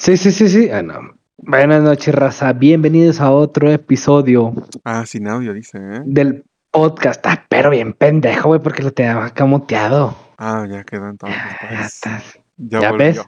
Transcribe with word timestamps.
Sí, 0.00 0.16
sí, 0.16 0.30
sí, 0.30 0.48
sí. 0.48 0.70
Ah, 0.70 0.82
no. 0.82 1.14
Buenas 1.38 1.82
noches, 1.82 2.14
raza. 2.14 2.52
Bienvenidos 2.52 3.20
a 3.20 3.30
otro 3.32 3.70
episodio 3.70 4.52
Ah, 4.84 5.04
sin 5.06 5.26
audio, 5.28 5.52
dice, 5.52 5.78
¿eh? 5.78 6.02
del 6.04 6.44
podcast. 6.70 7.24
Ah, 7.26 7.44
pero 7.48 7.70
bien 7.70 7.92
pendejo, 7.94 8.48
güey, 8.50 8.60
porque 8.60 8.82
lo 8.82 8.92
te 8.92 9.06
había 9.06 9.30
camoteado. 9.30 10.16
Ah, 10.38 10.66
ya 10.70 10.84
quedó 10.84 11.08
entonces. 11.08 11.36
Ya, 11.36 11.58
ya 11.60 11.68
pues. 11.68 11.80
estás. 11.94 12.38
Ya, 12.56 12.80
¿Ya 12.80 12.90
volvió. 12.90 13.24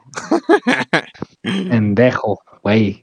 ves? 1.43 1.69
Pendejo, 1.71 2.41
güey. 2.63 3.03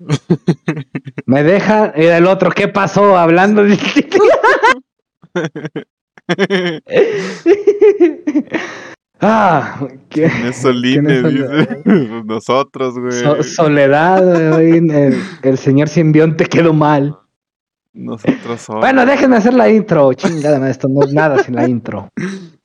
Me 1.25 1.43
deja. 1.43 1.93
Y 1.95 2.05
el 2.05 2.27
otro, 2.27 2.51
¿qué 2.51 2.67
pasó? 2.69 3.17
Hablando 3.17 3.63
de. 3.63 3.77
ah, 9.21 9.87
¿qué? 10.09 10.29
¿Quién 10.29 10.45
es 10.47 10.57
Soline? 10.57 11.21
¿Quién 11.21 11.25
es 11.25 11.33
dice. 11.33 12.23
Nosotros, 12.25 12.97
güey. 12.99 13.11
So- 13.11 13.43
soledad, 13.43 14.53
güey. 14.53 14.77
El, 14.77 15.21
el 15.43 15.57
señor 15.57 15.89
simbionte 15.89 16.45
quedó 16.45 16.73
mal. 16.73 17.17
Nosotros 17.93 18.61
somos. 18.61 18.81
Bueno, 18.81 19.05
déjenme 19.05 19.37
hacer 19.37 19.53
la 19.53 19.69
intro. 19.69 20.13
Chingada, 20.13 20.69
esto 20.69 20.87
no 20.87 21.03
es 21.03 21.13
nada 21.13 21.43
sin 21.43 21.55
la 21.55 21.67
intro. 21.67 22.09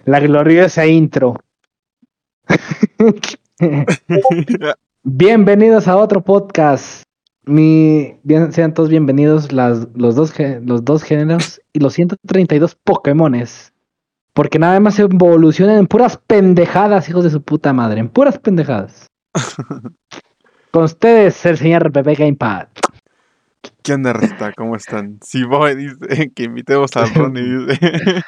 La 0.04 0.20
gloriosa 0.20 0.86
intro. 0.86 1.36
Bienvenidos 5.04 5.88
a 5.88 5.96
otro 5.96 6.22
podcast. 6.22 7.04
Mi, 7.44 8.18
bien, 8.22 8.52
sean 8.52 8.72
todos 8.72 8.88
bienvenidos 8.88 9.52
las, 9.52 9.88
los, 9.94 10.14
dos, 10.14 10.32
los 10.62 10.84
dos 10.84 11.02
géneros 11.02 11.60
y 11.72 11.80
los 11.80 11.94
132 11.94 12.76
Pokémones. 12.76 13.71
Porque 14.34 14.58
nada 14.58 14.80
más 14.80 14.94
se 14.94 15.02
evolucionan 15.02 15.76
en 15.78 15.86
puras 15.86 16.16
pendejadas, 16.16 17.08
hijos 17.08 17.24
de 17.24 17.30
su 17.30 17.42
puta 17.42 17.72
madre. 17.72 18.00
En 18.00 18.08
puras 18.08 18.38
pendejadas. 18.38 19.06
Con 20.70 20.84
ustedes, 20.84 21.44
el 21.44 21.58
señor 21.58 21.92
Bebé 21.92 22.14
Gamepad. 22.14 22.68
¿Qué 23.82 23.92
onda, 23.94 24.12
Rita? 24.12 24.52
¿Cómo 24.56 24.76
están? 24.76 25.18
Si 25.22 25.44
voy, 25.44 25.74
dice 25.74 26.30
que 26.34 26.44
invitemos 26.44 26.96
al 26.96 27.12
Ronnie, 27.14 27.42
dice. 27.66 28.22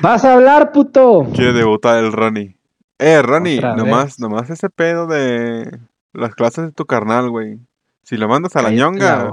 ¿Vas 0.00 0.24
a 0.24 0.34
hablar, 0.34 0.70
puto? 0.72 1.26
Quiere 1.34 1.52
debutar 1.52 1.98
el 1.98 2.12
Ronnie. 2.12 2.56
Eh, 2.98 3.20
Ronnie, 3.20 3.58
Otra 3.58 3.74
nomás, 3.74 4.04
vez. 4.04 4.20
nomás 4.20 4.50
ese 4.50 4.70
pedo 4.70 5.06
de 5.06 5.78
las 6.12 6.34
clases 6.34 6.66
de 6.66 6.72
tu 6.72 6.84
carnal, 6.86 7.30
güey. 7.30 7.58
Si 8.04 8.16
lo 8.16 8.28
mandas 8.28 8.54
a 8.54 8.62
la 8.62 8.70
ñonga, 8.70 9.32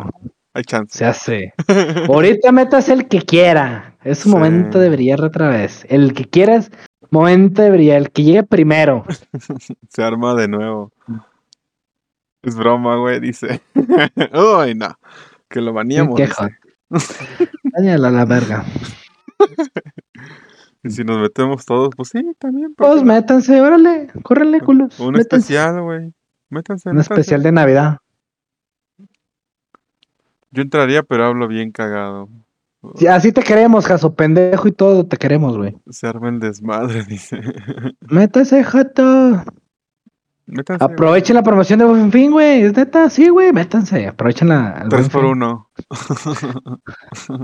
hay 0.54 0.64
chance. 0.64 0.98
Se 0.98 1.06
hace. 1.06 1.54
Ahorita 2.08 2.52
metas 2.52 2.90
el 2.90 3.08
que 3.08 3.22
quiera. 3.22 3.89
Es 4.04 4.20
su 4.20 4.30
Sí. 4.30 4.36
momento 4.36 4.80
de 4.80 4.90
brillar 4.90 5.22
otra 5.24 5.50
vez. 5.50 5.86
El 5.90 6.14
que 6.14 6.26
quieras, 6.26 6.72
momento 7.12 7.62
de 7.62 7.72
brillar. 7.72 7.98
El 7.98 8.12
que 8.12 8.24
llegue 8.24 8.44
primero. 8.44 9.04
Se 9.90 10.04
arma 10.04 10.36
de 10.36 10.48
nuevo. 10.48 10.92
Es 12.42 12.56
broma, 12.56 12.96
güey, 12.98 13.20
dice. 13.20 13.62
Uy, 14.34 14.76
no. 14.76 14.98
Que 15.50 15.62
lo 15.62 15.74
baneamos. 15.74 16.16
queja. 16.16 16.50
dice. 16.90 17.20
Dáñala 17.64 18.08
a 18.08 18.12
la 18.12 18.26
verga. 18.26 18.64
Y 20.82 20.90
si 20.92 21.04
nos 21.04 21.20
metemos 21.20 21.66
todos, 21.66 21.90
pues 21.96 22.10
sí, 22.10 22.24
también. 22.40 22.74
¿por 22.74 22.88
Pues 22.88 23.04
métanse, 23.04 23.60
órale. 23.60 24.08
Córrele, 24.24 24.62
culos. 24.62 24.98
Un 25.00 25.12
métanse. 25.14 25.36
especial, 25.38 25.82
güey. 25.82 26.14
Métanse. 26.50 26.90
Un 26.90 26.96
métanse. 26.96 27.14
especial 27.14 27.44
de 27.44 27.52
Navidad. 27.52 27.98
Yo 30.52 30.62
entraría, 30.64 31.04
pero 31.04 31.26
hablo 31.26 31.48
bien 31.48 31.72
cagado. 31.72 32.30
Sí, 32.96 33.08
así 33.08 33.32
te 33.32 33.42
queremos, 33.44 33.86
Jaso. 33.86 34.16
Pendejo 34.16 34.68
y 34.68 34.72
todo 34.72 35.06
te 35.06 35.18
queremos, 35.18 35.58
güey. 35.58 35.76
Se 35.90 36.08
arma 36.08 36.30
el 36.30 36.40
desmadre, 36.40 37.04
dice. 37.08 37.40
Métase, 38.02 38.64
jato. 38.64 39.44
Métanse. 40.46 40.84
güey. 40.84 40.94
Aprovechen 40.94 41.36
la 41.36 41.44
promoción 41.44 41.78
de 41.80 41.86
Buen 41.86 42.12
Fin, 42.12 42.32
güey. 42.32 42.64
Es 42.64 42.76
neta, 42.76 43.10
sí, 43.10 43.28
güey. 43.30 43.52
Métanse. 43.54 44.08
Aprovechen 44.08 44.48
la. 44.48 44.80
el 44.84 44.90
Tres 44.90 45.02
Buen 45.02 45.12
por 45.12 45.22
Fin. 45.24 45.32
uno. 45.32 45.70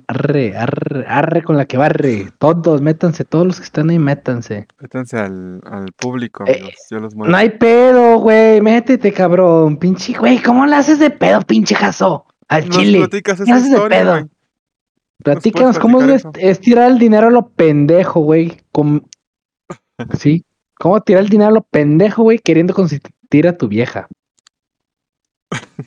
Arre, 0.08 0.58
arre, 0.58 1.06
arre 1.08 1.44
con 1.44 1.58
la 1.58 1.66
que 1.66 1.78
barre. 1.78 2.32
Todos, 2.40 2.82
métanse. 2.82 3.26
Todos 3.26 3.46
los 3.46 3.58
que 3.60 3.64
están 3.66 3.90
ahí, 3.90 4.00
métanse. 4.00 4.68
Métanse 4.80 5.18
al, 5.20 5.62
al 5.66 5.92
público, 5.94 6.44
Eh, 6.48 6.54
amigos. 6.60 6.76
Yo 6.90 7.00
los 7.00 7.16
muevo. 7.16 7.30
No 7.32 7.38
hay 7.38 7.50
pedo, 7.52 8.20
güey. 8.20 8.62
Métete, 8.62 9.12
cabrón. 9.14 9.78
Pinche, 9.78 10.14
güey. 10.18 10.42
¿Cómo 10.42 10.66
le 10.66 10.76
haces 10.76 11.00
de 11.00 11.10
pedo, 11.10 11.42
pinche 11.42 11.76
jaso? 11.76 12.26
Al 12.48 12.68
Nos 12.68 12.78
chile. 12.78 13.08
¿Qué 13.24 13.32
haces 13.32 13.70
de 13.72 13.80
pedo? 13.90 14.12
güey. 14.14 14.26
Platícanos 15.24 15.80
puedes 15.80 16.24
cómo 16.24 16.34
es, 16.38 16.60
tirar 16.60 16.92
el 16.92 17.00
dinero 17.00 17.28
a 17.28 17.32
lo 17.32 17.50
pendejo, 17.50 18.20
güey. 18.22 18.58
Com- 18.72 19.02
Sí. 20.20 20.44
¿Cómo 20.78 21.00
tirar 21.02 21.24
el 21.24 21.30
dinero 21.30 21.50
a 21.50 21.54
lo 21.54 21.62
pendejo, 21.62 22.24
güey, 22.24 22.38
queriendo 22.40 22.74
consentir 22.74 23.48
a 23.48 23.58
tu 23.58 23.68
vieja? 23.68 24.08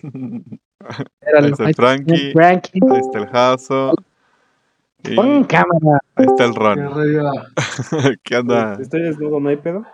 Ahí 0.03 1.51
está 1.51 1.65
ahí 1.65 1.69
el 1.71 1.75
Frankie. 1.75 2.33
Frankie. 2.33 2.81
Ahí 2.91 2.99
está 3.01 3.19
el 3.19 3.27
Jaso. 3.27 3.95
Pon 5.15 5.45
cámara. 5.45 6.01
ahí 6.17 6.27
está 6.27 6.45
el 6.45 6.53
Qué 6.55 6.59
Ron. 6.59 6.79
arriba. 6.81 7.33
¿Qué 8.23 8.37
anda? 8.37 8.79
Estoy 8.81 9.03
desnudo, 9.03 9.39
¿no 9.41 9.49
hay 9.51 9.57
pedo? 9.57 9.85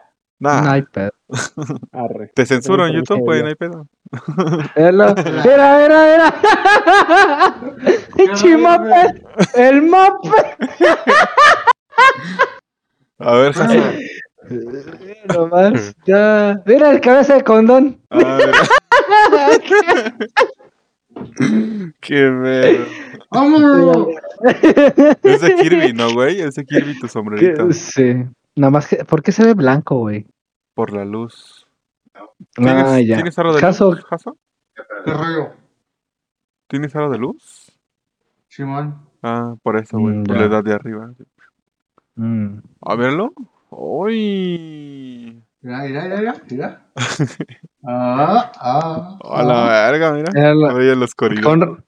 Nah, 0.44 0.60
No 0.60 0.70
hay 0.72 0.82
pedo. 0.82 1.12
Arre. 1.92 2.30
te 2.34 2.44
censuro 2.44 2.86
en 2.86 2.92
YouTube, 2.92 3.20
güey, 3.20 3.40
no 3.42 3.48
hay 3.48 3.54
pedo. 3.54 3.88
Era, 4.76 5.14
era, 5.44 6.14
era. 6.14 6.34
mapa. 8.58 9.14
El 9.54 9.82
mapa. 9.82 10.30
A 13.18 13.34
ver, 13.36 13.52
Jaso. 13.54 13.80
Nomás, 15.34 15.96
ya. 16.04 16.60
Mira 16.66 16.90
el 16.90 17.00
cabeza 17.00 17.36
de 17.36 17.42
condón. 17.42 17.98
Qué 22.00 22.30
mero. 22.30 22.84
¡Vámonos! 23.30 24.08
Es 25.22 25.40
de 25.40 25.54
Kirby, 25.56 25.94
¿no, 25.94 26.12
güey? 26.12 26.40
Es 26.42 26.54
de 26.56 26.64
Kirby 26.66 26.98
tu 27.00 27.08
sombrerito. 27.08 27.72
Sí. 27.72 28.24
Nada 28.56 28.70
más 28.70 28.86
que, 28.86 29.04
¿por 29.04 29.22
qué 29.22 29.32
se 29.32 29.44
ve 29.44 29.54
blanco, 29.54 29.98
güey? 29.98 30.26
Por 30.74 30.92
la 30.92 31.04
luz. 31.04 31.66
Ah, 32.14 32.26
¿Tienes, 32.54 33.06
ya. 33.06 33.16
¿tienes 33.16 33.38
aro 33.38 33.52
de 33.54 33.60
Caso- 33.60 33.92
luz, 33.92 34.04
Jaso? 34.04 34.36
¿Qué 35.04 35.12
rollo? 35.12 35.52
¿Tienes 36.68 36.94
aro 36.96 37.10
de 37.10 37.18
luz? 37.18 37.70
Simón. 38.48 39.08
Ah, 39.22 39.54
por 39.62 39.76
eso, 39.76 39.98
güey. 39.98 40.16
Mm, 40.16 40.24
Por 40.24 40.36
ya. 40.36 40.40
la 40.42 40.46
edad 40.48 40.64
de 40.64 40.72
arriba. 40.74 41.10
Mm. 42.16 42.58
A 42.82 42.94
verlo. 42.96 43.32
¡Uy! 43.70 45.42
Mira, 45.62 45.82
mira, 45.82 46.02
mira, 46.04 46.16
mira, 46.20 46.34
mira. 46.50 46.80
Ah, 47.86 48.50
ah. 48.60 49.18
A 49.22 49.42
la 49.42 49.64
verga, 49.68 50.12
mira. 50.12 50.54
La- 50.54 50.74
Oye, 50.74 50.96
los. 50.96 51.14
Con- 51.14 51.84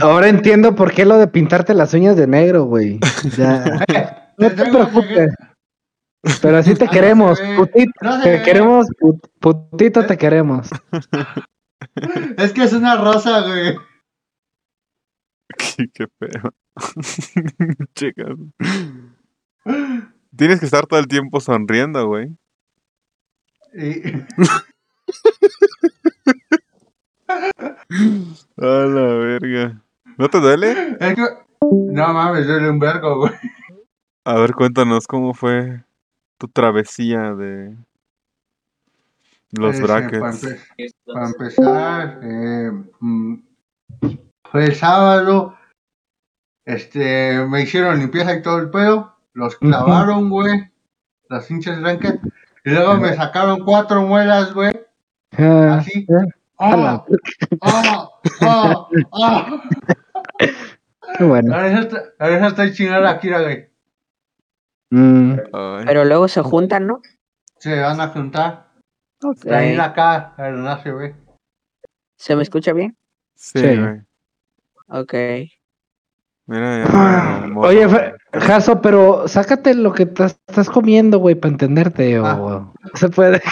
Ahora 0.00 0.28
entiendo 0.28 0.74
por 0.74 0.92
qué 0.92 1.04
lo 1.04 1.18
de 1.18 1.26
pintarte 1.28 1.74
las 1.74 1.92
uñas 1.92 2.16
de 2.16 2.26
negro, 2.26 2.64
güey. 2.64 2.98
Ya. 3.36 3.84
No 4.38 4.50
te 4.50 4.64
preocupes. 4.68 5.30
Pero 6.42 6.56
así 6.58 6.74
te 6.74 6.84
Ah, 6.88 6.90
queremos, 6.90 7.40
putito. 7.56 7.92
No 8.02 8.20
Te 8.22 8.42
queremos, 8.42 8.86
put- 8.98 9.28
putito 9.40 10.06
te 10.06 10.16
queremos. 10.18 10.68
Es 12.38 12.52
que 12.52 12.64
es 12.64 12.72
una 12.72 12.96
rosa, 12.96 13.42
güey. 13.42 13.76
qué, 15.76 15.86
qué 15.94 16.06
feo. 16.18 16.50
Chicas. 17.94 18.36
Tienes 20.36 20.58
que 20.60 20.66
estar 20.66 20.86
todo 20.86 20.98
el 20.98 21.06
tiempo 21.06 21.40
sonriendo, 21.40 22.06
güey. 22.08 22.36
Y... 23.74 24.02
A 27.28 28.66
la 28.86 29.02
verga. 29.14 29.82
¿No 30.18 30.28
te 30.28 30.40
duele? 30.40 30.96
Es 31.00 31.14
que... 31.14 31.22
No 31.60 32.12
mames, 32.12 32.46
duele 32.46 32.70
un 32.70 32.78
vergo, 32.78 33.18
güey. 33.18 33.32
A 34.24 34.34
ver, 34.38 34.52
cuéntanos 34.54 35.06
cómo 35.06 35.34
fue 35.34 35.84
tu 36.38 36.48
travesía 36.48 37.34
de 37.34 37.76
los 39.52 39.74
Este, 39.76 39.86
Para, 39.86 40.00
brackets. 40.00 40.44
empe- 40.44 40.94
para 41.06 41.26
empezar, 41.26 42.20
eh, 42.22 42.70
mm, 43.00 43.34
fue 44.50 44.64
el 44.64 44.74
sábado. 44.74 45.56
Este, 46.66 47.44
me 47.46 47.62
hicieron 47.62 47.98
limpieza 47.98 48.34
y 48.34 48.42
todo 48.42 48.58
el 48.58 48.70
pedo. 48.70 49.14
Los 49.34 49.56
clavaron, 49.56 50.30
güey. 50.30 50.70
Las 51.28 51.46
pinches 51.46 51.80
ranked. 51.82 52.20
Y 52.64 52.70
luego 52.70 52.96
me 52.96 53.14
sacaron 53.14 53.64
cuatro 53.64 54.02
muelas, 54.02 54.54
güey. 54.54 54.72
Ah, 55.36 55.76
Así. 55.78 56.06
¡Ah! 56.58 57.04
¡Ah! 57.60 58.08
¡Ah! 59.12 59.62
Qué 61.18 61.24
bueno. 61.24 61.54
Ahora 61.54 61.80
está, 61.80 62.02
ahora 62.18 62.46
estoy 62.48 62.72
chingada 62.72 63.10
aquí, 63.10 63.28
güey. 63.30 63.68
Mm, 64.94 65.34
Pero 65.86 66.04
luego 66.04 66.28
se 66.28 66.40
juntan, 66.42 66.86
¿no? 66.86 67.02
Se 67.58 67.80
van 67.80 68.00
a 68.00 68.08
juntar. 68.08 68.70
Ok. 69.24 69.46
Ahí 69.50 69.76
acá, 69.76 70.34
pero 70.36 70.56
no 70.56 70.80
se 70.80 70.92
ve. 70.92 71.16
¿Se 72.16 72.36
me 72.36 72.44
escucha 72.44 72.72
bien? 72.72 72.96
sí, 73.34 73.58
sí. 73.60 73.76
Ok. 74.86 75.14
Mira, 76.46 76.78
ya. 76.78 76.84
Ah, 76.92 77.46
Oye, 77.56 77.86
Jaso, 78.32 78.82
pero 78.82 79.26
sácate 79.28 79.72
lo 79.74 79.92
que 79.94 80.02
estás 80.02 80.68
comiendo, 80.68 81.18
güey, 81.18 81.34
para 81.36 81.52
entenderte. 81.52 82.18
O 82.20 82.26
Ah. 82.26 82.70
se 82.94 83.08
puede. 83.08 83.40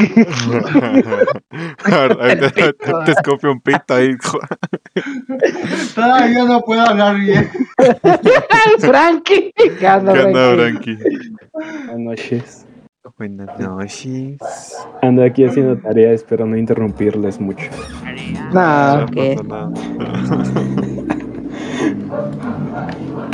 Te, 1.85 2.51
te, 2.51 2.73
te 2.73 3.11
escupe 3.13 3.49
un 3.49 3.61
pito 3.61 3.95
ahí. 3.95 4.15
Todavía 5.95 6.45
no 6.45 6.61
puedo 6.61 6.83
hablar 6.83 7.17
bien. 7.17 7.49
Frankie. 8.81 9.53
¿Qué 9.79 9.87
anda, 9.87 10.13
¿Qué 10.13 10.21
onda, 10.21 10.55
Frankie? 10.55 10.99
Buenas 11.53 11.99
noches. 11.99 12.67
Buenas 13.19 13.59
noches. 13.59 14.39
Ando 15.03 15.25
aquí 15.25 15.45
haciendo 15.45 15.77
tarea, 15.79 16.13
espero 16.13 16.45
no 16.47 16.57
interrumpirles 16.57 17.41
mucho. 17.41 17.71
Nah, 18.53 19.01
No 19.01 19.07
¿qué? 19.07 19.37
pasa 19.37 19.49
nada. 19.49 21.13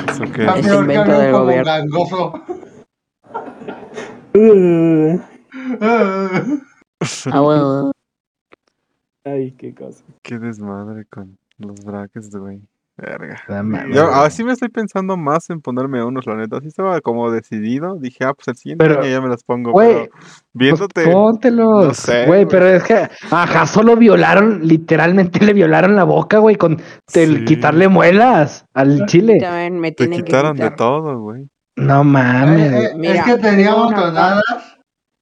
¿Eso 0.08 0.24
qué? 0.32 0.46
Es 0.46 0.66
que 0.66 0.74
invento 0.74 1.18
del 1.18 1.32
gobierno. 1.32 1.64
gangoso. 1.64 2.32
Uh, 4.34 5.18
Ah. 5.80 6.44
Ah, 7.30 7.40
bueno. 7.40 7.92
Ay, 9.24 9.52
qué 9.52 9.74
cosa. 9.74 10.02
Qué 10.22 10.38
desmadre 10.38 11.04
con 11.06 11.38
los 11.58 11.84
brackets, 11.84 12.34
güey. 12.34 12.60
Verga. 12.98 13.40
Yo 13.94 14.10
así 14.12 14.42
me 14.42 14.52
estoy 14.52 14.70
pensando 14.70 15.16
más 15.16 15.48
en 15.50 15.60
ponerme 15.60 16.02
unos, 16.04 16.26
la 16.26 16.34
neta. 16.34 16.56
Así 16.56 16.66
estaba 16.66 17.00
como 17.00 17.30
decidido. 17.30 17.94
Dije, 17.96 18.24
ah, 18.24 18.34
pues 18.34 18.48
el 18.48 18.56
siguiente 18.56 18.84
Pero, 18.84 19.00
año 19.00 19.08
ya 19.08 19.20
me 19.20 19.28
los 19.28 19.44
pongo. 19.44 19.70
güey, 19.70 20.08
pero 20.08 20.10
viéndote. 20.52 21.04
Pues 21.04 21.14
póntelos. 21.14 21.86
no 21.86 21.94
sé, 21.94 22.26
güey, 22.26 22.44
pero 22.46 22.66
es 22.66 22.82
que 22.82 22.94
a 23.30 23.46
Jaso 23.46 23.84
lo 23.84 23.94
violaron, 23.96 24.66
literalmente 24.66 25.44
le 25.44 25.52
violaron 25.52 25.94
la 25.94 26.02
boca, 26.02 26.38
güey, 26.38 26.56
con 26.56 26.72
el 27.14 27.38
Sí. 27.38 27.44
quitarle 27.44 27.86
muelas 27.86 28.64
al 28.74 29.06
chile. 29.06 29.38
Me 29.70 29.92
Te 29.92 30.10
que 30.10 30.16
quitaron 30.24 30.56
de 30.56 30.70
todo, 30.72 31.20
güey. 31.20 31.48
No 31.76 32.00
Eh, 32.00 32.04
mames. 32.04 32.72
eh, 32.72 32.92
Mira, 32.96 33.14
es 33.14 33.22
que 33.24 33.36
tenía 33.36 33.70
tengo 33.70 33.86
una 33.86 33.96
montonadas. 33.96 34.42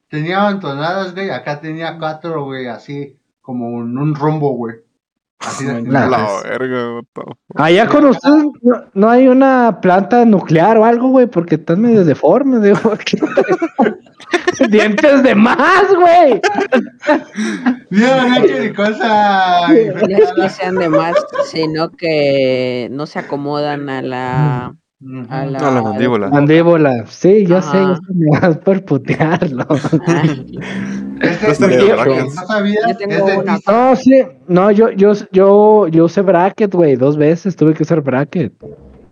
Tenía 0.09 0.41
montonadas, 0.45 1.15
güey. 1.15 1.29
Acá 1.31 1.61
tenía 1.61 1.99
cuatro, 1.99 2.45
güey, 2.45 2.69
así 2.69 3.19
como 3.43 3.83
en 3.83 3.99
un 3.99 4.15
rombo, 4.15 4.53
güey. 4.57 4.77
Así 5.39 5.65
de. 5.65 5.83
La 5.83 6.09
verga. 6.45 7.01
Allá 7.57 7.87
con 7.87 8.07
ustedes 8.07 8.45
no, 8.63 8.85
no 8.95 9.11
hay 9.11 9.29
una 9.29 9.81
planta 9.81 10.25
nuclear 10.25 10.79
o 10.79 10.85
algo, 10.85 11.09
güey, 11.09 11.27
porque 11.27 11.57
están 11.57 11.83
medio 11.83 12.05
deformes, 12.05 12.63
digo. 12.63 12.79
Dientes 14.71 15.23
de 15.23 15.35
más, 15.35 15.85
güey. 15.95 16.41
Mira, 17.91 18.39
no 18.39 18.61
ni 18.61 18.73
cosa. 18.73 19.69
No 19.69 20.17
es 20.17 20.33
que 20.33 20.49
sean 20.49 20.77
de 20.77 20.89
más, 20.89 21.17
sino 21.51 21.91
que 21.91 22.89
no 22.91 23.07
se 23.07 23.19
acomodan 23.19 23.89
a 23.89 24.03
la. 24.03 24.75
Ujú. 25.01 25.27
A 25.29 25.45
la, 25.45 25.59
A 25.59 25.71
la 25.71 25.83
mandíbula. 25.83 26.29
Mandíbula. 26.29 27.07
Sí, 27.07 27.45
yo 27.47 27.61
sé, 27.61 27.79
yo 27.79 27.97
sé, 27.97 28.03
me 28.15 28.41
vas 28.41 28.57
por 28.59 28.83
putearlo. 28.85 29.67
Este, 31.21 31.51
este, 31.51 31.67
no 31.69 31.97
brackets. 31.97 32.35
sabía, 32.47 32.81
Yo 32.89 32.97
tengo 32.97 33.13
es 33.15 33.23
una. 33.23 33.33
dentista. 33.43 33.73
No, 33.73 33.97
sí, 33.97 34.23
no, 34.49 34.71
yo, 34.71 34.91
yo, 34.91 35.13
yo, 35.33 35.89
yo 35.89 36.05
usé 36.05 36.23
bracket, 36.23 36.73
güey, 36.75 36.97
dos 36.97 37.17
veces 37.17 37.57
tuve 37.57 37.75
que 37.75 37.83
usar 37.83 38.01
bracket. 38.03 38.53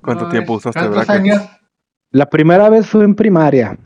¿Cuánto 0.02 0.24
No, 0.24 0.30
tiempo 0.30 0.54
usaste 0.54 0.78
¿Cuántos 0.80 1.06
brackets? 1.06 1.10
años? 1.38 1.48
La 2.10 2.26
primera 2.28 2.68
vez 2.68 2.86
fue 2.86 3.04
en 3.04 3.14
primaria. 3.14 3.78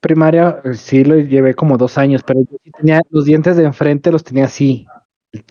Primaria, 0.00 0.60
sí 0.74 1.04
lo 1.04 1.16
llevé 1.16 1.54
como 1.54 1.76
dos 1.76 1.98
años, 1.98 2.22
pero 2.22 2.40
yo 2.40 2.56
sí 2.62 2.70
tenía 2.70 3.00
los 3.10 3.24
dientes 3.24 3.56
de 3.56 3.64
enfrente, 3.64 4.10
los 4.12 4.24
tenía 4.24 4.44
así, 4.46 4.86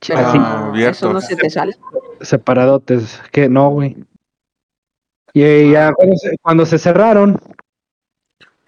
Pero 0.07 0.19
así, 0.19 0.38
Ah, 0.42 0.68
abiertos. 0.69 0.97
eso 0.97 1.13
no 1.13 1.21
se 1.21 1.35
te 1.35 1.50
sale. 1.50 1.74
separadotes, 2.21 3.21
que 3.31 3.47
no, 3.50 3.69
güey. 3.69 3.95
Y 5.33 5.71
ya 5.71 5.92
cuando 5.94 6.15
se, 6.18 6.38
cuando 6.42 6.65
se 6.65 6.80
cerraron, 6.80 7.39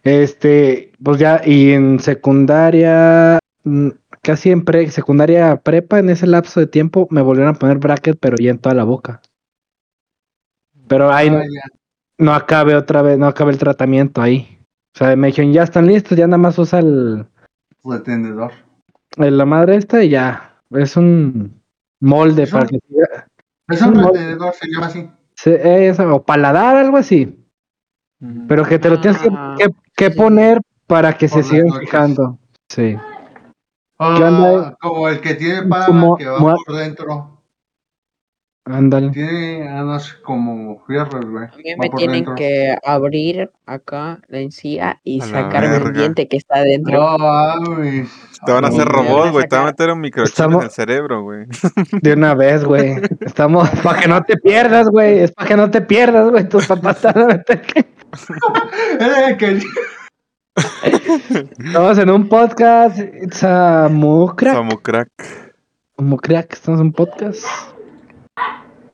este, 0.04 0.92
pues 1.04 1.20
ya, 1.20 1.42
y 1.46 1.72
en 1.72 2.00
secundaria, 2.00 3.40
mm, 3.64 3.90
casi 4.22 4.52
en 4.52 4.64
pre, 4.66 4.90
secundaria 4.92 5.58
prepa, 5.58 6.00
en 6.00 6.10
ese 6.10 6.28
lapso 6.28 6.60
de 6.60 6.68
tiempo, 6.68 7.08
me 7.12 7.22
volvieron 7.22 7.56
a 7.56 7.60
poner 7.60 7.78
bracket, 7.78 8.18
pero 8.20 8.38
ya 8.38 8.52
en 8.52 8.60
toda 8.60 8.76
la 8.76 8.84
boca. 8.84 9.22
Pero 10.88 11.12
ahí 11.12 11.30
no, 11.30 11.38
Ah, 11.40 11.44
no 12.18 12.34
acabe 12.34 12.76
otra 12.76 13.02
vez, 13.02 13.18
no 13.18 13.28
acabe 13.28 13.52
el 13.52 13.58
tratamiento 13.58 14.22
ahí. 14.22 14.60
O 14.94 14.98
sea, 14.98 15.16
me 15.16 15.28
dijeron, 15.28 15.54
ya 15.54 15.64
están 15.64 15.88
listos, 15.88 16.18
ya 16.18 16.28
nada 16.28 16.38
más 16.38 16.58
usa 16.60 16.80
el, 16.80 17.26
el- 19.18 19.38
la 19.38 19.46
madre 19.46 19.78
esta 19.78 20.04
y 20.04 20.10
ya. 20.10 20.60
Es 20.72 20.98
un 20.98 21.62
molde 22.00 22.44
Es 22.44 22.52
para 22.52 22.64
un- 22.64 22.70
que 22.70 22.78
Es 23.70 23.82
un 23.82 23.96
retendedor, 24.04 24.54
se 24.54 24.68
llama 24.70 24.86
así. 24.88 25.10
es- 25.46 26.00
o 26.00 26.24
paladar, 26.24 26.76
algo 26.76 26.98
así. 26.98 27.41
Pero 28.48 28.64
que 28.66 28.78
te 28.80 28.90
lo 28.90 29.00
tienes 29.02 29.20
que, 29.22 29.30
Ah, 29.32 29.56
que- 29.96 30.12
poner 30.12 30.60
para 30.88 31.18
que 31.18 31.28
Por 31.28 31.44
se 31.44 31.50
sigan 31.50 31.68
noches. 31.68 31.82
fijando. 31.82 32.38
Sí. 32.70 32.98
Ah, 34.00 34.76
como 34.82 35.08
el 35.10 35.22
que 35.22 35.36
tiene 35.36 35.60
Como- 35.62 35.70
Paraman 35.70 36.16
que 36.18 36.26
va 36.26 36.38
como- 36.38 36.56
por 36.66 36.76
dentro. 36.76 37.28
Ándale. 38.64 39.10
Tiene 39.10 39.68
unos 39.82 40.14
como 40.24 40.84
fierros, 40.86 41.26
güey. 41.26 41.46
A 41.46 41.58
mí 41.58 41.64
Va 41.72 41.78
me 41.80 41.90
tienen 41.90 42.16
dentro. 42.18 42.36
que 42.36 42.78
abrir 42.86 43.50
acá 43.66 44.20
la 44.28 44.38
encía 44.40 45.00
y 45.04 45.20
A 45.20 45.26
sacarme 45.26 45.78
el 45.78 45.94
diente 45.94 46.28
que 46.28 46.38
está 46.38 46.62
dentro. 46.62 47.18
No. 47.18 47.76
Te 48.46 48.52
van 48.52 48.66
a 48.66 48.68
hacer 48.68 48.88
robot, 48.88 49.32
güey. 49.32 49.48
Te 49.48 49.56
van 49.56 49.66
a 49.66 49.68
meter 49.70 49.90
un 49.92 50.00
microchip 50.00 50.32
Estamos- 50.34 50.60
en 50.62 50.66
el 50.66 50.72
cerebro, 50.72 51.24
güey. 51.24 51.48
De 52.04 52.14
una 52.14 52.36
vez, 52.36 52.64
güey. 52.64 52.96
Estamos 53.22 53.68
para 53.84 54.00
que 54.00 54.08
no 54.08 54.22
te 54.24 54.38
pierdas, 54.38 54.88
güey. 54.90 55.20
Es 55.22 55.32
para 55.32 55.48
que 55.48 55.58
no 55.58 55.72
te 55.72 55.82
pierdas, 55.82 56.30
güey. 56.30 56.48
Tus 56.48 56.68
papás 56.68 57.02
te 57.02 57.08
van 57.08 57.18
a 57.24 57.26
meter. 57.28 57.62
Que 59.38 59.60
Estamos 61.66 61.98
en 61.98 62.10
un 62.10 62.28
podcast. 62.28 63.00
It's 63.00 63.44
a 63.44 63.88
Mucrack. 63.90 64.54
Samu 64.54 64.78
crack. 64.82 65.10
Mucrack. 65.98 66.54
Estamos 66.54 66.82
en 66.82 66.88
un 66.88 66.94
podcast. 66.94 67.46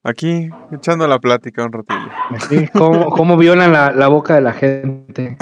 Aquí, 0.03 0.49
echando 0.71 1.07
la 1.07 1.19
plática 1.19 1.65
un 1.65 1.73
ratillo. 1.73 2.09
Sí, 2.47 2.67
¿Cómo, 2.73 3.09
cómo 3.09 3.37
violan 3.37 3.73
la, 3.73 3.91
la 3.91 4.07
boca 4.07 4.35
de 4.35 4.41
la 4.41 4.53
gente? 4.53 5.37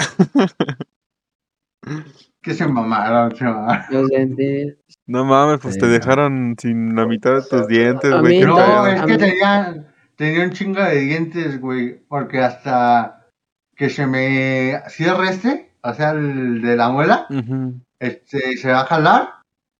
que 2.42 2.54
se 2.54 2.66
mamaron, 2.66 3.36
se 3.36 3.44
mamaron. 3.44 3.84
Los 3.90 4.08
dientes. 4.08 4.78
No 5.06 5.24
mames, 5.24 5.60
pues 5.60 5.74
Sí, 5.74 5.80
te 5.80 5.86
no. 5.86 5.92
dejaron 5.92 6.54
sin 6.58 6.96
la 6.96 7.06
mitad 7.06 7.34
de 7.34 7.42
tus 7.42 7.68
dientes, 7.68 8.10
güey. 8.20 8.40
no, 8.40 8.86
es 8.86 9.02
que 9.02 9.18
tenía, 9.18 9.86
tenía 10.16 10.44
un 10.44 10.50
chingo 10.50 10.82
de 10.82 10.96
dientes, 11.00 11.60
güey. 11.60 12.00
Porque 12.08 12.40
hasta 12.40 13.15
que 13.76 13.90
se 13.90 14.06
me 14.06 14.80
cierre 14.88 15.28
este, 15.30 15.70
o 15.82 15.92
sea, 15.94 16.10
el 16.10 16.62
de 16.62 16.76
la 16.76 16.88
muela, 16.88 17.26
este, 18.00 18.56
se 18.56 18.72
va 18.72 18.80
a 18.80 18.86
jalar. 18.86 19.28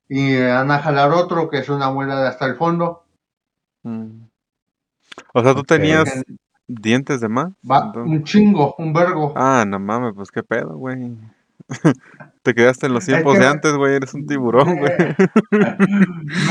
Y 0.09 0.21
me 0.35 0.53
van 0.53 0.71
a 0.71 0.79
jalar 0.79 1.11
otro 1.11 1.51
que 1.51 1.59
es 1.59 1.69
una 1.69 1.91
muela 1.91 2.21
de 2.21 2.29
hasta 2.29 2.47
el 2.47 2.55
fondo. 2.55 3.05
Mm. 3.83 4.27
O 5.35 5.43
sea, 5.43 5.53
tú 5.55 5.65
tenías 5.65 6.23
dientes 6.69 7.21
de 7.21 7.29
más. 7.29 7.53
Va 7.69 7.91
un 7.95 8.23
chingo, 8.23 8.77
un 8.79 8.93
vergo. 8.93 9.33
Ah, 9.37 9.65
no 9.67 9.81
mames, 9.81 10.13
pues 10.15 10.31
qué 10.31 10.45
pedo, 10.45 10.77
güey. 10.77 11.17
Te 12.43 12.55
quedaste 12.55 12.87
en 12.87 12.93
los 12.95 13.03
Es 13.03 13.09
tiempos 13.09 13.35
que- 13.35 13.41
de 13.41 13.47
antes, 13.49 13.73
güey. 13.75 13.97
Eres 13.97 14.15
un 14.15 14.27
tiburón, 14.27 14.79
güey. 14.79 14.93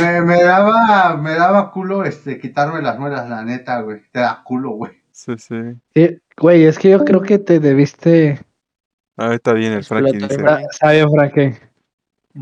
me, 0.01 0.21
me 0.21 0.43
daba, 0.43 1.15
me 1.15 1.35
daba 1.35 1.71
culo 1.71 2.03
este 2.03 2.39
quitarme 2.39 2.81
las 2.81 2.99
muelas, 2.99 3.29
la 3.29 3.43
neta, 3.43 3.79
güey. 3.81 4.01
Te 4.11 4.19
da 4.19 4.41
culo, 4.43 4.71
güey. 4.71 4.91
Sí, 5.15 5.31
sí. 5.37 5.55
Sí, 5.95 6.17
güey, 6.37 6.65
es 6.65 6.77
que 6.77 6.89
yo 6.89 7.05
creo 7.05 7.21
que 7.21 7.39
te 7.39 7.61
debiste. 7.61 8.41
El 9.17 9.39
Frankie, 9.39 9.67
Explotó 9.77 10.07
el 10.07 10.19
dice. 10.27 10.37
brazo. 10.41 10.65
Sabio, 10.71 11.09
Frankie. 11.09 11.55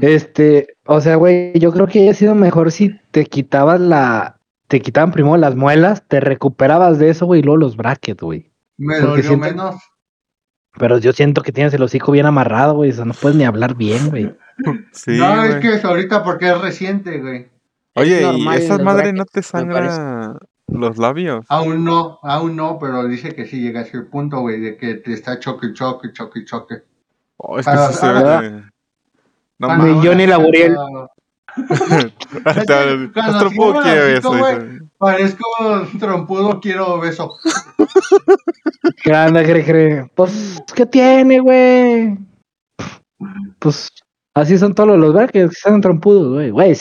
Este, 0.01 0.75
o 0.85 0.99
sea, 0.99 1.17
güey, 1.17 1.53
yo 1.59 1.71
creo 1.71 1.85
que 1.85 1.99
hubiera 1.99 2.15
sido 2.15 2.33
mejor 2.33 2.71
si 2.71 2.99
te 3.11 3.25
quitabas 3.25 3.79
la. 3.79 4.39
Te 4.67 4.81
quitaban 4.81 5.11
primero 5.11 5.37
las 5.37 5.55
muelas, 5.55 6.01
te 6.07 6.19
recuperabas 6.19 6.97
de 6.97 7.11
eso, 7.11 7.27
güey, 7.27 7.41
y 7.41 7.43
luego 7.43 7.57
los 7.57 7.77
brackets, 7.77 8.21
güey. 8.23 8.51
Me 8.77 8.95
Porque 8.95 9.07
dolió 9.07 9.23
siento- 9.23 9.45
menos. 9.45 9.75
Pero 10.79 10.97
yo 10.97 11.13
siento 11.13 11.43
que 11.43 11.51
tienes 11.51 11.75
el 11.75 11.83
hocico 11.83 12.11
bien 12.11 12.25
amarrado, 12.25 12.73
güey. 12.73 12.89
O 12.89 12.93
sea, 12.93 13.05
no 13.05 13.13
puedes 13.13 13.37
ni 13.37 13.43
hablar 13.45 13.75
bien, 13.75 14.09
güey. 14.09 14.35
Sí, 14.93 15.11
no, 15.17 15.43
es 15.43 15.55
que 15.57 15.75
es 15.75 15.85
ahorita 15.85 16.23
porque 16.23 16.49
es 16.49 16.59
reciente, 16.59 17.19
güey. 17.19 17.47
Oye, 17.95 18.19
¿y 18.21 18.23
normal 18.23 18.57
esa 18.57 18.77
los 18.77 18.83
madre 18.83 19.13
no 19.13 19.25
te 19.25 19.43
sangra 19.43 20.39
los 20.67 20.97
labios? 20.97 21.45
Aún 21.49 21.83
no, 21.83 22.19
aún 22.23 22.55
no, 22.55 22.77
pero 22.79 23.07
dice 23.07 23.35
que 23.35 23.45
sí 23.45 23.61
llega 23.61 23.81
a 23.81 23.83
ese 23.83 24.01
punto, 24.01 24.39
güey, 24.41 24.59
de 24.59 24.77
que 24.77 24.95
te 24.95 25.13
está 25.13 25.39
choque, 25.39 25.73
choque, 25.73 26.11
choque, 26.13 26.45
choque. 26.45 26.75
Oh, 27.37 27.59
es 27.59 27.65
que 27.65 27.77
sí 27.77 27.93
se 27.93 28.07
ve. 28.11 28.63
No 29.59 29.67
Cuando- 29.67 29.85
Ni 29.85 30.03
yo 30.03 30.15
ni 30.15 30.25
la 30.27 30.37
Buriel. 30.37 30.75
Cuando 30.75 31.09
Nuestro 31.55 33.49
cierro 33.49 33.51
pudo 33.55 33.77
el 33.77 33.83
quiere 33.83 34.13
hocico, 34.17 34.35
eso. 34.35 34.37
güey. 34.39 34.69
dice. 34.69 34.85
Parezco 34.97 35.87
trompudo, 35.99 36.59
quiero 36.59 36.99
beso. 36.99 37.31
¿Qué 39.03 39.13
anda, 39.13 39.43
cree, 39.43 39.63
cree? 39.65 40.11
Pues, 40.15 40.61
¿qué 40.73 40.85
tiene, 40.85 41.39
güey? 41.39 42.17
Pues, 43.59 43.89
así 44.33 44.57
son 44.57 44.73
todos 44.73 44.97
los 44.97 45.13
brackets, 45.13 45.49
que 45.49 45.55
están 45.57 45.81
trompudos, 45.81 46.33
güey. 46.33 46.49
Güey, 46.49 46.75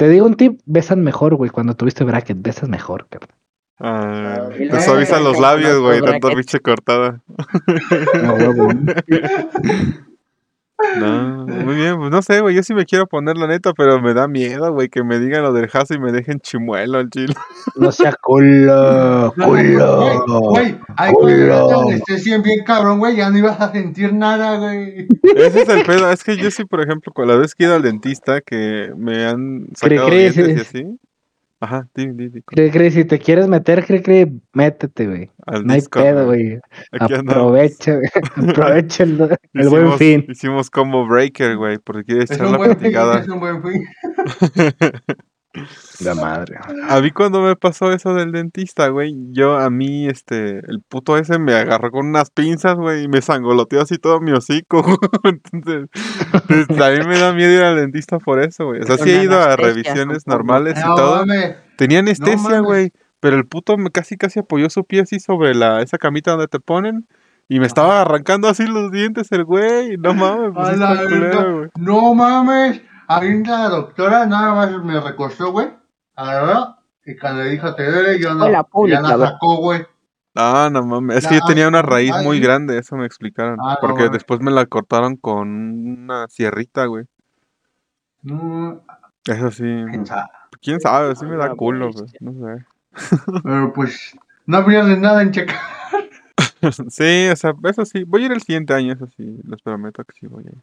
te 0.00 0.08
digo 0.08 0.24
un 0.24 0.34
tip, 0.34 0.62
besan 0.64 1.02
mejor, 1.02 1.34
güey. 1.34 1.50
Cuando 1.50 1.74
tuviste 1.74 2.04
bracket, 2.04 2.40
besas 2.40 2.70
mejor, 2.70 3.06
cabrón. 3.10 3.36
Ah, 3.78 4.48
Y 4.58 4.66
te 4.66 4.80
suavizan 4.80 5.22
los 5.22 5.38
labios, 5.38 5.78
güey, 5.78 6.00
tanto 6.00 6.34
biche 6.34 6.58
cortada. 6.60 7.20
No, 8.22 8.32
huevo. 8.32 8.68
No, 10.98 11.46
muy 11.46 11.74
bien, 11.74 11.96
pues 11.98 12.10
no 12.10 12.22
sé, 12.22 12.40
güey, 12.40 12.54
yo 12.54 12.62
sí 12.62 12.74
me 12.74 12.84
quiero 12.84 13.06
poner 13.06 13.36
la 13.36 13.46
neta, 13.46 13.72
pero 13.74 14.00
me 14.00 14.14
da 14.14 14.28
miedo, 14.28 14.72
güey, 14.72 14.88
que 14.88 15.04
me 15.04 15.18
digan 15.18 15.42
lo 15.42 15.52
del 15.52 15.68
jazo 15.68 15.94
y 15.94 15.98
me 15.98 16.12
dejen 16.12 16.40
chimuelo 16.40 16.98
al 16.98 17.10
chile. 17.10 17.34
No 17.76 17.92
sea 17.92 18.14
culo, 18.20 19.32
culo. 19.36 20.12
güey, 20.50 20.78
ahí 20.96 21.12
culo. 21.12 21.28
cuando 21.28 21.70
la 21.70 21.82
anestesia 21.82 22.38
bien 22.38 22.64
cabrón, 22.64 22.98
güey, 22.98 23.16
ya 23.16 23.30
no 23.30 23.38
ibas 23.38 23.60
a 23.60 23.72
sentir 23.72 24.12
nada, 24.12 24.58
güey. 24.58 25.06
Ese 25.36 25.62
es 25.62 25.68
el 25.68 25.84
pedo, 25.84 26.10
es 26.10 26.24
que 26.24 26.36
yo 26.36 26.50
sí, 26.50 26.64
por 26.64 26.80
ejemplo, 26.80 27.12
con 27.12 27.28
la 27.28 27.36
vez 27.36 27.54
que 27.54 27.64
he 27.64 27.66
ido 27.66 27.76
al 27.76 27.82
dentista, 27.82 28.40
que 28.40 28.92
me 28.96 29.26
han 29.26 29.68
sacado 29.74 30.10
dientes 30.10 30.48
y 30.48 30.54
sí. 30.54 30.60
así. 30.60 31.00
Ajá, 31.62 31.86
di, 31.94 32.06
di, 32.12 32.30
di, 32.30 32.42
Cri, 32.42 32.70
cri, 32.70 32.90
si 32.90 33.04
te 33.04 33.18
quieres 33.18 33.46
meter, 33.46 33.84
cri, 33.84 34.00
cri, 34.00 34.40
métete, 34.54 35.06
güey. 35.06 35.30
al 35.46 35.66
No 35.66 35.74
hay 35.74 35.82
pedo, 35.82 36.24
güey. 36.24 36.58
Aprovecha, 36.98 37.96
güey. 37.96 38.08
Aprovecha 38.50 39.04
el, 39.04 39.38
el 39.52 39.68
buen 39.68 39.92
fin. 39.98 40.24
Hicimos 40.28 40.70
combo 40.70 41.06
breaker, 41.06 41.56
güey, 41.58 41.76
porque 41.78 42.04
quieres 42.04 42.30
Es 42.30 42.36
echar 42.38 42.46
un 42.46 42.52
la 42.52 42.58
buen 42.58 42.70
fin, 42.70 42.78
platicada. 42.78 43.18
es 43.20 43.28
un 43.28 43.40
buen 43.40 43.62
fin. 43.62 43.84
La 46.04 46.14
madre. 46.14 46.58
A 46.88 47.00
mí 47.00 47.10
cuando 47.10 47.40
me 47.42 47.56
pasó 47.56 47.92
eso 47.92 48.14
del 48.14 48.30
dentista, 48.30 48.88
güey, 48.88 49.14
yo 49.32 49.58
a 49.58 49.68
mí, 49.68 50.06
este, 50.06 50.58
el 50.58 50.80
puto 50.88 51.16
ese 51.16 51.38
me 51.40 51.54
agarró 51.54 51.90
con 51.90 52.06
unas 52.06 52.30
pinzas, 52.30 52.76
güey, 52.76 53.04
y 53.04 53.08
me 53.08 53.20
sangoloteó 53.20 53.80
así 53.82 53.98
todo 53.98 54.20
mi 54.20 54.30
hocico. 54.32 54.84
Entonces, 55.24 55.88
pues, 56.46 56.80
a 56.80 56.90
mí 56.90 57.06
me 57.06 57.18
da 57.18 57.32
miedo 57.32 57.52
ir 57.52 57.62
al 57.62 57.76
dentista 57.76 58.18
por 58.18 58.40
eso, 58.40 58.66
güey. 58.66 58.82
O 58.82 58.86
sea, 58.86 58.96
sí 58.98 59.10
he 59.10 59.24
ido 59.24 59.40
a 59.40 59.56
revisiones 59.56 60.26
normales 60.26 60.78
y 60.78 60.86
No 60.86 60.94
todo. 60.94 61.16
mames, 61.26 61.56
Tenía 61.76 61.98
anestesia, 61.98 62.60
güey, 62.60 62.92
pero 63.18 63.36
el 63.36 63.46
puto 63.46 63.76
me 63.76 63.90
casi 63.90 64.16
casi 64.16 64.38
apoyó 64.38 64.70
su 64.70 64.84
pie 64.84 65.00
así 65.00 65.18
sobre 65.18 65.54
la, 65.54 65.82
esa 65.82 65.98
camita 65.98 66.30
donde 66.32 66.48
te 66.48 66.60
ponen. 66.60 67.06
Y 67.48 67.58
me 67.58 67.66
estaba 67.66 68.00
arrancando 68.00 68.48
así 68.48 68.64
los 68.64 68.92
dientes 68.92 69.32
el 69.32 69.44
güey. 69.44 69.96
No 69.96 70.14
mames, 70.14 70.52
pues 70.54 70.68
A 70.68 70.94
la 70.94 71.02
culero. 71.02 71.70
No 71.76 72.14
mames. 72.14 72.80
A 73.12 73.20
mí 73.20 73.42
la 73.44 73.68
doctora 73.68 74.24
nada 74.26 74.54
más 74.54 74.70
me 74.84 75.00
recostó, 75.00 75.50
güey. 75.50 75.68
Agarró 76.14 76.76
y 77.04 77.16
cuando 77.16 77.42
le 77.42 77.50
dijo 77.50 77.74
te 77.74 77.90
duele, 77.90 78.20
yo 78.20 78.34
no. 78.34 78.48
Ya 78.50 78.62
pública, 78.62 79.00
la 79.02 79.16
güey. 79.16 79.28
sacó, 79.28 79.56
güey. 79.56 79.86
Ah, 80.36 80.68
no 80.70 80.84
mames. 80.86 81.16
Es 81.18 81.26
que 81.26 81.34
yo 81.34 81.40
Ya, 81.40 81.46
tenía 81.48 81.66
una 81.68 81.82
raíz 81.82 82.12
ay. 82.14 82.24
muy 82.24 82.38
grande, 82.38 82.78
eso 82.78 82.94
me 82.96 83.04
explicaron. 83.06 83.58
Ah, 83.60 83.78
no 83.82 83.86
porque 83.88 84.08
después 84.10 84.40
me 84.40 84.52
la 84.52 84.64
cortaron 84.66 85.16
con 85.16 85.48
una 85.48 86.28
sierrita, 86.28 86.86
güey. 86.86 87.06
No, 88.22 88.80
Eso 89.26 89.50
sí. 89.50 89.64
quién 89.88 90.06
sabe. 90.06 90.28
¿Quién 90.62 90.80
sabe? 90.80 91.16
Sí 91.16 91.24
me 91.26 91.36
da 91.36 91.54
culo, 91.54 91.90
güey. 91.90 92.06
No 92.20 92.32
sé. 92.32 92.64
Pero 93.42 93.72
pues 93.72 94.16
no 94.46 94.64
pierdes 94.64 94.98
nada 94.98 95.22
en 95.22 95.32
checar. 95.32 95.56
Sí, 96.90 97.26
o 97.32 97.36
sea, 97.36 97.54
eso 97.64 97.84
sí. 97.86 98.04
Voy 98.04 98.22
a 98.22 98.26
ir 98.26 98.32
el 98.32 98.42
siguiente 98.42 98.74
año, 98.74 98.92
eso 98.92 99.06
sí. 99.16 99.40
Les 99.44 99.62
prometo 99.62 100.04
que 100.04 100.12
sí 100.12 100.26
voy 100.26 100.44
a 100.44 100.48
ir. 100.50 100.58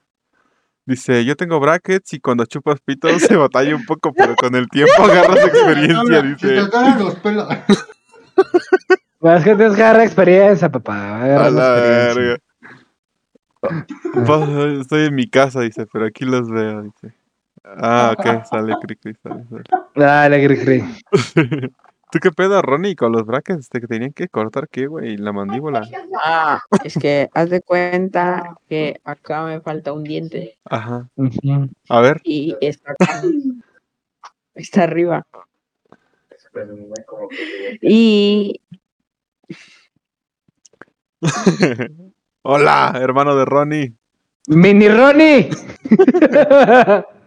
Dice, 0.88 1.25
yo 1.25 1.36
tengo 1.36 1.60
brackets 1.60 2.13
y 2.13 2.20
cuando 2.20 2.46
chupas 2.46 2.79
pitos 2.79 3.22
se 3.22 3.36
batalla 3.38 3.75
un 3.75 3.86
poco, 3.86 4.13
pero 4.13 4.36
con 4.36 4.56
el 4.56 4.67
tiempo 4.70 5.03
agarras 5.03 5.38
experiencia, 5.46 6.22
Si 6.22 6.36
te 6.38 6.48
dice. 6.48 6.60
atoran 6.60 7.00
los 7.03 7.15
pelos. 7.15 7.48
Pues 9.20 9.39
es 9.39 9.44
que 9.46 9.56
tienes 9.56 9.75
que 9.75 9.82
agarrar 9.84 10.03
experiencia, 10.03 10.72
papá. 10.72 11.24
agarrar 11.24 11.48
A 11.48 11.50
la 11.50 11.70
verga. 11.72 12.38
Pues, 14.13 14.50
estoy 14.82 15.06
en 15.08 15.15
mi 15.15 15.27
casa, 15.27 15.62
dice, 15.62 15.88
pero 15.91 16.06
aquí 16.06 16.24
los 16.24 16.48
veo, 16.50 16.84
dice. 16.84 17.15
Ah, 17.63 18.13
ok, 18.15 18.46
sale, 18.46 18.75
cri, 18.79 18.96
cri, 18.96 19.15
sale, 19.24 19.44
sale. 19.50 19.63
Dale, 19.96 20.46
cri, 20.46 20.58
cri. 20.63 20.84
¿Tú 22.10 22.20
qué 22.20 22.32
pedo, 22.32 22.62
Ronnie, 22.62 22.96
con 22.96 23.12
los 23.12 23.26
brackets? 23.26 23.68
¿Te 23.68 23.82
tenían 23.82 24.14
que 24.14 24.30
cortar 24.30 24.70
qué, 24.70 24.88
güey? 24.88 25.18
La 25.18 25.34
mandíbula. 25.34 25.82
Ah, 26.24 26.62
es 26.86 26.98
que 26.98 27.30
haz 27.34 27.50
de 27.50 27.62
cuenta 27.62 28.56
que 28.70 29.02
acá 29.04 29.44
me 29.44 29.60
falta 29.60 29.92
un 29.92 30.06
diente 30.06 30.58
Ajá. 30.66 31.10
A 31.90 32.02
ver. 32.02 32.22
y 32.24 32.56
está 32.62 32.94
acá. 32.94 33.22
Está 34.56 34.84
arriba. 34.84 35.28
Y 37.82 38.62
Hola, 42.44 42.94
hermano 42.96 43.36
de 43.36 43.44
Ronnie. 43.44 43.94
¡Mini 44.48 44.88
Ronnie! 44.88 45.50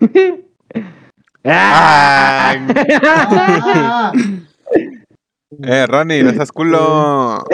¡Ah! 1.44 2.54
Ah, 3.02 4.12
Eh, 5.64 5.84
Ronnie, 5.86 6.22
no 6.22 6.30
seas 6.32 6.50
culo. 6.50 7.44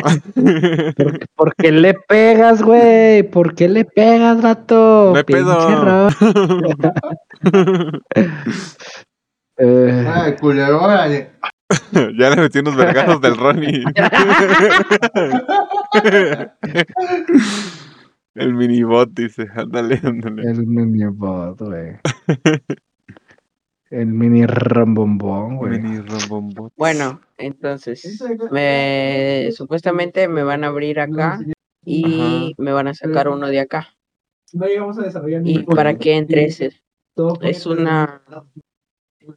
¿Por, 0.96 1.18
por 1.34 1.54
qué 1.56 1.72
le 1.72 1.94
pegas, 1.94 2.62
güey? 2.62 3.24
¿Por 3.24 3.56
qué 3.56 3.68
le 3.68 3.84
pegas, 3.84 4.40
vato? 4.40 5.12
No 5.14 5.24
pedo. 5.24 6.08
Eh, 9.60 10.06
Ay, 10.14 10.36
culero, 10.36 10.80
órale. 10.80 11.32
ya 11.92 12.30
le 12.30 12.36
metí 12.36 12.60
unos 12.60 12.76
vergazos 12.76 13.20
del 13.20 13.36
Ronnie. 13.36 13.82
El 18.36 18.54
minibot 18.54 19.10
dice, 19.12 19.48
ándale, 19.56 20.00
ándale. 20.04 20.42
el 20.48 20.64
mini 20.64 21.06
bot, 21.06 21.60
güey. 21.60 21.96
El 23.90 24.06
mini 24.06 24.44
rambombón, 24.46 25.56
güey. 25.56 25.80
Mini 25.80 26.00
rombombot. 26.00 26.72
bueno, 26.76 27.20
entonces 27.36 28.22
me 28.50 29.50
supuestamente 29.52 30.28
me 30.28 30.42
van 30.42 30.64
a 30.64 30.68
abrir 30.68 31.00
acá 31.00 31.40
y 31.84 32.54
me 32.58 32.72
van 32.72 32.88
a 32.88 32.94
sacar 32.94 33.28
uno 33.28 33.48
de 33.48 33.60
acá. 33.60 33.88
No 34.52 34.66
llegamos 34.66 34.98
a 34.98 35.02
desarrollar 35.02 35.42
Y 35.44 35.62
para 35.64 35.96
que 35.96 36.16
entre 36.16 36.44
ese 36.44 36.72
es 37.42 37.66
una 37.66 38.22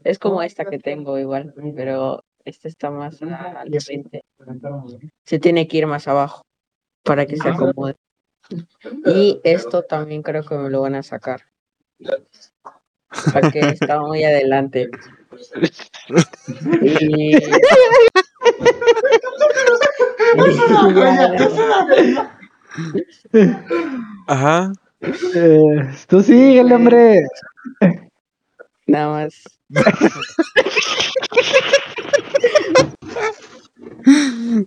es 0.04 0.20
como 0.20 0.42
esta 0.42 0.66
que 0.66 0.80
tengo 0.80 1.18
igual, 1.18 1.54
pero 1.76 2.24
esta 2.46 2.68
está 2.68 2.92
más 2.92 3.22
al 3.22 3.70
frente. 3.82 4.24
Se 5.26 5.40
tiene 5.40 5.68
que 5.68 5.78
ir 5.78 5.88
más 5.88 6.08
abajo 6.08 6.42
para 7.04 7.26
que 7.26 7.38
se 7.38 7.50
acomode. 7.50 7.96
Y 9.06 9.40
esto 9.44 9.84
también 9.84 10.24
creo 10.24 10.44
que 10.44 10.56
me 10.56 10.70
lo 10.70 10.82
van 10.82 10.96
a 10.96 11.04
sacar. 11.04 11.44
Porque 13.34 13.60
está 13.60 14.00
muy 14.02 14.24
adelante. 14.24 14.90
Y... 16.82 17.36
Ajá. 24.28 24.72
Eh, 25.02 25.92
tú 26.08 26.22
síguele, 26.22 26.76
hombre. 26.76 27.24
Nada 28.88 29.10
más. 29.10 29.44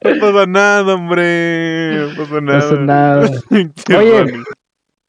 No 0.02 0.10
pasa 0.20 0.46
nada, 0.46 0.94
hombre. 0.94 2.08
No 2.08 2.16
pasa 2.16 2.34
No 2.34 2.40
nada. 2.40 2.60
pasa 2.60 2.76
nada. 2.80 3.30
Oye. 3.98 4.24
Ronnie. 4.24 4.44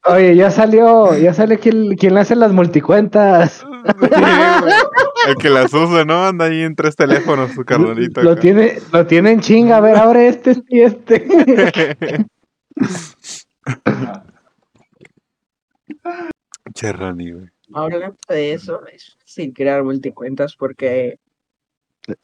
Oye, 0.07 0.35
ya 0.35 0.51
salió, 0.51 1.17
ya 1.17 1.33
sale 1.33 1.57
quien, 1.57 1.95
quien 1.95 2.13
le 2.13 2.19
hace 2.19 2.35
las 2.35 2.51
multicuentas. 2.51 3.65
El 5.27 5.35
que 5.37 5.49
las 5.49 5.73
usa, 5.73 6.05
¿no? 6.05 6.25
Anda 6.25 6.45
ahí 6.45 6.61
en 6.61 6.75
tres 6.75 6.95
teléfonos 6.95 7.51
su 7.51 7.65
carnalito. 7.65 8.21
Lo 8.21 8.33
acá. 8.33 8.41
tiene, 8.41 8.79
lo 8.91 9.07
tiene 9.07 9.31
en 9.31 9.39
chinga, 9.39 9.77
a 9.77 9.81
ver, 9.81 9.95
abre 9.97 10.27
este 10.27 10.55
y 10.69 10.81
este. 10.81 11.25
Che, 16.73 16.91
Ronnie, 16.91 17.31
güey. 17.31 17.47
Hablando 17.73 18.15
de 18.27 18.53
eso, 18.53 18.85
es 18.85 19.17
sin 19.23 19.53
crear 19.53 19.83
multicuentas 19.83 20.55
porque 20.55 21.19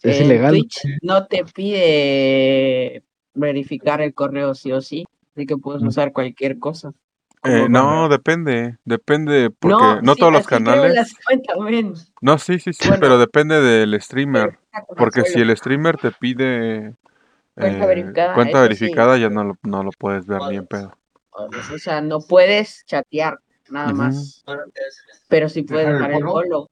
Es 0.04 0.22
ilegal. 0.22 0.52
Twitch 0.52 0.86
no 1.02 1.26
te 1.26 1.44
pide 1.46 3.04
verificar 3.34 4.02
el 4.02 4.14
correo 4.14 4.54
sí 4.54 4.72
o 4.72 4.82
sí, 4.82 5.06
así 5.36 5.46
que 5.46 5.58
puedes 5.58 5.82
usar 5.82 6.12
cualquier 6.12 6.60
cosa. 6.60 6.94
Eh, 7.44 7.68
no, 7.70 8.08
depende. 8.08 8.78
Depende, 8.86 9.50
porque 9.50 10.00
no, 10.04 10.14
sí, 10.14 10.20
todos 10.20 10.34
los 10.34 10.48
canales. 10.48 10.94
las. 10.94 11.16
No, 12.22 12.38
sí, 12.38 12.60
sí, 12.60 12.72
sí, 12.74 12.88
Bueno. 12.88 13.02
pero 13.02 13.18
depende 13.18 13.60
del 13.62 14.00
streamer. 14.02 14.60
Porque 14.96 15.24
si 15.24 15.40
el 15.40 15.56
streamer 15.58 15.98
te 15.98 16.12
pide 16.12 16.96
Cuenta 17.56 17.84
eh, 17.84 17.88
verificada, 17.88 18.34
cuenta 18.34 18.76
sí. 18.76 19.22
ya 19.22 19.30
no 19.30 19.44
lo, 19.44 19.58
no 19.64 19.84
lo 19.84 19.92
puedes 19.92 20.26
ver 20.26 20.42
ni 20.50 20.58
en 20.58 20.68
pedo. 20.68 20.96
O 21.32 21.78
sea, 21.78 22.02
no 22.02 22.20
puedes 22.22 22.84
chatear, 22.86 23.40
nada 23.70 23.94
más. 23.94 24.44
Pero 25.28 25.50
sí 25.50 25.64
puedes 25.64 25.88
¿Dejar 25.88 26.12
el 26.14 26.24
follow. 26.24 26.68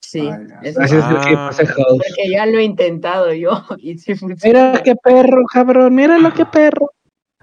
Sí, 0.00 0.28
Ah, 0.28 0.60
eso 0.62 0.80
Así 0.82 0.96
es 0.96 1.04
el 1.04 1.20
que 1.20 1.34
Ah. 1.34 1.50
pasa 1.50 1.74
porque 1.74 2.30
ya 2.30 2.44
lo 2.46 2.58
he 2.58 2.64
intentado 2.64 3.32
yo 3.32 3.50
y 3.78 3.98
sí 3.98 4.14
funciona. 4.14 4.70
Mira 4.72 4.82
qué 4.82 4.94
perro, 4.96 5.44
cabrón, 5.52 5.94
mira 5.94 6.18
lo 6.18 6.32
que 6.32 6.44
perro. 6.44 6.92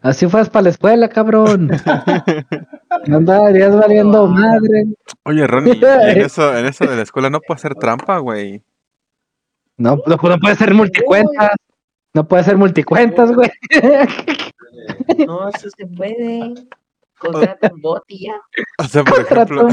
Así 0.02 0.28
fuas 0.28 0.50
para 0.50 0.64
la 0.64 0.70
escuela, 0.70 1.10
cabrón. 1.10 1.70
No 3.06 3.18
andarías 3.18 3.76
valiendo 3.76 4.28
madre. 4.28 4.86
Oye, 5.24 5.46
Ronnie, 5.46 5.80
en 5.80 6.22
eso, 6.22 6.58
en 6.58 6.66
eso 6.66 6.86
de 6.86 6.96
la 6.96 7.04
escuela 7.04 7.30
no 7.30 7.40
puedo 7.40 7.56
hacer 7.56 7.76
trampa, 7.76 8.18
güey. 8.18 8.64
No, 9.78 9.98
no, 10.08 10.16
no 10.16 10.38
puede 10.40 10.56
ser 10.56 10.74
multicuentas. 10.74 11.52
No 12.14 12.28
puede 12.28 12.44
ser 12.44 12.58
multicuentas, 12.58 13.32
güey. 13.32 13.52
No, 15.26 15.52
sí 15.52 15.70
se 15.78 15.86
puede. 15.86 16.54
Contrata 17.22 17.72
un 17.74 17.82
bot 17.82 18.04
y 18.08 18.26
ya. 18.28 18.42
O 18.78 18.84
sea, 18.86 19.04
por 19.04 19.20
ejemplo, 19.22 19.68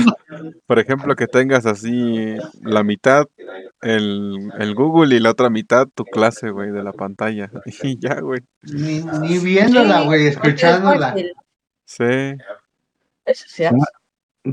por 0.66 0.78
ejemplo, 0.78 1.16
que 1.16 1.26
tengas 1.26 1.66
así 1.66 2.36
la 2.62 2.82
mitad 2.82 3.26
el, 3.80 4.50
el 4.58 4.74
Google 4.74 5.14
y 5.16 5.20
la 5.20 5.30
otra 5.30 5.50
mitad 5.50 5.86
tu 5.94 6.04
clase, 6.04 6.50
güey, 6.50 6.70
de 6.70 6.82
la 6.82 6.92
pantalla. 6.92 7.50
Y 7.82 7.98
ya, 7.98 8.20
güey. 8.20 8.40
Ni, 8.62 9.00
ni 9.02 9.38
viéndola, 9.38 10.02
güey, 10.02 10.26
escuchándola. 10.26 11.14
Sí. 11.84 12.04
Eso 13.24 13.44
se 13.48 13.66
hace. 13.66 13.76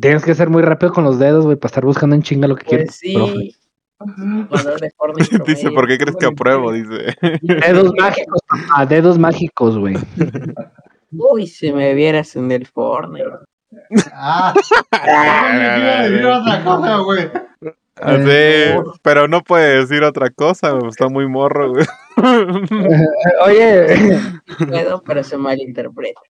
Tienes 0.02 0.24
que 0.24 0.36
ser 0.36 0.50
muy 0.50 0.62
rápido 0.62 0.92
con 0.92 1.04
los 1.04 1.20
dedos, 1.20 1.46
güey, 1.46 1.58
para 1.58 1.70
estar 1.70 1.86
buscando 1.86 2.16
en 2.16 2.24
chinga 2.24 2.48
lo 2.48 2.56
que 2.56 2.66
Pues 2.66 2.70
quieres. 2.70 2.96
sí. 2.96 3.56
Dice. 5.46 5.72
¿por 5.72 5.88
qué 5.88 5.98
crees 5.98 6.18
que 6.18 6.26
apruebo? 6.26 6.72
Dice. 6.72 7.16
Dedos 7.42 7.94
mágicos, 7.98 8.42
papá, 8.48 8.86
dedos 8.86 9.18
mágicos, 9.18 9.78
güey. 9.78 9.96
Uy, 11.18 11.48
si 11.48 11.72
me 11.72 11.94
vieras 11.94 12.36
en 12.36 12.52
el 12.52 12.66
Fortnite. 12.66 13.26
Ah, 14.14 14.54
yo 14.56 15.02
iba 15.02 16.00
a 16.00 16.04
decir 16.04 16.26
otra 16.26 16.64
cosa, 16.64 16.98
güey. 16.98 17.32
Pero 19.02 19.28
no 19.28 19.42
puede 19.42 19.80
decir 19.80 20.04
otra 20.04 20.30
cosa, 20.30 20.72
güey, 20.72 20.90
está 20.90 21.08
muy 21.08 21.28
morro, 21.28 21.72
güey. 21.72 21.86
Oye, 23.46 24.20
Puedo, 24.68 25.02
pero 25.04 25.24
se 25.24 25.38
malinterpreta. 25.38 26.22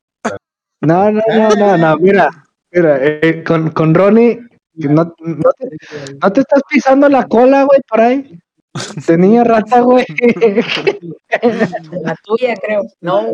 no, 0.81 1.11
no, 1.11 1.21
no, 1.27 1.49
no, 1.49 1.77
no, 1.77 1.97
mira, 1.97 2.29
mira, 2.71 2.97
eh, 3.01 3.43
con, 3.45 3.71
con 3.71 3.93
Ronnie, 3.93 4.39
no, 4.73 5.13
no, 5.19 5.51
te, 5.57 5.69
no 6.21 6.33
te 6.33 6.41
estás 6.41 6.61
pisando 6.69 7.09
la 7.09 7.25
cola, 7.25 7.63
güey, 7.63 7.81
por 7.87 8.01
ahí. 8.01 8.39
De 9.07 9.17
niña 9.17 9.43
rata, 9.43 9.79
güey. 9.81 10.05
La 12.03 12.15
tuya, 12.23 12.55
creo. 12.55 12.83
No, 13.01 13.27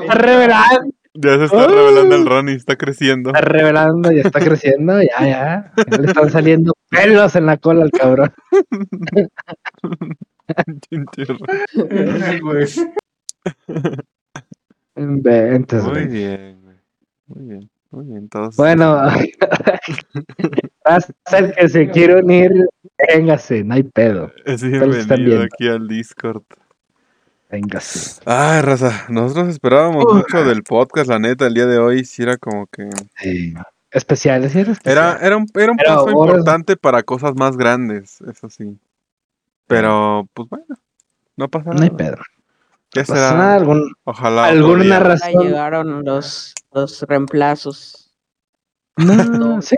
está 0.00 0.14
revelando, 0.14 0.92
Ya 1.14 1.38
se 1.38 1.44
está 1.44 1.66
revelando 1.68 2.14
el 2.16 2.26
Ronnie, 2.26 2.54
está 2.56 2.76
creciendo. 2.76 3.30
está 3.30 3.40
revelando, 3.42 4.10
ya 4.10 4.22
está 4.22 4.40
creciendo, 4.40 5.00
ya, 5.00 5.20
ya. 5.20 5.72
Ya 5.76 5.98
le 5.98 6.06
están 6.08 6.30
saliendo 6.30 6.72
pelos 6.90 7.36
en 7.36 7.46
la 7.46 7.56
cola 7.58 7.84
al 7.84 7.92
cabrón. 7.92 8.32
Ay, 12.22 12.40
güey. 12.40 12.66
Inventes, 14.96 15.84
Muy 15.84 16.06
bien, 16.06 16.60
güey. 16.62 16.76
Muy 17.26 17.44
bien, 17.48 17.70
Bueno, 18.56 18.98
hasta 20.84 21.38
el 21.38 21.54
que 21.54 21.68
se 21.68 21.88
quiere 21.90 22.16
unir, 22.22 22.50
véngase, 23.08 23.64
no 23.64 23.74
hay 23.74 23.82
pedo. 23.84 24.30
es 24.44 24.62
bienvenido 24.62 25.42
aquí 25.42 25.68
al 25.68 25.86
Discord. 25.88 26.42
Véngase. 27.50 28.20
Ay, 28.26 28.62
raza, 28.62 29.04
nosotros 29.08 29.48
esperábamos 29.48 30.04
mucho 30.12 30.44
del 30.44 30.62
podcast, 30.64 31.08
la 31.08 31.18
neta, 31.20 31.46
el 31.46 31.54
día 31.54 31.66
de 31.66 31.78
hoy 31.78 32.04
sí 32.04 32.22
era 32.22 32.36
como 32.36 32.66
que... 32.66 32.88
Sí. 33.18 33.54
Especiales, 33.92 34.50
¿sí? 34.52 34.58
Era, 34.58 34.70
Era, 34.70 34.72
especial. 34.72 35.18
era 35.22 35.36
un, 35.36 35.46
era 35.54 35.70
un 35.70 35.76
Pero 35.76 35.88
paso 35.90 36.00
ahora- 36.08 36.10
importante 36.32 36.76
para 36.76 37.02
cosas 37.04 37.34
más 37.36 37.56
grandes, 37.56 38.20
eso 38.22 38.50
sí. 38.50 38.76
Pero, 39.68 40.28
pues 40.34 40.48
bueno, 40.48 40.66
no 41.36 41.48
pasa 41.48 41.70
No 41.72 41.80
hay 41.80 41.90
nada. 41.90 41.96
pedo. 41.96 42.16
Pasa 42.92 43.14
será, 43.14 43.32
nada, 43.34 43.54
algún, 43.56 43.92
ojalá. 44.04 44.46
alguna 44.46 44.98
razón. 45.00 45.42
llegaron 45.44 46.04
los, 46.04 46.54
los 46.74 47.02
reemplazos. 47.02 48.00
No, 48.96 49.60
sí. 49.60 49.76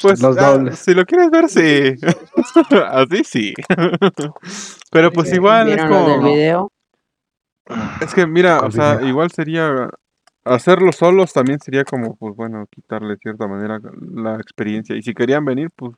Pues, 0.00 0.22
los 0.22 0.38
ah, 0.38 0.52
dobles. 0.52 0.78
si 0.78 0.94
lo 0.94 1.04
quieres 1.04 1.30
ver, 1.30 1.48
sí. 1.50 1.94
Así 2.90 3.22
sí. 3.24 3.54
Pero 4.90 5.12
pues 5.12 5.30
igual 5.32 5.68
es 5.68 5.74
¿Vieron 5.74 5.90
lo 5.90 6.06
del 6.06 6.16
como... 6.16 6.32
video? 6.32 6.72
Es 8.00 8.14
que 8.14 8.26
mira, 8.26 8.56
o 8.56 8.60
¿Cuál 8.60 8.72
sea, 8.72 9.02
igual 9.02 9.30
sería 9.30 9.90
hacerlo 10.44 10.92
solos 10.92 11.32
también 11.32 11.60
sería 11.60 11.84
como, 11.84 12.16
pues 12.16 12.34
bueno, 12.34 12.66
quitarle 12.70 13.10
de 13.10 13.18
cierta 13.18 13.46
manera 13.46 13.78
la 14.14 14.36
experiencia. 14.36 14.96
Y 14.96 15.02
si 15.02 15.12
querían 15.14 15.44
venir, 15.44 15.70
pues 15.76 15.92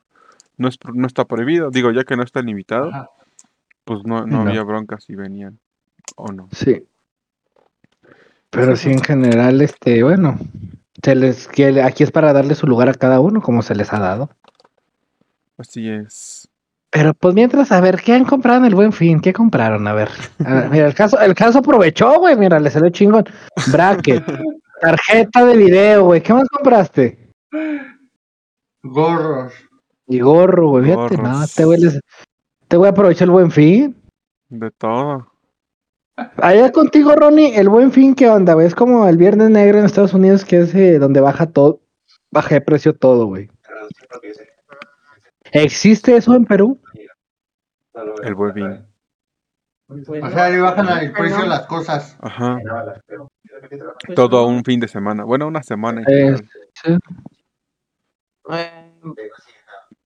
no, 0.57 0.67
es, 0.67 0.77
no 0.93 1.07
está 1.07 1.25
prohibido. 1.25 1.69
Digo, 1.71 1.91
ya 1.91 2.03
que 2.03 2.15
no 2.17 2.23
están 2.23 2.49
invitados, 2.49 2.93
Ajá. 2.93 3.09
pues 3.85 4.01
no, 4.05 4.25
no, 4.27 4.43
No. 4.43 4.49
había 4.49 4.63
bronca 4.63 4.99
si 4.99 5.15
venían 5.15 5.59
o 6.15 6.31
no. 6.31 6.49
Sí. 6.51 6.85
Pero 8.53 8.75
sí, 8.75 8.91
en 8.91 9.01
general, 9.01 9.61
este, 9.61 10.03
bueno, 10.03 10.37
se 11.03 11.15
les, 11.15 11.47
que 11.47 11.81
aquí 11.81 12.03
es 12.03 12.11
para 12.11 12.33
darle 12.33 12.55
su 12.55 12.67
lugar 12.67 12.87
a 12.87 12.93
cada 12.93 13.19
uno, 13.19 13.41
como 13.41 13.61
se 13.61 13.75
les 13.75 13.91
ha 13.91 13.99
dado. 13.99 14.29
Así 15.57 15.89
es. 15.89 16.47
Pero 16.91 17.15
pues 17.15 17.33
mientras, 17.33 17.71
a 17.71 17.81
ver, 17.81 17.99
¿qué 18.01 18.13
han 18.13 18.25
comprado 18.25 18.59
en 18.59 18.65
el 18.65 18.75
buen 18.75 18.93
fin? 18.93 19.19
¿Qué 19.19 19.33
compraron? 19.33 19.87
A 19.87 19.93
ver. 19.93 20.09
A 20.45 20.53
ver, 20.53 20.69
mira, 20.69 20.85
el 20.85 20.93
caso, 20.93 21.19
el 21.19 21.33
caso 21.33 21.59
aprovechó, 21.59 22.19
güey, 22.19 22.37
mira, 22.37 22.59
le 22.59 22.69
salió 22.69 22.91
chingón. 22.91 23.25
Bracket, 23.71 24.23
tarjeta 24.81 25.45
de 25.45 25.57
video, 25.57 26.05
güey. 26.05 26.21
¿Qué 26.21 26.33
más 26.33 26.47
compraste? 26.49 27.31
Gorros. 28.83 29.53
Y 30.05 30.19
gorro, 30.19 30.69
güey. 30.69 30.85
Fíjate, 30.85 31.17
no, 31.17 31.23
Gorros. 31.23 31.43
este 31.45 31.65
güey 31.65 31.79
les, 31.79 31.99
este 32.61 32.77
güey 32.77 32.91
aprovechó 32.91 33.23
el 33.23 33.31
buen 33.31 33.49
fin. 33.49 33.95
De 34.49 34.69
todo. 34.69 35.32
Allá 36.15 36.71
contigo, 36.71 37.15
Ronnie, 37.15 37.57
el 37.57 37.69
buen 37.69 37.91
fin, 37.91 38.13
¿qué 38.13 38.29
onda, 38.29 38.53
güey? 38.53 38.67
Es 38.67 38.75
como 38.75 39.07
el 39.07 39.17
viernes 39.17 39.49
negro 39.49 39.79
en 39.79 39.85
Estados 39.85 40.13
Unidos, 40.13 40.45
que 40.45 40.61
es 40.61 40.75
eh, 40.75 40.99
donde 40.99 41.21
baja 41.21 41.47
todo, 41.47 41.81
baja 42.31 42.55
de 42.55 42.61
precio 42.61 42.95
todo, 42.95 43.25
güey. 43.25 43.49
¿Existe 45.51 46.15
eso 46.15 46.35
en 46.35 46.45
Perú? 46.45 46.79
El 48.23 48.35
buen 48.35 48.85
Pues 49.87 50.09
O 50.09 50.29
sea, 50.29 50.49
le 50.49 50.61
bajan 50.61 51.03
el 51.03 51.11
precio 51.13 51.41
de 51.41 51.47
las 51.47 51.65
cosas. 51.67 52.17
Ajá. 52.21 52.59
Pues 54.05 54.15
Todo 54.15 54.47
un 54.47 54.63
fin 54.63 54.79
de 54.79 54.87
semana. 54.87 55.23
Bueno, 55.23 55.47
una 55.47 55.63
semana. 55.63 56.03
Eh. 56.07 56.35
Eh, 58.49 58.93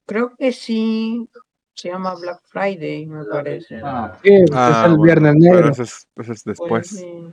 creo 0.05 0.35
que 0.37 0.51
sí. 0.51 1.29
Se 1.77 1.89
llama 1.89 2.15
Black 2.15 2.39
Friday, 2.45 3.05
me 3.05 3.23
parece. 3.25 3.79
Ah, 3.83 4.11
Sí, 4.23 4.29
pues, 4.47 4.51
Ah, 4.59 4.69
es 4.71 4.85
el 4.85 4.97
bueno, 4.97 5.03
viernes 5.03 5.35
negro. 5.35 5.69
ese 5.69 5.83
es, 5.83 6.07
ese 6.15 6.31
es 6.33 6.43
Pues, 6.43 6.43
después. 6.43 6.89
sí. 6.89 7.31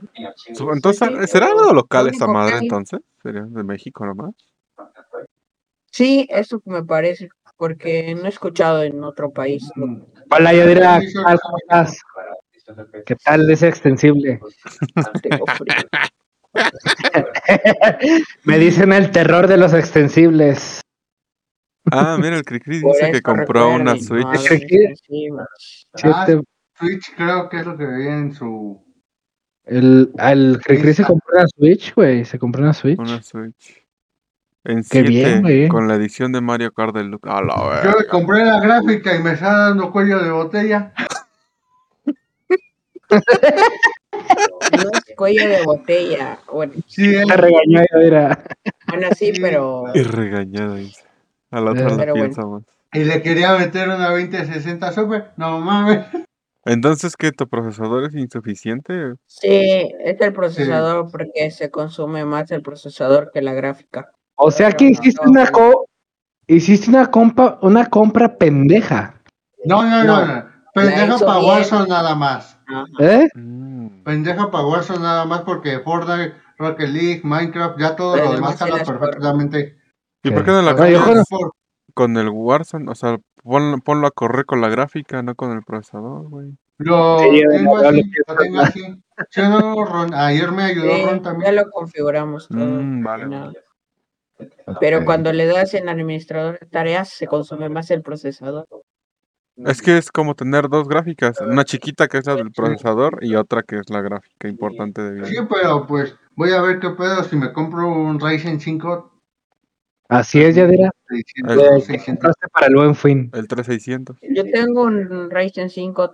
Entonces, 0.71 1.31
¿será 1.31 1.47
algo 1.47 1.73
local 1.73 2.05
lo 2.05 2.11
esta 2.11 2.27
madre 2.27 2.57
entonces? 2.59 2.99
¿Sería 3.23 3.41
de 3.41 3.63
México 3.63 4.05
nomás? 4.05 4.35
Sí, 5.89 6.27
eso 6.29 6.61
me 6.65 6.83
parece, 6.83 7.29
porque 7.57 8.13
no 8.13 8.25
he 8.25 8.29
escuchado 8.29 8.83
en 8.83 9.03
otro 9.03 9.31
país. 9.31 9.67
mm. 9.75 10.01
Hola, 10.29 10.53
Yadira, 10.53 10.99
¿qué 10.99 11.07
tal? 11.11 11.39
¿Cómo 11.41 11.57
estás? 11.57 11.97
¿Qué 13.05 13.15
tal 13.15 13.49
ese 13.49 13.67
extensible? 13.67 14.39
Tengo 15.23 15.45
frío. 15.57 15.75
Me 18.43 18.59
dicen 18.59 18.93
el 18.93 19.09
terror 19.11 19.47
de 19.47 19.57
los 19.57 19.73
extensibles. 19.73 20.81
Ah, 21.91 22.17
mira, 22.19 22.37
el 22.37 22.43
Cricri 22.45 22.81
Por 22.81 22.93
dice 22.93 23.05
que 23.11 23.17
eso 23.17 23.21
compró 23.23 23.69
una 23.69 23.93
recuerden, 23.93 24.03
Switch. 24.03 24.23
no, 24.25 24.33
los 24.33 24.43
¿Qué 24.47 24.65
quiere? 24.67 24.85
extensivos. 24.91 25.47
Ah, 26.03 26.23
Siete- 26.25 26.41
Switch 26.77 27.15
creo 27.15 27.49
que 27.49 27.57
es 27.59 27.65
lo 27.65 27.77
que 27.77 27.85
veía 27.85 28.17
en 28.17 28.33
su. 28.33 28.83
el, 29.65 30.11
al 30.17 30.59
Cricri 30.63 30.93
se 30.93 31.03
compró 31.03 31.37
una 31.37 31.47
Switch, 31.47 31.93
güey. 31.95 32.25
Se 32.25 32.37
compró 32.39 32.61
una 32.63 32.73
Switch. 32.73 32.99
Una 32.99 33.21
Switch. 33.21 33.81
En 34.63 34.83
Qué 34.83 35.03
bien, 35.03 35.25
7, 35.27 35.41
güey. 35.41 35.67
con 35.67 35.87
la 35.87 35.93
edición 35.95 36.31
de 36.31 36.41
Mario 36.41 36.71
Kart 36.73 36.95
del 36.95 37.17
A 37.21 37.41
la 37.43 37.55
Yo 37.55 37.69
verga. 37.69 37.95
le 37.99 38.07
compré 38.07 38.43
la 38.45 38.59
gráfica 38.59 39.15
y 39.15 39.21
me 39.21 39.33
está 39.33 39.55
dando 39.67 39.91
cuello 39.91 40.23
de 40.23 40.31
botella. 40.31 40.91
No 44.71 44.89
es 44.91 45.15
cuello 45.15 45.47
de 45.47 45.63
botella. 45.63 46.39
Bueno, 46.51 46.73
Sí, 46.87 47.15
él- 47.15 47.27
Te 47.27 47.37
regañó, 47.37 47.81
Yadira. 47.93 48.43
bueno, 48.87 49.07
sí, 49.17 49.33
Sí. 49.35 49.41
pero. 49.41 49.85
Y 49.93 50.01
regañada, 50.01 50.75
dice. 50.75 51.03
A 51.51 51.61
la 51.61 51.71
otra 51.71 51.89
la 51.89 52.11
bueno. 52.13 52.49
más. 52.49 52.63
y 52.93 53.03
le 53.03 53.21
quería 53.21 53.57
meter 53.57 53.87
una 53.87 54.09
2060 54.09 54.91
Super. 54.91 55.31
No 55.37 55.59
mames. 55.59 56.05
Entonces, 56.65 57.15
¿qué? 57.15 57.31
¿Tu 57.31 57.47
procesador 57.47 58.05
es 58.05 58.15
insuficiente? 58.15 59.13
Sí, 59.27 59.87
es 60.03 60.19
el 60.19 60.33
procesador 60.33 61.11
porque 61.11 61.51
se 61.51 61.69
consume 61.69 62.25
más 62.25 62.49
el 62.49 62.63
procesador 62.63 63.29
que 63.31 63.43
la 63.43 63.53
gráfica. 63.53 64.11
O 64.35 64.49
sea 64.49 64.71
que 64.71 64.85
Pero 64.85 64.91
hiciste 64.91 65.25
no, 65.25 65.31
una 65.31 65.45
no. 65.45 65.51
co 65.51 65.85
hiciste 66.47 66.89
una 66.89 67.11
compa, 67.11 67.59
una 67.61 67.85
compra 67.85 68.37
pendeja. 68.37 69.21
No, 69.63 69.83
no, 69.83 70.03
no. 70.03 70.25
No. 70.25 70.45
Pendeja 70.73 71.19
para. 71.19 71.39
Warzone 71.39 71.87
nada 71.87 72.15
más. 72.15 72.57
¿Eh? 72.99 73.29
Mm. 73.35 74.03
Pendeja 74.03 74.49
para 74.49 74.65
Warzone 74.65 74.99
nada 74.99 75.25
más 75.25 75.41
porque 75.41 75.79
Fortnite, 75.79 76.33
Rocket 76.57 76.89
League, 76.89 77.21
Minecraft, 77.23 77.79
ya 77.79 77.95
todo 77.95 78.13
Pero 78.15 78.25
lo 78.25 78.33
demás 78.33 78.57
jala 78.57 78.83
perfectamente. 78.83 79.77
¿Y 80.29 80.31
por 80.31 80.43
qué 80.43 80.51
no 80.51 80.61
la 80.61 80.75
con 81.93 82.17
el 82.17 82.29
Warzone? 82.29 82.91
O 82.91 82.95
sea, 82.95 83.17
ponlo, 83.43 83.77
ponlo 83.79 84.07
a 84.07 84.11
correr 84.11 84.45
con 84.45 84.59
la 84.61 84.69
gráfica, 84.69 85.21
no 85.23 85.35
con 85.35 85.51
el 85.51 85.63
procesador, 85.63 86.27
güey. 86.29 86.51
Lo 86.77 87.19
Sí, 87.19 87.41
tengo 87.49 87.81
no, 87.81 87.87
así, 87.87 88.11
lo 88.27 88.35
tengo 88.35 88.59
así. 88.59 88.81
Sí, 89.29 89.41
no, 89.41 89.85
Ron, 89.85 90.13
ayer 90.13 90.51
me 90.51 90.63
ayudó 90.63 90.93
Sí, 90.93 91.03
Ron 91.05 91.15
ya 91.17 91.21
también. 91.21 91.55
lo 91.55 91.69
configuramos 91.71 92.47
todo. 92.49 92.59
Mm, 92.65 93.03
vale. 93.03 93.53
Pero 94.81 95.05
cuando 95.05 95.31
le 95.31 95.45
das 95.45 95.73
en 95.73 95.87
administrador 95.87 96.59
de 96.59 96.65
tareas, 96.65 97.09
se 97.09 97.27
consume 97.27 97.69
más 97.69 97.89
el 97.91 98.01
procesador. 98.01 98.67
Es 99.55 99.81
que 99.81 99.97
es 99.97 100.11
como 100.11 100.35
tener 100.35 100.67
dos 100.67 100.89
gráficas, 100.89 101.39
una 101.39 101.63
chiquita 101.63 102.09
que 102.09 102.17
es 102.17 102.25
la 102.25 102.35
del 102.35 102.51
procesador 102.51 103.19
y 103.21 103.35
otra 103.35 103.63
que 103.63 103.77
es 103.77 103.89
la 103.89 104.01
gráfica 104.01 104.49
importante 104.49 105.01
de 105.01 105.23
Sí, 105.25 105.31
video. 105.31 105.47
pero 105.47 105.87
pues 105.87 106.13
voy 106.35 106.51
a 106.51 106.61
ver 106.61 106.79
qué 106.79 106.89
pedo 106.89 107.23
si 107.23 107.37
me 107.37 107.53
compro 107.53 107.87
un 107.87 108.19
Ryzen 108.19 108.59
5 108.59 109.13
Así 110.09 110.43
es, 110.43 110.55
Yadira. 110.55 110.91
600, 111.09 111.57
¿qué 111.57 111.81
600. 111.97 112.05
compraste 112.05 112.47
para 112.49 112.67
el 112.67 112.75
buen 112.75 112.95
fin? 112.95 113.31
El 113.33 113.47
3600. 113.47 114.17
Yo 114.21 114.43
tengo 114.51 114.83
un 114.83 115.29
Ryzen 115.31 115.69
5 115.69 116.13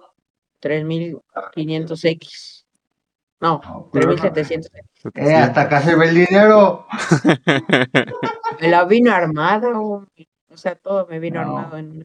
3500X. 0.62 2.66
No, 3.42 3.90
3700. 3.92 4.72
Eh, 5.16 5.34
hasta 5.36 5.62
acá 5.62 5.82
se 5.82 5.96
ve 5.96 6.10
el 6.10 6.16
dinero. 6.16 6.86
Me 8.62 8.70
la 8.70 8.86
vino 8.86 9.12
armado. 9.12 10.06
O 10.50 10.58
sea, 10.58 10.76
todo 10.76 11.08
me 11.08 11.20
vino 11.20 11.44
No. 11.44 11.58
armado 11.58 11.78
en 11.78 12.04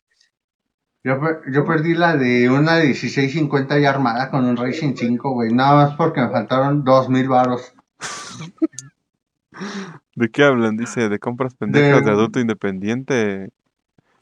Yo, 1.04 1.20
yo 1.52 1.64
perdí 1.66 1.94
la 1.94 2.16
de 2.16 2.48
una 2.48 2.80
1650 2.80 3.78
ya 3.78 3.90
armada 3.90 4.30
con 4.30 4.44
un 4.46 4.56
Ryzen 4.56 4.96
5, 4.96 5.30
güey. 5.32 5.52
Nada 5.52 5.74
más 5.86 5.96
porque 5.96 6.22
me 6.22 6.30
faltaron 6.30 6.82
2000 6.84 7.28
varos. 7.28 7.74
¿De 10.16 10.28
qué 10.30 10.42
hablan? 10.44 10.76
Dice, 10.76 11.08
de 11.08 11.18
compras 11.20 11.54
pendejas 11.54 12.00
de 12.00 12.06
De- 12.06 12.10
adulto 12.10 12.40
independiente. 12.40 13.50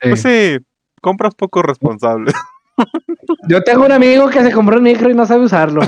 Sí. 0.02 0.08
Pues 0.10 0.20
sí, 0.22 0.58
compras 1.00 1.34
poco 1.34 1.62
responsables. 1.62 2.34
Yo 3.48 3.62
tengo 3.62 3.86
un 3.86 3.92
amigo 3.92 4.28
que 4.28 4.42
se 4.42 4.52
compró 4.52 4.76
un 4.76 4.82
micro 4.82 5.08
y 5.10 5.14
no 5.14 5.24
sabe 5.24 5.44
usarlo. 5.44 5.80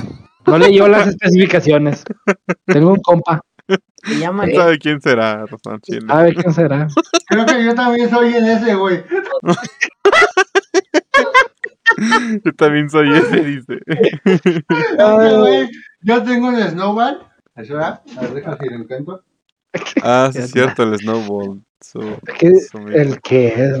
No 0.45 0.57
leyó 0.57 0.87
las 0.87 1.07
especificaciones. 1.09 2.03
Tengo 2.65 2.91
un 2.93 2.99
compa. 3.01 3.41
Se 4.03 4.17
llama 4.17 4.45
¿Quién 4.45 4.55
sabe 4.55 4.77
quién 4.79 5.01
será, 5.01 5.45
Rosán 5.45 5.81
Chile? 5.81 6.05
A 6.07 6.21
ver 6.23 6.33
quién 6.35 6.53
será. 6.53 6.87
Creo 7.27 7.45
que 7.45 7.65
yo 7.65 7.75
también 7.75 8.09
soy 8.09 8.33
en 8.33 8.45
ese, 8.45 8.73
güey. 8.75 9.03
Yo 12.43 12.53
también 12.53 12.89
soy 12.89 13.11
ese, 13.11 13.43
dice. 13.43 13.79
Es 13.85 14.11
que, 14.11 14.63
güey, 15.37 15.69
yo 16.01 16.23
tengo 16.23 16.49
un 16.49 16.57
Snowball. 16.61 17.19
¿Eso 17.55 17.75
era? 17.75 18.03
A 18.17 18.21
ver, 18.21 18.33
deja 18.35 18.57
si 18.57 18.69
lo 18.69 18.75
encuentro. 18.75 19.23
Ah, 20.03 20.29
sí, 20.31 20.39
es 20.39 20.51
cierto, 20.51 20.83
el 20.83 20.97
Snowball. 20.97 21.61
Su- 21.81 22.17
¿Qué- 22.39 22.59
su 22.61 22.79
micro. 22.79 23.01
¿El 23.01 23.21
qué 23.21 23.47
es? 23.47 23.77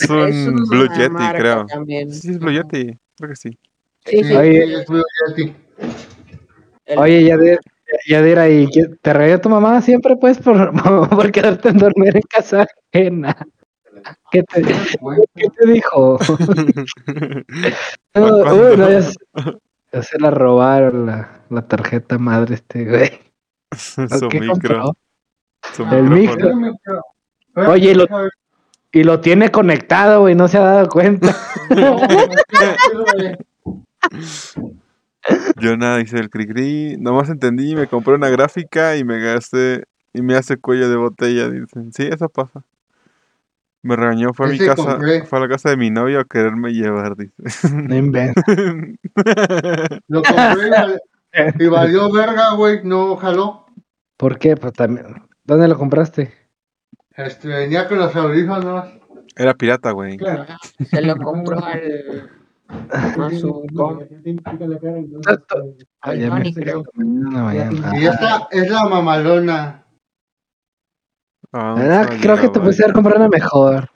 Es 0.00 0.10
un 0.10 0.56
Blue 0.68 0.88
Yeti, 0.88 1.32
creo. 1.36 1.66
también. 1.66 2.12
Sí, 2.12 2.30
es 2.32 2.38
Blue 2.38 2.50
Yeti, 2.52 2.96
creo 3.16 3.30
que 3.30 3.36
sí. 3.36 3.58
Sí, 4.04 4.24
sí. 4.24 4.34
Oye. 4.34 4.80
es 4.80 4.86
Blue 4.86 5.02
Yeti. 5.36 5.54
el- 6.86 6.98
Oye, 6.98 7.58
Yadira, 8.06 8.48
¿y 8.48 8.68
te 9.00 9.12
reía 9.12 9.40
tu 9.40 9.48
mamá 9.48 9.80
siempre, 9.80 10.16
pues, 10.16 10.38
por, 10.38 10.72
por 11.10 11.30
quedarte 11.32 11.68
en 11.68 11.78
dormir 11.78 12.16
en 12.16 12.22
casa 12.22 12.66
ajena? 12.92 13.36
¿Qué 14.32 14.42
te, 14.42 14.62
qué 15.36 15.48
te 15.48 15.66
dijo? 15.72 16.18
No, 18.14 18.36
uy, 18.38 18.76
no, 18.76 18.90
ya, 18.90 19.02
se, 19.02 19.14
ya 19.92 20.02
se 20.02 20.18
la 20.18 20.30
robaron 20.30 21.06
la, 21.06 21.42
la 21.50 21.62
tarjeta 21.66 22.18
madre 22.18 22.56
este 22.56 22.84
güey. 22.84 23.10
Su 23.76 24.28
¿Qué 24.28 24.40
micro. 24.40 24.52
compró? 24.52 24.96
Su 25.72 25.84
El 25.84 26.04
micrófono. 26.04 26.56
micro. 26.56 27.02
Oye, 27.72 27.94
lo- 27.94 28.06
Y 28.92 29.02
lo 29.02 29.20
tiene 29.20 29.50
conectado, 29.50 30.20
güey, 30.20 30.34
no 30.36 30.46
se 30.48 30.58
ha 30.58 30.60
dado 30.62 30.88
cuenta. 30.88 31.34
Yo 35.60 35.76
nada, 35.76 35.98
dice 35.98 36.18
el 36.18 36.30
Cricri. 36.30 36.96
Nomás 36.98 37.28
entendí, 37.30 37.74
me 37.74 37.86
compré 37.86 38.14
una 38.14 38.28
gráfica 38.28 38.96
y 38.96 39.04
me 39.04 39.18
gasté. 39.20 39.84
Y 40.12 40.22
me 40.22 40.36
hace 40.36 40.56
cuello 40.58 40.88
de 40.88 40.96
botella, 40.96 41.48
dicen. 41.48 41.92
Sí, 41.92 42.04
eso 42.04 42.28
pasa. 42.28 42.62
Me 43.82 43.96
regañó, 43.96 44.32
fue 44.32 44.46
a 44.46 44.50
mi 44.50 44.58
casa, 44.58 44.74
compré. 44.92 45.24
fue 45.26 45.38
a 45.38 45.42
la 45.42 45.48
casa 45.48 45.70
de 45.70 45.76
mi 45.76 45.90
novio 45.90 46.20
a 46.20 46.24
quererme 46.24 46.72
llevar, 46.72 47.16
dice. 47.16 47.32
No. 47.72 48.32
Lo 50.08 50.22
compré 50.22 51.00
y 51.58 51.66
valió 51.66 52.12
verga, 52.12 52.54
güey. 52.54 52.80
No 52.84 53.16
jaló. 53.16 53.66
¿Por 54.16 54.38
qué? 54.38 54.56
Pues 54.56 54.72
también. 54.72 55.06
¿Dónde 55.44 55.68
lo 55.68 55.78
compraste? 55.78 56.32
Este, 57.16 57.48
venía 57.48 57.86
con 57.86 57.98
los 57.98 58.14
audífonos. 58.16 58.88
Era 59.36 59.54
pirata, 59.54 59.90
güey. 59.92 60.18
Se 60.90 61.02
lo 61.02 61.16
compró 61.16 61.62
al. 61.64 62.30
A 62.90 63.30
su. 63.30 63.66
Ah, 65.26 65.36
Tony, 66.12 66.54
creo. 66.54 66.84
Mañana. 66.94 67.92
Y 67.98 68.06
esta 68.06 68.48
es 68.50 68.70
la 68.70 68.88
mamalona. 68.88 69.84
Ah, 71.52 71.74
Ah, 71.78 72.08
creo 72.20 72.36
que 72.36 72.48
te 72.48 72.58
pudiste 72.58 72.82
haber 72.84 72.94
comprado 72.94 73.20
una 73.20 73.28
mejor. 73.28 73.90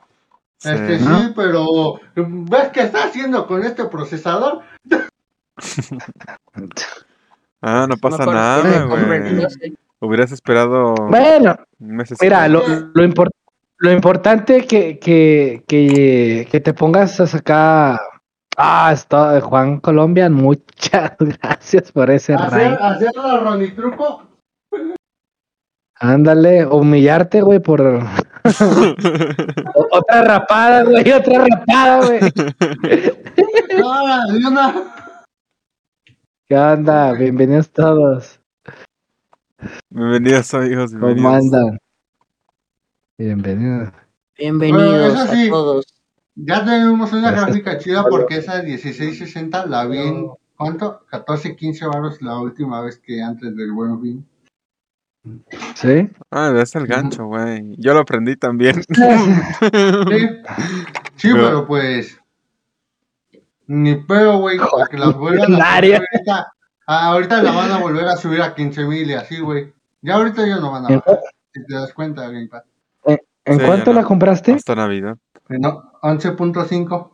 Sí. 0.59 0.69
Este 0.71 0.99
sí, 0.99 1.33
pero 1.35 1.95
¿ves 2.15 2.69
qué 2.73 2.81
está 2.83 3.05
haciendo 3.05 3.47
con 3.47 3.65
este 3.65 3.85
procesador? 3.87 4.63
Ah, 7.61 7.87
no 7.89 7.97
pasa 7.97 8.25
nada, 8.25 8.85
güey. 8.85 9.45
12. 10.01 10.07
Hubieras 10.07 10.33
esperado 10.33 10.95
Bueno, 11.09 11.57
meses. 11.79 12.19
mira, 12.21 12.49
lo, 12.49 12.63
lo, 12.67 13.05
lo 13.81 13.93
importante 13.93 14.67
que, 14.67 14.99
que, 14.99 15.65
que, 15.67 16.47
que 16.51 16.61
te 16.61 16.75
pongas 16.75 17.21
a 17.21 17.27
sacar. 17.27 17.99
Ah, 18.57 18.91
está 18.93 19.41
Juan 19.41 19.79
Colombia, 19.81 20.29
muchas 20.29 21.13
gracias 21.19 21.93
por 21.93 22.11
ese 22.11 22.35
Hacer, 22.35 22.51
raid. 22.51 22.75
hacer 22.81 23.11
la 23.15 23.39
Ronitruco. 23.39 24.25
Ándale, 26.01 26.65
humillarte, 26.67 27.41
güey, 27.43 27.59
por 27.61 27.81
otra 29.91 30.23
rapada, 30.23 30.85
güey, 30.85 31.11
otra 31.13 31.45
rapada, 31.45 32.07
güey. 32.07 32.21
De 33.69 33.83
una. 34.47 34.75
¿Qué 36.49 36.57
onda? 36.57 37.13
Bienvenidos 37.15 37.71
todos. 37.71 38.38
Bienvenidos, 39.90 40.55
amigos. 40.55 40.92
¿Cómo 40.92 41.07
Bienvenidos. 41.14 41.44
andan? 41.55 41.79
Bienvenidos. 43.18 43.88
Bienvenidos 44.38 44.83
Bueno, 44.92 45.07
eso 45.25 45.33
sí. 45.35 45.47
a 45.47 45.51
todos. 45.51 45.94
Ya 46.37 46.64
tenemos 46.64 47.12
una 47.12 47.33
gráfica 47.33 47.79
chida 47.79 48.05
porque 48.09 48.37
esa 48.37 48.62
1660 48.62 49.66
la 49.66 49.87
vi 49.87 49.99
en. 49.99 50.29
¿Cuánto? 50.57 51.05
14, 51.11 51.55
15 51.57 51.87
baros 51.87 52.21
la 52.23 52.38
última 52.40 52.81
vez 52.83 52.99
que 52.99 53.23
antes 53.23 53.55
del 53.57 53.73
buen 53.73 54.01
fin. 54.01 54.29
¿Sí? 55.75 56.09
Ah, 56.31 56.53
es 56.61 56.75
el 56.75 56.87
gancho, 56.87 57.27
güey. 57.27 57.75
Yo 57.79 57.94
lo 57.94 58.01
aprendí 58.01 58.37
también. 58.37 58.83
Sí, 58.88 60.29
sí 61.16 61.29
Pero- 61.33 61.44
pero 61.47 61.66
pues. 61.66 62.18
Ni 63.66 63.97
pedo, 63.97 64.38
güey, 64.38 64.59
porque 64.59 64.97
las 64.97 65.14
vuelvan 65.14 65.55
a 65.61 65.77
subir 65.81 65.97
ahorita. 65.97 66.53
Ah, 66.90 67.09
ahorita 67.12 67.42
la 67.42 67.53
van 67.53 67.70
a 67.70 67.79
volver 67.81 68.07
a 68.07 68.16
subir 68.16 68.40
a 68.40 68.55
15 68.55 68.85
mil 68.87 69.11
y 69.11 69.12
así, 69.12 69.40
güey. 69.40 69.74
Ya 70.01 70.14
ahorita 70.14 70.46
ya 70.46 70.57
no 70.57 70.70
van 70.72 70.87
a 70.87 70.88
¿En, 70.88 70.98
bajar. 71.01 71.20
Si 71.53 71.66
te 71.66 71.74
das 71.74 71.92
cuenta, 71.92 72.22
Game 72.29 72.48
Pass. 72.48 72.64
en 73.05 73.59
Sí, 73.61 73.64
cuánto 73.66 73.92
la 73.92 74.01
no. 74.03 74.09
compraste? 74.09 74.53
Hasta 74.53 74.74
Navidad. 74.74 75.18
No, 75.51 75.92
11.5. 76.03 77.11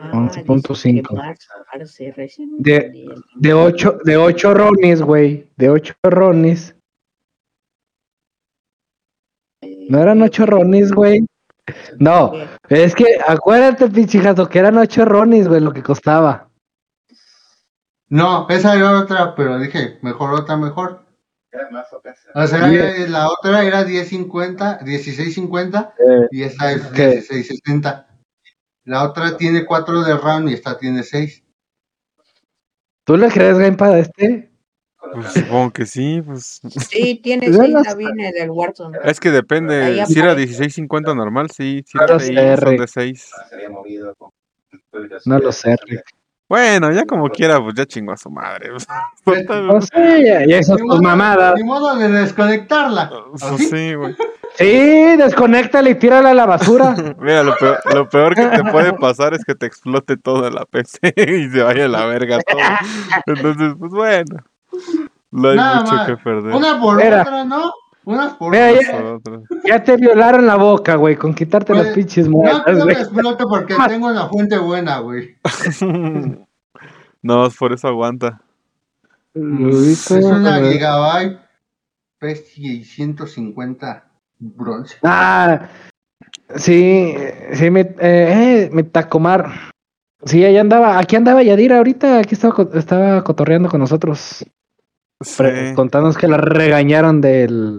Ah, 0.00 0.10
11.5. 0.12 0.68
dice 0.74 1.02
que 1.08 1.14
marzo, 1.14 1.48
marzo, 1.72 2.04
recién 2.16 2.50
De-. 2.58 3.06
De 3.36 3.54
ocho, 3.54 3.98
de 4.04 4.16
ocho 4.16 4.52
ronis, 4.54 5.02
güey. 5.02 5.50
De 5.56 5.70
ocho 5.70 5.94
ronis. 6.02 6.74
¿No 9.88 10.00
eran 10.00 10.20
ocho 10.22 10.46
ronis, 10.46 10.92
güey? 10.92 11.24
No, 11.98 12.32
es 12.68 12.94
que 12.94 13.18
acuérdate, 13.26 13.88
pinche 13.88 14.20
gato, 14.20 14.48
que 14.48 14.58
eran 14.58 14.78
ocho 14.78 15.04
ronis, 15.04 15.46
güey, 15.48 15.60
lo 15.60 15.72
que 15.72 15.82
costaba. 15.82 16.47
No, 18.10 18.46
esa 18.48 18.74
era 18.74 18.98
otra, 19.00 19.34
pero 19.34 19.58
dije, 19.58 19.98
mejor 20.02 20.32
otra, 20.34 20.56
mejor. 20.56 21.04
O 22.34 22.46
sea, 22.46 22.68
Diez. 22.68 22.98
eh, 23.00 23.08
la 23.08 23.28
otra 23.28 23.64
era 23.64 23.84
10.50, 23.84 24.80
16.50 24.80 25.92
Eh, 25.98 26.28
y 26.30 26.42
esta 26.42 26.72
es 26.72 26.82
¿Qué? 26.88 27.20
16.60. 27.22 28.06
La 28.84 29.04
otra 29.04 29.36
tiene 29.36 29.64
4 29.66 30.02
de 30.02 30.16
RAM 30.16 30.48
y 30.48 30.54
esta 30.54 30.78
tiene 30.78 31.02
6. 31.02 31.42
¿Tú 33.04 33.16
le 33.16 33.28
crees 33.28 33.58
Gamepad 33.58 33.92
a 33.94 33.98
este? 33.98 34.50
Pues 35.12 35.32
supongo 35.32 35.70
que 35.72 35.86
sí, 35.86 36.20
pues. 36.24 36.60
Sí, 36.90 37.20
tiene 37.22 37.46
Yo 37.50 37.54
seis 37.54 37.72
no 37.72 37.82
la 37.82 37.94
vine 37.94 38.30
del 38.32 38.50
Warzone. 38.50 38.98
Es 39.04 39.20
que 39.20 39.30
depende. 39.30 39.82
Ahí 39.82 40.06
Si 40.06 40.18
era 40.18 40.32
aparece. 40.32 40.64
16.50 40.64 41.14
normal, 41.16 41.50
sí. 41.50 41.82
Si 41.86 41.96
No 41.96 42.04
era 42.04 42.14
lo 42.14 42.20
6, 42.20 42.34
sé, 42.36 42.56
son 42.56 42.70
Rick. 42.70 42.80
de 42.80 42.86
6. 42.88 43.30
No 45.24 45.38
lo 45.38 45.52
sé, 45.52 45.76
Rick. 45.86 46.04
Bueno, 46.48 46.90
ya 46.92 47.04
como 47.04 47.28
quiera, 47.28 47.60
pues 47.60 47.74
ya 47.74 47.84
chingó 47.84 48.12
a 48.12 48.16
su 48.16 48.30
madre. 48.30 48.70
Pues, 49.24 49.44
sé, 49.92 50.24
ya, 50.24 50.46
ya 50.46 50.58
esas 50.58 50.78
tus 50.78 51.00
mamadas. 51.02 51.54
Ni 51.56 51.64
modo 51.64 51.94
de 51.96 52.08
desconectarla. 52.08 53.10
Pues 53.30 53.42
¿Así? 53.42 53.64
sí, 53.66 53.94
güey. 53.94 54.16
Sí, 54.56 55.16
desconéctala 55.16 55.88
y 55.90 55.94
tírala 55.96 56.30
a 56.30 56.34
la 56.34 56.46
basura. 56.46 56.96
Mira, 57.20 57.44
lo 57.44 57.54
peor, 57.56 57.78
lo 57.94 58.08
peor 58.08 58.34
que 58.34 58.46
te 58.46 58.64
puede 58.64 58.92
pasar 58.94 59.34
es 59.34 59.44
que 59.44 59.54
te 59.54 59.66
explote 59.66 60.16
toda 60.16 60.50
la 60.50 60.64
PC 60.64 61.12
y 61.16 61.48
se 61.50 61.62
vaya 61.62 61.84
a 61.84 61.88
la 61.88 62.06
verga 62.06 62.38
todo. 62.40 62.58
Entonces, 63.26 63.74
pues 63.78 63.92
bueno. 63.92 64.36
No 65.30 65.50
hay 65.50 65.56
Nada 65.56 65.80
mucho 65.82 65.94
más. 65.94 66.06
que 66.08 66.16
perder. 66.16 66.54
Una 66.56 66.80
por 66.80 67.00
Era. 67.00 67.22
otra, 67.22 67.44
¿no? 67.44 67.70
Unas 68.08 68.32
por 68.34 68.50
Mira, 68.52 68.72
otras. 68.72 69.42
ya-. 69.64 69.76
Ya 69.78 69.84
te 69.84 69.96
violaron 69.96 70.46
la 70.46 70.56
boca, 70.56 70.94
güey, 70.94 71.14
con 71.16 71.34
quitarte 71.34 71.74
las 71.74 71.88
pinches 71.88 72.26
No 72.26 72.38
muelas, 72.38 72.62
creo 72.64 72.84
güey. 72.84 72.96
que 72.96 73.02
explote 73.02 73.44
porque 73.44 73.74
tengo 73.88 74.06
una 74.08 74.28
fuente 74.28 74.56
buena, 74.56 74.98
güey. 75.00 75.36
no, 77.22 77.48
por 77.58 77.72
eso 77.72 77.88
aguanta. 77.88 78.40
Es 79.34 80.10
una. 80.10 80.58
Gigabyte 80.60 81.38
P650 82.20 84.02
bronce. 84.38 84.96
Ah, 85.02 85.68
sí, 86.56 87.14
sí, 87.52 87.70
mi, 87.70 87.80
eh, 87.80 87.94
eh, 88.00 88.70
mi 88.72 88.84
Tacomar. 88.84 89.50
Sí, 90.24 90.44
ahí 90.44 90.56
andaba, 90.56 90.98
aquí 90.98 91.14
andaba 91.16 91.42
Yadira 91.42 91.76
ahorita, 91.76 92.18
aquí 92.18 92.34
estaba, 92.34 92.66
estaba 92.74 93.22
cotorreando 93.22 93.68
con 93.68 93.80
nosotros, 93.80 94.44
Sí. 95.20 95.44
contándonos 95.76 96.16
que 96.16 96.26
la 96.26 96.38
regañaron 96.38 97.20
del, 97.20 97.78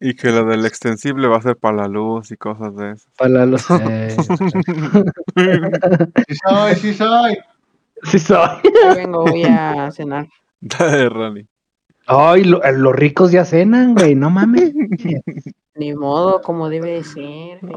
Y 0.00 0.14
que 0.14 0.30
lo 0.30 0.44
del 0.44 0.64
extensible 0.64 1.26
va 1.26 1.38
a 1.38 1.42
ser 1.42 1.56
para 1.56 1.78
la 1.78 1.88
luz 1.88 2.30
y 2.30 2.36
cosas 2.36 2.74
de 2.76 2.92
eso. 2.92 3.08
para 3.16 3.44
los, 3.46 3.66
eh, 3.70 4.16
Sí 6.28 6.36
soy, 6.46 6.74
sí 6.76 6.94
soy. 6.94 7.38
sí 8.04 8.18
soy. 8.18 8.48
Ya 8.84 8.94
vengo, 8.94 9.24
voy 9.24 9.42
a 9.44 9.90
cenar. 9.90 10.28
de 10.60 11.08
Rally. 11.08 11.48
Ay, 12.08 12.44
lo- 12.44 12.62
eh, 12.64 12.72
los 12.72 12.94
ricos 12.94 13.30
ya 13.32 13.44
cenan, 13.44 13.94
güey, 13.94 14.14
no 14.14 14.30
mames. 14.30 14.72
Ni 15.74 15.94
modo, 15.94 16.42
como 16.42 16.68
debe 16.68 16.90
de 16.94 17.04
ser. 17.04 17.58
güey. 17.62 17.72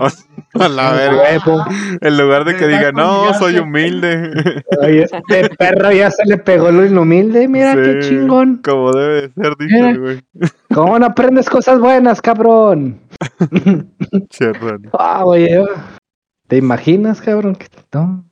A 0.56 0.67
la 0.67 0.91
verga. 0.94 1.67
En 2.02 2.17
lugar 2.17 2.46
de 2.46 2.56
que 2.56 2.67
diga, 2.67 2.91
no, 2.91 3.32
soy 3.36 3.54
llave". 3.54 3.63
humilde. 3.65 4.63
Oye, 4.82 5.04
este 5.04 5.50
perro 5.56 5.91
ya 5.91 6.10
se 6.10 6.26
le 6.26 6.38
pegó 6.38 6.72
lo 6.72 7.02
humilde, 7.04 7.48
mira 7.48 7.76
qué 7.76 8.00
chingón. 8.00 8.60
Como 8.63 8.91
debe 8.91 9.22
de 9.22 9.30
ser, 9.34 9.56
dice 9.60 9.76
Mira. 9.76 9.89
el 9.91 10.00
güey. 10.00 10.20
¿Cómo 10.74 10.98
no 10.98 11.06
aprendes 11.06 11.48
cosas 11.48 11.80
buenas, 11.80 12.20
cabrón? 12.24 13.00
Rally. 14.39 14.89
Ah, 14.94 15.24
oye, 15.24 15.63
¿te 16.48 16.58
imaginas, 16.58 17.22
cabrón? 17.22 17.56
que 17.56 17.67
no? 17.94 18.26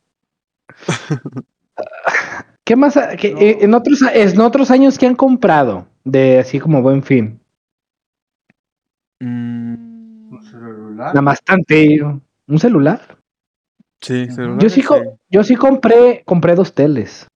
¿Qué 2.63 2.75
más? 2.75 2.95
No. 2.95 3.01
eh, 3.03 3.57
en, 3.61 3.73
otros, 3.75 4.01
en 4.13 4.41
otros 4.41 4.71
años 4.71 4.97
que 4.97 5.05
han 5.07 5.15
comprado 5.15 5.85
de 6.03 6.39
así 6.39 6.59
como 6.59 6.81
buen 6.81 7.03
fin? 7.03 7.39
Mm, 9.19 10.33
Un 10.33 10.43
celular. 10.43 11.07
Nada 11.07 11.21
más. 11.21 11.39
¿Un 12.47 12.59
celular? 12.59 13.17
sí, 14.01 14.27
Yo 14.27 14.33
celulares, 14.33 14.63
Yo 14.63 14.69
sí, 14.69 14.81
co- 14.83 14.95
sí. 15.03 15.09
yo 15.29 15.43
sí 15.43 15.55
compré, 15.55 16.23
compré 16.25 16.55
dos 16.55 16.73
teles. 16.73 17.27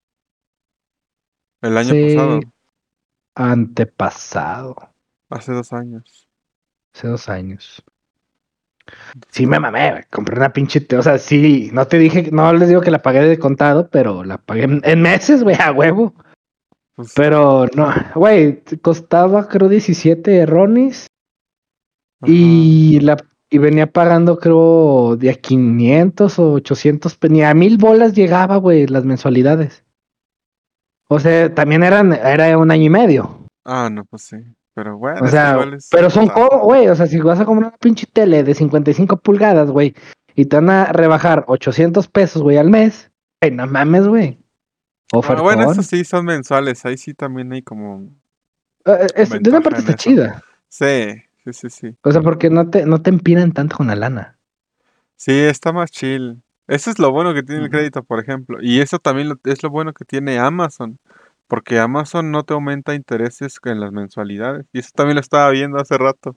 El 1.62 1.78
año 1.78 1.92
Sí. 1.94 2.16
pasado, 2.16 2.40
Antepasado. 3.36 4.76
hace 5.30 5.52
dos 5.52 5.74
años. 5.74 6.28
Hace 6.94 7.08
dos 7.08 7.30
años. 7.30 7.84
Sí 9.30 9.46
me 9.48 9.60
mamé, 9.60 10.06
compré 10.12 10.36
una 10.36 10.52
pinche, 10.52 10.82
te- 10.82 10.98
o 10.98 11.02
sea, 11.02 11.18
sí, 11.18 11.70
no 11.74 11.88
te 11.88 11.98
dije, 11.98 12.30
no 12.32 12.52
les 12.54 12.68
digo 12.70 12.82
que 12.82 12.92
la 12.92 13.02
pagué 13.02 13.22
de 13.22 13.40
contado, 13.40 13.90
pero 13.90 14.24
la 14.24 14.38
pagué 14.38 14.64
en, 14.64 14.82
en 14.84 15.02
meses, 15.02 15.42
güey, 15.44 15.56
a 15.60 15.72
huevo. 15.72 16.14
Pues, 16.96 17.14
Pero 17.16 17.66
no, 17.76 17.92
güey, 18.16 18.62
costaba 18.82 19.48
creo 19.48 19.68
17 19.70 20.46
ronis 20.46 21.08
ajá. 22.22 22.32
y 22.32 23.00
la 23.00 23.18
y 23.50 23.60
venía 23.60 23.86
pagando 23.92 24.40
creo 24.40 25.16
de 25.16 25.30
a 25.30 25.36
500 25.36 26.40
o 26.40 26.54
800, 26.54 27.16
pe- 27.18 27.30
ni 27.30 27.44
a 27.44 27.54
mil 27.54 27.78
bolas 27.78 28.14
llegaba, 28.16 28.58
güey, 28.58 28.88
las 28.88 29.06
mensualidades. 29.06 29.84
O 31.08 31.20
sea, 31.20 31.54
también 31.54 31.84
eran, 31.84 32.14
era 32.14 32.58
un 32.58 32.72
año 32.72 32.86
y 32.86 32.90
medio. 32.90 33.46
Ah, 33.64 33.90
no, 33.92 34.06
pues 34.06 34.24
sí. 34.24 34.38
Pero 34.74 34.98
bueno, 34.98 35.20
O 35.24 35.28
sea, 35.28 35.64
es- 35.76 35.88
pero 35.92 36.10
son 36.10 36.30
como, 36.30 36.62
güey, 36.64 36.88
o 36.88 36.96
sea, 36.96 37.06
si 37.06 37.20
vas 37.20 37.40
a 37.40 37.46
comprar 37.46 37.70
una 37.70 37.78
pinche 37.78 38.08
tele 38.12 38.42
de 38.44 38.56
55 38.56 39.18
pulgadas, 39.18 39.70
güey, 39.70 39.94
y 40.36 40.46
te 40.46 40.56
van 40.56 40.72
a 40.72 40.86
rebajar 40.86 41.46
800 41.48 42.08
pesos, 42.08 42.42
güey, 42.42 42.58
al 42.58 42.72
mes, 42.72 43.12
güey, 43.40 43.54
no 43.54 43.68
mames, 43.68 44.08
güey. 44.08 44.40
Ofertón. 45.14 45.44
bueno, 45.44 45.72
eso 45.72 45.84
sí 45.84 46.04
son 46.04 46.26
mensuales. 46.26 46.86
Ahí 46.86 46.98
sí 46.98 47.14
también 47.14 47.52
hay 47.54 47.62
como. 47.62 48.10
Eh, 48.86 49.08
es- 49.16 49.30
de 49.30 49.50
una 49.50 49.62
parte 49.62 49.80
está 49.80 49.94
eso. 49.94 49.98
chida. 50.10 50.44
Sí, 50.70 51.24
sí, 51.46 51.54
sí, 51.54 51.70
sí. 51.70 51.96
O 52.04 52.12
sea, 52.12 52.22
porque 52.22 52.50
no 52.50 52.70
te, 52.70 52.86
no 52.86 53.02
te 53.02 53.10
empinan 53.10 53.52
tanto 53.52 53.78
con 53.78 53.88
la 53.88 53.96
lana. 53.96 54.38
Sí, 55.16 55.32
está 55.32 55.72
más 55.72 55.92
chill. 55.92 56.42
Eso 56.68 56.90
es 56.90 57.00
lo 57.00 57.12
bueno 57.12 57.34
que 57.34 57.44
tiene 57.44 57.64
el 57.66 57.70
crédito, 57.70 58.04
por 58.04 58.20
ejemplo. 58.20 58.58
Y 58.62 58.82
eso 58.82 59.00
también 59.00 59.30
lo- 59.30 59.40
es 59.46 59.62
lo 59.64 59.70
bueno 59.70 59.94
que 59.94 60.06
tiene 60.06 60.40
Amazon. 60.40 60.98
Porque 61.48 61.78
Amazon 61.80 62.32
no 62.32 62.44
te 62.44 62.54
aumenta 62.54 62.96
intereses 62.96 63.60
en 63.66 63.80
las 63.80 63.92
mensualidades. 63.92 64.66
Y 64.74 64.80
eso 64.80 64.90
también 64.96 65.16
lo 65.16 65.22
estaba 65.22 65.50
viendo 65.52 65.78
hace 65.80 65.98
rato. 65.98 66.36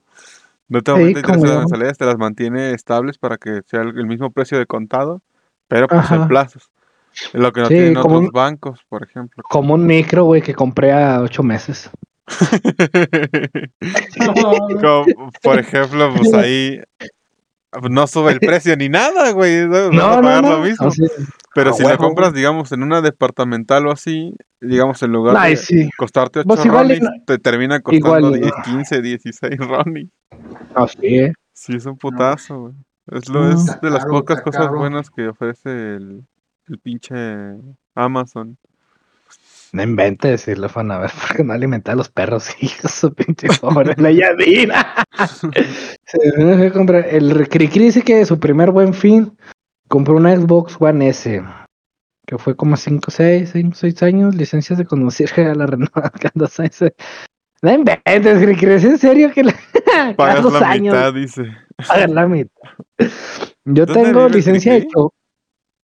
No 0.69 0.83
te 0.83 0.91
Sí, 0.91 0.99
aumenta 0.99 1.21
intereses 1.21 1.45
en 1.45 1.49
las 1.51 1.59
mensualidades, 1.61 1.99
te 1.99 2.05
las 2.07 2.19
mantiene 2.19 2.73
estables 2.73 3.19
para 3.19 3.39
que 3.39 3.63
sea 3.67 3.83
el, 3.83 3.99
el 3.99 4.07
mismo 4.07 4.31
precio 4.31 4.59
de 4.59 4.67
contado, 4.67 5.23
pero 5.69 5.87
pues 5.87 6.11
en 6.11 6.17
Ajá. 6.17 6.29
plazos. 6.29 6.71
Lo 7.33 7.53
que 7.53 7.61
no 7.63 7.67
Sí, 7.69 7.75
tienen 7.75 7.95
como 7.95 8.17
otros 8.17 8.29
un- 8.29 8.33
bancos, 8.33 8.81
por 8.89 9.03
ejemplo. 9.03 9.43
Como 9.49 9.75
un 9.75 9.87
micro, 9.87 10.25
güey, 10.25 10.43
que 10.43 10.55
compré 10.55 10.93
a 10.93 11.21
ocho 11.23 11.43
meses. 11.43 11.91
Como, 14.19 15.17
por 15.43 15.59
ejemplo, 15.59 16.13
pues 16.17 16.35
ahí 16.35 16.81
no 17.91 18.07
sube 18.07 18.33
el 18.33 18.41
precio 18.41 18.77
ni 18.77 18.89
nada, 18.89 19.31
güey. 19.33 19.61
A 19.63 19.67
No, 19.67 19.91
no, 19.91 20.23
pagar 20.23 20.43
no. 20.43 20.51
lo 20.57 20.61
mismo. 20.61 20.89
Pero 21.55 21.71
a 21.71 21.73
si 21.73 21.83
la 21.83 21.91
huevo, 21.91 22.05
compras, 22.05 22.31
güey. 22.31 22.41
digamos, 22.41 22.73
en 22.73 22.83
una 22.83 23.01
departamental 23.01 23.87
o 23.87 23.93
así, 23.93 24.35
digamos, 24.61 25.03
en 25.03 25.13
lugar 25.13 25.37
ay, 25.39 25.53
de 25.53 25.57
sí. 25.57 25.91
costarte 25.97 26.41
8 26.41 26.49
Pues 26.49 26.65
ronis, 26.67 27.01
te 27.27 27.39
termina 27.39 27.81
costando 27.81 28.29
igual 28.31 28.37
y 28.37 28.41
10, 28.41 28.53
no. 28.57 28.63
15, 28.65 29.03
16 29.03 29.59
ronis. 29.59 30.09
No, 30.77 30.89
sí. 30.89 31.33
Sí, 31.53 31.77
es 31.77 31.87
un 31.87 31.97
putazo, 31.97 32.61
güey. 32.61 32.75
Es, 33.13 33.29
lo, 33.29 33.49
es 33.51 33.65
de 33.81 33.91
las 33.91 34.01
caro, 34.05 34.11
pocas 34.19 34.43
cosas 34.43 34.67
caro. 34.67 34.79
buenas 34.79 35.11
que 35.11 35.29
ofrece 35.29 35.71
el, 35.71 36.25
el 36.69 36.79
pinche 36.79 37.15
Amazon. 37.95 38.57
No 39.73 39.83
inventes, 39.83 40.43
si 40.43 40.55
lo 40.55 40.69
van 40.69 40.91
a 40.91 40.99
ver, 40.99 41.11
porque 41.29 41.45
no 41.45 41.53
alimenta 41.53 41.93
a 41.93 41.97
los 41.97 42.09
perros, 42.09 42.51
hijos, 42.61 42.91
su 42.93 43.13
pinche 43.15 43.49
pobre, 43.61 43.95
la 43.99 44.11
Yadira. 44.11 45.05
Se 46.05 46.73
comprar- 46.73 47.07
El 47.11 47.49
Cricri 47.49 47.85
dice 47.87 48.03
que 48.03 48.25
su 48.25 48.39
primer 48.39 48.71
buen 48.71 48.95
fin 48.95 49.37
compró 49.89 50.17
una 50.17 50.35
Xbox 50.37 50.77
One 50.81 51.09
S, 51.09 51.43
que 52.27 52.39
fue 52.39 52.57
como 52.57 52.77
5, 52.77 53.11
6, 53.11 53.51
5, 53.53 53.75
6 53.75 54.03
años, 54.03 54.35
licencias 54.35 54.79
de 54.79 54.85
conducir 54.87 55.31
a 55.37 55.55
la 55.55 55.67
renovando 55.67 56.49
No 57.63 57.73
inventes, 57.73 58.43
Cricri, 58.43 58.73
¿es 58.73 58.85
en 58.85 58.99
serio 58.99 59.33
que 59.33 59.45
la... 59.45 59.55
Pagas 60.17 60.45
la 60.53 60.69
años 60.71 60.95
mitad, 60.95 61.15
dice. 61.15 61.43
pagan 61.87 62.15
la 62.15 62.27
mitad? 62.27 62.53
Yo 63.65 63.87
¿Dónde 63.87 64.05
tengo 64.05 64.29
licencia 64.29 64.75
de 64.75 64.87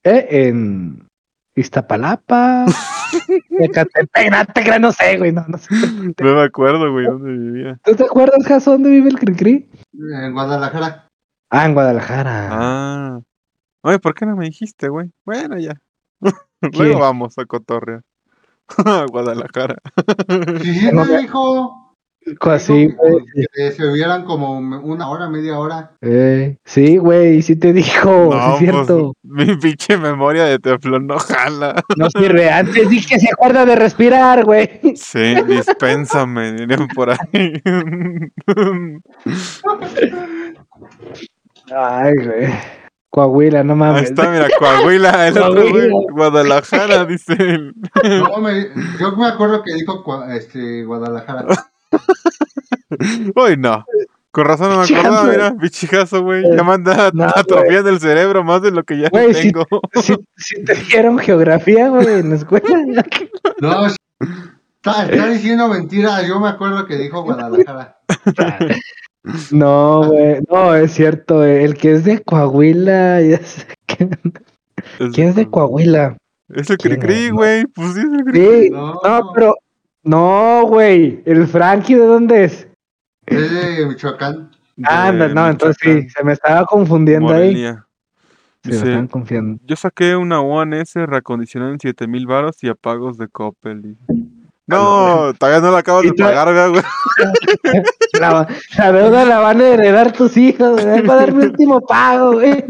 eh, 0.04 0.26
en 0.30 1.08
Iztapalapa, 1.54 2.66
Ecatepec, 3.60 4.30
no 4.30 4.44
te 4.46 4.62
creas, 4.62 4.80
no 4.80 4.92
sé, 4.92 5.18
güey, 5.18 5.32
no, 5.32 5.44
no 5.46 5.58
sé. 5.58 5.68
No 5.74 6.34
me 6.34 6.42
acuerdo, 6.42 6.90
güey, 6.92 7.06
dónde 7.06 7.32
vivía. 7.32 7.78
¿Tú 7.84 7.94
te 7.94 8.04
acuerdas, 8.04 8.46
Jaso, 8.46 8.72
dónde 8.72 8.90
vive 8.90 9.10
el 9.10 9.18
Cricri? 9.18 9.68
En 9.92 10.32
Guadalajara. 10.32 11.08
Ah, 11.50 11.66
en 11.66 11.74
Guadalajara. 11.74 12.48
Ah. 12.50 13.20
Oye, 13.82 13.98
¿por 13.98 14.14
qué 14.14 14.24
no 14.24 14.36
me 14.36 14.46
dijiste, 14.46 14.88
güey? 14.88 15.10
Bueno, 15.24 15.58
ya. 15.58 15.74
Luego 16.72 17.00
vamos 17.00 17.38
a 17.38 17.44
Cotorrea. 17.44 18.00
a 18.86 19.04
Guadalajara. 19.10 19.76
Sí, 20.62 20.88
me 20.92 21.18
dijo. 21.18 21.81
Así, 22.40 22.86
dijo 22.86 22.96
güey. 23.02 23.24
que, 23.54 23.72
se 23.72 23.92
vieran 23.92 24.24
como 24.24 24.58
una 24.58 25.08
hora, 25.08 25.28
media 25.28 25.58
hora. 25.58 25.92
Eh, 26.00 26.56
sí, 26.64 26.96
güey, 26.96 27.42
sí 27.42 27.56
te 27.56 27.72
dijo, 27.72 28.30
sí 28.32 28.38
es 28.52 28.58
cierto. 28.58 29.14
pues, 29.22 29.48
mi 29.48 29.56
pinche 29.56 29.96
memoria 29.98 30.44
de 30.44 30.58
teflón 30.58 31.06
no 31.06 31.18
jala. 31.18 31.82
No 31.96 32.08
sirve. 32.10 32.50
Antes 32.50 32.88
dije 32.88 33.14
que 33.14 33.20
se 33.20 33.28
acuerda 33.32 33.64
de 33.66 33.74
respirar, 33.76 34.44
güey. 34.44 34.68
Sí, 34.94 35.34
dispénsame, 35.46 36.52
dirían 36.52 36.86
por 36.88 37.10
ahí. 37.10 37.60
Ay, 41.74 42.12
güey. 42.24 42.48
Coahuila, 43.10 43.62
no 43.62 43.74
Ahí 43.74 43.78
mames. 43.78 44.02
está, 44.04 44.30
mira, 44.30 44.48
Coahuila, 44.58 45.28
el 45.28 45.36
otro 45.38 45.68
güey. 45.70 45.90
Guadalajara, 46.12 47.04
dice 47.04 47.34
él. 47.38 47.74
No, 48.20 48.38
me- 48.38 48.68
yo 48.98 49.14
me 49.16 49.26
acuerdo 49.26 49.62
que 49.62 49.74
dijo 49.74 50.02
este, 50.30 50.84
Guadalajara. 50.84 51.44
Uy, 53.34 53.56
no. 53.56 53.84
Con 54.30 54.46
razón 54.46 54.70
no 54.70 54.78
me 54.78 54.84
acordaba, 54.84 55.24
mira, 55.30 55.54
pichijazo, 55.60 56.22
güey. 56.22 56.42
Ya 56.56 56.62
me 56.62 56.72
anda 56.72 57.10
No, 57.12 57.24
atrofiando 57.24 57.90
el 57.90 58.00
cerebro 58.00 58.42
más 58.42 58.62
de 58.62 58.70
lo 58.70 58.82
que 58.82 58.98
ya 58.98 59.10
sí. 59.34 59.52
tengo. 59.52 59.66
Si, 60.02 60.14
si 60.36 60.64
te 60.64 60.74
dieron 60.74 61.18
geografía, 61.18 61.88
güey, 61.90 62.06
en 62.20 62.30
la 62.30 62.36
escuela. 62.36 63.04
No, 63.60 63.86
está, 63.86 65.04
está 65.06 65.26
diciendo 65.28 65.68
mentiras. 65.68 66.26
Yo 66.26 66.40
me 66.40 66.48
acuerdo 66.48 66.86
que 66.86 66.96
dijo 66.96 67.22
Guadalajara. 67.22 67.98
No, 69.50 70.04
güey, 70.06 70.40
no, 70.50 70.74
es 70.74 70.92
cierto, 70.94 71.36
güey. 71.38 71.64
El 71.64 71.74
que 71.74 71.92
es 71.92 72.04
de 72.04 72.20
Coahuila, 72.22 73.20
ya 73.20 73.38
sé 73.44 73.66
que- 73.86 74.08
¿quién 75.14 75.28
es 75.28 75.36
de 75.36 75.48
Coahuila? 75.48 76.16
Es 76.48 76.70
el 76.70 76.76
¿Quién 76.78 76.94
Cricri, 76.98 77.26
es? 77.26 77.32
güey. 77.32 77.64
Pues 77.66 77.92
sí, 77.94 78.00
es 78.00 78.06
el 78.06 78.24
Cricri. 78.24 78.62
Sí, 78.64 78.70
No. 78.70 78.94
no, 79.04 79.32
pero, 79.34 79.54
no, 80.02 80.64
güey, 80.66 81.22
el 81.24 81.46
Frankie, 81.46 81.94
¿de 81.94 82.06
dónde 82.06 82.44
es? 82.44 82.68
Es 83.26 83.50
de 83.50 83.86
Michoacán. 83.86 84.50
Anda, 84.84 85.28
de 85.28 85.34
no, 85.34 85.48
entonces 85.48 85.76
sí, 85.80 85.88
Michoacán, 85.88 86.10
se 86.10 86.24
me 86.24 86.32
estaba 86.32 86.66
confundiendo 86.66 87.32
ahí. 87.32 87.50
Morelia. 87.50 87.86
Se 88.62 88.70
me 88.70 88.76
estaban 88.76 89.08
confundiendo. 89.08 89.60
yo 89.64 89.76
saqué 89.76 90.14
una 90.16 90.40
One 90.40 90.80
S 90.80 91.04
reacondicionada 91.06 91.72
en 91.72 91.80
7000 91.80 92.26
varos 92.26 92.62
y 92.62 92.68
a 92.68 92.74
pagos 92.74 93.18
de 93.18 93.28
Coppel. 93.28 93.82
dice. 93.82 94.21
No, 94.68 95.32
todavía 95.38 95.60
no 95.60 95.72
la 95.72 95.78
acabas 95.78 96.04
de 96.04 96.12
pagar, 96.14 96.46
¿verdad, 96.48 96.70
güey. 96.70 96.82
La, 98.20 98.46
la 98.78 98.92
deuda 98.92 99.24
la 99.24 99.38
van 99.38 99.60
a 99.60 99.68
heredar 99.68 100.12
tus 100.12 100.36
hijos, 100.36 100.82
güey. 100.84 101.00
Va 101.02 101.14
a 101.14 101.16
dar 101.16 101.32
mi 101.32 101.44
último 101.46 101.80
pago, 101.80 102.32
güey. 102.34 102.62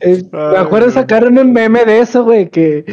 Es- 0.00 0.24
me 0.32 0.38
Ay, 0.40 0.56
acuerdo 0.56 0.90
sacaron 0.90 1.38
un 1.38 1.52
meme 1.52 1.84
de 1.84 2.00
eso, 2.00 2.24
güey, 2.24 2.48
que, 2.50 2.84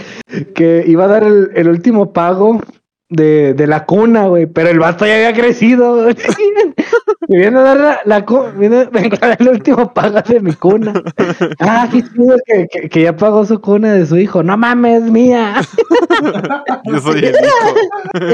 que 0.54 0.84
iba 0.88 1.06
a 1.06 1.08
dar 1.08 1.24
el, 1.24 1.50
el 1.56 1.70
último 1.70 2.14
pago 2.14 2.62
de, 3.10 3.54
de 3.54 3.68
la 3.68 3.86
cuna, 3.86 4.28
güey, 4.28 4.46
pero 4.48 4.70
el 4.70 4.80
vato 4.80 5.06
ya 5.06 5.16
había 5.16 5.34
crecido, 5.34 6.04
güey. 6.04 6.16
Me 7.28 7.38
viene 7.38 7.58
a 7.60 7.62
dar 7.62 7.78
la, 7.78 8.00
la 8.06 8.26
viene- 8.56 8.86
vengo 8.92 9.16
a 9.22 9.28
dar 9.30 9.38
el 9.42 9.50
último 9.50 9.94
pago 9.94 10.22
de 10.22 10.40
mi 10.40 10.54
cuna. 10.54 10.94
Ah, 11.60 11.88
qué 11.92 12.02
chido 12.04 12.38
que, 12.46 12.68
que, 12.72 12.90
que 12.90 13.02
ya 13.04 13.16
pagó 13.16 13.46
su 13.46 13.60
cuna 13.62 13.94
de 13.94 14.06
su 14.06 14.18
hijo. 14.18 14.44
No 14.44 14.58
mames, 14.58 15.04
es 15.04 15.12
mía. 15.12 15.62
Yo 16.86 17.00
soy 17.00 17.26
el 17.26 17.36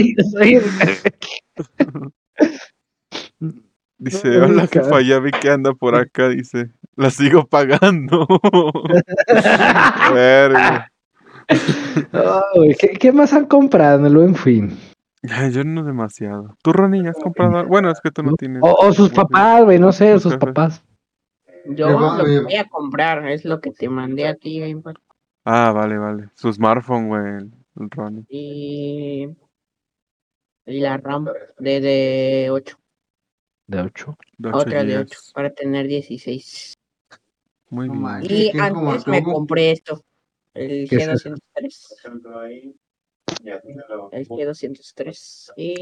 hijo. 0.01 0.21
Soy 0.31 0.55
el- 0.55 0.63
Dice, 3.97 4.41
hola 4.41 4.67
jefa, 4.67 5.01
ya 5.01 5.19
vi 5.19 5.29
que 5.31 5.49
anda 5.51 5.73
por 5.73 5.95
acá, 5.95 6.29
dice. 6.29 6.71
La 6.95 7.11
sigo 7.11 7.45
pagando. 7.45 8.27
Verga. 10.13 10.91
Oh, 12.13 12.63
¿qué, 12.79 12.89
qué 12.99 13.11
más 13.11 13.33
han 13.33 13.45
comprado 13.45 13.99
en 13.99 14.05
el 14.07 14.15
buen 14.17 14.35
fin? 14.35 14.77
Yo 15.53 15.63
no 15.63 15.83
demasiado. 15.83 16.57
¿Tú, 16.63 16.73
Ronnie, 16.73 17.07
has 17.07 17.17
comprado 17.17 17.57
algo? 17.57 17.69
Bueno, 17.69 17.91
es 17.91 17.99
que 18.01 18.11
tú 18.11 18.23
no 18.23 18.35
tienes. 18.35 18.61
O, 18.63 18.73
o 18.73 18.91
sus 18.91 19.09
papás, 19.11 19.63
güey, 19.63 19.79
no 19.79 19.91
sé, 19.91 20.13
Sus 20.13 20.23
sus 20.23 20.37
papás. 20.37 20.83
Yo 21.65 21.99
va- 21.99 22.17
lo 22.17 22.25
que 22.25 22.39
voy 22.39 22.55
a 22.55 22.67
comprar 22.67 23.27
es 23.27 23.45
lo 23.45 23.61
que 23.61 23.71
te 23.71 23.87
mandé 23.87 24.27
a 24.27 24.35
ti, 24.35 24.59
Gamer. 24.59 24.95
Ah, 25.45 25.71
vale, 25.71 25.97
vale. 25.97 26.29
Su 26.35 26.51
smartphone, 26.51 27.07
güey, 27.07 27.51
Ronnie. 27.75 28.25
Y, 28.29 29.29
y 30.65 30.79
la 30.79 30.97
RAM 30.97 31.27
de, 31.59 31.81
de 31.81 32.49
8. 32.51 32.77
De 33.67 33.81
ocho. 33.81 34.17
De 34.37 34.49
ocho 34.49 34.57
Otra 34.57 34.83
de 34.83 34.87
gigas. 34.87 35.01
8 35.11 35.19
para 35.33 35.51
tener 35.51 35.87
16. 35.87 36.73
Muy 37.69 37.89
bien. 37.89 38.19
Y 38.23 38.59
antes 38.59 39.07
me 39.07 39.23
compré 39.23 39.71
esto. 39.71 40.01
El 40.53 40.89
¿Qué 40.89 40.95
es 40.97 41.07
eso? 41.07 41.29
G203. 41.29 42.75
El 44.11 44.27
G203. 44.27 45.51
Y 45.55 45.75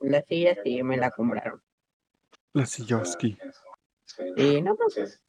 la 0.00 0.22
silla 0.22 0.56
sí 0.64 0.82
me 0.82 0.96
la 0.96 1.10
compraron. 1.10 1.60
La 2.52 2.66
Silloski. 2.66 3.36
Y 4.36 4.60
no, 4.62 4.76
pues 4.76 5.20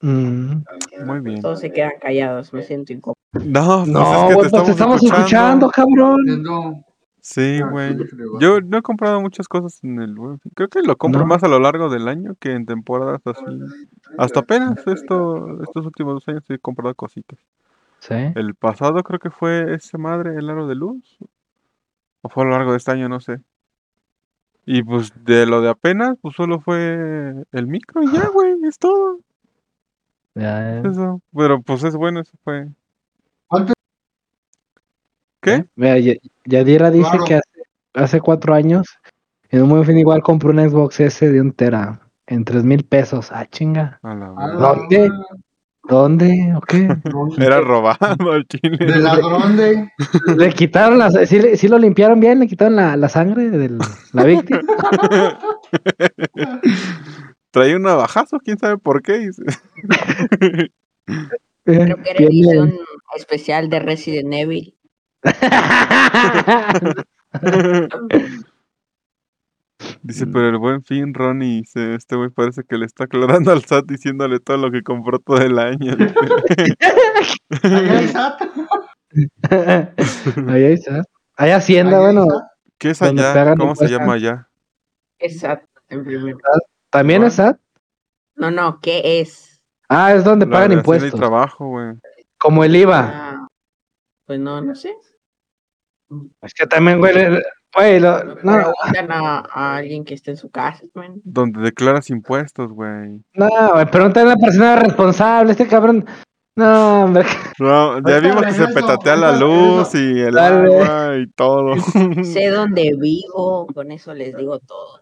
Mm. 0.00 0.62
Muy 1.06 1.18
bien. 1.20 1.42
todos 1.42 1.58
se 1.58 1.72
quedan 1.72 1.94
callados. 2.00 2.52
Me 2.52 2.62
siento 2.62 2.92
incómodo. 2.92 3.16
No, 3.32 3.78
pues 3.84 3.88
No, 3.88 4.00
es 4.02 4.28
que 4.28 4.34
güey, 4.34 4.48
pues 4.50 4.64
te 4.64 4.70
estamos 4.70 5.02
escuchando, 5.02 5.68
cabrón. 5.70 6.20
Siendo- 6.24 6.84
Sí, 7.20 7.58
Ah, 7.62 7.68
güey. 7.68 7.96
Yo 8.40 8.60
no 8.60 8.78
he 8.78 8.82
comprado 8.82 9.20
muchas 9.20 9.48
cosas 9.48 9.82
en 9.82 10.00
el 10.00 10.14
Fin. 10.14 10.40
Creo 10.54 10.68
que 10.68 10.82
lo 10.82 10.96
compro 10.96 11.22
¿No? 11.22 11.26
más 11.26 11.42
a 11.42 11.48
lo 11.48 11.58
largo 11.58 11.88
del 11.90 12.06
año 12.06 12.36
que 12.38 12.52
en 12.52 12.64
temporadas 12.64 13.20
así. 13.24 13.42
Hasta 14.16 14.40
apenas 14.40 14.86
esto, 14.86 15.62
estos 15.64 15.84
últimos 15.84 16.14
dos 16.14 16.28
años 16.28 16.44
he 16.48 16.58
comprado 16.60 16.94
cositas. 16.94 17.38
Sí. 18.00 18.14
El 18.34 18.54
pasado 18.54 19.02
creo 19.02 19.18
que 19.18 19.30
fue 19.30 19.74
ese 19.74 19.98
madre, 19.98 20.36
el 20.36 20.48
aro 20.50 20.66
de 20.66 20.74
luz. 20.74 21.18
O 22.22 22.28
fue 22.28 22.42
a 22.44 22.46
lo 22.46 22.52
largo 22.52 22.72
de 22.72 22.78
este 22.78 22.90
año, 22.92 23.08
no 23.08 23.20
sé. 23.20 23.40
Y 24.66 24.82
pues 24.82 25.12
de 25.24 25.46
lo 25.46 25.60
de 25.60 25.70
apenas, 25.70 26.16
pues 26.20 26.36
solo 26.36 26.60
fue 26.60 27.34
el 27.52 27.66
micro 27.66 28.02
y 28.02 28.12
ya, 28.12 28.28
güey, 28.28 28.54
es 28.64 28.78
todo. 28.78 29.18
Ya, 30.34 30.80
Eso. 30.80 31.20
Pero 31.34 31.60
pues 31.62 31.82
es 31.84 31.96
bueno, 31.96 32.20
eso 32.20 32.36
fue. 32.44 32.68
¿Cuánto? 33.48 33.72
¿Qué? 35.40 35.66
Mira, 35.76 35.98
Ya- 35.98 36.14
Yadira 36.44 36.90
dice 36.90 37.10
Claro. 37.10 37.24
que 37.24 37.34
hace, 37.36 37.62
hace 37.94 38.20
cuatro 38.20 38.54
años, 38.54 38.86
en 39.50 39.62
un 39.62 39.70
buen 39.70 39.84
fin 39.84 39.98
igual 39.98 40.22
compró 40.22 40.50
un 40.50 40.58
Xbox 40.68 41.00
S 41.00 41.28
de 41.30 41.40
un 41.40 41.52
tera 41.52 42.00
en 42.26 42.44
tres 42.44 42.64
mil 42.64 42.84
pesos. 42.84 43.30
Ah, 43.32 43.46
chinga. 43.46 43.98
A 44.02 44.14
la 44.14 44.26
A 44.26 44.28
verga. 44.46 44.46
la- 44.54 44.68
¿Dónde? 44.74 45.10
¿Dónde? 45.88 46.52
¿O 46.56 46.60
qué? 46.60 46.88
Era 47.38 47.60
robado 47.60 48.32
al 48.32 48.46
chile. 48.46 48.76
De 48.78 48.96
ladrón 48.98 49.56
de. 49.56 49.90
Le 50.36 50.52
quitaron 50.52 50.98
la, 50.98 51.10
sí, 51.26 51.40
le- 51.40 51.56
sí 51.56 51.68
lo 51.68 51.78
limpiaron 51.78 52.20
bien, 52.20 52.38
le 52.40 52.46
quitaron 52.46 52.76
la, 52.76 52.96
la 52.96 53.08
sangre 53.08 53.48
de 53.50 53.70
la 54.12 54.24
víctima. 54.24 54.60
Traía 57.50 57.76
un 57.76 57.82
navajazo, 57.82 58.38
quién 58.40 58.58
sabe 58.58 58.76
por 58.78 59.02
qué. 59.02 59.18
dice. 59.18 59.42
Creo 61.64 61.96
que 61.96 62.10
era 62.10 62.24
edición 62.24 62.74
especial 63.16 63.68
de 63.70 63.80
Resident 63.80 64.32
Evil. 64.34 64.74
Dice, 70.02 70.26
pero 70.26 70.48
el 70.48 70.58
buen 70.58 70.82
fin, 70.82 71.14
Ronnie, 71.14 71.58
dice, 71.60 71.94
este 71.94 72.16
güey 72.16 72.30
parece 72.30 72.62
que 72.64 72.76
le 72.78 72.86
está 72.86 73.04
aclarando 73.04 73.52
al 73.52 73.64
SAT 73.64 73.84
diciéndole 73.86 74.40
todo 74.40 74.56
lo 74.56 74.70
que 74.72 74.82
compró 74.82 75.18
todo 75.20 75.38
el 75.38 75.58
año. 75.58 75.92
Allá 77.62 77.98
hay 77.98 78.08
SAT. 78.08 78.42
Ahí 80.48 80.64
está. 80.64 81.04
Hay 81.36 81.50
Hacienda, 81.52 81.98
Allá 81.98 82.08
hay 82.08 82.14
bueno, 82.14 82.26
SAT. 82.30 82.48
¿Qué 82.78 82.90
es 82.90 83.02
allá? 83.02 83.54
¿Cómo 83.56 83.74
se 83.76 83.88
llama 83.88 84.14
allá? 84.14 84.48
En 85.18 86.04
primer- 86.04 86.36
también 86.90 87.24
es 87.24 87.34
SAT. 87.34 87.58
No, 88.36 88.50
no, 88.50 88.80
¿qué 88.80 89.20
es? 89.20 89.62
Ah, 89.88 90.12
es 90.14 90.24
donde 90.24 90.46
La 90.46 90.52
pagan 90.52 90.70
Hacienda 90.72 90.80
impuestos. 90.80 91.18
trabajo, 91.20 91.66
güey. 91.68 91.94
Como 92.38 92.62
el 92.64 92.76
IVA. 92.76 93.00
Ah, 93.14 93.46
pues 94.26 94.38
no, 94.38 94.60
no 94.60 94.74
sé. 94.74 94.94
Es 96.42 96.54
que 96.54 96.66
también, 96.66 96.98
güey, 96.98 97.14
güey, 97.74 98.00
lo- 98.00 98.24
no, 98.42 98.72
Preguntan 98.92 99.12
a, 99.12 99.44
a 99.50 99.76
alguien 99.76 100.04
que 100.04 100.14
esté 100.14 100.30
en 100.32 100.36
su 100.36 100.50
casa, 100.50 100.82
man. 100.94 101.20
Donde 101.24 101.60
declaras 101.60 102.10
impuestos, 102.10 102.72
güey. 102.72 103.22
no, 103.34 103.48
güey, 103.74 103.86
pregúntale 103.90 104.30
a 104.30 104.34
la 104.34 104.40
persona 104.40 104.76
responsable, 104.76 105.52
este 105.52 105.66
cabrón. 105.66 106.04
No, 106.56 107.04
hombre. 107.04 107.24
No, 107.60 108.00
ya 108.00 108.18
vimos 108.18 108.44
que 108.44 108.50
se 108.52 108.66
petatea 108.66 109.14
la 109.14 109.36
luz 109.38 109.94
y 109.94 110.18
el 110.22 110.34
Dale. 110.34 110.82
agua 110.82 111.16
y 111.18 111.28
todo. 111.30 111.76
Sé 112.24 112.48
dónde 112.48 112.96
vivo, 112.98 113.68
con 113.72 113.92
eso 113.92 114.12
les 114.12 114.36
digo 114.36 114.58
todo. 114.58 115.00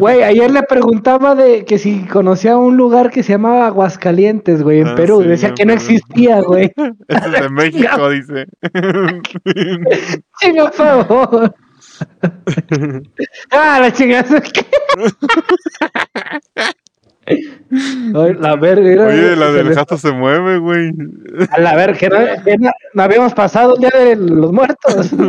Güey, 0.00 0.24
ayer 0.24 0.50
le 0.50 0.64
preguntaba 0.64 1.36
de 1.36 1.64
que 1.64 1.78
si 1.78 2.06
conocía 2.08 2.56
un 2.56 2.76
lugar 2.76 3.10
que 3.12 3.22
se 3.22 3.34
llamaba 3.34 3.68
Aguascalientes, 3.68 4.64
güey, 4.64 4.80
en 4.80 4.88
Ah, 4.88 4.94
Perú. 4.96 5.22
sí, 5.22 5.28
Decía 5.28 5.50
en 5.50 5.54
que 5.54 5.66
no 5.66 5.72
existía, 5.74 6.40
güey. 6.40 6.72
Ese 7.06 7.26
es 7.26 7.40
de 7.40 7.48
México, 7.50 8.10
dice. 8.10 8.46
Chinga, 10.40 10.64
por 10.64 10.72
favor. 10.72 11.54
Ah, 13.50 13.78
la 13.80 13.92
chingada. 13.92 14.42
Ay, 17.28 17.42
la 18.38 18.54
verga, 18.56 18.82
mira, 18.88 19.06
Oye, 19.06 19.34
la 19.36 19.50
del 19.50 19.74
gato 19.74 19.96
se 19.98 20.12
mueve, 20.12 20.58
güey. 20.58 20.92
A 21.50 21.58
la 21.60 21.74
verga, 21.74 21.98
que 21.98 22.08
no, 22.08 22.16
que 22.44 22.56
no- 22.56 22.70
no 22.94 23.02
habíamos 23.02 23.34
pasado 23.34 23.74
el 23.74 23.80
día 23.80 23.90
de 23.90 24.16
los 24.16 24.52
muertos. 24.52 25.10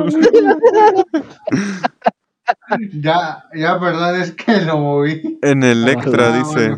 Ya, 2.93 3.43
ya, 3.53 3.77
verdad 3.77 4.17
es 4.21 4.31
que 4.31 4.61
lo 4.61 4.77
moví. 4.77 5.37
En 5.41 5.63
Electra, 5.63 6.27
Ah, 6.27 6.31
mal 6.31 6.39
dice. 6.43 6.77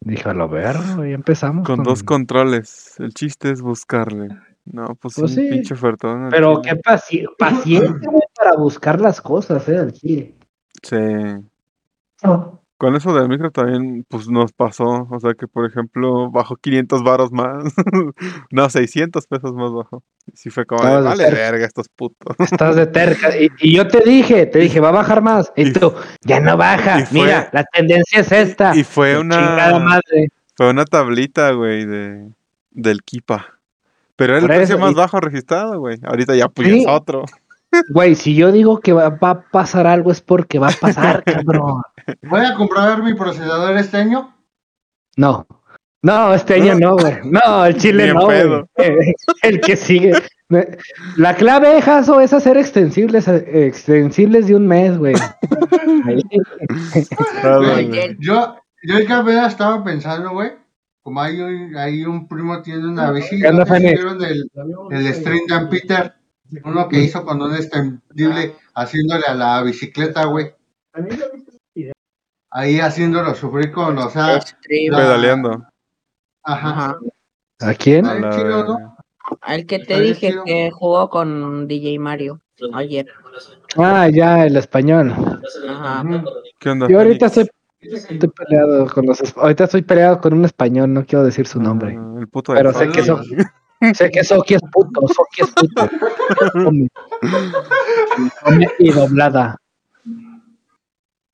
Dijo, 0.00 0.28
a 0.30 0.34
la 0.34 0.46
verga, 0.46 0.96
güey, 0.96 1.12
empezamos. 1.12 1.64
Con 1.64 1.84
dos 1.84 2.02
controles. 2.02 2.96
El 2.98 3.14
chiste 3.14 3.52
es 3.52 3.62
buscarle. 3.62 4.28
No, 4.64 4.86
pues, 5.00 5.14
Pues 5.14 5.18
un 5.18 5.28
sí. 5.28 5.48
pinche 5.50 5.74
ofertón. 5.74 6.30
Pero 6.30 6.60
qué 6.62 6.72
paci- 6.72 7.28
paciencia, 7.38 8.10
güey, 8.10 8.22
para 8.40 8.56
buscar 8.56 9.00
las 9.00 9.20
cosas, 9.20 9.68
eh, 9.68 9.76
al 9.78 9.92
chile. 9.92 10.34
Sí. 10.82 10.96
Con 12.78 12.96
eso 12.96 13.12
del 13.12 13.28
micro 13.28 13.50
también, 13.50 14.06
pues 14.08 14.26
nos 14.28 14.52
pasó. 14.52 15.06
O 15.10 15.20
sea 15.20 15.34
que, 15.34 15.46
por 15.46 15.66
ejemplo, 15.66 16.30
bajó 16.30 16.56
500 16.56 17.02
varos 17.02 17.30
más. 17.30 17.64
no, 18.50 18.70
600 18.70 19.26
pesos 19.26 19.52
más 19.52 19.70
bajó. 19.70 20.02
Sí 20.32 20.48
fue 20.48 20.64
como, 20.64 20.82
de, 20.82 21.02
vale 21.02 21.30
verga 21.30 21.66
estos 21.66 21.90
putos. 21.90 22.34
Estás 22.38 22.76
de 22.76 22.86
terca. 22.86 23.36
Y, 23.36 23.50
y 23.60 23.76
yo 23.76 23.86
te 23.86 24.00
dije, 24.00 24.46
te 24.46 24.60
dije, 24.60 24.80
va 24.80 24.88
a 24.88 24.92
bajar 24.92 25.20
más. 25.20 25.52
Y 25.56 25.68
Y- 25.68 25.72
tú, 25.74 25.92
ya 26.22 26.40
no 26.40 26.56
baja. 26.56 27.04
fue- 27.04 27.20
Mira, 27.20 27.50
la 27.52 27.64
tendencia 27.64 28.20
es 28.20 28.32
esta. 28.32 28.74
y 28.74 28.82
fue 28.84 29.18
una- 29.18 29.36
Chingada 29.36 29.78
madre. 29.78 30.28
Fue 30.56 30.70
una 30.70 30.86
tablita, 30.86 31.50
güey, 31.52 31.84
de, 31.84 32.30
del 32.70 33.02
Kipa. 33.02 33.58
Pero 34.16 34.34
era 34.36 34.42
el 34.42 34.46
precio 34.48 34.76
eso, 34.76 34.78
más 34.84 34.92
y- 34.92 34.94
bajo 34.94 35.20
registrado, 35.20 35.78
güey. 35.78 35.98
Ahorita 36.02 36.34
ya 36.34 36.48
pues 36.48 36.68
Sí. 36.68 36.80
es 36.80 36.86
otro. 36.88 37.24
Güey, 37.90 38.14
si 38.14 38.34
yo 38.34 38.52
digo 38.52 38.80
que 38.80 38.92
va, 38.92 39.10
va 39.10 39.30
a 39.30 39.40
pasar 39.50 39.86
algo 39.86 40.10
es 40.10 40.20
porque 40.20 40.58
va 40.58 40.68
a 40.68 40.76
pasar, 40.80 41.22
cabrón. 41.24 41.82
Voy 42.22 42.40
a 42.40 42.54
comprar 42.54 43.02
mi 43.02 43.14
procesador 43.14 43.76
este 43.76 43.98
año. 43.98 44.34
No. 45.16 45.46
No, 46.02 46.32
este 46.32 46.54
año 46.54 46.74
no, 46.76 46.96
güey. 46.96 47.18
No, 47.24 47.66
el 47.66 47.76
chile 47.76 48.12
no, 48.12 48.24
güey. 48.24 48.40
pedo. 48.40 48.68
El 49.42 49.60
que 49.60 49.76
sigue. 49.76 50.14
La 51.16 51.36
clave, 51.36 51.80
Jaso, 51.80 52.20
es 52.20 52.32
hacer 52.32 52.56
extensibles, 52.56 53.28
eh, 53.28 53.66
extensibles 53.66 54.48
de 54.48 54.56
un 54.56 54.66
mes, 54.66 54.98
güey. 54.98 55.14
Yo, 58.18 58.56
yo 58.82 58.96
el 58.96 59.06
que 59.06 59.12
apenas 59.12 59.52
estaba 59.52 59.84
pensando, 59.84 60.30
güey, 60.30 60.52
como 61.02 61.20
hay 61.20 61.40
un, 61.40 61.76
hay 61.76 62.04
un 62.04 62.26
primo 62.26 62.62
tiene 62.62 62.88
una 62.88 63.12
bici, 63.12 63.40
¿Qué 63.40 63.46
onda, 63.46 63.64
¿no 63.64 63.78
vieron 63.78 64.24
el, 64.24 64.50
el 64.90 65.14
stream 65.14 65.46
de 65.46 65.66
Peter? 65.66 66.14
Uno 66.64 66.88
que 66.88 67.00
hizo 67.00 67.24
con 67.24 67.40
un 67.40 67.54
extendible 67.54 68.56
haciéndole 68.74 69.24
a 69.26 69.34
la 69.34 69.62
bicicleta, 69.62 70.24
güey. 70.24 70.52
Ahí 72.50 72.80
haciéndolo 72.80 73.34
sufrir 73.34 73.70
con, 73.70 73.96
o 73.98 74.10
sea, 74.10 74.34
la- 74.34 74.44
Pedaleando. 74.68 75.64
ajá. 76.42 76.68
Ajá. 76.70 76.98
¿A 77.60 77.74
quién? 77.74 78.06
A 78.06 78.14
la 78.14 78.30
chido. 78.30 78.64
¿no? 78.64 78.96
Al 79.42 79.66
que 79.66 79.78
te 79.80 80.00
dije 80.00 80.30
chido. 80.30 80.44
que 80.44 80.70
jugó 80.72 81.08
con 81.08 81.68
DJ 81.68 81.98
Mario 81.98 82.40
ayer. 82.74 83.06
Ah, 83.76 84.08
ya, 84.08 84.46
el 84.46 84.56
español. 84.56 85.14
Ajá. 85.68 86.04
¿Qué 86.58 86.70
onda? 86.70 86.88
Yo 86.88 86.98
ahorita 86.98 87.30
Félix? 87.30 87.54
estoy, 87.80 88.28
peleado 88.28 88.86
con 88.88 89.06
los. 89.06 89.36
Ahorita 89.36 89.64
estoy 89.64 89.82
peleado 89.82 90.20
con 90.20 90.34
un 90.34 90.44
español, 90.44 90.92
no 90.92 91.04
quiero 91.06 91.24
decir 91.24 91.46
su 91.46 91.60
nombre. 91.60 91.96
Ah, 91.98 92.16
el 92.18 92.28
puto 92.28 92.52
Pero 92.54 92.72
sé 92.72 92.88
que 92.88 93.02
Saludos. 93.02 93.28
Sé 93.94 94.10
que 94.10 94.22
Soki 94.24 94.54
es 94.54 94.60
puto, 94.72 95.00
Soki 95.08 95.42
es 95.42 95.50
puto. 95.50 95.88
Y 98.78 98.90
doblada. 98.90 99.56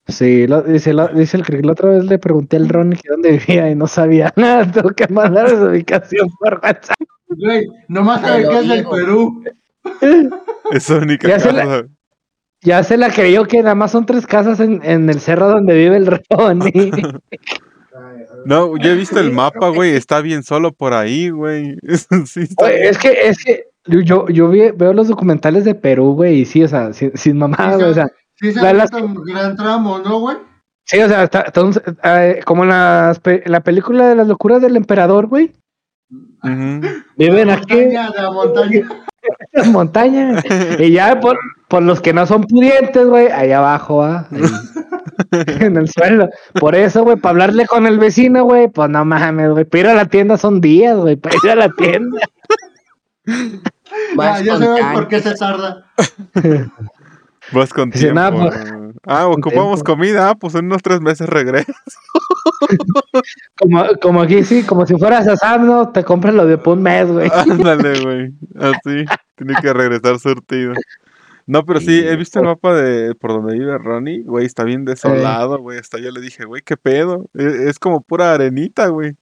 Sí, 0.08 0.46
lo- 0.46 0.62
dice, 0.62 0.92
lo- 0.92 1.08
dice 1.08 1.36
el 1.38 1.44
que 1.44 1.60
la 1.62 1.72
otra 1.72 1.90
vez 1.90 2.04
le 2.04 2.18
pregunté 2.20 2.56
al 2.56 2.68
Ron 2.68 2.92
que 2.92 3.08
dónde 3.08 3.32
vivía 3.32 3.68
y 3.70 3.74
no 3.74 3.86
sabía 3.88 4.32
nada. 4.36 4.70
Tengo 4.70 4.90
que 4.90 5.08
mandar 5.08 5.48
su 5.50 5.56
ubicación 5.64 6.28
por 6.38 6.60
WhatsApp. 6.62 6.96
Güey, 7.28 7.66
nomás 7.88 8.20
sabe 8.20 8.48
que 8.48 8.58
es 8.60 8.68
del. 8.68 8.86
Perú. 8.86 9.44
Es 10.70 10.88
única 10.90 11.28
Ya 11.28 11.40
se 11.40 11.52
la-. 11.52 11.86
Ya 12.62 12.82
se 12.82 12.96
la 12.96 13.10
creyó 13.10 13.44
que 13.46 13.62
nada 13.62 13.74
más 13.74 13.90
son 13.92 14.06
tres 14.06 14.26
casas 14.26 14.58
en, 14.60 14.80
en 14.84 15.08
el 15.10 15.20
cerro 15.20 15.48
donde 15.48 15.74
vive 15.76 15.96
el 15.96 16.06
Ronnie. 16.30 16.90
No, 18.44 18.76
yo 18.76 18.90
he 18.90 18.94
visto 18.94 19.18
el 19.20 19.32
mapa, 19.32 19.68
güey. 19.68 19.90
Está 19.94 20.20
bien 20.20 20.42
solo 20.42 20.72
por 20.72 20.94
ahí, 20.94 21.30
güey. 21.30 21.76
Sí, 22.26 22.46
es 22.60 22.98
que, 22.98 23.12
es 23.28 23.42
que 23.42 23.64
yo, 23.86 24.28
yo 24.28 24.48
vi- 24.48 24.70
veo 24.72 24.92
los 24.92 25.08
documentales 25.08 25.64
de 25.64 25.74
Perú, 25.74 26.14
güey, 26.14 26.40
y 26.40 26.44
sí, 26.44 26.62
o 26.62 26.68
sea, 26.68 26.92
sin, 26.92 27.16
sin 27.16 27.38
mamá, 27.38 27.56
Sí, 27.70 27.74
güey, 27.76 27.90
o 27.90 27.94
sea, 27.94 28.06
Sí, 28.38 28.52
se 28.52 28.60
las- 28.74 28.92
un 28.92 29.14
gran 29.24 29.56
tramo, 29.56 29.98
¿no, 29.98 30.20
güey? 30.20 30.36
sí, 30.84 30.98
o 31.00 31.08
sea, 31.08 31.22
está- 31.24 31.44
entonces, 31.46 31.82
eh, 32.02 32.40
como 32.44 32.64
en, 32.64 32.68
las 32.70 33.18
pe- 33.20 33.42
en 33.46 33.52
la 33.52 33.60
película 33.60 34.08
de 34.08 34.14
las 34.16 34.26
locuras 34.28 34.60
del 34.60 34.76
emperador, 34.76 35.26
güey, 35.26 35.52
Ujú. 36.10 36.80
viven 37.16 37.48
La 37.48 37.54
aquí 37.54 37.74
montaña, 37.74 38.10
la 38.10 38.30
montaña. 38.30 38.78
en 39.22 39.62
las 39.62 39.66
montañas, 39.68 40.44
y 40.78 40.92
ya 40.92 41.18
por, 41.20 41.38
por 41.68 41.82
los 41.82 42.00
que 42.00 42.12
no 42.12 42.26
son 42.26 42.44
pudientes, 42.44 43.06
güey, 43.06 43.28
ahí 43.28 43.52
abajo, 43.52 44.04
¿ah? 44.04 44.28
En 45.60 45.76
el 45.76 45.88
suelo, 45.88 46.28
por 46.60 46.74
eso, 46.74 47.02
güey, 47.02 47.16
para 47.16 47.30
hablarle 47.30 47.66
con 47.66 47.86
el 47.86 47.98
vecino, 47.98 48.44
güey, 48.44 48.68
pues 48.68 48.90
no 48.90 49.04
mames, 49.04 49.50
güey, 49.50 49.64
para 49.64 49.80
ir 49.80 49.86
a 49.88 49.94
la 49.94 50.04
tienda 50.04 50.36
son 50.36 50.60
días, 50.60 50.96
güey, 50.96 51.16
para 51.16 51.36
ir 51.42 51.50
a 51.50 51.56
la 51.56 51.68
tienda. 51.70 52.20
Ya, 53.24 53.34
Vas 54.14 54.44
ya 54.44 54.52
con 54.52 54.62
sabes 54.62 54.84
por 54.92 55.08
qué 55.08 55.20
se 55.20 55.34
tarda. 55.34 55.86
Vas 57.52 57.72
con 57.72 57.90
nada, 58.12 58.30
¿no? 58.30 58.85
Ah, 59.06 59.26
ocupamos 59.28 59.76
tiempo. 59.82 59.84
comida. 59.92 60.30
Ah, 60.30 60.34
pues 60.34 60.54
en 60.56 60.66
unos 60.66 60.82
tres 60.82 61.00
meses 61.00 61.28
regreso. 61.28 61.72
Como, 63.58 63.84
como 64.00 64.22
aquí, 64.22 64.44
sí, 64.44 64.62
como 64.64 64.86
si 64.86 64.96
fueras 64.96 65.26
a 65.28 65.36
Sam, 65.36 65.66
¿no? 65.66 65.90
Te 65.90 66.04
compras 66.04 66.34
lo 66.34 66.46
de 66.46 66.58
por 66.58 66.76
un 66.76 66.82
mes, 66.82 67.10
güey. 67.10 67.28
Ándale, 67.50 68.00
güey. 68.02 68.32
Así. 68.58 69.04
Tiene 69.36 69.54
que 69.60 69.72
regresar 69.72 70.18
surtido. 70.18 70.74
No, 71.46 71.64
pero 71.64 71.80
sí, 71.80 72.00
he 72.06 72.16
visto 72.16 72.38
el 72.40 72.46
mapa 72.46 72.74
de 72.74 73.14
por 73.14 73.30
donde 73.32 73.54
vive 73.54 73.78
Ronnie, 73.78 74.22
güey, 74.22 74.46
está 74.46 74.64
bien 74.64 74.84
desolado, 74.84 75.58
güey. 75.58 75.78
Hasta 75.78 75.98
yo 75.98 76.10
le 76.10 76.20
dije, 76.20 76.44
güey, 76.44 76.62
qué 76.62 76.76
pedo. 76.76 77.26
E- 77.34 77.68
Es, 77.68 77.78
como 77.78 78.00
pura 78.00 78.32
arenita, 78.34 78.88
güey. 78.88 79.12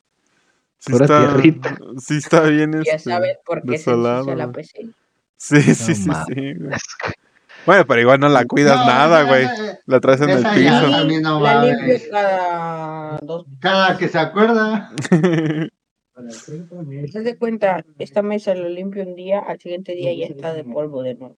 Sí 0.78 0.92
Pura 0.92 1.04
está, 1.04 1.18
tierrita. 1.20 1.76
Sí 1.98 2.16
está 2.16 2.40
bien 2.42 2.72
Ya 2.72 2.94
este, 2.94 3.10
sabes 3.10 3.38
por 3.44 3.62
qué 3.62 3.78
se 3.78 3.90
desolado, 3.90 4.18
ensucia 4.30 4.36
la. 4.36 4.52
PC. 4.52 4.88
Sí, 5.36 5.60
sí, 5.74 5.90
No 5.92 5.96
sí, 5.96 6.08
mames. 6.08 6.26
sí, 6.26 6.54
güey. 6.54 6.78
Bueno, 7.66 7.84
pero 7.86 8.00
igual 8.00 8.20
no 8.20 8.28
la 8.28 8.44
cuidas 8.44 8.76
No, 8.78 8.86
nada, 8.86 9.24
güey. 9.24 9.46
La 9.86 10.00
traes 10.00 10.20
en 10.20 10.30
el 10.30 10.42
ya 10.42 10.54
piso. 10.54 11.20
no 11.22 11.40
La 11.40 11.64
limpio 11.64 11.96
cada 12.10 13.18
dos. 13.22 13.46
Cada 13.60 13.96
que 13.96 14.08
se 14.08 14.18
acuerda. 14.18 14.92
¿Te 15.10 15.70
das 17.22 17.36
cuenta? 17.38 17.84
Esta 17.98 18.22
mesa 18.22 18.54
lo 18.54 18.68
limpio 18.68 19.02
un 19.02 19.14
día, 19.16 19.40
al 19.40 19.58
siguiente 19.58 19.92
día 19.94 20.12
ya 20.14 20.26
está 20.26 20.52
de 20.54 20.64
polvo 20.64 21.02
de 21.02 21.14
nuevo. 21.16 21.36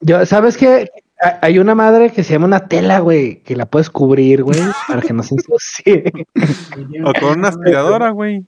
Yo, 0.00 0.24
¿sabes 0.26 0.56
qué? 0.56 0.90
Ha- 1.20 1.38
Hay 1.42 1.58
una 1.58 1.74
madre 1.74 2.10
que 2.12 2.22
se 2.22 2.34
llama 2.34 2.46
una 2.46 2.68
tela, 2.68 3.00
güey, 3.00 3.42
que 3.42 3.56
la 3.56 3.66
puedes 3.66 3.88
cubrir, 3.90 4.42
güey, 4.44 4.60
para 4.86 5.00
que 5.00 5.12
no 5.12 5.22
se 5.22 5.34
ensucie. 5.34 6.04
o 7.04 7.12
con 7.18 7.38
una 7.38 7.48
aspiradora, 7.48 8.10
güey. 8.10 8.46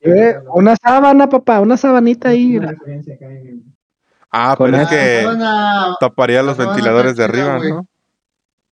Eh, 0.00 0.36
Una 0.54 0.76
sábana, 0.80 1.28
papá, 1.28 1.60
una 1.60 1.76
sabanita 1.76 2.28
ahí. 2.30 2.46
mira. 2.60 2.74
Ah, 4.30 4.54
pero 4.58 4.76
es 4.76 4.88
que 4.88 5.22
sábana- 5.22 5.96
taparía 6.00 6.42
los 6.42 6.56
ventiladores 6.56 7.16
de 7.16 7.24
chida, 7.26 7.40
arriba, 7.42 7.56
güey. 7.58 7.70
¿no? 7.72 7.88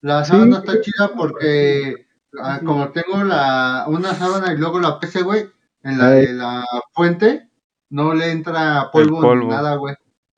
La 0.02 0.24
Sí. 0.26 0.32
sábana 0.32 0.58
está 0.58 0.82
chida 0.82 1.12
porque 1.16 2.08
ah, 2.42 2.60
como 2.66 2.90
tengo 2.90 3.24
la 3.24 3.86
una 3.88 4.14
sábana 4.14 4.52
y 4.54 4.58
luego 4.58 4.80
la 4.80 5.00
PC, 5.00 5.22
güey, 5.24 5.48
en 5.84 5.98
la 5.98 6.10
de 6.12 6.34
la 6.34 6.66
fuente 6.94 7.50
no 7.90 8.14
le 8.14 8.32
entra 8.32 8.90
polvo, 8.92 9.22
polvo. 9.22 9.44
ni 9.46 9.50
nada, 9.56 9.76
güey. 9.76 9.96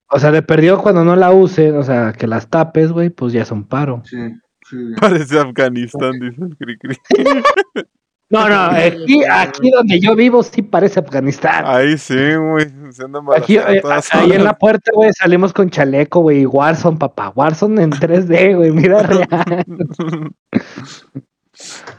O 0.09 0.19
sea, 0.19 0.31
de 0.31 0.41
perdió 0.41 0.77
cuando 0.77 1.03
no 1.03 1.15
la 1.15 1.31
use, 1.31 1.71
o 1.73 1.83
sea, 1.83 2.13
que 2.13 2.27
las 2.27 2.49
tapes, 2.49 2.91
güey, 2.91 3.09
pues 3.09 3.33
ya 3.33 3.41
es 3.41 3.51
un 3.51 3.67
paro. 3.67 4.03
Sí, 4.05 4.17
sí. 4.69 4.77
Parece 5.01 5.39
Afganistán, 5.39 6.11
dice 6.19 6.41
el 6.43 6.55
Cricri. 6.57 6.95
No, 8.29 8.49
no, 8.49 8.55
aquí, 8.75 9.23
aquí 9.23 9.71
donde 9.71 10.01
yo 10.01 10.13
vivo 10.13 10.43
sí 10.43 10.61
parece 10.61 10.99
Afganistán. 10.99 11.63
Ahí 11.65 11.97
sí, 11.97 12.35
güey. 12.35 12.67
Se 12.91 13.05
andan 13.05 13.23
Aquí, 13.33 13.55
eh, 13.55 13.81
ahí 14.11 14.31
en 14.33 14.43
la 14.43 14.57
puerta, 14.57 14.91
güey, 14.93 15.13
salimos 15.13 15.53
con 15.53 15.69
chaleco, 15.69 16.19
güey, 16.19 16.41
y 16.41 16.45
Warzone, 16.45 16.97
papá. 16.97 17.31
Warzone 17.33 17.83
en 17.83 17.91
3D, 17.91 18.55
güey, 18.57 18.71
mira 18.71 19.03
real. 19.03 19.25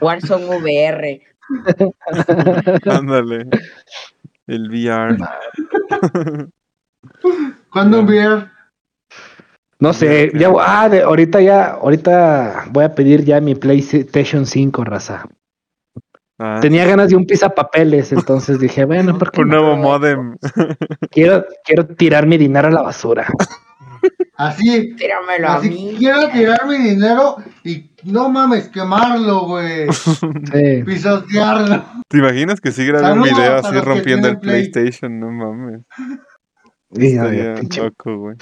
Warzone 0.00 0.58
VR. 0.58 1.20
Ándale. 2.84 3.48
El 4.46 4.68
VR. 4.68 5.16
¿Cuándo 7.70 8.00
un 8.00 8.06
beer? 8.06 8.50
No 9.80 9.94
sé, 9.94 10.30
ya, 10.34 10.50
ah, 10.60 10.88
de, 10.88 11.02
ahorita 11.02 11.40
ya, 11.40 11.70
ahorita 11.70 12.66
voy 12.70 12.84
a 12.84 12.94
pedir 12.94 13.24
ya 13.24 13.40
mi 13.40 13.54
PlayStation 13.54 14.44
5, 14.44 14.84
raza. 14.84 15.24
Ah, 16.38 16.58
Tenía 16.62 16.86
ganas 16.86 17.08
de 17.10 17.16
un 17.16 17.26
pisapapeles, 17.26 18.12
entonces 18.12 18.60
dije, 18.60 18.84
bueno, 18.84 19.18
¿por 19.18 19.30
qué 19.32 19.40
un 19.40 19.48
no? 19.48 19.60
nuevo 19.60 19.76
modem. 19.76 20.36
Quiero, 21.10 21.44
quiero 21.64 21.86
tirar 21.86 22.26
mi 22.26 22.36
dinero 22.38 22.68
a 22.68 22.70
la 22.70 22.82
basura. 22.82 23.26
Así, 24.36 24.94
Tíramelo 24.94 25.48
a 25.48 25.54
así 25.56 25.68
mí. 25.70 25.96
quiero 25.98 26.28
tirar 26.28 26.64
mi 26.68 26.76
dinero 26.78 27.38
y 27.64 27.90
no 28.04 28.28
mames, 28.28 28.68
quemarlo, 28.68 29.46
güey. 29.46 29.88
Sí. 29.92 30.84
Pisotearlo. 30.86 31.84
¿Te 32.06 32.18
imaginas 32.18 32.60
que 32.60 32.70
sí 32.70 32.86
grabé 32.86 33.12
un 33.14 33.22
video 33.24 33.54
a 33.54 33.58
así 33.58 33.74
rompiendo 33.80 34.28
el 34.28 34.38
Play. 34.38 34.70
PlayStation? 34.70 35.18
No 35.18 35.32
mames. 35.32 35.80
Pinche- 36.94 37.82
loco, 37.82 38.16
güey. 38.16 38.36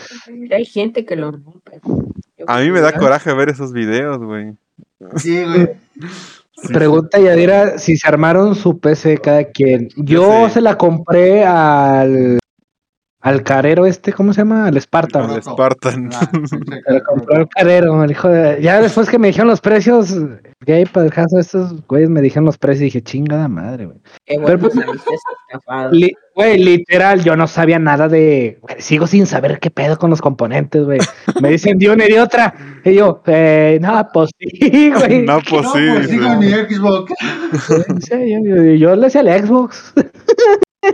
Hay 0.55 0.67
gente 0.67 1.05
que 1.07 1.17
lo 1.17 1.33
rompe. 1.33 1.81
Yo 2.37 2.45
A 2.47 2.61
mí 2.61 2.71
me 2.71 2.81
da 2.81 2.93
coraje 2.93 3.33
ver 3.33 3.49
esos 3.49 3.73
videos, 3.73 4.19
güey. 4.19 4.53
Sí, 5.17 5.43
güey. 5.45 5.71
Pregunta 6.73 7.19
Yadira 7.19 7.79
si 7.79 7.97
se 7.97 8.09
armaron 8.09 8.55
su 8.55 8.79
PC 8.79 9.19
cada 9.19 9.45
quien. 9.45 9.89
Yo 9.97 10.49
se 10.49 10.61
la 10.61 10.77
compré 10.77 11.45
al 11.45 12.39
al 13.27 13.43
carero 13.43 13.87
este, 13.87 14.13
¿cómo 14.13 14.33
se 14.33 14.41
llama? 14.43 14.67
Al 14.67 14.81
Spartan. 14.81 15.31
Al 15.31 15.43
Spartan. 15.43 16.11
Ah, 16.15 16.31
la 16.87 17.01
compró 17.05 17.37
al 17.37 17.49
carero, 17.49 18.03
el 18.05 18.11
hijo 18.13 18.29
de... 18.29 18.61
Ya 18.63 18.81
después 18.81 19.09
que 19.11 19.19
me 19.19 19.27
dijeron 19.29 19.49
los 19.49 19.61
precios, 19.61 20.15
gay 20.65 20.85
para 20.87 21.07
el 21.07 21.13
caso, 21.13 21.39
estos 21.39 21.87
güeyes 21.87 22.09
me 22.09 22.21
dijeron 22.23 22.45
los 22.45 22.57
precios 22.57 22.83
y 22.83 22.85
dije, 22.85 23.03
chingada 23.03 23.49
madre, 23.49 23.87
güey. 23.87 23.99
Pero-. 24.27 24.69
Li- 25.93 26.15
Güey, 26.37 26.59
literal, 26.63 27.25
yo 27.25 27.35
no 27.35 27.47
sabía 27.49 27.79
nada 27.79 28.09
de. 28.11 28.59
güey, 28.61 28.77
sigo 28.79 29.07
sin 29.07 29.25
saber 29.25 29.59
qué 29.59 29.71
pedo 29.71 29.97
con 29.97 30.11
los 30.11 30.21
componentes, 30.21 30.85
güey. 30.85 30.99
Me 31.41 31.49
dicen 31.49 31.79
de 31.79 31.89
una 31.89 32.05
y 32.05 32.09
de 32.13 32.21
otra. 32.21 32.53
Y 32.85 32.93
yo, 32.93 33.23
eh, 33.27 33.79
no, 33.81 34.07
pues 34.13 34.29
sí, 34.39 34.93
güey. 34.93 35.23
No, 35.23 35.39
pues 35.49 35.63
No, 35.63 35.73
sí. 35.73 35.81
pues 35.95 36.11
sí, 36.11 36.19
con 36.19 36.39
mi 36.41 36.49
Xbox. 36.51 37.13
Sí, 38.01 38.31
yo, 38.31 38.55
yo- 38.55 38.75
yo 38.75 38.97
le 38.97 39.07
hacía 39.07 39.23
al 39.23 39.47
Xbox. 39.47 39.95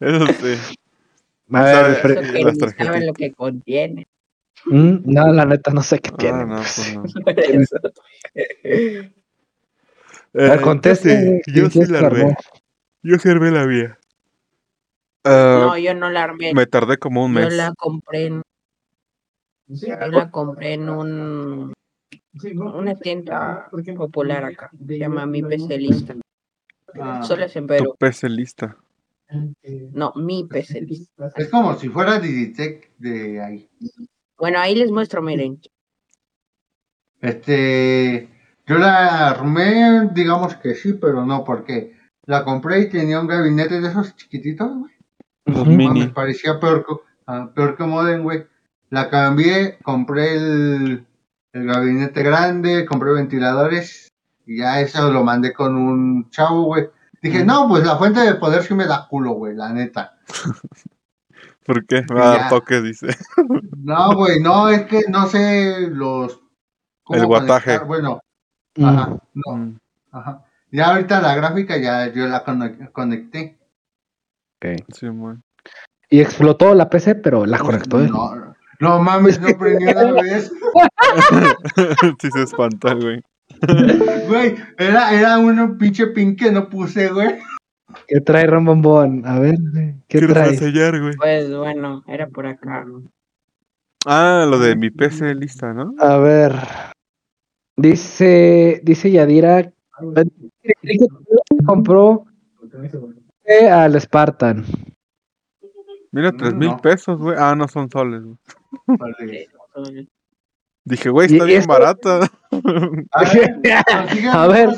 Eso 0.00 0.26
sí. 0.26 0.74
A 1.56 1.64
ver, 1.64 1.96
Eso 1.96 2.20
que 2.20 2.44
las 2.44 2.52
ni 2.54 2.58
tarjetitas. 2.58 2.86
saben 2.86 3.06
lo 3.06 3.12
que 3.14 3.32
contiene. 3.32 4.06
Mm, 4.66 4.96
no, 5.04 5.32
la 5.32 5.44
neta, 5.44 5.70
no 5.72 5.82
sé 5.82 5.98
qué 5.98 6.10
tiene. 6.12 6.42
Ah, 6.42 6.46
no, 6.46 6.56
pues 6.56 6.94
no. 6.94 7.04
Eh, 10.36 10.48
ver, 10.48 10.60
conteste, 10.62 11.10
yo 11.10 11.14
sí, 11.14 11.28
güey, 11.28 11.42
yo 11.46 11.70
¿quién 11.70 11.86
sí 11.86 11.92
la 11.92 11.98
armé. 12.00 12.36
Yo 13.02 13.18
sí 13.18 13.28
armé 13.28 13.50
la 13.52 13.66
mía. 13.66 13.98
Ah, 15.22 15.58
No, 15.60 15.78
yo 15.78 15.94
no 15.94 16.10
la 16.10 16.24
armé. 16.24 16.52
me 16.52 16.66
tardé 16.66 16.98
como 16.98 17.24
un 17.24 17.32
Yo 17.34 17.40
mes. 17.40 17.56
la 17.56 17.72
compré 17.76 18.26
en, 18.26 18.42
yo 19.68 19.96
la 20.08 20.30
compré 20.32 20.72
en 20.74 20.88
un, 20.88 21.72
una 22.58 22.94
tienda 22.96 23.70
popular 23.96 24.44
acá. 24.44 24.70
Se 24.86 24.98
llama 24.98 25.24
Mi 25.24 25.40
PC 25.42 25.78
Lista. 25.78 26.14
Ah, 27.00 27.22
Solo 27.22 27.44
es 27.44 27.54
en 27.54 27.64
Tu 27.64 27.68
Perú. 27.68 27.94
PC 27.98 28.28
lista. 28.28 28.76
No, 29.92 30.12
Mi 30.16 30.44
PC 30.44 30.80
Lista. 30.82 31.30
es 31.36 31.48
como 31.48 31.74
si 31.78 31.88
fuera 31.88 32.18
Digitech 32.18 32.96
de 32.98 33.40
ahí. 33.40 33.68
Bueno, 34.38 34.58
ahí 34.58 34.74
les 34.74 34.90
muestro, 34.90 35.22
miren. 35.22 35.60
Este, 37.20 38.28
yo 38.66 38.78
la 38.78 39.30
armé, 39.30 40.10
digamos 40.12 40.56
que 40.56 40.74
sí, 40.74 40.94
pero 40.94 41.24
no, 41.24 41.44
porque 41.44 41.96
la 42.26 42.44
compré 42.44 42.80
y 42.80 42.88
tenía 42.88 43.20
un 43.20 43.26
gabinete 43.26 43.80
de 43.80 43.88
esos 43.88 44.14
chiquititos, 44.16 44.70
güey. 44.76 44.92
Los 45.46 45.66
mini. 45.66 46.00
me 46.00 46.08
parecía 46.08 46.58
peor 46.58 46.84
que, 46.86 46.94
ah, 47.26 47.50
peor 47.54 47.76
que 47.76 47.84
Modem, 47.84 48.22
güey. 48.22 48.46
La 48.90 49.10
cambié, 49.10 49.78
compré 49.82 50.34
el, 50.36 51.06
el 51.52 51.66
gabinete 51.66 52.22
grande, 52.22 52.86
compré 52.86 53.12
ventiladores 53.12 54.12
y 54.46 54.58
ya 54.58 54.80
eso 54.80 55.10
lo 55.12 55.24
mandé 55.24 55.52
con 55.52 55.76
un 55.76 56.30
chavo, 56.30 56.64
güey. 56.64 56.88
Dije, 57.24 57.42
no, 57.44 57.66
pues 57.68 57.84
la 57.86 57.96
fuente 57.96 58.20
de 58.20 58.34
poder 58.34 58.62
sí 58.62 58.74
me 58.74 58.86
da 58.86 59.06
culo, 59.08 59.32
güey, 59.32 59.54
la 59.56 59.72
neta. 59.72 60.18
¿Por 61.66 61.86
qué? 61.86 62.02
Me 62.10 62.20
va 62.20 62.32
a 62.34 62.36
dar 62.38 62.48
toque, 62.50 62.80
dice. 62.82 63.08
No, 63.78 64.14
güey, 64.14 64.40
no, 64.40 64.68
es 64.68 64.82
que 64.86 65.02
no 65.08 65.26
sé 65.26 65.88
los... 65.90 66.38
cómo 67.02 67.18
El 67.18 67.26
guataje. 67.26 67.78
conectar, 67.78 67.86
Bueno, 67.86 68.20
Mm. 68.76 68.84
ajá, 68.86 69.16
no, 69.34 69.56
Mm, 69.56 69.78
ajá. 70.12 70.44
Ya 70.72 70.88
ahorita 70.88 71.20
la 71.22 71.34
gráfica 71.36 71.76
ya 71.78 72.12
yo 72.12 72.26
la 72.26 72.44
conec- 72.44 72.90
conecté. 72.92 73.56
Ok. 74.56 74.84
sí, 74.92 75.08
man. 75.08 75.42
Y 76.10 76.20
explotó 76.20 76.74
la 76.74 76.90
PC, 76.90 77.14
pero 77.14 77.46
la 77.46 77.58
conectó. 77.58 77.98
No, 77.98 78.54
no 78.80 78.98
mames, 79.00 79.40
no 79.40 79.48
prendió 79.56 79.90
una 79.92 80.20
vez. 80.22 80.52
sí 82.20 82.30
se 82.32 82.42
espanta, 82.42 82.94
güey. 82.94 83.22
Güey, 84.28 84.56
era, 84.78 85.12
era 85.14 85.38
un 85.38 85.78
pinche 85.78 86.06
pin 86.08 86.36
que 86.36 86.50
no 86.50 86.68
puse, 86.68 87.08
güey. 87.10 87.38
¿Qué 88.08 88.20
trae 88.20 88.46
Rombombón? 88.46 89.26
A 89.26 89.38
ver, 89.38 89.56
güey, 89.72 89.94
¿qué 90.08 90.18
¿Quieres 90.18 90.30
trae? 90.34 90.56
sellar, 90.56 91.00
güey? 91.00 91.14
Pues 91.16 91.54
bueno, 91.54 92.02
era 92.08 92.26
por 92.28 92.46
acá. 92.46 92.84
Ah, 94.06 94.46
lo 94.48 94.58
de 94.58 94.76
mi 94.76 94.90
PC 94.90 95.34
lista, 95.34 95.72
¿no? 95.72 95.94
A 95.98 96.18
ver. 96.18 96.52
Dice, 97.76 98.80
dice 98.84 99.10
Yadira 99.10 99.62
que 99.62 100.98
compró 101.66 102.24
eh, 103.44 103.68
al 103.68 104.00
Spartan. 104.00 104.64
Mira, 106.12 106.32
tres 106.32 106.54
mil 106.54 106.70
No. 106.70 106.76
pesos, 106.78 107.18
güey. 107.18 107.36
Ah, 107.38 107.54
no 107.56 107.66
son 107.68 107.90
soles, 107.90 108.22
güey. 108.22 108.36
Dije, 110.86 111.08
güey, 111.08 111.28
¿Y 111.30 111.34
está 111.34 111.44
bien 111.46 111.60
esto? 111.60 111.72
barata. 111.72 112.30
A 113.12 113.24
ver, 113.32 113.56
A 114.32 114.46
ver. 114.46 114.68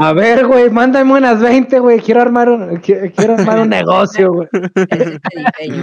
A 0.00 0.12
ver, 0.14 0.46
güey, 0.46 0.70
mándame 0.70 1.12
unas 1.12 1.40
20, 1.40 1.78
güey. 1.80 2.00
Quiero 2.00 2.22
armar 2.22 2.48
un, 2.48 2.70
qui- 2.80 3.12
quiero 3.14 3.34
armar 3.34 3.60
un 3.60 3.68
negocio, 3.68 4.32
güey. 4.32 4.48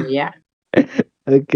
Ya. 0.09 0.33
Ok. 1.27 1.53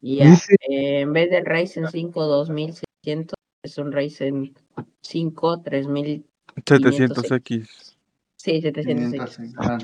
Ya. 0.00 0.26
Dice- 0.30 0.54
Eh, 0.68 1.00
en 1.00 1.12
vez 1.12 1.30
del 1.30 1.44
Ryzen 1.46 1.88
5 1.88 2.24
2600, 2.26 3.34
es 3.64 3.78
un 3.78 3.90
Ryzen 3.92 4.54
5 5.00 5.62
3000. 5.62 6.24
700X. 6.64 7.94
Sí, 8.36 8.60
706. 8.60 9.36
500, 9.36 9.56
ah, 9.58 9.78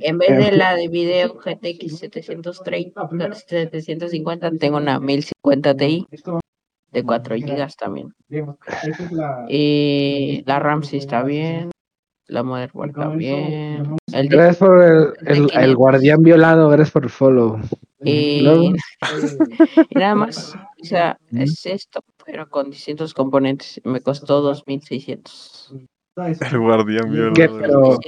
En 0.00 0.18
vez 0.18 0.36
de 0.36 0.52
la 0.52 0.74
de 0.76 0.86
video 0.88 1.34
GTX 1.34 1.98
730, 1.98 3.08
750, 3.34 4.50
tengo 4.58 4.76
una 4.76 5.00
1050 5.00 5.74
Ti 5.76 6.06
de 6.96 7.04
4 7.04 7.36
GB 7.36 7.66
también. 7.78 8.14
Y 9.48 10.42
la 10.46 10.58
RAM 10.58 10.82
sí 10.82 10.96
está 10.96 11.22
bien. 11.22 11.70
La 12.28 12.42
motherboard 12.42 12.92
también. 12.92 13.96
El 14.12 14.22
disco 14.22 14.36
Gracias 14.36 14.56
por 14.56 14.82
el, 14.82 15.12
el, 15.26 15.50
el 15.52 15.76
guardián 15.76 16.22
violado, 16.22 16.68
gracias 16.70 16.90
por 16.90 17.04
el 17.04 17.10
follow. 17.10 17.60
Y, 18.02 18.42
nada 19.94 20.14
más, 20.14 20.54
o 20.82 20.84
sea, 20.84 21.18
es 21.32 21.66
esto, 21.66 22.00
pero 22.24 22.48
con 22.48 22.70
distintos 22.70 23.12
componentes. 23.14 23.80
Me 23.84 24.00
costó 24.00 24.40
2600. 24.40 25.74
El 26.16 26.58
guardián. 26.58 27.32
Pero- 27.34 27.98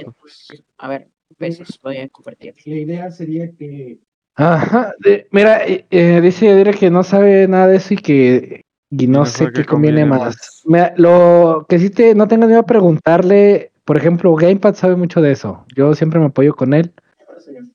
A 0.79 0.87
ver, 0.87 1.07
pesos 1.37 1.79
voy 1.83 1.97
a 1.97 2.09
convertir. 2.09 2.55
La 2.65 2.75
idea 2.75 3.11
sería 3.11 3.51
que 3.51 3.99
Ajá. 4.35 4.93
de- 4.99 5.27
mira, 5.31 5.65
eh, 5.65 5.85
eh, 5.91 6.19
dice 6.21 6.45
Yadira 6.47 6.73
que 6.73 6.89
no 6.89 7.03
sabe 7.03 7.47
nada 7.47 7.67
de 7.67 7.77
eso 7.77 7.93
y 7.93 7.97
que 7.97 8.61
y 8.91 9.07
no, 9.07 9.25
sé 9.25 9.51
qué 9.51 9.65
conviene, 9.65 10.05
más. 10.05 10.63
Lo 10.95 11.65
que 11.69 11.79
sí 11.79 11.89
te, 11.89 12.15
no 12.15 12.27
tengo 12.27 12.47
miedo 12.47 12.59
a 12.59 12.65
preguntarle, 12.65 13.71
por 13.85 13.97
ejemplo, 13.97 14.33
Gamepad 14.35 14.75
sabe 14.75 14.95
mucho 14.95 15.21
de 15.21 15.31
eso. 15.31 15.65
Yo 15.75 15.93
siempre 15.93 16.19
me 16.19 16.27
apoyo 16.27 16.55
con 16.55 16.73
él. 16.73 16.93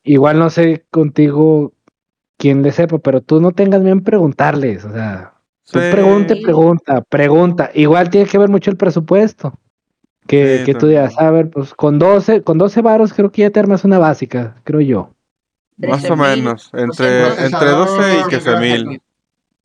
Igual 0.03 0.39
no 0.39 0.51
sé 0.51 0.85
contigo 0.91 1.73
quién 2.37 2.63
le 2.63 2.73
sepa, 2.73 2.99
pero 2.99 3.21
tú 3.21 3.41
no 3.41 3.53
tengas 3.53 3.81
miedo 3.81 3.95
en 3.95 4.03
preguntarles. 4.03 4.85
O 4.85 4.93
sea, 4.93 5.35
tú 5.71 5.79
Sí. 5.79 5.87
pregunte, 5.91 6.37
pregunta, 6.37 7.01
pregunta. 7.03 7.71
Igual 7.75 8.11
tiene 8.11 8.29
que 8.29 8.39
ver 8.39 8.49
mucho 8.49 8.71
el 8.71 8.77
presupuesto. 8.77 9.55
Que, 10.27 10.59
Sí, 10.59 10.65
que 10.65 10.75
tú 10.75 10.89
digas, 10.89 11.15
a 11.19 11.31
ver, 11.31 11.51
pues 11.51 11.75
con 11.75 11.99
12, 11.99 12.43
con 12.43 12.59
12 12.59 12.81
varos 12.81 13.13
creo 13.13 13.31
que 13.31 13.43
ya 13.43 13.51
te 13.51 13.61
armas 13.61 13.85
una 13.85 13.99
básica, 13.99 14.57
creo 14.65 14.81
yo. 14.81 15.11
Más 15.77 16.05
o 16.05 16.15
13,000, 16.15 16.43
menos. 16.43 16.71
Entre, 16.73 17.21
200. 17.21 17.53
entre 17.53 17.69
12 17.71 18.19
y 18.19 18.31
15 18.31 18.57
mil. 18.57 19.01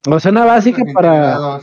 O 0.08 0.20
sea, 0.20 0.32
una 0.32 0.46
básica 0.46 0.84
para... 0.94 1.60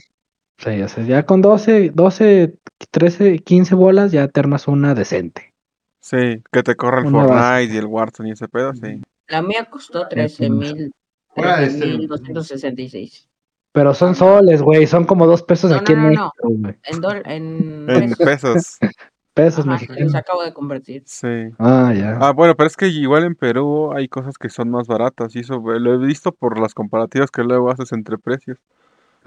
Sí, 0.58 0.80
o 0.82 0.88
sea, 0.88 1.04
ya 1.04 1.26
con 1.26 1.42
12, 1.42 1.90
12, 1.94 2.58
13, 2.90 3.38
15 3.40 3.74
bolas 3.74 4.10
ya 4.12 4.26
te 4.28 4.40
armas 4.40 4.68
una 4.68 4.94
decente. 4.94 5.52
Sí, 6.00 6.42
que 6.50 6.62
te 6.62 6.76
corra 6.76 7.00
el 7.00 7.06
Una 7.06 7.24
Fortnite 7.26 7.74
y 7.74 7.76
el 7.76 7.86
Warzone 7.86 8.28
y 8.30 8.32
ese 8.32 8.48
pedo, 8.48 8.72
sí. 8.74 9.02
La 9.28 9.42
mía 9.42 9.66
costó 9.70 10.06
13,000. 10.08 10.92
Fuera 11.34 11.58
de 11.58 11.66
este- 11.66 11.80
13,266. 11.80 13.28
Pero 13.72 13.92
son 13.92 14.14
soles, 14.14 14.62
güey, 14.62 14.86
son 14.86 15.04
como 15.04 15.26
dos 15.26 15.42
pesos 15.42 15.70
No, 15.70 15.76
aquí 15.76 15.94
no, 15.94 16.08
en 16.08 16.14
no. 16.14 16.32
México. 16.48 16.80
En, 16.84 17.02
dol- 17.02 17.22
en 17.26 17.90
En 17.90 18.14
pesos. 18.14 18.78
pesos. 19.36 19.60
Ajá, 19.66 19.72
mexicanos. 19.74 20.02
los 20.02 20.14
acabo 20.14 20.42
de 20.42 20.52
convertir. 20.52 21.02
Sí. 21.04 21.52
Ah, 21.58 21.92
ya. 21.94 22.18
Ah, 22.20 22.32
bueno, 22.32 22.56
pero 22.56 22.66
es 22.66 22.76
que 22.76 22.88
igual 22.88 23.24
en 23.24 23.36
Perú 23.36 23.92
hay 23.94 24.08
cosas 24.08 24.38
que 24.38 24.48
son 24.48 24.70
más 24.70 24.88
baratas 24.88 25.36
y 25.36 25.40
eso 25.40 25.60
lo 25.60 25.94
he 25.94 25.98
visto 25.98 26.32
por 26.32 26.58
las 26.58 26.74
comparativas 26.74 27.30
que 27.30 27.44
luego 27.44 27.70
haces 27.70 27.92
entre 27.92 28.18
precios. 28.18 28.58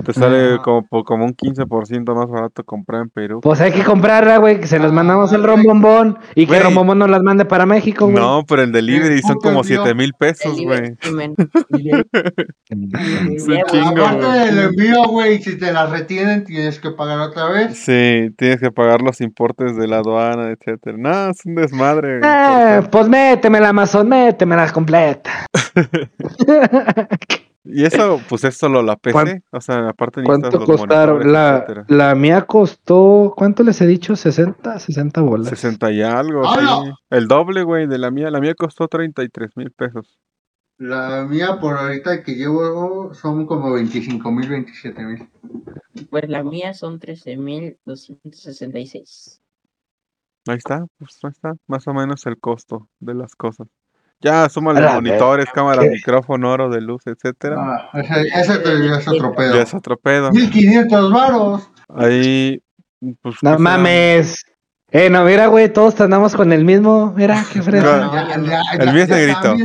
Te 0.04 0.14
sale 0.14 0.58
como, 0.64 0.88
como 1.04 1.26
un 1.26 1.36
15% 1.36 2.16
más 2.16 2.30
barato 2.30 2.64
comprar 2.64 3.02
en 3.02 3.10
Perú. 3.10 3.42
Pues 3.42 3.60
hay 3.62 3.72
que 3.72 3.84
comprarla, 3.84 4.38
güey, 4.38 4.60
que 4.60 4.68
se 4.68 4.80
las 4.80 4.92
mandamos 4.94 5.34
el 5.34 5.44
rombombón 5.44 6.18
y 6.36 6.46
que 6.46 6.54
Güey. 6.54 6.62
rombombón 6.62 7.00
nos 7.00 7.10
las 7.10 7.22
mande 7.22 7.46
para 7.46 7.66
México, 7.66 8.06
güey. 8.06 8.16
No, 8.18 8.44
pero 8.48 8.64
en 8.64 8.72
delivery 8.72 9.22
son 9.22 9.38
como 9.38 9.62
envío. 9.62 9.82
7 9.84 9.96
mil 9.96 10.14
pesos, 10.14 10.58
güey. 10.64 10.96
Aparte 13.86 14.26
del 14.46 14.60
envío, 14.60 15.04
güey, 15.08 15.42
si 15.42 15.58
te 15.58 15.72
la 15.74 15.86
retienen, 15.88 16.44
tienes 16.46 16.80
que 16.80 16.92
pagar 16.92 17.20
otra 17.20 17.50
vez. 17.50 17.78
Sí, 17.78 18.30
tienes 18.38 18.60
que 18.60 18.72
pagar 18.72 19.02
los 19.02 19.22
importes 19.22 19.76
de 19.76 19.88
la 19.88 19.98
aduana, 19.98 20.52
etcétera. 20.52 20.98
No, 20.98 21.30
es 21.32 21.46
un 21.46 21.56
desmadre. 21.56 22.20
Ah, 22.24 22.78
importar. 22.78 22.92
pues 22.92 23.10
métemela 23.10 23.70
Amazon, 23.70 24.08
métemela 24.08 24.72
completa. 24.72 25.32
Y 27.72 27.86
eso, 27.86 28.20
pues 28.28 28.44
es 28.46 28.58
solo 28.58 28.82
la 28.82 28.96
PC. 28.96 29.14
¿Cuán- 29.14 29.44
O 29.52 29.62
sea, 29.62 29.90
aparte 29.90 30.22
necesitas 30.22 30.50
¿Cuánto 30.52 30.66
los 30.72 30.80
costaron? 30.80 31.32
La, 31.32 31.86
la 31.88 32.16
mía 32.16 32.46
costó, 32.48 33.34
¿cuánto 33.38 33.62
les 33.64 33.80
he 33.82 33.86
dicho? 33.88 34.14
¿60? 34.14 34.80
60 34.80 35.22
bolas. 35.22 35.50
60 35.50 35.92
y 35.92 36.02
algo, 36.02 36.48
¡Hala! 36.48 36.82
sí. 36.86 36.92
El 37.12 37.28
doble, 37.28 37.62
güey, 37.64 37.86
de 37.88 37.98
la 38.00 38.10
mía. 38.12 38.32
La 38.32 38.40
mía 38.40 38.56
costó 38.56 38.88
33 38.88 39.52
mil 39.56 39.70
pesos. 39.72 40.20
La 40.78 41.26
mía, 41.30 41.60
por 41.60 41.78
ahorita 41.78 42.24
que 42.24 42.34
llevo, 42.36 43.14
son 43.14 43.46
como 43.46 43.72
25 43.74 44.32
mil, 44.32 44.48
27 44.50 45.04
mil. 45.04 45.30
Pues 46.10 46.28
la 46.30 46.42
mía 46.44 46.74
son 46.74 47.00
13,266. 47.00 49.42
Ahí 50.48 50.58
está, 50.58 50.86
pues 50.98 51.20
ahí 51.24 51.32
está. 51.32 51.54
Más 51.68 51.88
o 51.88 51.94
menos 51.94 52.26
el 52.26 52.40
costo 52.40 52.88
de 53.00 53.14
las 53.14 53.36
cosas. 53.36 53.68
Ya, 54.22 54.50
súmale 54.50 54.82
monitores, 54.82 55.46
cámaras, 55.54 55.86
¿Qué? 55.86 55.92
micrófono, 55.92 56.52
oro 56.52 56.70
de 56.70 56.82
luz, 56.82 57.08
etcétera. 57.08 57.56
Ah, 57.58 57.90
ese, 58.00 58.22
ese 58.42 58.58
te- 58.60 58.86
ya 58.88 58.96
es 58.98 59.08
otro 59.08 59.34
pedo. 59.34 59.56
Ya 59.56 59.62
es 59.62 59.74
otro 59.74 59.98
pedo. 59.98 60.32
1500 60.32 61.12
varos. 61.14 61.70
Ahí, 61.96 62.62
pues. 63.22 63.36
No 63.42 63.52
¿qué 63.52 63.58
será? 63.58 63.58
mames. 63.58 64.46
Eh, 64.92 65.08
no, 65.12 65.24
mira, 65.24 65.46
güey, 65.46 65.72
todos 65.72 66.02
andamos 66.02 66.36
con 66.36 66.52
el 66.52 66.66
mismo. 66.66 67.14
Mira, 67.16 67.46
qué 67.54 67.62
fresco. 67.62 67.88
No, 67.90 68.12
El 68.34 68.46
ya- 68.46 68.92
mío 68.92 69.04
es 69.04 69.08
ya 69.08 69.16
negrito. 69.16 69.56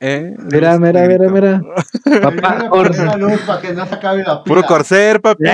¿Eh? 0.00 0.34
Mira, 0.50 0.78
mira, 0.78 1.06
mira, 1.06 1.28
mira. 1.28 1.60
Papá, 2.22 2.70
para 2.70 3.60
que 3.60 3.72
no 3.74 3.86
se 3.86 3.94
acabe 3.94 4.22
la 4.24 4.42
Puro 4.42 4.62
corser, 4.62 5.20
papi. 5.20 5.44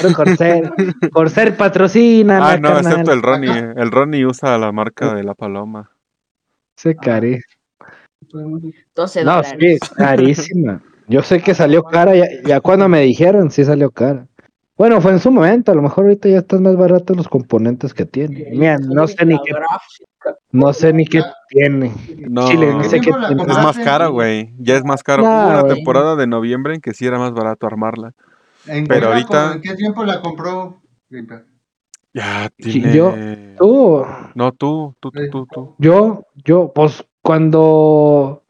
Puro 0.00 0.14
Corsair. 0.14 0.72
Corsair 1.12 1.56
patrocina. 1.56 2.38
Ah, 2.52 2.56
no, 2.58 2.78
excepto 2.78 3.12
el 3.12 3.22
Ronnie. 3.22 3.72
El 3.76 3.90
Ronnie 3.90 4.24
usa 4.24 4.56
la 4.56 4.70
marca 4.70 5.12
de 5.12 5.24
la 5.24 5.34
paloma. 5.34 5.90
Se 6.76 6.94
cari. 6.96 7.40
12 8.94 9.24
No, 9.24 9.36
dólares. 9.36 9.78
sí, 9.82 9.94
carísima. 9.96 10.82
Yo 11.08 11.22
sé 11.22 11.40
que 11.40 11.54
salió 11.54 11.84
cara, 11.84 12.14
ya, 12.16 12.26
ya 12.44 12.60
cuando 12.60 12.88
me 12.88 13.00
dijeron, 13.02 13.50
sí 13.50 13.64
salió 13.64 13.90
cara. 13.90 14.26
Bueno, 14.76 15.00
fue 15.00 15.12
en 15.12 15.20
su 15.20 15.30
momento, 15.30 15.72
a 15.72 15.74
lo 15.74 15.80
mejor 15.80 16.04
ahorita 16.04 16.28
ya 16.28 16.38
están 16.38 16.62
más 16.62 16.76
baratos 16.76 17.16
los 17.16 17.28
componentes 17.28 17.94
que 17.94 18.04
tiene. 18.04 18.48
Mira, 18.50 18.76
no 18.78 19.06
sé 19.06 19.24
ni 19.24 19.36
qué, 19.42 19.52
no 20.50 20.72
sé 20.74 20.92
ni 20.92 21.06
qué 21.06 21.22
tiene. 21.48 21.92
No, 22.28 22.46
Chile, 22.48 22.74
no 22.74 22.84
sé 22.84 23.00
qué 23.00 23.10
tiene. 23.12 23.42
es 23.42 23.48
más 23.48 23.78
cara, 23.78 24.08
güey. 24.08 24.52
Ya 24.58 24.76
es 24.76 24.84
más 24.84 25.02
caro. 25.02 25.22
No, 25.22 25.28
Hubo 25.30 25.48
una 25.60 25.74
temporada 25.74 26.16
de 26.16 26.26
noviembre 26.26 26.74
en 26.74 26.80
que 26.82 26.92
sí 26.92 27.06
era 27.06 27.18
más 27.18 27.32
barato 27.32 27.66
armarla. 27.66 28.12
¿En 28.66 28.86
Pero 28.86 29.08
ahorita- 29.08 29.54
¿En 29.54 29.62
qué 29.62 29.74
tiempo 29.76 30.04
la 30.04 30.20
compró? 30.20 30.82
Ya 32.16 32.48
tiene. 32.56 32.94
yo- 32.96 33.14
Tú, 33.58 34.04
No, 34.34 34.52
tú, 34.52 34.94
tú, 35.00 35.10
tú, 35.10 35.28
tú, 35.30 35.46
tú. 35.52 35.74
yo, 35.78 36.24
yo, 36.44 36.72
pues 36.74 37.04
cuando... 37.22 38.42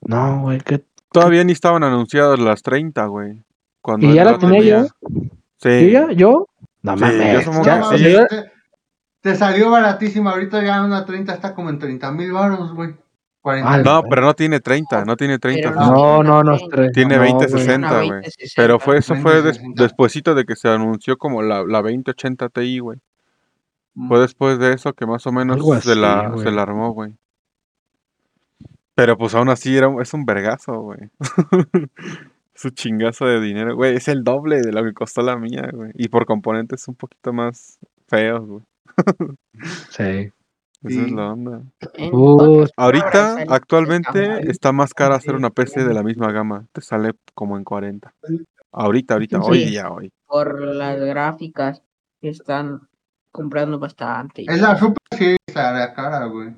No, 0.00 0.40
güey, 0.42 0.58
que... 0.60 0.82
Todavía 1.12 1.44
ni 1.44 1.52
estaban 1.52 1.84
anunciadas 1.84 2.38
las 2.38 2.62
30, 2.62 3.04
güey. 3.06 3.44
Cuando 3.82 4.06
¿Y 4.06 4.14
ya 4.14 4.24
la 4.24 4.38
tenía 4.38 4.62
yo? 4.62 4.86
Sí. 5.58 5.84
¿Yo 5.84 5.88
ya? 5.88 6.12
¿Yo? 6.12 6.46
No 6.82 6.96
Sí, 6.96 7.02
mames. 7.02 7.46
ya, 7.64 7.82
sí. 7.96 8.02
yo- 8.12 8.26
te, 8.26 8.50
te 9.20 9.34
salió 9.36 9.70
baratísima. 9.70 10.30
Ahorita 10.30 10.64
ya 10.64 10.82
una 10.82 11.04
30 11.04 11.34
está 11.34 11.54
como 11.54 11.68
en 11.68 11.78
30 11.78 12.10
mil 12.12 12.32
baros, 12.32 12.74
güey. 12.74 12.94
40. 13.42 13.70
Ah, 13.74 13.78
No, 13.78 14.02
pero 14.08 14.22
no 14.22 14.34
tiene 14.34 14.60
30, 14.60 15.04
no 15.04 15.16
tiene 15.16 15.38
30. 15.38 15.68
Pero 15.70 15.72
fíjate. 15.80 15.92
No, 15.92 16.22
no, 16.22 16.42
no, 16.42 16.56
tiene 16.56 16.70
tres. 16.70 16.92
Tiene 16.92 17.16
no, 17.16 17.20
20, 17.22 17.46
güey. 17.48 17.60
60, 17.60 17.88
Una 17.88 17.96
güey. 17.96 18.08
2060. 18.08 18.62
Pero 18.62 18.78
fue 18.78 18.98
eso 18.98 19.14
fue 19.16 19.32
des- 19.34 19.42
2060. 19.44 19.82
despuesito 19.82 20.34
de 20.34 20.44
que 20.44 20.56
se 20.56 20.68
anunció 20.68 21.16
como 21.18 21.42
la, 21.42 21.64
la 21.64 21.82
2080 21.82 22.48
Ti, 22.48 22.78
güey. 22.78 22.98
Mm. 23.94 24.08
Fue 24.08 24.20
después 24.20 24.58
de 24.58 24.72
eso 24.72 24.92
que 24.94 25.04
más 25.06 25.26
o 25.26 25.32
menos 25.32 25.56
Algo 25.56 25.78
se, 25.80 25.94
la, 25.96 26.20
así, 26.28 26.42
se 26.44 26.50
la 26.50 26.62
armó, 26.62 26.92
güey. 26.92 27.12
Pero 28.94 29.16
pues 29.18 29.34
aún 29.34 29.48
así 29.48 29.76
era, 29.76 29.88
un- 29.88 30.00
es 30.00 30.12
un 30.14 30.24
vergazo, 30.24 30.80
güey. 30.80 31.00
es 32.54 32.64
un 32.64 32.70
chingazo 32.72 33.26
de 33.26 33.40
dinero, 33.40 33.74
güey. 33.74 33.96
Es 33.96 34.06
el 34.08 34.22
doble 34.22 34.60
de 34.60 34.70
lo 34.72 34.84
que 34.84 34.92
costó 34.92 35.22
la 35.22 35.36
mía, 35.36 35.68
güey. 35.72 35.90
Y 35.94 36.08
por 36.08 36.26
componentes 36.26 36.86
un 36.88 36.94
poquito 36.94 37.32
más 37.32 37.78
feos, 38.06 38.46
güey. 38.46 38.62
Sí. 39.90 40.30
Esa 40.84 41.02
es 41.02 41.12
la 41.12 41.32
onda. 41.32 41.62
Uh, 42.12 42.66
Ahorita, 42.76 43.44
actualmente, 43.48 44.24
está 44.24 44.50
está 44.50 44.72
más 44.72 44.92
cara 44.94 45.14
hacer 45.14 45.34
una 45.34 45.50
PC 45.50 45.84
de 45.84 45.94
la 45.94 46.02
misma 46.02 46.32
gama. 46.32 46.66
Te 46.72 46.80
sale 46.80 47.12
como 47.34 47.56
en 47.56 47.64
40. 47.64 48.12
Ahorita, 48.72 49.14
ahorita, 49.14 49.40
hoy 49.40 49.64
día, 49.64 49.90
hoy. 49.90 50.10
por 50.26 50.60
las 50.60 50.98
gráficas 50.98 51.82
que 52.20 52.30
están 52.30 52.80
comprando 53.30 53.78
bastante. 53.78 54.44
Es 54.48 54.60
la 54.60 54.76
super 54.76 55.02
sí, 55.18 55.36
la 55.54 55.92
cara, 55.94 56.24
güey. 56.26 56.54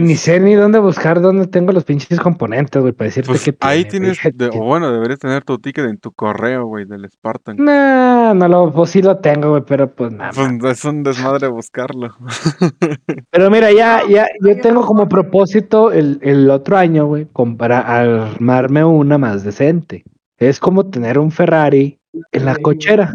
Ni 0.00 0.14
sé 0.16 0.40
ni 0.40 0.54
dónde 0.54 0.78
buscar 0.78 1.20
dónde 1.22 1.46
tengo 1.46 1.72
los 1.72 1.84
pinches 1.84 2.20
componentes, 2.20 2.80
güey, 2.80 2.92
para 2.92 3.06
decirte 3.06 3.28
Pues 3.28 3.42
que 3.44 3.56
ahí 3.60 3.86
tienes, 3.86 4.18
de- 4.34 4.48
o 4.48 4.62
bueno, 4.62 4.92
deberías 4.92 5.18
tener 5.18 5.42
tu 5.42 5.58
ticket 5.58 5.86
en 5.86 5.96
tu 5.98 6.12
correo, 6.12 6.66
güey, 6.66 6.84
del 6.84 7.08
Spartan. 7.10 7.56
No, 7.56 8.34
no 8.34 8.46
lo, 8.48 8.72
pues 8.72 8.90
sí 8.90 9.00
lo 9.00 9.16
tengo, 9.18 9.50
güey, 9.50 9.62
pero 9.66 9.90
pues 9.90 10.12
nada. 10.12 10.32
Pues 10.34 10.78
es 10.78 10.84
un 10.84 11.02
desmadre 11.02 11.48
buscarlo. 11.48 12.14
Pero 13.30 13.50
mira, 13.50 13.72
ya, 13.72 14.02
ya, 14.08 14.28
yo 14.42 14.60
tengo 14.60 14.84
como 14.86 15.08
propósito 15.08 15.92
el, 15.92 16.18
el 16.22 16.50
otro 16.50 16.76
año, 16.76 17.06
güey, 17.06 17.26
comprar, 17.32 17.84
armarme 17.86 18.84
una 18.84 19.18
más 19.18 19.44
decente. 19.44 20.04
Es 20.38 20.60
como 20.60 20.88
tener 20.90 21.18
un 21.18 21.30
Ferrari 21.32 21.98
en 22.32 22.44
la 22.44 22.56
cochera. 22.56 23.14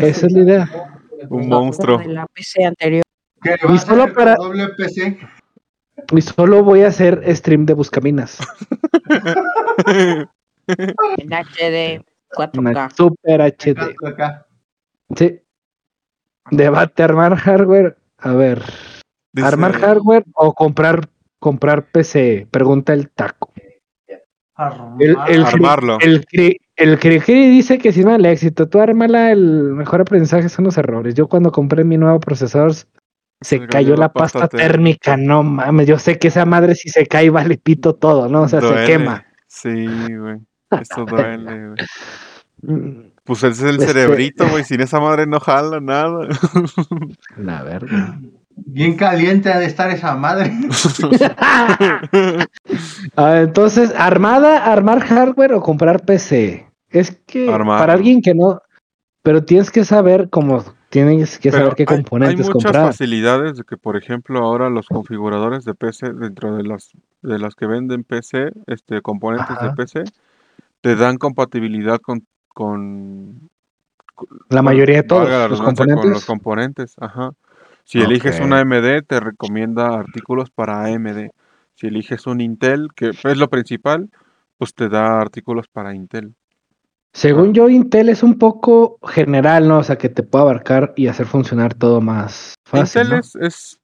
Esa 0.00 0.26
es 0.26 0.32
la 0.32 0.40
idea. 0.40 0.70
Un 1.30 1.48
No, 1.48 1.60
monstruo. 1.60 1.98
de 1.98 2.08
la 2.08 2.26
PC 2.26 2.64
anterior. 2.64 3.02
Y 3.72 3.78
solo 3.78 4.12
para- 4.12 4.34
doble 4.34 4.68
PC. 4.76 5.18
Y 6.12 6.20
solo 6.20 6.62
voy 6.62 6.82
a 6.82 6.88
hacer 6.88 7.22
stream 7.34 7.66
de 7.66 7.74
Buscaminas. 7.74 8.38
En 9.86 10.28
HD 11.32 12.04
Una 12.58 12.72
4K. 12.72 12.96
super 12.96 13.40
HD. 13.40 13.94
Sí. 15.16 15.40
Debate 16.50 17.02
armar 17.02 17.36
hardware. 17.36 17.96
A 18.18 18.32
ver, 18.32 18.62
Dice- 19.32 19.46
armar 19.48 19.72
hardware 19.72 20.24
o 20.34 20.54
comprar 20.54 21.08
comprar 21.38 21.84
PC. 21.90 22.46
Pregunta 22.50 22.92
el 22.92 23.10
taco. 23.10 23.52
El, 24.98 25.10
el, 25.28 25.44
cri- 25.44 25.46
Armarlo. 25.46 25.98
el, 26.00 26.24
cri- 26.26 26.56
el 26.76 26.98
cri-cri 26.98 27.50
dice 27.50 27.76
que 27.78 27.92
sirve 27.92 28.14
el 28.14 28.24
éxito. 28.24 28.68
Tú 28.68 28.80
ármala, 28.80 29.30
el 29.30 29.74
mejor 29.74 30.00
aprendizaje 30.00 30.48
son 30.48 30.64
los 30.64 30.78
errores. 30.78 31.14
Yo 31.14 31.28
cuando 31.28 31.52
compré 31.52 31.84
mi 31.84 31.98
nuevo 31.98 32.18
procesador 32.20 32.72
se 33.40 33.66
cayó 33.66 33.96
la 33.96 34.12
pasta 34.12 34.48
térmica. 34.48 35.16
No 35.16 35.42
mames, 35.42 35.86
yo 35.86 35.98
sé 35.98 36.18
que 36.18 36.28
esa 36.28 36.44
madre 36.44 36.74
si 36.74 36.88
se 36.88 37.06
cae 37.06 37.30
vale 37.30 37.58
pito 37.58 37.94
todo, 37.94 38.28
¿no? 38.28 38.42
O 38.42 38.48
sea, 38.48 38.60
Duele. 38.60 38.80
se 38.80 38.86
quema. 38.86 39.24
Sí, 39.46 39.86
güey. 40.16 40.38
Eso 40.70 41.04
duele, 41.06 41.68
güey. 41.68 41.76
Mm, 42.62 43.10
Pues 43.24 43.42
ese 43.44 43.50
es 43.68 43.74
el 43.74 43.80
Este- 43.80 43.86
cerebrito, 43.92 44.46
güey. 44.50 44.64
Sin 44.64 44.80
esa 44.80 45.00
madre 45.00 45.26
no 45.26 45.40
jala 45.40 45.80
nada. 45.80 46.28
La 47.36 47.62
verga. 47.64 48.18
Bien 48.58 48.96
caliente 48.96 49.52
ha 49.52 49.58
de 49.58 49.66
estar 49.66 49.90
esa 49.90 50.14
madre. 50.16 50.50
Ah, 53.16 53.40
entonces, 53.40 53.92
armada, 53.96 54.64
armar 54.64 55.00
hardware 55.00 55.52
o 55.52 55.60
comprar 55.60 56.04
PC. 56.04 56.66
Es 56.90 57.20
que 57.26 57.46
para 57.46 57.92
alguien 57.92 58.22
que 58.22 58.34
no, 58.34 58.60
pero 59.22 59.44
tienes 59.44 59.70
que 59.70 59.84
saber 59.84 60.28
cómo 60.30 60.64
tienes 60.88 61.38
que 61.38 61.50
Pero 61.50 61.64
saber 61.64 61.76
qué 61.76 61.82
hay- 61.82 61.96
componentes 61.96 62.46
hay, 62.46 62.52
muchas 62.54 62.72
comprar. 62.72 62.86
facilidades 62.86 63.56
de 63.56 63.64
que, 63.64 63.76
por 63.76 63.96
ejemplo, 63.96 64.38
ahora 64.40 64.70
los 64.70 64.86
configuradores 64.88 65.64
de 65.64 65.74
PC, 65.74 66.12
dentro 66.12 66.56
de 66.56 66.62
las 66.62 66.90
de 67.22 67.38
las 67.38 67.54
que 67.54 67.66
venden 67.66 68.04
PC, 68.04 68.52
este, 68.66 69.02
componentes 69.02 69.50
Ajá. 69.56 69.68
de 69.68 69.74
PC, 69.74 70.04
te 70.80 70.94
dan 70.94 71.18
compatibilidad 71.18 72.00
con, 72.00 72.24
con 72.48 73.48
La 74.48 74.62
mayoría 74.62 74.96
de 74.98 75.02
todos 75.02 75.28
los 75.50 75.60
componentes. 75.60 76.02
con 76.02 76.12
los 76.12 76.24
componentes, 76.24 76.94
ajá. 77.00 77.32
Si 77.84 78.00
eliges 78.00 78.40
una 78.40 78.60
AMD, 78.60 79.02
te 79.02 79.20
recomienda 79.20 79.94
artículos 79.98 80.50
para 80.50 80.84
AMD. 80.84 81.30
Si 81.74 81.86
eliges 81.86 82.26
un 82.26 82.40
Intel, 82.40 82.88
que 82.94 83.10
es 83.10 83.36
lo 83.38 83.48
principal, 83.48 84.08
pues 84.58 84.74
te 84.74 84.88
da 84.88 85.20
artículos 85.20 85.68
para 85.68 85.94
Intel. 85.94 86.34
Según 87.16 87.54
yo, 87.54 87.70
Intel 87.70 88.10
es 88.10 88.22
un 88.22 88.38
poco 88.38 88.98
general, 89.02 89.66
¿no? 89.66 89.78
O 89.78 89.82
sea, 89.82 89.96
que 89.96 90.10
te 90.10 90.22
puede 90.22 90.42
abarcar 90.42 90.92
y 90.96 91.06
hacer 91.06 91.24
funcionar 91.24 91.72
todo 91.72 92.02
más 92.02 92.56
fácil. 92.66 93.04
Intel 93.04 93.14
¿no? 93.14 93.20
es, 93.20 93.36
es, 93.36 93.80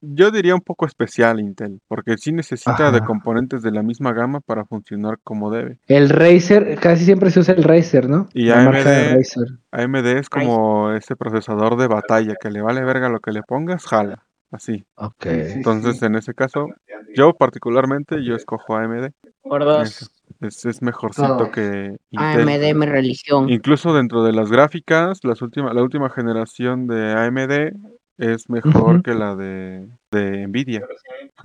yo 0.00 0.30
diría 0.30 0.54
un 0.54 0.62
poco 0.62 0.86
especial 0.86 1.40
Intel, 1.40 1.82
porque 1.88 2.16
sí 2.16 2.32
necesita 2.32 2.90
de 2.90 3.02
componentes 3.02 3.62
de 3.62 3.70
la 3.70 3.82
misma 3.82 4.14
gama 4.14 4.40
para 4.40 4.64
funcionar 4.64 5.18
como 5.22 5.50
debe. 5.50 5.78
El 5.88 6.08
Razer, 6.08 6.78
casi 6.80 7.04
siempre 7.04 7.30
se 7.30 7.40
usa 7.40 7.52
el 7.52 7.64
Razer, 7.64 8.08
¿no? 8.08 8.28
Y 8.32 8.46
La 8.46 8.64
marca 8.64 8.88
de 8.88 9.08
AMD 9.08 9.16
Razer. 9.16 9.48
AMD 9.70 10.06
es 10.06 10.30
como 10.30 10.92
ese 10.92 11.16
procesador 11.16 11.76
de 11.76 11.86
batalla, 11.86 12.34
que 12.40 12.50
le 12.50 12.62
vale 12.62 12.82
verga 12.82 13.10
lo 13.10 13.20
que 13.20 13.32
le 13.32 13.42
pongas, 13.42 13.84
jala, 13.84 14.24
así. 14.50 14.84
Ok. 14.96 15.26
Entonces, 15.26 16.02
en 16.02 16.14
ese 16.14 16.34
caso, 16.34 16.68
yo 17.14 17.34
particularmente, 17.34 18.24
yo 18.24 18.34
escojo 18.36 18.76
AMD. 18.76 19.10
Por 19.42 19.64
dos. 19.64 20.10
Es, 20.40 20.64
es 20.64 20.82
mejorcito 20.82 21.36
Todos. 21.36 21.50
que 21.50 21.96
Intel. 22.10 22.48
AMD 22.48 22.74
mi 22.78 22.86
religión. 22.86 23.48
Incluso 23.50 23.94
dentro 23.94 24.22
de 24.24 24.32
las 24.32 24.50
gráficas, 24.50 25.20
las 25.22 25.42
última, 25.42 25.72
la 25.72 25.82
última 25.82 26.10
generación 26.10 26.86
de 26.86 27.12
AMD 27.12 27.72
es 28.18 28.48
mejor 28.48 29.02
que 29.02 29.14
la 29.14 29.34
de, 29.36 29.88
de 30.10 30.46
Nvidia. 30.46 30.86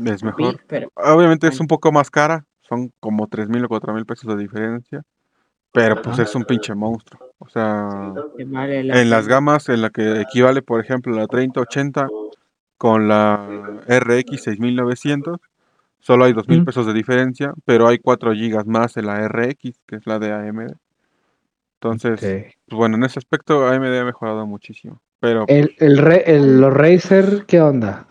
Es 0.06 0.20
Sí, 0.20 0.26
mejor. 0.26 0.60
pero 0.68 0.92
Obviamente 0.96 1.48
es 1.48 1.60
un 1.60 1.68
poco 1.68 1.92
más 1.92 2.10
cara, 2.10 2.46
son 2.62 2.92
como 3.00 3.28
3 3.28 3.50
mil 3.50 3.66
o 3.66 3.68
4 3.68 3.94
mil 3.94 4.06
pesos 4.06 4.34
de 4.36 4.42
diferencia, 4.42 5.02
pero 5.72 6.02
pues 6.02 6.20
es 6.20 6.34
un 6.36 6.44
pinche 6.46 6.76
monstruo. 6.76 7.32
O 7.40 7.50
sea, 7.50 8.14
la 8.38 9.02
en 9.02 9.10
las 9.10 9.28
gamas 9.28 9.70
en 9.70 9.82
la 9.82 9.90
que 9.90 10.22
equivale, 10.22 10.62
por 10.62 10.80
ejemplo, 10.80 11.16
la 11.16 11.28
3080 11.28 12.08
con 12.80 13.08
la 13.10 13.46
RX 13.88 14.42
6900, 14.42 15.38
solo 16.00 16.26
hay 16.26 16.34
2 16.34 16.48
mil 16.48 16.62
Mm. 16.62 16.66
pesos 16.66 16.88
de 16.88 16.94
diferencia, 16.94 17.54
pero 17.66 17.88
hay 17.88 18.00
4 18.00 18.34
gigas 18.34 18.66
más 18.66 18.96
en 18.98 19.06
la 19.06 19.28
RX, 19.28 19.80
que 19.86 19.98
es 19.98 20.08
la 20.08 20.18
de 20.18 20.32
AMD. 20.32 20.74
Entonces, 21.76 22.20
pues 22.22 22.78
bueno, 22.78 22.96
en 22.98 23.04
ese 23.04 23.20
aspecto 23.20 23.68
AMD 23.68 24.00
ha 24.00 24.06
mejorado 24.06 24.46
muchísimo. 24.48 25.02
Pero 25.20 25.44
El, 25.48 25.76
el, 25.80 26.60
los 26.62 26.74
Razer, 26.74 27.46
¿qué 27.46 27.60
onda? 27.62 28.08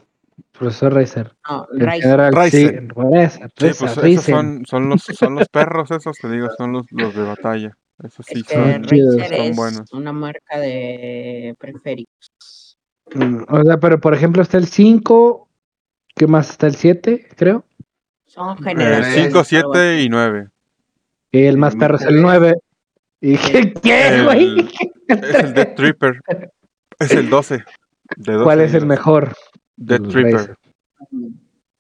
Profesor 0.53 0.93
Razer. 0.93 1.35
No. 1.49 1.67
Razer, 1.73 2.21
sí, 2.51 2.69
pues 2.95 3.41
esos 3.73 3.97
Ryzen. 3.97 4.35
son, 4.35 4.67
son 4.67 4.89
los 4.91 5.03
son 5.03 5.35
los 5.37 5.49
perros 5.49 5.91
esos, 5.91 6.17
te 6.19 6.31
digo, 6.31 6.49
son 6.59 6.73
los, 6.73 6.87
los 6.93 7.15
de 7.15 7.23
batalla. 7.23 7.77
Esos 8.03 8.27
sí 8.27 8.43
son, 8.47 8.83
Razer 8.85 9.29
son 9.29 9.33
es 9.47 9.57
buenos. 9.57 9.93
una 9.93 10.13
marca 10.13 10.59
de 10.59 11.55
periféricos. 11.59 12.31
Mm, 13.15 13.45
O 13.49 13.63
sea, 13.63 13.79
pero 13.81 14.01
por 14.01 14.15
ejemplo 14.15 14.43
está 14.43 14.59
el 14.59 14.67
5, 14.67 15.49
¿qué 16.15 16.27
más 16.27 16.51
está 16.51 16.67
el 16.67 16.77
7, 16.77 17.29
creo? 17.37 17.65
Son 18.27 18.59
El 18.59 18.65
generaciones. 18.65 19.15
5, 19.15 19.27
algo 19.27 19.45
7 19.45 20.03
y 20.03 20.09
9. 20.09 20.49
Y 21.33 21.43
el 21.45 21.59
más 21.59 21.77
perro 21.77 21.97
es 21.97 22.03
el 22.03 22.09
tres. 22.09 22.21
9. 22.23 22.55
Y 23.21 23.37
¿qué, 23.37 24.23
güey? 24.25 24.69
Es 25.09 25.35
el 25.37 25.55
Death 25.55 25.75
Tripper. 25.75 26.21
Es 26.99 27.13
el 27.13 27.31
12. 27.31 27.65
de 28.17 28.33
12 28.35 28.45
¿Cuál 28.45 28.61
es 28.61 28.75
el 28.75 28.85
mejor? 28.87 29.33
Death 29.77 30.01
los 30.01 30.13
Tripper. 30.13 30.35
Razer? 30.35 30.57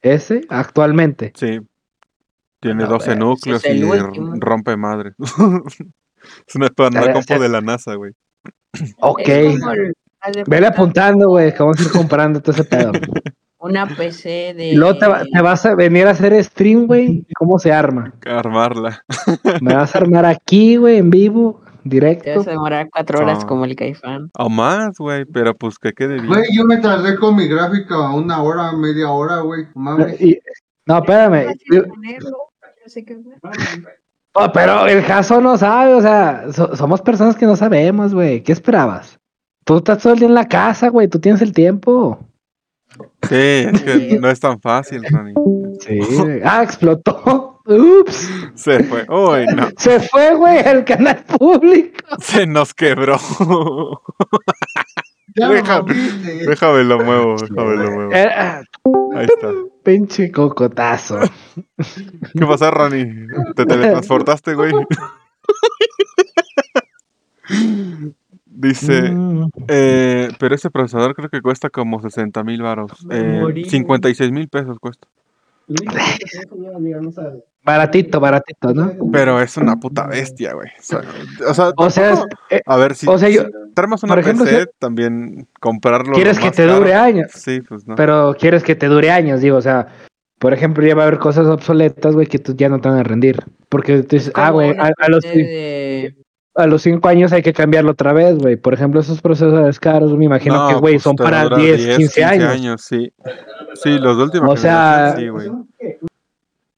¿Ese? 0.01 0.41
Actualmente. 0.49 1.33
Sí. 1.37 1.59
Tiene 2.61 2.85
No, 2.85 2.89
12 2.91 3.05
ese 3.05 3.12
es 3.12 3.18
núcleos 3.18 3.64
y 3.66 3.83
último. 3.83 4.35
rompe 4.39 4.76
madre. 4.79 5.12
es 5.18 6.55
una 6.55 6.66
espada 6.66 6.89
Estaría- 6.89 7.12
compo 7.12 7.39
de 7.39 7.49
la 7.51 7.61
NASA, 7.61 7.95
güey. 7.97 8.12
Ok. 9.01 9.20
Es 9.24 9.61
como 9.61 9.72
el- 9.72 9.95
Vele 10.47 10.66
apuntando, 10.66 11.29
güey, 11.29 11.53
que 11.53 11.59
vamos 11.62 11.79
a 11.79 11.83
ir 11.83 11.91
comprando 11.91 12.41
todo 12.41 12.53
ese 12.53 12.64
pedo. 12.64 12.93
Una 13.61 13.87
PC 13.87 14.55
de. 14.55 14.73
Luego 14.75 14.99
te, 14.99 15.07
va- 15.09 15.25
te 15.25 15.41
vas 15.43 15.66
a 15.66 15.75
venir 15.75 16.07
a 16.07 16.11
hacer 16.11 16.43
stream, 16.45 16.87
güey. 16.87 17.27
¿Cómo 17.37 17.59
se 17.59 17.73
arma? 17.73 18.14
Armarla. 18.25 19.05
Me 19.61 19.75
vas 19.75 19.95
a 19.95 19.99
armar 19.99 20.25
aquí, 20.27 20.77
güey, 20.77 20.99
en 20.99 21.11
vivo, 21.11 21.61
Te 21.83 21.89
directo. 21.89 22.37
vas 22.37 22.47
a 22.47 22.51
demorar 22.53 22.89
cuatro 22.93 23.19
horas 23.19 23.41
Ah. 23.43 23.47
como 23.49 23.64
el 23.64 23.75
Caifán. 23.75 24.31
O 24.39 24.49
más, 24.49 24.97
güey. 24.99 25.25
Pero 25.25 25.55
pues 25.57 25.77
que 25.79 25.93
quede 25.93 26.14
bien. 26.14 26.27
Güey, 26.29 26.45
yo 26.57 26.64
me 26.64 26.77
tardé 26.77 27.16
con 27.16 27.35
mi 27.35 27.49
gráfica 27.49 28.11
una 28.11 28.41
hora, 28.43 28.71
media 28.73 29.11
hora, 29.11 29.41
güey. 29.41 29.66
No 29.75 30.99
espérame. 30.99 31.53
Yo- 31.73 31.83
pero 34.55 34.87
el 34.87 35.05
caso 35.05 35.41
no 35.41 35.57
sabe, 35.59 35.95
o 35.95 36.01
sea, 36.01 36.45
so- 36.53 36.77
somos 36.77 37.03
personas 37.03 37.35
que 37.37 37.47
no 37.47 37.57
sabemos, 37.57 38.14
güey. 38.14 38.43
¿Qué 38.43 38.53
esperabas? 38.53 39.18
Tú 39.69 39.77
estás 39.77 40.03
todo 40.03 40.14
el 40.14 40.19
día 40.19 40.29
en 40.29 40.35
la 40.35 40.49
casa, 40.49 40.89
güey, 40.89 41.09
tú 41.09 41.21
tienes 41.21 41.43
el 41.43 41.53
tiempo. 41.53 42.19
Sí, 43.29 43.35
es 43.35 43.83
que 43.83 44.19
no 44.19 44.31
es 44.31 44.41
tan 44.41 44.59
fácil, 44.59 45.05
Ronnie. 45.11 45.35
Sí. 45.81 46.01
Ah, 46.43 46.62
explotó. 46.62 47.61
Ups. 47.66 48.31
Se 48.55 48.83
fue. 48.85 49.05
Uy, 49.11 49.45
no. 49.55 49.69
Se 49.77 50.01
fue, 50.01 50.35
güey, 50.37 50.61
al 50.61 50.87
canal 50.87 51.23
público. 51.23 51.99
Se 52.19 52.47
nos 52.47 52.73
quebró. 52.73 53.19
Rompiste. 55.37 56.47
déjame 56.47 56.85
lo 56.85 57.05
muevo, 57.05 57.37
déjame 57.37 57.77
lo 57.77 57.91
muevo. 57.91 58.12
Eh, 58.14 58.27
ah, 58.35 58.62
Ahí 59.16 59.27
está. 59.27 59.53
pinche 59.83 60.33
cocotazo. 60.33 61.19
¿Qué 61.77 62.47
pasa, 62.47 62.71
Ronnie? 62.71 63.27
¿Te 63.55 63.66
teletransportaste, 63.66 64.55
güey? 64.55 64.73
Dice, 68.61 69.03
Mm, 69.13 69.51
eh, 69.69 70.31
pero 70.41 70.53
ese 70.57 70.69
procesador 70.69 71.15
creo 71.15 71.29
que 71.29 71.41
cuesta 71.41 71.71
como 71.71 72.01
60 72.03 72.43
mil 72.43 72.61
baros. 72.61 72.91
Eh, 73.09 73.39
Morir. 73.41 73.71
56 73.71 74.33
mil 74.33 74.49
pesos 74.49 74.79
cuesta. 74.81 75.07
baratito, 77.65 78.19
baratito, 78.21 78.73
¿no? 78.75 78.93
Pero 79.13 79.41
es 79.41 79.57
una 79.57 79.77
puta 79.77 80.07
bestia, 80.07 80.55
güey. 80.55 80.69
O 80.79 80.83
sea, 80.83 81.01
o 81.49 81.55
sea, 81.55 81.73
O 81.77 81.91
sea, 81.91 82.13
es- 82.13 82.19
tampoco- 82.21 82.43
eh, 82.51 82.63
a 82.67 82.77
ver, 82.77 82.95
si, 82.97 83.07
o 83.09 83.19
sea, 83.19 83.29
yo- 83.29 83.43
si 83.45 83.49
armas 83.77 84.03
una 84.03 84.13
por 84.15 84.19
ejemplo, 84.21 84.45
PC, 84.45 84.63
si- 84.63 84.69
también 84.79 85.47
comprarlo. 85.61 86.15
quieres 86.15 86.39
que 86.39 86.51
te 86.51 86.67
dure 86.67 86.95
años, 86.95 87.31
Sí, 87.35 87.61
pues 87.61 87.87
no. 87.87 87.95
pero 87.95 88.35
quieres 88.39 88.63
que 88.65 88.75
te 88.75 88.87
dure 88.89 89.11
años, 89.11 89.41
digo, 89.41 89.57
o 89.57 89.63
sea, 89.63 89.89
por 90.39 90.53
ejemplo, 90.53 90.85
ya 90.87 90.95
va 90.95 91.05
a 91.05 91.07
haber 91.07 91.19
cosas 91.21 91.47
obsoletas, 91.47 92.15
güey, 92.15 92.27
que 92.27 92.39
tú 92.39 92.55
ya 92.57 92.69
no 92.69 92.81
te 92.81 92.89
van 92.89 92.99
a 92.99 93.03
rendir. 93.05 93.39
Porque 93.69 94.03
tú 94.03 94.17
dices, 94.17 94.33
ah, 94.35 94.51
güey, 94.51 94.71
a, 94.79 94.91
a 94.97 95.09
los, 95.11 95.23
de- 95.23 96.17
a 96.59 96.67
los 96.67 96.83
cinco 96.83 97.09
años 97.09 97.33
hay 97.33 97.43
que 97.43 97.53
cambiarlo 97.53 97.93
otra 97.93 98.13
vez, 98.13 98.37
güey. 98.39 98.57
Por 98.57 98.75
ejemplo, 98.75 99.01
esos 99.01 99.21
procesadores 99.23 99.79
caros, 99.81 100.17
me 100.17 100.25
imagino 100.27 100.57
No, 100.57 100.69
que, 100.69 100.75
güey, 100.75 100.95
pues 100.95 101.03
son 101.05 101.17
para 101.17 101.45
dura 101.45 101.57
10, 101.57 101.97
15 101.97 102.25
años. 102.25 102.83
sí. 102.83 103.13
Sí, 103.75 103.99
los 103.99 104.17
de 104.17 104.23
última 104.25 104.49
O 104.49 104.57
sea- 104.57 105.15
sí, 105.17 105.29
güey. 105.29 105.51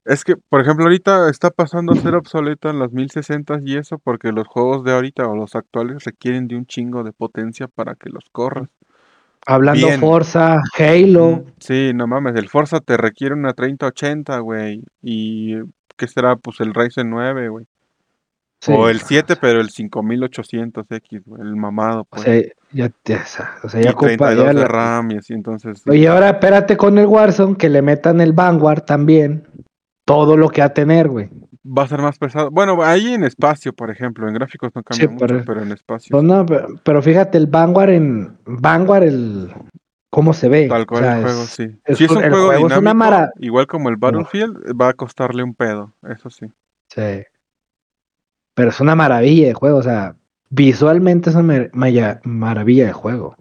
Es 0.04 0.24
que, 0.24 0.34
por 0.36 0.60
ejemplo, 0.60 0.84
ahorita 0.84 1.28
está 1.30 1.50
pasando 1.50 1.92
a 1.92 1.96
ser 1.96 2.14
obsoleto 2.14 2.68
en 2.70 2.78
las 2.78 2.90
1060 2.90 3.60
y 3.64 3.76
eso 3.76 3.98
porque 3.98 4.32
los 4.32 4.48
juegos 4.48 4.82
de 4.82 4.92
ahorita 4.92 5.26
o 5.28 5.36
los 5.36 5.54
actuales 5.54 6.04
requieren 6.04 6.48
de 6.48 6.56
un 6.56 6.66
chingo 6.66 7.04
de 7.04 7.12
potencia 7.12 7.68
para 7.68 7.94
que 7.94 8.10
los 8.10 8.24
corras. 8.32 8.68
Hablando 9.46 9.86
Bien. 9.86 10.00
Forza, 10.00 10.58
Halo. 10.78 11.28
Mm, 11.30 11.44
Sí, 11.58 11.92
no 11.94 12.06
mames, 12.06 12.34
el 12.36 12.48
Forza 12.48 12.80
te 12.80 12.96
requiere 12.96 13.34
una 13.34 13.52
3080, 13.52 14.38
güey. 14.40 14.82
Y 15.02 15.56
¿qué 15.96 16.06
será? 16.08 16.36
Pues 16.36 16.60
el 16.60 16.74
Ryzen 16.74 17.08
9, 17.08 17.48
güey. 17.48 17.66
Sí. 18.60 18.72
O 18.72 18.88
el 18.88 19.00
7, 19.00 19.36
pero 19.40 19.60
el 19.60 19.70
5800X, 19.70 21.22
güey, 21.24 21.42
el 21.42 21.56
mamado, 21.56 22.00
O 22.02 22.04
pues. 22.04 22.22
sea, 22.22 22.42
ya, 22.72 22.90
ya, 23.04 23.24
o 23.62 23.68
sea, 23.68 23.80
y 23.80 23.84
ya 23.84 23.90
ocupa. 23.90 24.06
32 24.08 24.44
ya 24.44 24.48
de 24.48 24.54
la- 24.54 24.68
RAM 24.68 25.10
y 25.12 25.16
así, 25.18 25.32
entonces. 25.34 25.82
Oye, 25.88 26.08
ahora 26.08 26.30
espérate 26.30 26.76
con 26.76 26.98
el 26.98 27.06
Warzone 27.06 27.56
que 27.56 27.68
le 27.68 27.82
metan 27.82 28.20
el 28.20 28.32
Vanguard 28.32 28.82
también. 28.82 29.46
Todo 30.06 30.36
lo 30.36 30.48
que 30.48 30.60
va 30.60 30.68
a 30.68 30.74
tener, 30.74 31.08
güey. 31.08 31.28
Va 31.64 31.84
a 31.84 31.88
ser 31.88 32.00
más 32.00 32.18
pesado. 32.18 32.50
Bueno, 32.50 32.82
ahí 32.82 33.12
en 33.14 33.22
espacio, 33.22 33.72
por 33.72 33.90
ejemplo, 33.90 34.26
en 34.26 34.34
gráficos 34.34 34.70
no 34.74 34.82
cambia 34.82 35.06
Sí, 35.06 35.12
mucho, 35.12 35.26
pero- 35.26 35.44
pero 35.44 35.62
en 35.62 35.72
espacio. 35.72 36.08
Pues 36.10 36.24
no, 36.24 36.44
pero, 36.46 36.68
pero 36.82 37.02
fíjate, 37.02 37.38
el 37.38 37.46
Vanguard 37.46 37.90
en. 37.90 38.38
Vanguard, 38.44 39.04
el. 39.04 39.52
¿Cómo 40.12 40.32
se 40.32 40.48
ve? 40.48 40.66
Tal 40.66 40.82
O 40.82 40.86
cual 40.86 41.02
sea, 41.04 41.18
el 41.18 41.22
juego, 41.24 41.42
es- 41.44 41.50
sí. 41.50 41.68
es 41.84 41.98
si 41.98 42.04
es 42.06 42.10
un- 42.10 42.24
el 42.24 42.30
juego, 42.30 42.46
juego 42.46 42.66
es 42.66 42.72
una 42.72 42.76
dinámico, 42.78 42.94
mara- 42.98 43.30
igual 43.38 43.66
como 43.68 43.88
el 43.90 43.96
Battlefield, 43.96 44.56
va 44.80 44.88
a 44.88 44.94
costarle 44.94 45.44
un 45.44 45.54
pedo, 45.54 45.92
eso 46.08 46.28
sí. 46.30 46.46
Sí. 46.88 47.22
Pero 48.60 48.68
es 48.68 48.80
una 48.82 48.94
maravilla 48.94 49.46
de 49.46 49.54
juego, 49.54 49.78
o 49.78 49.82
sea, 49.82 50.16
visualmente 50.50 51.30
es 51.30 51.34
una 51.36 51.44
mar- 51.44 51.70
maya- 51.72 52.20
maravilla 52.24 52.84
de 52.84 52.92
juego. 52.92 53.34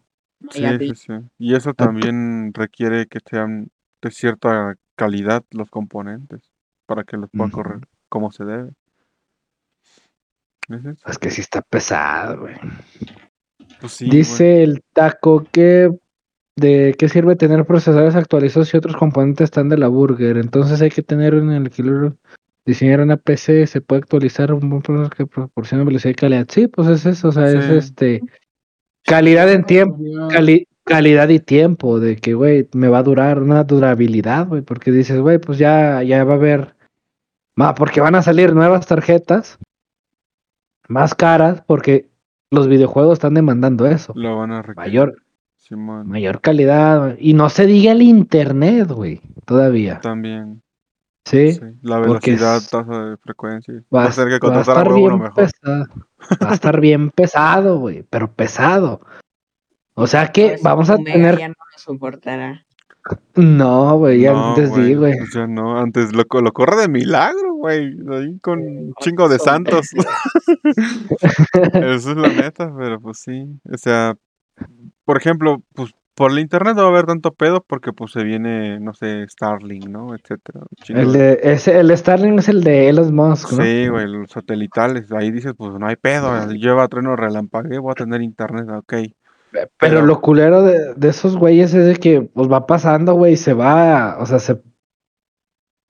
Sí, 0.49 0.63
sí, 0.79 0.95
sí. 0.95 1.13
Y 1.37 1.55
eso 1.55 1.73
también 1.73 2.53
requiere 2.53 3.05
que 3.07 3.19
sean 3.29 3.67
de 4.01 4.11
cierta 4.11 4.75
calidad 4.95 5.43
los 5.51 5.69
componentes 5.69 6.53
para 6.85 7.03
que 7.03 7.17
los 7.17 7.29
pueda 7.31 7.47
Ujú. 7.49 7.51
correr 7.57 7.79
como 8.07 8.31
se 8.31 8.45
debe. 8.45 8.69
¿Es 10.69 10.85
eso? 10.85 11.09
Es 11.09 11.17
que 11.17 11.31
sí 11.31 11.41
está 11.41 11.61
pesado, 11.63 12.39
güey. 12.39 12.55
Pues 13.81 13.91
sí, 13.91 14.09
Dice 14.09 14.63
el 14.63 14.81
taco 14.93 15.45
que 15.51 15.91
de 16.55 16.95
qué 16.97 17.09
sirve 17.09 17.35
tener 17.35 17.65
procesadores 17.65 18.15
actualizados 18.15 18.69
si 18.69 18.77
otros 18.77 18.95
componentes 18.95 19.43
están 19.43 19.67
de 19.67 19.77
la 19.77 19.89
burger. 19.89 20.37
Entonces 20.37 20.81
hay 20.81 20.91
que 20.91 21.03
tener 21.03 21.33
en 21.33 21.51
el 21.51 21.67
equilibrio. 21.67 22.15
Diseñar 22.69 23.01
una 23.01 23.17
PC 23.17 23.65
se 23.65 23.81
puede 23.81 24.01
actualizar 24.01 24.53
un 24.53 24.69
buen 24.69 24.81
procesador 24.83 25.15
que 25.15 25.25
proporciona 25.25 25.83
velocidad 25.83 26.11
y 26.11 26.15
calidad. 26.15 26.45
Sí, 26.49 26.67
pues 26.67 26.87
es 26.87 27.03
eso, 27.07 27.29
o 27.29 27.31
sea, 27.31 27.47
es 27.47 27.65
este 27.69 28.21
calidad 29.03 29.51
en 29.51 29.63
tiempo, 29.63 29.97
cali- 30.29 30.67
calidad 30.83 31.29
y 31.29 31.39
tiempo 31.39 31.99
de 31.99 32.15
que 32.17 32.35
güey, 32.35 32.67
me 32.73 32.87
va 32.87 32.99
a 32.99 33.03
durar 33.03 33.41
una 33.41 33.63
durabilidad, 33.63 34.47
güey, 34.47 34.61
porque 34.61 34.91
dices, 34.91 35.19
güey, 35.19 35.39
pues 35.39 35.57
ya 35.57 36.03
ya 36.03 36.23
va 36.23 36.33
a 36.33 36.35
haber 36.35 36.75
ma, 37.55 37.73
porque 37.73 38.01
van 38.01 38.13
a 38.15 38.21
salir 38.21 38.53
nuevas 38.53 38.85
tarjetas 38.85 39.57
más 40.87 41.15
caras 41.15 41.63
porque 41.65 42.07
los 42.51 42.67
videojuegos 42.67 43.13
están 43.13 43.33
demandando 43.33 43.87
eso. 43.87 44.13
Lo 44.15 44.37
van 44.37 44.51
a 44.51 44.61
requerir. 44.61 44.77
Mayor 44.89 45.15
Simón, 45.55 46.07
mayor 46.07 46.39
calidad 46.41 47.15
y 47.19 47.33
no 47.33 47.49
se 47.49 47.65
diga 47.65 47.91
el 47.91 48.01
internet, 48.01 48.89
güey, 48.91 49.21
todavía. 49.45 49.99
también. 50.01 50.61
Sí. 51.29 51.53
sí. 51.53 51.59
La 51.83 51.99
velocidad, 51.99 52.57
es- 52.57 52.69
tasa 52.69 53.05
de 53.05 53.17
frecuencia. 53.17 53.73
Va, 53.93 54.01
Va 54.01 54.05
a 54.05 54.11
ser 54.11 54.27
que 54.39 54.47
va 54.47 54.55
a 54.55 54.57
a 54.57 54.61
estar 54.61 54.87
uno 54.87 54.95
bien 54.95 55.19
mejor. 55.19 55.33
pesado. 55.33 55.85
Va 56.43 56.49
a 56.49 56.53
estar 56.53 56.79
bien 56.81 57.09
pesado, 57.11 57.79
güey, 57.79 58.03
pero 58.09 58.31
pesado. 58.31 59.01
O 59.93 60.07
sea 60.07 60.27
que 60.31 60.49
Pues, 60.49 60.63
vamos 60.63 60.89
a 60.89 60.97
tener. 60.97 61.37
Ya 61.37 61.47
no 61.49 61.53
lo 61.71 61.77
soportará. 61.77 62.65
No, 63.35 63.97
güey, 63.97 64.21
ya 64.21 64.33
No, 64.33 64.49
antes 64.49 64.73
di, 64.75 64.93
güey. 64.93 65.17
pues 65.17 65.33
ya 65.33 65.47
no, 65.47 65.79
antes 65.79 66.13
lo, 66.13 66.23
lo 66.41 66.51
corre 66.51 66.75
de 66.81 66.87
milagro, 66.89 67.53
güey. 67.55 67.95
Ahí 68.11 68.39
con 68.39 68.59
un 68.59 68.93
chingo 68.99 69.27
de 69.29 69.39
santos. 69.39 69.87
Eso 71.73 72.11
es 72.11 72.17
la 72.17 72.27
neta, 72.29 72.71
pero 72.77 72.99
pues 72.99 73.19
sí. 73.19 73.45
O 73.71 73.77
sea, 73.77 74.15
por 75.05 75.17
ejemplo, 75.17 75.63
pues 75.73 75.91
por 76.19 76.31
el 76.31 76.39
internet 76.39 76.75
no 76.75 76.81
va 76.81 76.89
a 76.89 76.91
haber 76.91 77.05
tanto 77.05 77.31
pedo 77.31 77.63
porque 77.65 77.93
pues 77.93 78.11
se 78.11 78.25
viene, 78.25 78.77
no 78.81 78.93
sé, 78.93 79.25
Starlink, 79.29 79.87
¿no? 79.87 80.13
Etcétera. 80.13 80.65
El 80.89 81.13
de- 81.13 81.39
ese, 81.41 81.79
el 81.79 81.95
Starlink 81.97 82.39
es 82.39 82.49
el 82.49 82.61
de 82.61 82.89
Elon 82.89 83.15
Musk, 83.15 83.53
¿no? 83.53 83.63
Sí, 83.63 83.87
güey, 83.87 84.05
los 84.05 84.29
satelitales. 84.29 85.09
Ahí 85.13 85.31
dices, 85.31 85.53
pues 85.57 85.71
no 85.79 85.87
hay 85.87 85.95
pedo. 85.95 86.45
Lleva 86.51 86.89
trueno 86.89 87.15
relampagueo, 87.15 87.81
voy 87.81 87.93
a 87.93 87.95
tener 87.95 88.21
internet, 88.21 88.67
ok. 88.69 88.93
Pero, 89.51 89.69
pero- 89.79 90.01
lo 90.01 90.19
culero 90.19 90.61
de, 90.61 90.93
de 90.93 91.07
esos 91.07 91.37
güeyes 91.37 91.73
es 91.73 91.85
de 91.87 91.95
que 91.95 92.21
pues 92.21 92.51
va 92.51 92.67
pasando, 92.67 93.13
güey, 93.13 93.37
se 93.37 93.53
va, 93.53 94.17
o 94.19 94.25
sea, 94.25 94.39
se 94.39 94.61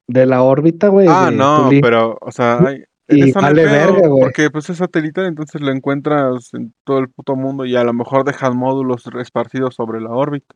de 0.07 0.25
la 0.27 0.43
órbita, 0.43 0.89
güey. 0.89 1.07
Ah, 1.09 1.32
no, 1.34 1.69
pero, 1.82 2.17
o 2.21 2.32
sea, 2.32 2.59
hay, 2.65 2.84
Y 3.10 3.32
vale 3.32 3.64
verga, 3.66 4.07
güey. 4.07 4.22
porque 4.22 4.49
pues 4.51 4.70
es 4.70 4.78
satelital, 4.78 5.26
entonces 5.26 5.62
lo 5.62 5.72
encuentras 5.72 6.53
en 6.53 6.74
todo 6.84 6.99
el 6.99 7.10
puto 7.10 7.36
mundo 7.36 7.66
y 7.66 7.76
a 7.76 7.84
lo 7.84 7.93
mejor 7.93 8.24
dejas 8.24 8.53
módulos 8.53 9.03
esparcidos 9.20 9.76
sobre 9.76 9.99
la 10.01 10.10
órbita. 10.12 10.55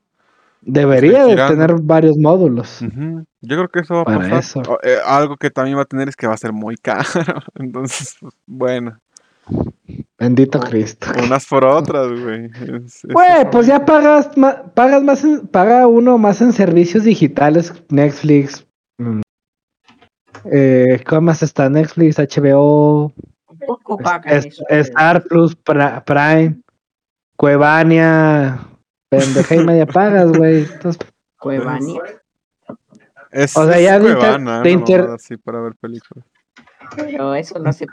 debería 0.61 1.23
de 1.25 1.31
girando. 1.31 1.53
tener 1.53 1.81
varios 1.81 2.17
módulos. 2.17 2.79
Yo 2.81 3.57
creo 3.57 3.67
que 3.69 3.79
eso 3.81 3.95
va 3.95 4.01
a 4.01 4.05
Para 4.05 4.17
pasar. 4.19 4.39
eso. 4.39 4.59
O, 4.71 4.77
eh, 4.83 4.97
algo 5.05 5.35
que 5.37 5.49
también 5.49 5.77
va 5.77 5.81
a 5.81 5.85
tener 5.85 6.07
es 6.09 6.15
que 6.15 6.27
va 6.27 6.33
a 6.35 6.37
ser 6.37 6.53
muy 6.53 6.75
caro. 6.81 7.03
Entonces, 7.55 8.17
bueno. 8.45 8.97
Bendito 10.17 10.59
Cristo. 10.61 11.07
Unas 11.21 11.45
por 11.47 11.65
otras, 11.65 12.07
güey. 12.07 12.49
Güey, 13.11 13.51
pues 13.51 13.67
ya 13.67 13.83
pagas, 13.83 14.37
ma- 14.37 14.63
pagas 14.73 15.03
más, 15.03 15.23
en- 15.25 15.47
paga 15.47 15.85
uno 15.87 16.17
más 16.17 16.41
en 16.41 16.53
servicios 16.53 17.03
digitales, 17.03 17.73
Netflix. 17.89 18.65
Eh, 20.51 21.03
¿Cómo 21.07 21.21
más 21.21 21.41
está? 21.43 21.69
Netflix, 21.69 22.19
HBO, 22.19 23.13
Poco 23.65 23.97
es- 23.99 24.03
pagan 24.03 24.33
es- 24.37 24.45
eso. 24.45 24.63
Star 24.69 25.23
Plus, 25.23 25.57
Pra- 25.63 26.03
Prime, 26.03 26.61
Cuevania, 27.37 28.59
pendeja 29.09 29.55
y 29.55 29.63
media 29.65 29.85
pagas, 29.85 30.31
güey. 30.37 30.67
Cuevania. 31.39 32.01
Es, 33.31 33.55
o 33.57 33.65
sea, 33.65 33.77
es 33.77 33.83
ya 33.85 33.99
de 33.99 34.05
inter- 34.09 34.19
Cuevana, 34.19 34.55
de 34.55 34.59
una 34.61 34.69
inter- 34.69 34.99
mamada 35.01 35.15
así 35.15 35.37
para 35.37 35.61
ver 35.61 35.75
películas. 35.75 36.25
Pero 36.95 37.33
eso 37.33 37.57
no 37.59 37.73
se 37.73 37.87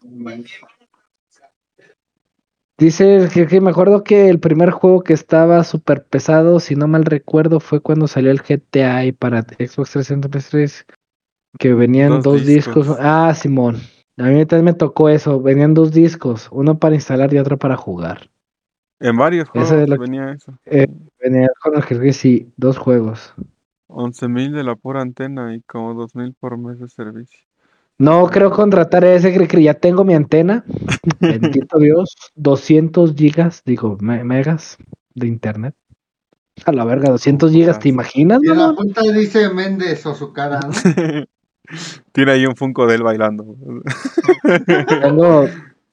Dice 2.79 3.29
que, 3.33 3.47
que 3.47 3.61
me 3.61 3.71
acuerdo 3.71 4.03
que 4.03 4.29
el 4.31 4.41
primer 4.41 4.71
juego 4.71 5.03
que 5.03 5.13
estaba 5.13 5.65
súper 5.65 6.05
pesado, 6.07 6.61
si 6.61 6.77
no 6.77 6.89
mal 6.89 7.05
recuerdo, 7.05 7.61
fue 7.61 7.81
cuando 7.81 8.09
salió 8.09 8.31
el 8.31 8.41
GTA 8.41 9.05
y 9.05 9.13
para 9.13 9.43
Xbox 9.43 9.91
360 9.91 10.29
que 11.59 11.75
venían 11.75 12.11
Dos 12.11 12.23
dos, 12.25 12.47
discos. 12.47 12.87
discos. 12.87 12.97
Ah, 13.01 13.35
Simón. 13.35 13.77
A 14.17 14.25
mí 14.25 14.45
también 14.47 14.65
me 14.67 14.75
tocó 14.75 15.09
eso. 15.09 15.41
Venían 15.41 15.75
dos 15.75 15.93
discos, 15.93 16.49
uno 16.53 16.79
para 16.79 16.95
instalar 16.95 17.33
y 17.33 17.39
otro 17.39 17.59
para 17.59 17.77
jugar. 17.77 18.29
En 18.99 19.17
varios 19.17 19.49
Eso 19.55 19.63
es 19.63 19.69
juegos 19.71 19.91
que- 19.91 19.99
venía 19.99 20.33
eso. 20.33 20.53
Venía 21.23 21.49
con 21.63 21.75
el 21.77 21.85
que 21.85 22.13
sí, 22.13 22.53
dos 22.57 22.77
juegos. 22.79 23.35
11.000 23.89 24.53
de 24.53 24.63
la 24.63 24.77
pura 24.77 25.01
antena 25.01 25.55
y 25.55 25.63
como 25.63 25.95
2.000 25.95 26.35
por 26.39 26.57
mes 26.59 26.79
de 26.79 26.89
servicio. 26.89 27.41
No 27.99 28.27
creo 28.29 28.51
contratar 28.51 29.05
ese, 29.05 29.35
creo 29.35 29.49
que 29.49 29.63
ya 29.63 29.75
tengo 29.75 30.05
mi 30.05 30.15
antena. 30.15 30.65
Bendito 31.21 31.79
Dios. 31.79 32.15
200 32.35 33.15
gigas, 33.15 33.63
digo, 33.65 33.97
me- 34.01 34.23
megas 34.25 34.79
de 35.15 35.27
internet. 35.27 35.75
A 36.67 36.73
la 36.73 36.85
verga, 36.85 37.11
200 37.11 37.53
gigas, 37.53 37.79
¿te 37.79 37.89
imaginas? 37.89 38.41
Y 38.43 38.49
en 38.51 38.59
la 38.59 38.75
punta 38.75 39.01
dice 39.03 39.49
Méndez 39.53 40.05
o 40.07 40.15
su 40.15 40.33
cara, 40.33 40.61
¿no? 40.61 40.71
Tiene 42.13 42.33
ahí 42.33 42.47
un 42.47 42.57
Funko 42.57 42.87
de 42.87 42.97
él 42.97 43.03
bailando. 43.03 43.45
Tengo, 45.03 45.49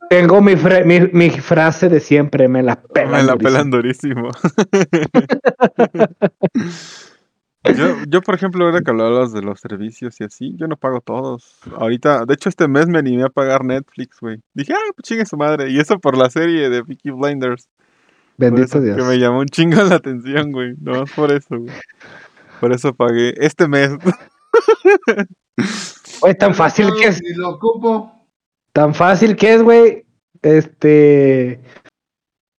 tengo 0.09 0.41
mi, 0.41 0.55
fra- 0.55 0.83
mi, 0.83 1.01
mi 1.13 1.29
frase 1.29 1.89
de 1.89 1.99
siempre, 1.99 2.47
me 2.47 2.63
la 2.63 2.75
pelan. 2.81 3.11
Me 3.11 3.23
la 3.23 3.33
durísimo. 3.33 3.49
pelan 3.49 3.69
durísimo. 3.71 4.29
yo, 7.75 7.95
yo, 8.07 8.21
por 8.21 8.35
ejemplo, 8.35 8.65
ahora 8.65 8.81
que 8.81 8.91
hablabas 8.91 9.33
de 9.33 9.41
los 9.41 9.59
servicios 9.59 10.19
y 10.21 10.23
así, 10.23 10.53
yo 10.57 10.67
no 10.67 10.77
pago 10.77 11.01
todos. 11.01 11.59
Ahorita, 11.77 12.25
de 12.25 12.33
hecho, 12.33 12.49
este 12.49 12.67
mes 12.67 12.87
me 12.87 12.99
animé 12.99 13.23
a 13.23 13.29
pagar 13.29 13.63
Netflix, 13.65 14.19
güey. 14.21 14.39
Dije, 14.53 14.73
ah, 14.73 14.91
pues 14.95 15.03
chingue 15.07 15.25
su 15.25 15.35
madre. 15.37 15.69
Y 15.69 15.79
eso 15.79 15.99
por 15.99 16.17
la 16.17 16.29
serie 16.29 16.69
de 16.69 16.83
Peaky 16.83 17.11
Blinders. 17.11 17.67
Bendito 18.37 18.79
Dios. 18.79 18.95
Que 18.95 19.03
me 19.03 19.17
llamó 19.17 19.39
un 19.39 19.47
chingo 19.47 19.83
la 19.83 19.95
atención, 19.95 20.51
güey. 20.51 20.75
No 20.79 21.03
por 21.15 21.31
eso, 21.31 21.57
güey. 21.59 21.73
Por 22.61 22.71
eso 22.71 22.93
pagué 22.93 23.33
este 23.37 23.67
mes. 23.67 23.91
Oye, 26.21 26.33
tan 26.35 26.53
fácil 26.55 26.87
que 26.99 27.07
es, 27.07 27.21
lo 27.35 27.49
ocupo. 27.49 28.11
tan 28.73 28.93
fácil 28.93 29.35
que 29.35 29.53
es, 29.55 29.61
güey. 29.63 30.05
Este. 30.41 31.61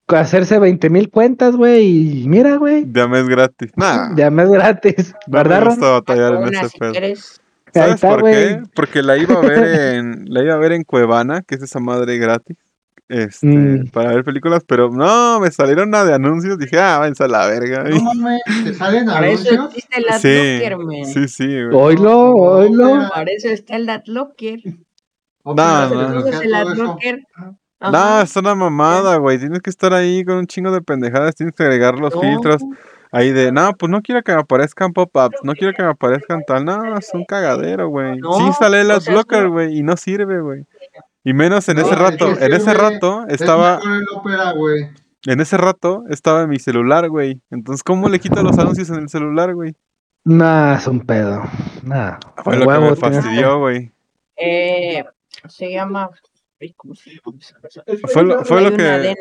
Hacerse 0.07 0.57
20 0.57 0.89
mil 0.89 1.09
cuentas, 1.09 1.55
güey. 1.55 2.21
Y 2.23 2.27
mira, 2.29 2.55
güey. 2.57 2.85
de 2.85 3.07
mes 3.07 3.27
gratis. 3.27 3.71
Nah, 3.75 4.15
Ya 4.15 4.29
me 4.31 4.43
es 4.43 4.49
gratis. 4.49 5.13
no 5.27 5.31
me 5.33 5.37
¿Verdad, 5.39 5.59
Ron? 5.61 5.69
gusta 5.71 5.89
batallar 5.91 6.33
en 6.35 6.43
Una, 6.43 6.59
ese 6.61 6.69
si 6.69 6.77
pedo. 6.79 6.91
quieres. 6.91 7.41
Ahí 7.67 7.71
¿Sabes 7.73 7.95
está, 7.95 8.09
por 8.09 8.23
qué? 8.23 8.63
Porque 8.73 9.03
la 9.03 9.17
iba 9.17 9.35
a 9.35 9.41
ver 9.41 9.95
en 9.95 10.25
la 10.29 10.41
iba 10.43 10.53
a 10.53 10.57
ver 10.57 10.71
en 10.71 10.83
Cuevana, 10.83 11.41
que 11.45 11.55
es 11.55 11.61
esa 11.61 11.79
madre 11.79 12.17
gratis. 12.17 12.57
Este, 13.09 13.47
Mm. 13.47 13.87
para 13.91 14.11
ver 14.13 14.25
películas, 14.25 14.63
pero 14.67 14.89
no, 14.89 15.39
me 15.39 15.49
salieron 15.49 15.87
una 15.89 16.03
de 16.03 16.13
anuncios, 16.13 16.57
dije, 16.57 16.77
ah, 16.77 16.97
váyanse 16.99 17.23
a 17.23 17.27
la 17.29 17.47
verga. 17.47 17.83
No 17.85 18.01
mames, 18.13 18.41
¿te 18.65 18.73
salen 18.73 19.05
Para 19.05 19.27
eso 19.29 19.49
anuncios? 19.49 19.65
existe 19.75 19.97
el 19.97 20.03
sí, 20.19 20.27
Adblocker, 20.65 20.77
man. 20.77 21.05
sí, 21.05 21.27
sí, 21.29 21.45
güey. 21.47 21.75
Oilo, 21.75 22.31
oilo. 22.35 23.09
Para 23.13 23.31
eso 23.31 23.47
está 23.47 23.77
el 23.77 23.89
Adblocker. 23.89 24.59
¿O 25.43 25.55
No, 25.55 25.89
no. 25.89 27.05
No, 27.79 28.21
es 28.21 28.35
una 28.35 28.55
mamada, 28.55 29.17
güey. 29.17 29.37
Tienes 29.37 29.61
que 29.61 29.69
estar 29.69 29.93
ahí 29.93 30.25
con 30.25 30.37
un 30.37 30.47
chingo 30.47 30.71
de 30.71 30.81
pendejadas, 30.81 31.35
tienes 31.35 31.55
que 31.55 31.63
agregar 31.63 31.99
los 31.99 32.13
No. 32.13 32.21
filtros 32.21 32.61
ahí 33.11 33.31
de, 33.31 33.51
no, 33.51 33.71
pues 33.73 33.89
no 33.89 34.01
quiero 34.01 34.21
que 34.23 34.33
me 34.33 34.39
aparezcan 34.41 34.91
pop-ups, 34.91 35.37
no 35.43 35.53
quiero 35.53 35.73
que 35.73 35.83
me 35.83 35.89
aparezcan 35.89 36.41
tal, 36.45 36.65
no, 36.65 36.97
es 36.97 37.09
un 37.13 37.23
cagadero, 37.23 37.87
güey. 37.87 38.17
No, 38.17 38.33
sí 38.33 38.43
sale 38.59 38.81
el 38.81 38.91
adblocker, 38.91 39.47
güey, 39.49 39.77
y 39.77 39.83
no 39.83 39.95
sirve, 39.95 40.41
güey. 40.41 40.65
Y 41.27 41.33
menos 41.33 41.67
en 41.67 41.75
No, 41.75 41.81
ese 41.81 41.91
es 41.91 41.99
rato, 41.99 42.39
en 42.39 42.53
ese 42.53 42.73
rato 42.73 43.25
Es 43.27 43.41
estaba, 43.41 43.81
en 45.25 45.41
ese 45.41 45.57
rato 45.57 46.05
estaba 46.09 46.43
en 46.43 46.49
mi 46.49 46.57
celular, 46.57 47.09
güey. 47.09 47.41
Entonces, 47.49 47.83
¿cómo 47.83 48.07
le 48.07 48.17
quito 48.21 48.41
los 48.41 48.57
anuncios 48.57 48.89
en 48.91 48.95
el 49.01 49.09
celular, 49.09 49.53
güey? 49.53 49.75
Nah, 50.23 50.77
es 50.77 50.87
un 50.87 51.01
pedo. 51.01 51.43
Nah. 51.83 52.17
Fue 52.45 52.55
A 52.55 52.59
lo 52.59 52.67
que 52.69 52.79
me 52.79 52.95
fastidió, 52.95 53.59
güey. 53.59 53.91
Eh, 54.37 55.03
se 55.49 55.69
llama. 55.69 56.09
ay, 56.61 56.73
¿Cómo 56.77 56.95
se 56.95 57.09
llama? 57.09 57.37
Fue 58.07 58.23
lo, 58.23 58.45
fue 58.45 58.61
lo 58.61 58.71
que 58.71 59.15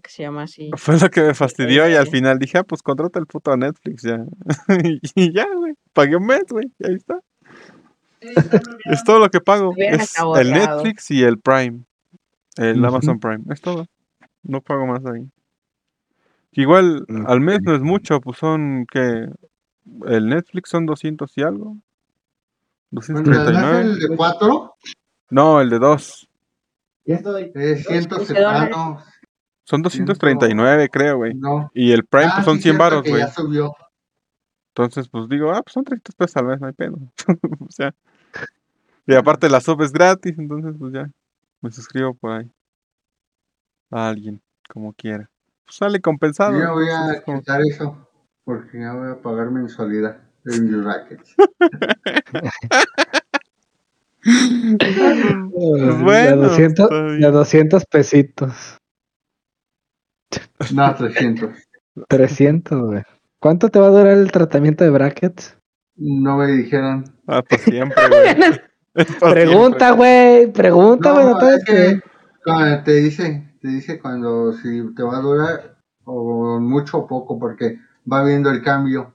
que 0.00 0.08
se 0.08 0.22
llama 0.22 0.44
así. 0.44 0.70
fue 0.76 0.96
lo 1.00 1.10
que 1.10 1.22
me 1.22 1.34
fastidió 1.34 1.90
y 1.90 1.96
al 1.96 2.06
Eh. 2.06 2.10
final 2.10 2.38
dije, 2.38 2.58
ah, 2.58 2.62
pues 2.62 2.82
contrata 2.82 3.18
el 3.18 3.26
puto 3.26 3.56
Netflix 3.56 4.02
ya. 4.02 4.24
y 5.16 5.32
ya, 5.34 5.48
güey. 5.56 5.74
Pagué 5.92 6.14
un 6.14 6.26
mes, 6.26 6.44
güey. 6.48 6.66
Y 6.78 6.86
ahí 6.86 6.94
está. 6.94 7.18
Es 8.84 9.04
todo 9.04 9.18
lo 9.18 9.28
que 9.30 9.40
pago. 9.40 9.74
Es 9.76 10.14
el. 10.38 10.52
Netflix 10.52 11.10
y 11.10 11.22
el 11.22 11.38
Prime. 11.38 11.80
El 12.56 12.78
Ujú. 12.78 12.86
Amazon 12.86 13.18
Prime. 13.20 13.42
Es 13.50 13.60
todo. 13.60 13.86
No 14.42 14.60
pago 14.60 14.86
más 14.86 15.04
ahí. 15.06 15.26
Que 16.52 16.62
Igual 16.62 17.04
Mm. 17.08 17.26
al 17.26 17.40
mes 17.40 17.60
no 17.62 17.74
es 17.74 17.80
mucho, 17.82 18.20
pues 18.20 18.38
son 18.38 18.86
que 18.90 19.26
el 20.06 20.28
Netflix 20.28 20.70
son 20.70 20.86
200 20.86 21.32
y 21.38 21.42
algo. 21.42 21.76
Bueno, 22.90 23.06
además 23.18 23.24
239. 23.24 23.80
el 23.80 23.98
de 24.10 24.16
4 24.16 24.74
No, 25.30 25.60
el 25.60 25.70
de 25.70 25.78
2. 25.78 26.28
Ya 27.06 27.14
estoy. 27.16 27.50
es 27.54 27.86
170. 27.86 28.62
Ah, 28.62 28.68
no, 28.68 29.02
Son 29.64 29.80
239, 29.80 30.88
creo, 30.90 31.16
güey. 31.16 31.34
no. 31.34 31.70
Y 31.74 31.92
el 31.92 32.04
Prime 32.04 32.26
Ah, 32.26 32.32
pues 32.36 32.44
son 32.44 32.56
sí, 32.56 32.62
100 32.64 32.76
cierto 32.76 32.84
baros, 32.84 33.02
güey. 33.08 33.20
Ya 33.22 33.28
subió. 33.30 33.74
Entonces, 34.74 35.08
pues 35.08 35.28
digo, 35.28 35.50
ah, 35.52 35.62
pues 35.62 35.72
son 35.72 35.84
30 35.84 36.12
pesos 36.16 36.36
al 36.36 36.46
mes, 36.46 36.60
no 36.60 36.66
hay 36.66 36.72
pedo. 36.74 36.96
o 37.60 37.70
sea. 37.70 37.94
Y 39.06 39.14
aparte 39.14 39.48
la 39.48 39.60
sub 39.60 39.82
es 39.82 39.92
gratis, 39.92 40.34
entonces 40.38 40.74
pues 40.78 40.92
ya. 40.92 41.10
Me 41.60 41.70
suscribo 41.70 42.14
por 42.14 42.32
ahí. 42.32 42.50
A 43.90 44.08
alguien, 44.08 44.40
como 44.68 44.92
quiera. 44.92 45.28
Pues 45.64 45.76
sale 45.76 46.00
compensado. 46.00 46.52
Yo 46.52 46.60
ya 46.60 46.72
voy 46.72 46.88
a 46.88 47.22
como- 47.22 47.38
quitar 47.40 47.60
eso. 47.68 48.08
Porque 48.44 48.80
ya 48.80 48.92
voy 48.94 49.10
a 49.12 49.22
pagar 49.22 49.50
mensualidad 49.50 50.18
en 50.46 50.64
mis 50.64 50.84
rackets. 50.84 51.34
Pues 54.24 55.80
de, 55.98 56.02
bueno, 56.02 56.36
200, 56.48 56.84
está 56.84 57.02
bien. 57.06 57.20
de 57.20 57.30
200 57.30 57.84
pesitos. 57.86 58.78
No, 60.72 60.94
300. 60.94 61.50
300, 62.08 62.80
güey. 62.82 63.02
¿Cuánto 63.40 63.68
te 63.68 63.78
va 63.80 63.86
a 63.88 63.90
durar 63.90 64.16
el 64.16 64.30
tratamiento 64.30 64.84
de 64.84 64.90
brackets? 64.90 65.58
No 65.96 66.36
me 66.38 66.46
dijeron. 66.52 67.04
Ah, 67.26 67.42
por 67.42 67.58
siempre, 67.58 67.96
güey. 68.08 68.60
Pregunta, 69.20 69.92
güey. 69.92 70.52
Pregunta, 70.52 71.12
güey. 71.12 71.24
No, 71.24 71.30
No, 71.32 71.38
te 71.38 71.54
es 71.54 71.64
que 71.64 72.00
cuando 72.44 72.82
te 72.84 72.92
dice, 72.94 73.54
te 73.60 73.68
dice 73.68 73.98
cuando 74.00 74.52
si 74.52 74.94
te 74.94 75.02
va 75.02 75.18
a 75.18 75.20
durar 75.20 75.76
o 76.04 76.58
mucho 76.60 76.98
o 76.98 77.06
poco, 77.06 77.38
porque 77.38 77.78
va 78.10 78.24
viendo 78.24 78.50
el 78.50 78.62
cambio. 78.62 79.14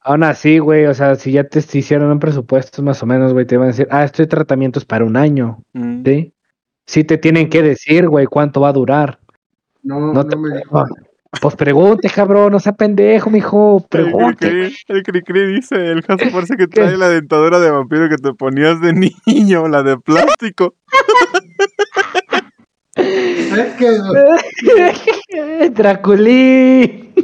Aún 0.00 0.24
así, 0.24 0.58
güey. 0.58 0.86
O 0.86 0.94
sea, 0.94 1.14
si 1.14 1.32
ya 1.32 1.44
te 1.44 1.60
hicieron 1.60 2.10
un 2.10 2.18
presupuesto 2.18 2.82
más 2.82 3.02
o 3.02 3.06
menos, 3.06 3.32
güey, 3.32 3.46
te 3.46 3.56
van 3.56 3.66
a 3.66 3.68
decir, 3.68 3.86
ah, 3.90 4.04
este 4.04 4.26
tratamiento 4.26 4.78
es 4.78 4.84
para 4.84 5.04
un 5.04 5.16
año. 5.16 5.62
Mm. 5.74 6.02
¿Sí? 6.04 6.34
Sí 6.86 7.04
te 7.04 7.18
tienen 7.18 7.48
que 7.48 7.62
decir, 7.62 8.08
güey, 8.08 8.26
cuánto 8.26 8.60
va 8.60 8.70
a 8.70 8.72
durar. 8.72 9.20
No, 9.84 10.00
No 10.00 10.12
no, 10.12 10.26
te- 10.26 10.36
me 10.36 10.56
dijo. 10.58 10.84
Pues 11.40 11.56
pregunte, 11.56 12.10
cabrón. 12.10 12.52
No 12.52 12.60
sea 12.60 12.72
pendejo, 12.72 13.30
mijo. 13.30 13.78
El 13.78 13.88
Pregunte. 13.88 14.72
El 14.88 15.02
Cricri 15.02 15.54
dice, 15.54 15.76
el 15.76 16.04
caso 16.04 16.24
parece 16.32 16.56
que 16.56 16.66
trae 16.68 16.96
la 16.96 17.08
dentadura 17.08 17.58
de 17.58 17.70
vampiro 17.70 18.08
que 18.08 18.16
te 18.16 18.34
ponías 18.34 18.80
de 18.80 18.92
niño, 19.26 19.68
la 19.68 19.82
de 19.82 19.98
plástico. 19.98 20.74
Es 22.94 23.74
que 23.74 25.70
Draculí. 25.70 27.14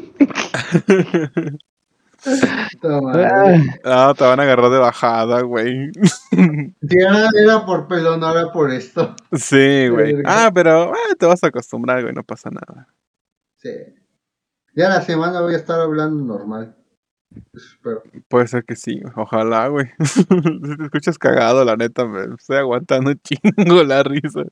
Ah, 3.85 4.15
te 4.17 4.25
van 4.25 4.41
a 4.41 4.43
agarrar 4.43 4.71
de 4.71 4.79
bajada, 4.79 5.43
güey. 5.43 5.91
Ya 6.81 7.29
era 7.41 7.65
por 7.65 7.87
pelón, 7.87 8.25
ahora 8.25 8.51
por 8.53 8.71
esto. 8.71 9.15
Sí, 9.33 9.89
güey. 9.89 10.23
Ah, 10.25 10.51
pero 10.53 10.93
ah, 10.93 11.15
te 11.19 11.27
vas 11.27 11.45
a 11.45 11.49
acostumbrar, 11.49 12.03
güey, 12.03 12.15
no 12.15 12.25
pasa 12.25 12.51
nada. 12.51 12.89
Sí. 13.59 13.71
Ya 14.75 14.89
la 14.89 15.03
semana 15.03 15.41
voy 15.41 15.55
a 15.55 15.59
estar 15.59 15.81
hablando 15.81 16.25
normal. 16.25 16.75
Espero. 17.53 18.03
Puede 18.29 18.47
ser 18.49 18.65
que 18.65 18.75
sí, 18.75 19.01
ojalá, 19.15 19.69
güey. 19.69 19.87
si 20.05 20.25
te 20.25 20.85
escuchas 20.85 21.19
cagado, 21.19 21.65
la 21.65 21.77
neta, 21.77 22.07
me 22.07 22.35
estoy 22.35 22.57
aguantando 22.57 23.11
un 23.11 23.21
chingo 23.23 23.83
la 23.85 24.03
risa. 24.03 24.45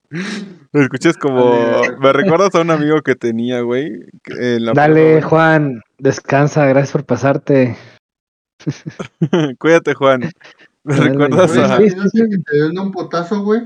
Me 0.72 0.82
escuchas 0.82 1.16
como... 1.16 1.56
Dale. 1.56 1.96
Me 1.98 2.12
recuerdas 2.12 2.54
a 2.54 2.60
un 2.60 2.70
amigo 2.70 3.00
que 3.02 3.14
tenía, 3.14 3.60
güey. 3.60 3.92
que 4.22 4.56
en 4.56 4.66
la 4.66 4.72
Dale. 4.72 5.22
Juan, 5.22 5.80
descansa, 5.98 6.66
gracias 6.66 6.92
por 6.92 7.04
pasarte. 7.04 7.76
Cuídate, 9.58 9.94
Juan. 9.94 10.30
Me 10.84 10.96
Dale, 10.96 11.10
recuerdas 11.10 11.52
Güey, 11.52 11.64
a... 11.64 11.76
sí, 11.76 11.90
sí, 11.90 11.90
sí. 11.90 12.18
imagínate 12.18 12.36
que 12.36 12.42
te 12.42 12.56
den 12.56 12.78
un 12.78 12.92
potazo, 12.92 13.42
güey. 13.42 13.62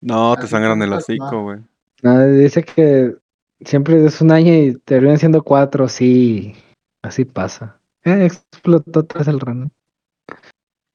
No, 0.00 0.36
te 0.36 0.46
sangran 0.46 0.82
el 0.82 0.92
hocico, 0.92 1.42
güey. 1.42 1.60
No, 2.02 2.26
dice 2.26 2.62
que 2.62 3.14
siempre 3.60 4.04
es 4.04 4.20
un 4.20 4.32
año 4.32 4.52
y 4.52 4.78
terminan 4.84 5.18
siendo 5.18 5.42
cuatro, 5.42 5.88
sí, 5.88 6.54
así 7.02 7.24
pasa. 7.24 7.80
Eh, 8.04 8.26
explotó 8.26 9.04
tras 9.04 9.28
el 9.28 9.40
rano. 9.40 9.70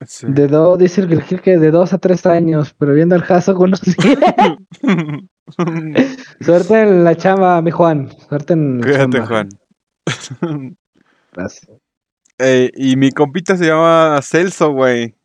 Sí. 0.06 0.28
De 0.30 0.48
dos, 0.48 0.80
dice 0.80 1.02
el 1.02 1.42
que 1.42 1.58
de 1.58 1.72
dos 1.72 1.92
a 1.94 1.98
tres 1.98 2.26
años, 2.26 2.74
pero 2.78 2.94
viendo 2.94 3.16
el 3.16 3.26
caso 3.26 3.54
conocí. 3.56 3.94
Suerte 6.40 6.82
en 6.82 7.04
la 7.04 7.16
chamba, 7.16 7.62
mi 7.62 7.72
Juan. 7.72 8.10
Suerte 8.30 8.54
en 8.54 8.80
la 8.80 8.86
Cuídate, 8.86 9.18
chamba. 9.18 9.28
Juan. 9.28 10.78
Gracias. 11.34 11.70
Eh, 12.38 12.72
y 12.76 12.96
mi 12.96 13.12
compita 13.12 13.58
se 13.58 13.66
llama 13.66 14.20
Celso, 14.22 14.72
güey. 14.72 15.16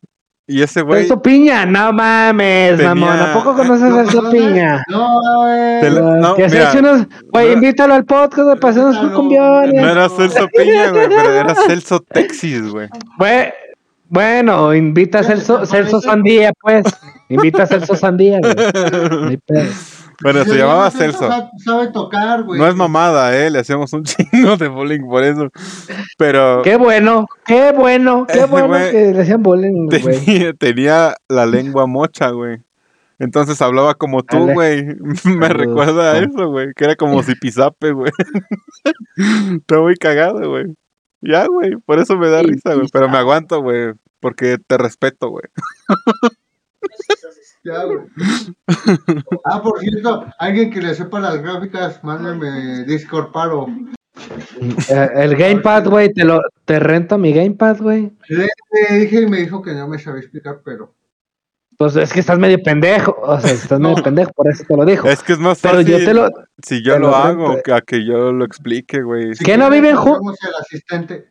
Y 0.47 0.61
ese 0.61 0.81
güey... 0.83 1.01
Celso 1.01 1.21
Piña, 1.21 1.65
no 1.65 1.91
mames, 1.91 2.77
Tenía- 2.77 2.93
mamón. 2.93 3.19
¿A 3.19 3.33
poco 3.33 3.55
conoces 3.55 3.83
a 3.83 3.89
¿Lo 3.89 3.95
Celso? 4.05 4.29
Piña? 4.29 4.83
No, 4.89 5.19
güey. 5.41 5.81
Te 5.81 5.89
lo- 5.89 6.15
no, 6.17 6.35
que 6.35 6.47
mira, 6.47 6.71
unos, 6.77 7.07
güey, 7.31 7.47
no- 7.47 7.53
invítalo 7.53 7.93
al 7.95 8.05
podcast 8.05 8.49
de 8.49 8.55
pasarnos 8.57 8.97
un 8.97 9.09
cumbión. 9.13 9.71
No 9.73 9.89
era 9.89 10.07
Celso 10.07 10.47
Piña, 10.55 10.91
güey, 10.91 11.07
pero 11.09 11.31
era 11.31 11.55
Celso 11.67 11.99
Texis, 11.99 12.69
güey. 12.69 12.87
Bue- 13.17 13.53
Bueno, 14.07 14.73
invita 14.75 15.17
a 15.17 15.21
¿Qué 15.21 15.27
se 15.29 15.35
Celso, 15.37 15.65
Celso? 15.65 15.99
Sandía, 16.01 16.53
pues. 16.61 16.85
Invita 17.29 17.63
a 17.63 17.65
Celso 17.65 17.95
Sandía, 17.95 18.39
güey. 18.39 19.39
Bueno, 20.21 20.43
se 20.43 20.57
llamaba 20.57 20.89
Celso. 20.91 21.27
Sabe, 21.27 21.49
sabe 21.63 21.87
tocar, 21.91 22.43
güey. 22.43 22.59
No 22.59 22.67
es 22.67 22.75
mamada, 22.75 23.35
eh, 23.37 23.49
le 23.49 23.59
hacíamos 23.59 23.91
un 23.93 24.03
chingo 24.05 24.57
de 24.57 24.67
bullying 24.67 25.01
por 25.07 25.23
eso. 25.23 25.49
Pero 26.17 26.61
Qué 26.63 26.77
bueno, 26.77 27.27
qué 27.45 27.71
bueno, 27.71 28.25
qué 28.27 28.45
bueno 28.45 28.77
que 28.91 29.13
le 29.13 29.21
hacían 29.21 29.43
bullying, 29.43 29.87
güey. 29.87 30.01
tenía, 30.23 30.53
tenía 30.53 31.15
la 31.27 31.45
lengua 31.45 31.85
mocha, 31.87 32.29
güey. 32.29 32.59
Entonces 33.17 33.61
hablaba 33.61 33.93
como 33.95 34.23
tú, 34.23 34.51
güey. 34.51 34.85
Me 35.25 35.49
recuerda 35.49 36.11
a 36.11 36.15
Juan. 36.15 36.29
eso, 36.31 36.49
güey. 36.49 36.73
Que 36.75 36.85
era 36.85 36.95
como 36.95 37.23
zipizape, 37.23 37.91
güey. 37.91 38.11
Está 39.57 39.79
muy 39.79 39.95
cagado, 39.95 40.49
güey. 40.49 40.65
Ya, 41.21 41.47
güey. 41.47 41.77
Por 41.85 41.99
eso 41.99 42.17
me 42.17 42.29
da 42.29 42.41
risa, 42.43 42.75
güey. 42.75 42.87
Pero 42.91 43.09
me 43.09 43.17
aguanto, 43.17 43.61
güey. 43.61 43.93
Porque 44.19 44.57
te 44.67 44.77
respeto, 44.77 45.29
güey. 45.29 45.45
Ya, 47.63 47.83
güey. 47.83 47.99
Ah, 49.45 49.61
por 49.61 49.79
cierto, 49.79 50.25
alguien 50.39 50.69
que 50.71 50.81
le 50.81 50.93
sepa 50.93 51.19
las 51.19 51.41
gráficas, 51.41 52.03
mándame 52.03 52.83
Discord 52.85 53.31
paro. 53.31 53.67
Eh, 54.89 55.09
El 55.15 55.35
gamepad, 55.35 55.87
güey, 55.87 56.13
te 56.13 56.23
lo 56.25 56.41
te 56.65 56.79
rento 56.79 57.17
mi 57.17 57.33
gamepad, 57.33 57.77
güey. 57.81 58.11
Le 58.29 58.47
le 58.89 58.99
dije 58.99 59.21
y 59.21 59.27
me 59.27 59.37
dijo 59.39 59.61
que 59.61 59.73
no 59.73 59.87
me 59.87 59.97
sabía 59.99 60.21
explicar, 60.21 60.61
pero. 60.63 60.93
Pues 61.77 61.95
es 61.97 62.13
que 62.13 62.21
estás 62.21 62.39
medio 62.39 62.61
pendejo, 62.63 63.17
o 63.21 63.37
sea, 63.39 63.51
estás 63.51 63.79
medio 63.79 63.97
No. 63.97 64.03
pendejo, 64.03 64.31
por 64.33 64.47
eso 64.47 64.63
te 64.65 64.77
lo 64.77 64.85
dijo. 64.85 65.07
Es 65.09 65.21
que 65.21 65.33
es 65.33 65.39
más 65.39 65.59
Pero 65.61 65.75
fácil 65.79 65.87
yo 65.91 66.05
te 66.05 66.13
lo 66.13 66.29
si 66.63 66.81
yo 66.81 66.93
te 66.93 66.99
lo 66.99 67.07
lo 67.09 67.15
hago 67.15 67.61
que 67.63 67.73
a 67.73 67.81
que 67.81 68.05
yo 68.05 68.31
lo 68.31 68.45
explique, 68.45 69.01
güey. 69.01 69.35
si 69.35 69.43
¿Qué 69.43 69.57
no 69.57 69.69
viven 69.69 69.95
jun- 69.97 70.13
hacemos 70.15 70.37
el 70.47 70.55
asistente. 70.61 71.25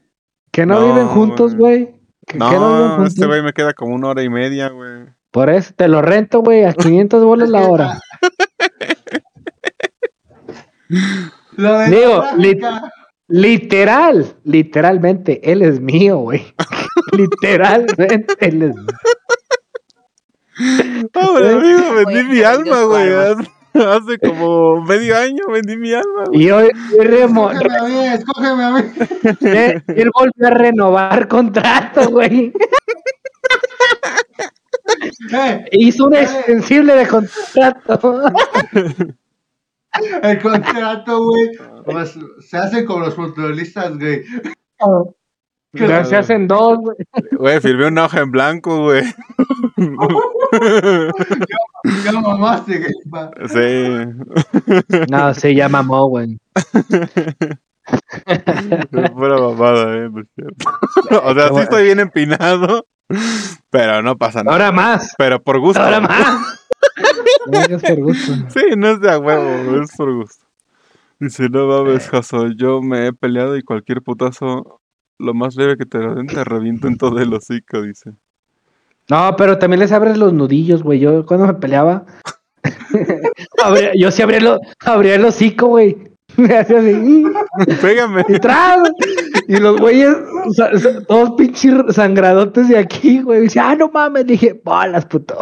que 0.53 0.67
no, 0.67 0.81
No, 0.81 0.87
viven 0.93 1.07
juntos, 1.09 1.55
güey. 1.57 1.85
güey. 1.85 2.01
Que, 2.27 2.33
que 2.35 2.39
no 2.39 2.51
viven 2.51 2.61
No, 2.89 2.95
juntos. 2.97 3.15
este 3.15 3.27
güey 3.27 3.43
me 3.43 3.53
queda 3.55 3.73
como 3.73 3.95
una 3.95 4.09
hora 4.09 4.23
y 4.23 4.29
media, 4.29 4.69
güey. 4.69 5.05
Por 5.35 5.51
eso 5.51 5.75
te 5.75 5.89
lo 5.89 6.01
rento, 6.01 6.43
güey, 6.43 6.63
a 6.63 6.73
500 6.73 7.25
bolas 7.25 7.49
la 7.49 7.67
hora. 7.69 8.01
Lo 11.57 11.79
de 11.79 11.91
Digo. 11.91 12.23
Literal, 13.27 14.37
literalmente, 14.45 15.51
él 15.51 15.63
es 15.63 15.81
mío, 15.81 16.19
güey. 16.19 16.55
literalmente, 17.19 18.37
él 18.39 18.63
es 18.63 18.77
mío. 18.77 18.87
Pobre 21.13 21.51
amigo, 21.51 21.95
vendí 21.95 22.23
mi 22.33 22.41
alma, 22.43 22.83
güey. 22.85 23.11
Hace, 23.75 24.21
como 24.21 24.83
medio 24.83 25.19
año 25.19 25.47
vendí 25.51 25.77
mi 25.77 25.93
alma, 25.95 26.27
güey. 26.29 26.45
Y 26.45 26.51
hoy, 26.53 26.71
hoy 26.97 27.07
remo- 27.07 27.51
Escógeme 27.51 27.77
a 27.77 27.83
mí, 27.89 28.07
escógeme 28.07 28.65
a 28.65 28.71
mí. 28.71 28.83
él 29.97 30.11
volvió 30.15 30.47
a 30.47 30.51
renovar 30.51 31.27
contrato, 31.27 32.09
güey. 32.09 32.53
Eh, 35.33 35.65
Hizo 35.73 36.07
un 36.07 36.15
extensible 36.15 36.95
de 36.95 37.07
contrato. 37.07 38.23
el 40.23 40.43
contrato, 40.43 41.25
güey, 41.25 41.51
pues, 41.85 42.19
se 42.41 42.57
hace 42.57 42.85
con 42.85 43.03
los 43.03 43.15
futbolistas, 43.15 43.97
güey. 43.99 44.25
Ya 45.77 46.05
se 46.05 46.15
hacen 46.15 46.47
dos, 46.47 46.79
güey. 46.79 46.97
Güey, 47.33 47.61
firmé 47.61 47.89
una 47.89 48.05
hoja 48.05 48.21
en 48.21 48.31
blanco, 48.31 48.85
güey. 48.85 49.03
Ya 52.05 52.13
mamaste, 52.13 52.79
güey. 52.79 52.93
sí. 53.49 54.07
No, 55.11 55.35
se 55.35 55.53
llama 55.53 55.83
Mo, 55.83 56.07
güey. 56.07 56.39
Pura 59.15 59.39
mamada, 59.39 59.97
eh, 59.97 60.11
cierto. 60.35 60.71
O 61.25 61.35
sea, 61.35 61.49
sí 61.49 61.61
estoy 61.61 61.85
bien 61.85 62.01
empinado, 62.01 62.87
pero 63.71 64.03
no 64.03 64.17
pasa 64.17 64.43
nada. 64.43 64.53
Ahora 64.57 64.73
más, 64.73 65.15
Pero 65.19 65.43
por 65.43 65.59
gusto. 65.61 65.81
ahora 65.83 66.01
más. 66.01 66.59
No 67.47 67.61
es 67.61 67.83
por 67.83 67.97
gusto. 68.01 68.33
Sí, 68.49 68.61
no 68.77 68.89
es 68.91 69.01
de 69.01 69.11
a 69.11 69.19
huevo, 69.19 69.83
es 69.83 69.93
por 69.97 70.15
gusto. 70.15 70.45
Dice, 71.21 71.49
no 71.49 71.67
mames, 71.67 72.09
Jaso, 72.09 72.49
yo 72.49 72.81
me 72.83 73.07
he 73.09 73.13
peleado 73.13 73.57
y 73.57 73.63
cualquier 73.63 74.03
putazo, 74.03 74.81
lo 75.19 75.33
más 75.35 75.55
leve 75.57 75.77
que 75.77 75.87
te 75.87 75.99
lo 75.99 76.15
den, 76.15 76.27
te 76.27 76.43
reviento 76.45 76.89
en 76.89 76.97
todo 76.99 77.19
el 77.21 77.33
hocico, 77.33 77.83
dice. 77.83 78.13
No, 79.09 79.35
pero 79.37 79.59
también 79.59 79.81
les 79.81 79.93
abres 79.93 80.17
los 80.17 80.33
nudillos, 80.33 80.83
güey. 80.83 80.99
Yo 80.99 81.25
cuando 81.27 81.47
me 81.47 81.55
peleaba, 81.55 82.05
abría- 83.63 83.93
yo 83.95 84.11
sí 84.11 84.23
abría, 84.23 84.41
lo- 84.41 84.61
abría 84.85 85.15
el 85.17 85.25
hocico, 85.25 85.67
güey. 85.69 85.97
Me 86.37 86.57
hacía 86.57 86.79
así, 86.81 87.25
Pégame. 87.81 88.25
y 88.29 88.39
tras. 88.41 88.79
Y 89.49 89.57
los 89.57 89.79
güeyes, 89.81 90.15
todos 91.09 91.33
pinches 91.37 91.75
sangradotes 91.95 92.69
de 92.69 92.79
aquí, 92.79 93.21
güey. 93.23 93.41
Y 93.41 93.43
dice, 93.43 93.61
ah, 93.61 93.75
no 93.75 93.89
mames. 93.91 94.27
Dije, 94.27 94.61
bolas, 94.65 95.07
puto. 95.07 95.37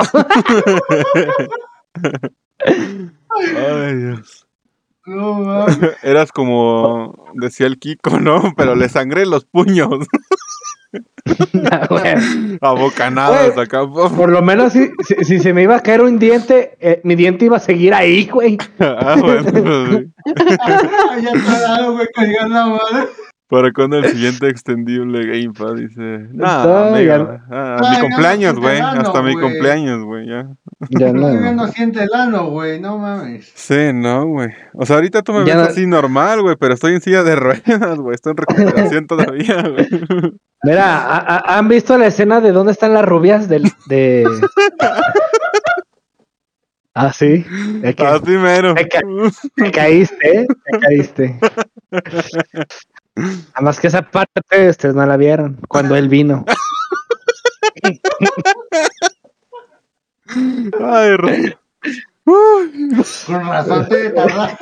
Ay, 2.65 3.97
Dios. 3.97 4.47
No 5.07 5.35
mames. 5.35 5.79
Eras 6.03 6.33
como, 6.33 7.15
decía 7.35 7.67
el 7.67 7.79
Kiko, 7.79 8.21
¿no? 8.21 8.55
Pero 8.57 8.75
le 8.75 8.89
sangré 8.89 9.27
los 9.27 9.45
puños, 9.45 9.89
güey. 11.89 12.59
abocanados 12.61 13.55
Güey. 13.55 13.67
acá. 13.67 13.87
Por 13.89 14.31
lo 14.31 14.43
menos 14.43 14.73
si, 14.73 14.91
si, 15.07 15.25
si 15.25 15.41
se 15.41 15.53
me 15.53 15.63
iba 15.63 15.77
a 15.77 15.81
caer 15.81 16.03
un 16.03 16.19
diente, 16.19 16.77
eh, 16.81 17.01
mi 17.05 17.15
diente 17.17 17.47
iba 17.47 17.57
a 17.57 17.61
seguir 17.61 17.95
ahí, 17.95 18.27
güey. 18.27 18.59
Ah, 18.79 19.17
bueno, 19.19 19.43
pues 19.51 19.63
sí. 19.91 21.23
ya 21.23 21.31
está 21.33 21.61
dado, 21.61 21.93
güey, 21.95 22.07
la 22.49 22.67
madre. 22.67 23.09
¿Para 23.53 23.71
cuándo 23.71 23.99
el 23.99 24.07
siguiente 24.09 24.49
extendible 24.49 25.27
Gamepad? 25.27 25.75
Dice. 25.75 26.27
Amigo. 26.43 27.05
ya- 27.05 27.45
ah, 27.51 27.77
Ah, 27.79 27.81
mi 27.91 27.97
ya 27.97 28.01
cumpleaños, 28.01 28.59
güey. 28.59 28.81
Hasta 28.81 29.21
mi 29.23 29.35
cumpleaños, 29.35 30.03
güey, 30.05 30.27
ya. 30.27 30.47
Ya 30.89 31.13
no. 31.13 31.53
no 31.53 31.69
siente 31.69 32.03
el 32.03 32.09
ano, 32.15 32.49
güey, 32.49 32.81
no 32.81 32.97
mames. 32.97 33.53
Sí, 33.55 33.93
no, 33.93 34.25
güey. 34.27 34.49
O 34.73 34.87
sea, 34.87 34.97
ahorita 34.97 35.21
tú 35.21 35.35
me 35.35 35.41
Ya 35.45 35.57
ves 35.57 35.65
no- 35.65 35.71
así 35.71 35.87
normal, 35.87 36.41
güey, 36.41 36.57
pero 36.59 36.73
estoy 36.73 36.95
en 36.95 37.03
silla 37.03 37.23
de 37.25 37.37
ruedas, 37.37 37.99
güey. 37.99 38.15
Estoy 38.15 38.31
en 38.31 38.37
recuperación 38.39 39.07
todavía, 39.07 39.63
güey. 39.69 39.87
Mira, 40.63 40.97
¿ha- 41.03 41.19
ha- 41.37 41.59
¿han 41.59 41.69
visto 41.69 41.99
la 41.99 42.07
escena 42.07 42.41
de 42.41 42.53
dónde 42.53 42.73
están 42.73 42.95
las 42.95 43.05
rubias 43.05 43.51
del, 43.51 43.71
de... 43.87 44.27
Ah, 46.95 47.11
sí. 47.11 47.43
Es 47.83 47.97
que 47.97 48.05
Así 48.05 48.31
mero. 48.33 48.75
Te 48.75 48.87
ca- 48.87 49.01
te 49.57 49.71
caíste, 49.71 50.41
¿eh? 50.41 50.47
Te 50.71 50.79
caíste. 50.79 51.39
Además 53.55 53.79
que 53.81 53.89
esa 53.89 54.03
parte 54.03 54.41
ustedes 54.69 54.95
no 54.95 55.05
la 55.07 55.17
vieron 55.17 55.59
cuando 55.69 55.97
él 55.97 56.09
vino. 56.09 56.45
Ay, 60.81 61.55
Con 62.25 63.47
razón 63.47 63.89
te 63.89 64.11
tardas, 64.11 64.57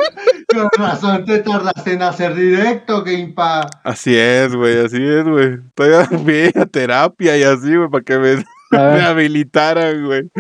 con 0.49 0.69
razón 0.79 1.25
te 1.25 1.39
tardaste 1.41 1.93
en 1.93 2.03
hacer 2.03 2.35
directo, 2.35 3.05
Gamepad. 3.05 3.65
Así 3.85 4.17
es, 4.17 4.55
güey, 4.55 4.85
así 4.85 4.97
es, 5.07 5.25
güey. 5.25 5.59
Todavía 5.75 6.07
fui 6.07 6.51
a 6.61 6.67
terapia 6.67 7.37
y 7.37 7.43
así, 7.45 7.77
güey, 7.77 7.89
para 7.89 8.03
que 8.05 8.19
me, 8.19 8.31
A 8.33 8.79
me 8.79 8.79
ver, 8.95 9.03
habilitaran, 9.03 10.05
güey. 10.07 10.31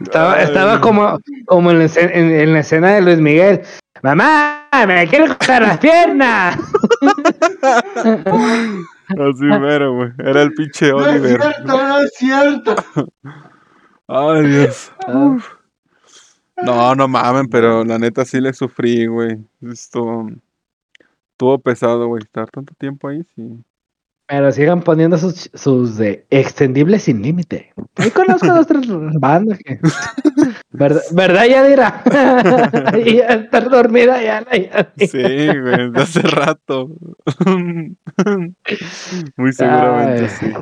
Estaba, 0.00 0.34
Ay. 0.34 0.44
estaba 0.44 0.80
como, 0.80 1.18
como 1.46 1.70
en, 1.70 1.78
la 1.80 1.84
escena, 1.86 2.12
en- 2.12 2.30
en 2.30 2.52
la 2.52 2.60
escena 2.60 2.90
de 2.94 3.00
Luis 3.02 3.18
Miguel. 3.18 3.62
Mamá, 4.02 4.68
me 4.86 5.06
quiero 5.08 5.28
cortar 5.28 5.62
las 5.62 5.78
piernas. 5.78 6.56
Así 9.08 9.44
mero, 9.44 9.94
güey. 9.94 10.10
Era 10.18 10.42
el 10.42 10.52
pinche 10.54 10.90
No 10.90 11.00
es 11.06 11.06
Oliver. 11.20 11.40
cierto, 11.42 11.64
no 11.66 11.98
es 11.98 12.12
cierto. 12.14 12.74
Ay, 14.08 14.46
Dios. 14.48 14.92
Uf. 15.08 15.48
No, 16.62 16.94
no 16.94 17.08
mamen, 17.08 17.48
pero 17.48 17.84
la 17.84 17.98
neta 17.98 18.24
sí 18.24 18.40
le 18.40 18.52
sufrí, 18.52 19.06
güey. 19.06 19.38
Esto. 19.62 20.26
Estuvo 21.32 21.58
pesado, 21.58 22.06
güey. 22.06 22.22
Estar 22.22 22.50
tanto 22.50 22.74
tiempo 22.78 23.08
ahí, 23.08 23.22
sí. 23.34 23.64
Pero 24.32 24.50
sigan 24.50 24.80
poniendo 24.80 25.18
sus, 25.18 25.50
sus 25.52 25.98
de 25.98 26.24
extendibles 26.30 27.02
sin 27.02 27.20
límite. 27.20 27.74
Ahí 27.96 28.10
conozco 28.10 28.46
dos 28.46 28.66
tres 28.66 28.86
bandas 28.88 29.58
que. 29.58 29.78
¿Verdad, 30.70 31.02
¿verdad 31.12 31.44
Yadira? 31.44 32.02
y 33.04 33.16
ya 33.16 33.26
estar 33.26 33.68
dormida 33.68 34.22
ya. 34.22 34.40
la 34.40 34.56
Yadira. 34.56 34.92
Sí, 34.96 35.58
güey. 35.60 35.90
De 35.90 36.00
hace 36.00 36.22
rato. 36.22 36.88
Muy 39.36 39.52
seguramente 39.52 40.22
Ay. 40.22 40.28
sí. 40.30 40.52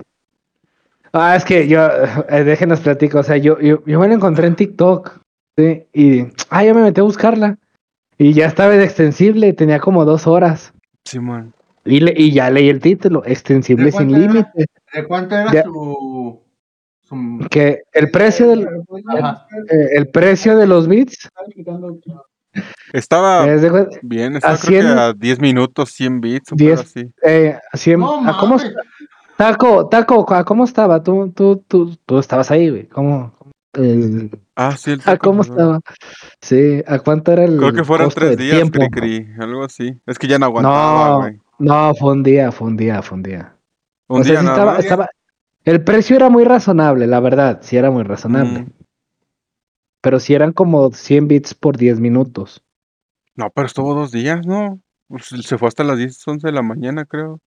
Ah, 1.12 1.36
es 1.36 1.44
que 1.44 1.68
yo, 1.68 1.88
eh, 2.28 2.42
déjenos 2.42 2.80
platico, 2.80 3.20
o 3.20 3.22
sea, 3.22 3.36
yo, 3.36 3.60
yo, 3.60 3.84
yo 3.86 4.00
me 4.00 4.08
la 4.08 4.14
encontré 4.14 4.48
en 4.48 4.56
TikTok, 4.56 5.20
¿sí? 5.56 5.84
Y, 5.92 6.26
ah, 6.48 6.64
yo 6.64 6.74
me 6.74 6.82
metí 6.82 7.00
a 7.00 7.04
buscarla. 7.04 7.56
Y 8.18 8.32
ya 8.32 8.46
estaba 8.46 8.74
en 8.74 8.80
extensible, 8.80 9.52
tenía 9.52 9.78
como 9.78 10.04
dos 10.04 10.26
horas. 10.26 10.72
Simón. 11.04 11.54
Y, 11.84 12.00
le- 12.00 12.14
y 12.16 12.32
ya 12.32 12.50
leí 12.50 12.68
el 12.68 12.80
título, 12.80 13.22
extensible 13.24 13.86
¿De 13.86 13.92
sin 13.92 14.08
cuánto 14.10 14.16
era? 14.16 14.32
límite. 14.32 14.66
¿De 14.92 15.04
cuánto 15.06 15.34
era 15.36 15.52
Ya. 15.52 15.62
su, 15.64 16.40
su- 17.02 17.46
Que 17.50 17.82
el 17.92 18.10
precio 18.10 18.48
del, 18.48 18.68
Ajá. 19.18 19.46
eh, 19.70 19.88
el 19.96 20.08
precio 20.08 20.56
de 20.58 20.66
los 20.66 20.86
bits 20.88 21.28
Estaba 22.92 23.46
es 23.46 23.62
de, 23.62 23.70
cuen- 23.70 23.98
bien, 24.02 24.36
estaba 24.36 24.54
a 24.54 24.58
creo 24.58 24.80
que 24.82 24.86
100 24.88 24.98
a 24.98 25.12
10 25.12 25.40
minutos, 25.40 25.90
100 25.92 26.20
bits, 26.20 26.52
o 26.52 26.56
10. 26.56 26.70
algo 26.78 26.82
así. 26.82 27.12
eh, 27.22 27.58
cien- 27.74 28.00
No 28.00 28.28
¿a 28.28 28.36
¿cómo. 28.38 28.56
Taco, 29.36 29.88
Taco, 29.88 30.34
¿a 30.34 30.44
¿cómo 30.44 30.64
estaba? 30.64 31.02
Tú, 31.02 31.32
tú, 31.34 31.64
tú, 31.66 31.96
tú 32.04 32.18
estabas 32.18 32.50
ahí, 32.50 32.68
güey. 32.68 32.86
¿Cómo? 32.88 33.32
el- 33.74 34.30
Ah, 34.56 34.76
sí, 34.76 34.90
el 34.90 35.00
¿A 35.06 35.16
cómo 35.16 35.36
¿no? 35.36 35.42
estaba? 35.42 35.80
Sí, 36.42 36.82
¿a 36.86 36.98
cuánto 36.98 37.32
era 37.32 37.44
el 37.44 37.56
Creo 37.56 37.72
que 37.72 37.84
fueron 37.84 38.10
tres 38.10 38.36
días, 38.36 38.56
tiempo? 38.56 38.80
cri, 38.90 39.22
cri, 39.22 39.26
algo 39.38 39.64
así. 39.64 39.94
Es 40.06 40.18
que 40.18 40.26
ya 40.26 40.38
no 40.40 40.46
aguantaba, 40.46 41.08
No, 41.08 41.18
güey. 41.20 41.40
No, 41.60 41.94
fue 41.94 42.12
un 42.12 42.22
día, 42.22 42.50
fue 42.50 42.68
un 42.68 42.76
día, 42.76 43.02
fue 43.02 43.16
un 43.16 43.22
día. 43.22 43.54
Un 44.08 44.22
o 44.22 44.24
sea, 44.24 44.32
día 44.32 44.40
sí 44.40 44.46
nada 44.46 44.56
estaba, 44.56 44.72
más. 44.72 44.84
estaba, 44.84 45.08
el 45.64 45.84
precio 45.84 46.16
era 46.16 46.28
muy 46.28 46.44
razonable, 46.44 47.06
la 47.06 47.20
verdad, 47.20 47.60
sí 47.62 47.76
era 47.76 47.90
muy 47.90 48.02
razonable. 48.02 48.62
Mm. 48.62 48.72
Pero 50.00 50.18
sí 50.18 50.34
eran 50.34 50.52
como 50.52 50.90
100 50.90 51.28
bits 51.28 51.54
por 51.54 51.76
10 51.76 52.00
minutos. 52.00 52.62
No, 53.36 53.50
pero 53.50 53.66
estuvo 53.66 53.94
dos 53.94 54.10
días, 54.10 54.44
¿no? 54.46 54.80
Pues, 55.08 55.26
se 55.26 55.58
fue 55.58 55.68
hasta 55.68 55.84
las 55.84 55.98
10, 55.98 56.26
11 56.26 56.46
de 56.46 56.52
la 56.52 56.62
mañana, 56.62 57.04
creo. 57.04 57.38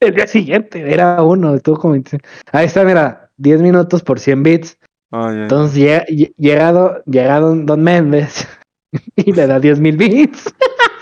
El 0.00 0.14
día 0.14 0.26
siguiente 0.26 0.92
era 0.92 1.22
uno, 1.22 1.54
estuvo 1.54 1.76
como... 1.78 1.92
25. 1.92 2.24
Ahí 2.52 2.66
está, 2.66 2.84
mira, 2.84 3.30
10 3.36 3.60
minutos 3.62 4.02
por 4.02 4.20
100 4.20 4.42
bits. 4.42 4.78
Ah, 5.10 5.32
ya. 5.34 5.42
Entonces 5.42 5.76
llega, 5.76 6.06
lle- 6.06 6.34
llega, 6.36 6.72
don, 6.72 7.02
llega 7.06 7.40
don, 7.40 7.66
don 7.66 7.82
Méndez 7.82 8.46
y 9.16 9.32
le 9.32 9.46
da 9.46 9.58
10 9.58 9.80
mil 9.80 9.96
bits. 9.96 10.54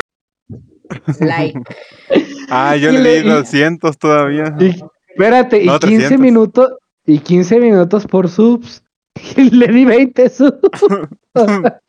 Like. 1.20 1.60
Ah, 2.48 2.76
yo 2.76 2.90
y 2.92 2.98
le 2.98 3.22
di 3.22 3.28
y- 3.28 3.30
200 3.32 3.98
todavía. 3.98 4.54
Y, 4.60 4.76
espérate, 5.08 5.62
y 5.62 5.66
No, 5.66 5.80
15 5.80 5.96
300. 5.96 6.20
minutos, 6.20 6.70
y 7.04 7.18
15 7.18 7.58
minutos 7.58 8.06
por 8.06 8.28
subs. 8.28 8.84
Y 9.36 9.50
le 9.50 9.66
di 9.68 9.84
20 9.84 10.28
subs. 10.28 10.84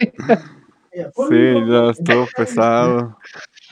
Sí, 1.30 1.54
ya 1.70 1.92
estuvo 1.92 2.28
pesado. 2.36 3.18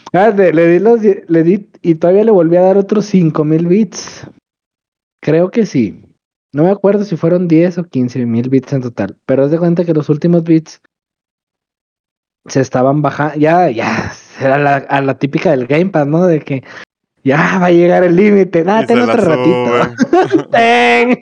Espérate, 0.05 0.53
le 0.53 0.67
di 0.67 0.79
los, 0.79 0.99
le 1.01 1.43
di 1.43 1.67
y 1.81 1.95
todavía 1.95 2.23
le 2.23 2.29
volví 2.31 2.55
a 2.57 2.61
dar 2.61 2.77
otros 2.77 3.05
5000 3.07 3.65
bits. 3.65 4.27
Creo 5.23 5.49
que 5.49 5.65
sí. 5.65 6.05
No 6.53 6.63
me 6.65 6.69
acuerdo 6.69 7.03
si 7.03 7.17
fueron 7.17 7.47
10 7.47 7.79
o 7.79 7.83
15 7.85 8.25
mil 8.27 8.47
bits 8.49 8.73
en 8.73 8.81
total. 8.83 9.17
Pero 9.25 9.43
haz 9.43 9.49
de 9.51 9.57
cuenta 9.57 9.83
que 9.85 9.93
los 9.95 10.07
últimos 10.09 10.43
bits 10.43 10.81
se 12.45 12.61
estaban 12.61 13.01
bajando. 13.01 13.35
Ya, 13.39 13.71
ya. 13.71 14.13
Era 14.39 14.57
la, 14.57 14.75
a 14.77 15.01
la 15.01 15.17
típica 15.17 15.51
del 15.51 15.67
Gamepad, 15.67 16.05
¿no? 16.05 16.25
De 16.25 16.39
que 16.41 16.63
ya 17.23 17.57
va 17.59 17.67
a 17.67 17.71
llegar 17.71 18.03
el 18.03 18.15
límite. 18.15 18.63
Nada, 18.63 18.85
la 18.95 19.03
otro 19.13 19.23
ratito. 19.23 20.49
Ten. 20.51 21.21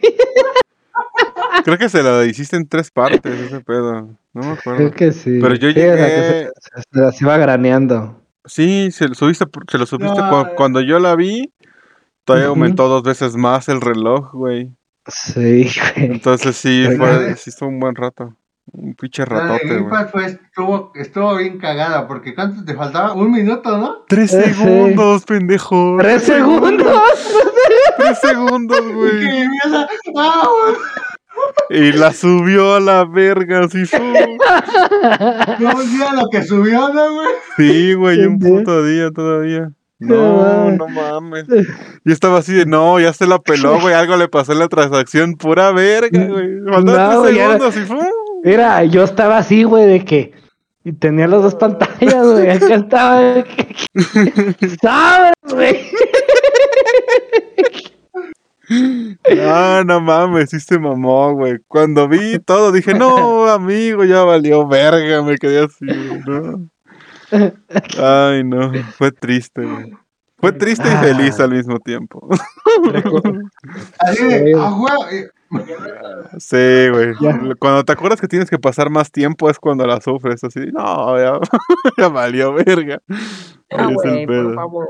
Creo 1.64 1.78
que 1.78 1.90
se 1.90 2.04
la 2.04 2.24
hiciste 2.26 2.56
en 2.58 2.68
tres 2.68 2.92
partes 2.92 3.34
ese 3.40 3.62
pedo. 3.62 4.10
No 4.34 4.42
me 4.42 4.52
acuerdo. 4.52 4.78
Creo 4.78 4.92
que 4.92 5.12
sí. 5.12 5.40
Pero 5.42 5.56
yo 5.56 5.72
Sí, 5.72 5.80
o 5.80 5.82
sea, 5.82 5.96
que 5.96 6.02
llegué- 6.02 6.50
se, 6.60 6.72
se- 6.82 6.84
se 6.92 7.00
las 7.00 7.22
iba 7.22 7.38
graneando. 7.38 8.20
Sí, 8.46 8.90
se 8.92 9.08
lo 9.08 9.14
subiste, 9.16 9.46
se 9.72 9.78
lo 9.78 9.86
subiste 9.86 10.18
No, 10.20 10.42
eh. 10.42 10.52
cuando 10.58 10.82
yo 10.82 11.00
la 11.00 11.16
vi. 11.16 11.54
Todavía 12.26 12.48
aumentó 12.48 12.88
dos 12.88 13.04
veces 13.04 13.36
más 13.36 13.68
el 13.70 13.82
reloj, 13.82 14.32
güey. 14.34 14.72
Sí, 15.08 15.70
güey. 15.96 16.12
Entonces 16.12 16.56
sí, 16.56 16.86
fue, 16.98 17.36
sí 17.36 17.50
estuvo 17.50 17.70
un 17.70 17.80
buen 17.80 17.96
rato. 17.96 18.34
Un 18.76 18.96
pinche 18.96 19.24
La 19.26 19.36
de 19.36 19.40
ratote, 19.42 19.68
Game 19.68 19.80
güey. 19.82 19.90
Pass 19.92 20.12
fue, 20.12 20.26
estuvo, 20.26 20.92
estustuvo 20.96 21.36
bien 21.38 21.60
cagada, 21.60 22.08
porque 22.08 22.34
¿cuánto 22.34 22.66
te 22.66 22.74
faltaba? 22.74 23.14
Un 23.14 23.32
minuto, 23.32 23.78
¿no? 23.78 23.98
Tres 24.08 24.34
Eh, 24.34 24.44
sí. 24.48 24.54
segundos, 24.56 25.24
pendejo. 25.26 25.98
¡Tres 26.00 26.24
segundos! 26.24 27.02
Tres 27.98 28.20
segundos, 28.20 28.82
güey. 28.94 29.48
Y 31.70 31.92
la 31.94 32.14
subió 32.14 32.76
a 32.76 32.80
la 32.80 33.06
verga, 33.06 33.66
así 33.66 33.86
fue. 33.86 34.00
No, 35.60 35.72
mira 35.92 36.14
lo 36.14 36.30
que 36.32 36.44
subió, 36.44 36.90
¿no, 36.94 37.14
güey? 37.14 37.28
Sí, 37.58 37.94
güey, 37.94 38.26
un 38.26 38.40
Sí. 38.42 38.48
puto 38.50 38.84
día 38.84 39.12
todavía. 39.12 39.72
No 40.00 40.72
No, 40.72 40.88
mames. 40.90 41.46
Yo 41.48 42.14
estaba 42.14 42.40
así 42.40 42.54
de, 42.54 42.66
no, 42.66 43.00
ya 43.00 43.14
se 43.14 43.26
la 43.26 43.40
peló, 43.40 43.80
güey, 43.80 43.94
algo 43.94 44.18
le 44.18 44.28
pasó 44.28 44.52
en 44.52 44.60
la 44.60 44.68
transacción, 44.68 45.36
pura 45.36 45.72
verga, 45.72 46.10
güey. 46.28 46.60
Faltaban 46.70 46.86
No, 47.16 47.22
tres 47.24 47.36
segundos 47.36 47.78
y 47.78 47.80
¡fum! 47.82 48.00
Mira, 48.44 48.84
yo 48.84 49.04
estaba 49.04 49.38
así, 49.38 49.64
güey, 49.64 49.88
de 49.88 50.06
que 50.06 50.34
y 50.86 50.92
tenía 50.92 51.28
las 51.28 51.42
dos 51.42 51.56
pantallas, 51.56 52.26
güey. 52.26 52.50
Acá 52.50 52.76
estaba 52.76 53.22
de 53.22 53.44
que 53.46 54.70
¿Sabes, 54.82 55.34
güey? 55.50 55.80
Ah, 59.40 59.84
no 59.86 60.02
mames, 60.02 60.50
sí 60.50 60.60
se 60.60 60.78
mamó, 60.78 61.34
güey. 61.34 61.60
Cuando 61.68 62.08
vi 62.10 62.38
todo 62.40 62.74
dije, 62.74 62.94
no, 62.94 63.48
amigo, 63.48 64.04
ya 64.04 64.24
valió 64.24 64.68
verga, 64.68 65.22
me 65.22 65.38
quedé 65.38 65.64
así, 65.64 65.86
güey, 65.86 66.22
no. 66.26 66.70
Ay, 67.98 68.44
no, 68.44 68.74
fue 68.98 69.12
triste, 69.12 69.62
güey. 69.64 69.94
Fue 70.38 70.52
triste 70.52 70.86
y 70.86 70.98
feliz 70.98 71.40
al 71.40 71.52
mismo 71.52 71.80
tiempo. 71.80 72.28
Así 74.00 74.28
de, 74.28 74.54
¡ah, 74.60 74.72
güey! 74.72 75.30
Sí, 76.40 76.90
güey. 76.90 77.14
Cuando 77.60 77.84
te 77.84 77.92
acuerdas 77.94 78.20
que 78.20 78.28
tienes 78.28 78.50
que 78.50 78.58
pasar 78.60 78.90
más 78.90 79.12
tiempo 79.12 79.50
es 79.50 79.60
cuando 79.60 79.86
la 79.86 80.02
sufres, 80.02 80.44
así, 80.44 80.60
no, 80.72 81.18
ya, 81.20 81.40
ya 81.98 82.08
valió 82.10 82.54
verga. 82.54 83.00
Ah, 83.10 83.86
Ahí 83.88 83.94
es 83.96 84.04
el 84.06 84.12
güey, 84.12 84.26
por 84.26 84.36
pedo. 84.36 84.54
favor. 84.56 84.88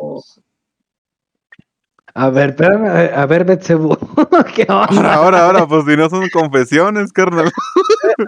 A 2.15 2.29
ver, 2.29 2.51
espérame, 2.51 2.85
a 2.87 2.93
ver, 2.93 3.13
a 3.15 3.25
ver, 3.25 3.43
Betsebu. 3.43 3.97
¿Qué 4.55 4.63
onda? 4.69 4.85
Ahora, 4.85 5.15
ahora, 5.15 5.45
ahora, 5.45 5.67
pues 5.67 5.83
si 5.85 5.97
no 5.97 6.09
son 6.11 6.29
confesiones, 6.31 7.11
carnal. 7.11 7.51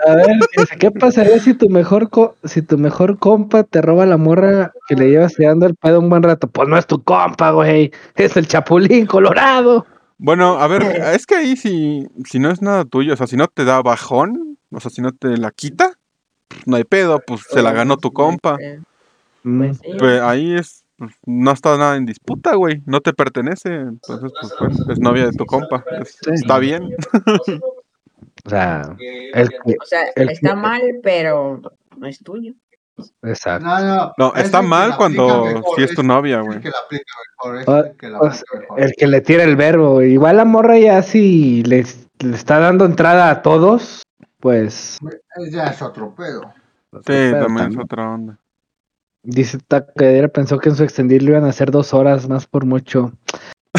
A 0.07 0.15
ver, 0.15 0.25
dice, 0.57 0.75
¿qué 0.79 0.89
pasaría 0.89 1.37
si 1.39 1.53
tu 1.53 1.69
mejor 1.69 2.09
co- 2.09 2.35
si 2.45 2.63
tu 2.63 2.79
mejor 2.79 3.19
compa 3.19 3.63
te 3.63 3.83
roba 3.83 4.07
la 4.07 4.17
morra 4.17 4.71
que 4.87 4.95
le 4.95 5.09
llevas 5.11 5.35
tirando 5.35 5.67
el 5.67 5.75
pedo 5.75 5.99
un 5.99 6.09
buen 6.09 6.23
rato? 6.23 6.47
Pues 6.47 6.67
no 6.67 6.77
es 6.77 6.87
tu 6.87 7.03
compa, 7.03 7.51
güey. 7.51 7.91
Es 8.15 8.35
el 8.37 8.47
Chapulín 8.47 9.05
Colorado. 9.05 9.85
Bueno, 10.17 10.59
a 10.59 10.67
ver, 10.67 10.81
es 11.13 11.25
que 11.25 11.35
ahí 11.35 11.55
si, 11.57 12.07
si 12.25 12.39
no 12.39 12.49
es 12.49 12.61
nada 12.61 12.85
tuyo, 12.85 13.13
o 13.13 13.17
sea, 13.17 13.27
si 13.27 13.35
no 13.35 13.47
te 13.47 13.65
da 13.65 13.81
bajón, 13.81 14.57
o 14.71 14.79
sea, 14.79 14.89
si 14.89 15.01
no 15.01 15.11
te 15.11 15.37
la 15.37 15.51
quita, 15.51 15.93
pues, 16.47 16.67
no 16.67 16.77
hay 16.77 16.83
pedo, 16.85 17.19
pues 17.19 17.41
se 17.49 17.61
la 17.61 17.71
ganó 17.73 17.97
tu 17.97 18.11
compa. 18.13 18.57
Mm, 19.43 19.57
pues 19.59 19.77
sí. 19.77 19.89
Pues 19.99 20.21
ahí 20.21 20.55
es, 20.55 20.85
pues, 20.97 21.13
no 21.25 21.51
está 21.51 21.77
nada 21.77 21.97
en 21.97 22.05
disputa, 22.05 22.55
güey, 22.55 22.81
no 22.85 23.01
te 23.01 23.13
pertenece, 23.13 23.73
entonces, 23.73 24.31
pues 24.39 24.53
bueno, 24.59 24.75
es 24.87 24.99
novia 24.99 25.25
de 25.25 25.33
tu 25.33 25.45
compa, 25.45 25.83
es- 26.01 26.19
está 26.27 26.59
bien. 26.59 26.95
O 28.45 28.49
sea, 28.49 28.95
el 29.33 29.49
O 29.81 29.85
sea, 29.85 30.03
el- 30.15 30.29
está 30.29 30.55
mal, 30.55 30.81
pero 31.01 31.61
no 31.97 32.07
es 32.07 32.19
tuyo. 32.19 32.53
Exacto. 33.23 33.65
No, 33.67 34.13
no. 34.17 34.33
Está 34.35 34.61
mal 34.61 34.95
cuando 34.97 35.61
si 35.75 35.83
es 35.83 35.93
tu 35.95 36.03
novia, 36.03 36.41
güey. 36.41 36.59
Ah, 37.67 37.83
es 38.31 38.43
el 38.77 38.93
que 38.97 39.07
le 39.07 39.21
tira 39.21 39.43
el 39.43 39.55
verbo. 39.55 40.01
Igual 40.01 40.37
la 40.37 40.45
morra 40.45 40.77
ya 40.77 41.01
si 41.03 41.63
le, 41.63 41.85
le 42.19 42.35
está 42.35 42.59
dando 42.59 42.85
entrada 42.85 43.29
a 43.29 43.41
todos, 43.41 44.03
pues. 44.39 44.97
Ya 45.51 45.67
es 45.67 45.81
otro 45.81 46.13
pedo. 46.15 46.53
Sí, 47.05 47.31
también 47.31 47.71
es 47.71 47.77
otra 47.77 48.09
onda. 48.09 48.39
Dice 49.23 49.57
Taquedera 49.67 50.27
pensó 50.27 50.59
que 50.59 50.69
en 50.69 50.75
su 50.75 50.83
extendir 50.83 51.23
le 51.23 51.31
iban 51.31 51.45
a 51.45 51.49
hacer 51.49 51.71
dos 51.71 51.93
horas 51.93 52.29
más 52.29 52.45
por 52.47 52.65
mucho. 52.65 53.11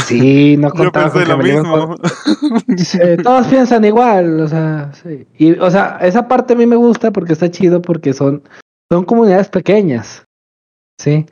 Sí, 0.07 0.59
no 0.59 0.69
Yo 0.69 0.75
contaba 0.93 1.11
con 1.11 1.23
pensé 1.25 1.31
lo 1.33 1.39
lo 1.39 1.43
mismo. 1.43 1.97
con- 1.97 2.77
Sí, 2.79 2.99
todos 3.25 3.47
piensan 3.47 3.83
igual, 3.87 4.41
o 4.43 4.47
sea, 4.47 4.91
sí. 4.93 5.27
Y, 5.39 5.53
o 5.59 5.71
sea, 5.71 5.97
esa 6.03 6.29
parte 6.29 6.53
a 6.53 6.57
mí 6.57 6.67
me 6.67 6.77
gusta 6.77 7.11
porque 7.13 7.33
está 7.33 7.51
chido 7.51 7.81
porque 7.81 8.13
son, 8.13 8.43
son 8.91 9.05
comunidades 9.05 9.49
pequeñas, 9.49 10.25
¿sí? 10.99 11.27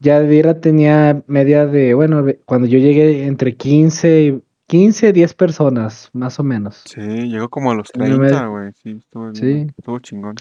Yadira 0.00 0.60
tenía 0.60 1.22
media 1.26 1.66
de, 1.66 1.94
bueno, 1.94 2.24
cuando 2.44 2.66
yo 2.66 2.78
llegué 2.78 3.24
entre 3.26 3.56
15, 3.56 4.22
y- 4.22 4.42
15, 4.66 5.12
10 5.12 5.34
personas, 5.34 6.08
más 6.12 6.40
o 6.40 6.42
menos. 6.42 6.82
Sí, 6.86 7.00
llegó 7.00 7.48
como 7.50 7.70
a 7.70 7.74
los 7.74 7.88
Yo 7.94 8.00
me- 8.18 8.28
30, 8.28 8.46
güey. 8.46 8.72
Sí, 8.82 8.90
estuvo, 8.98 9.30
bien, 9.30 9.34
Sí. 9.68 9.74
estuvo 9.76 9.98
chingón. 9.98 10.34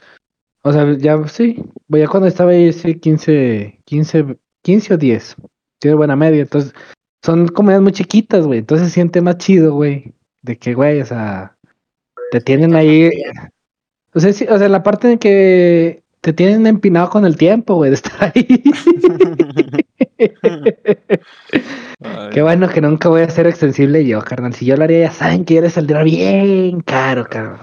O 0.63 0.71
sea, 0.71 0.95
ya 0.97 1.27
sí, 1.27 1.63
ya 1.89 2.07
cuando 2.07 2.27
estaba 2.27 2.51
ahí, 2.51 2.71
sí, 2.71 2.95
15, 2.95 3.81
15, 3.83 4.37
15 4.61 4.93
o 4.93 4.97
10. 4.97 5.35
Tiene 5.79 5.95
buena 5.95 6.15
media, 6.15 6.41
entonces 6.43 6.73
son 7.23 7.47
comunidades 7.47 7.83
muy 7.83 7.91
chiquitas, 7.91 8.45
güey. 8.45 8.59
Entonces 8.59 8.87
se 8.87 8.93
siente 8.93 9.21
más 9.21 9.37
chido, 9.37 9.73
güey. 9.73 10.13
De 10.43 10.57
que, 10.57 10.73
güey, 10.75 11.01
o 11.01 11.05
sea, 11.05 11.57
te 12.31 12.39
tienen 12.41 12.75
ahí. 12.75 13.09
O 14.13 14.19
sea, 14.19 14.31
sí, 14.33 14.45
o 14.49 14.57
sea, 14.57 14.69
la 14.69 14.83
parte 14.83 15.11
en 15.11 15.19
que 15.19 16.00
te 16.21 16.33
tienen 16.33 16.67
empinado 16.67 17.09
con 17.09 17.25
el 17.25 17.37
tiempo, 17.37 17.75
güey, 17.75 17.89
de 17.91 17.95
estar 17.95 18.31
ahí. 18.35 18.47
Qué 22.31 22.41
bueno 22.41 22.69
que 22.69 22.81
nunca 22.81 23.09
voy 23.09 23.21
a 23.21 23.29
ser 23.29 23.47
extensible 23.47 24.05
yo, 24.05 24.21
carnal. 24.21 24.53
Si 24.53 24.65
yo 24.65 24.75
lo 24.77 24.83
haría, 24.83 25.07
ya 25.07 25.11
saben 25.11 25.45
que 25.45 25.55
yo 25.55 25.61
le 25.61 25.69
saldría 25.69 26.03
bien 26.03 26.81
caro, 26.81 27.25
cabrón. 27.25 27.59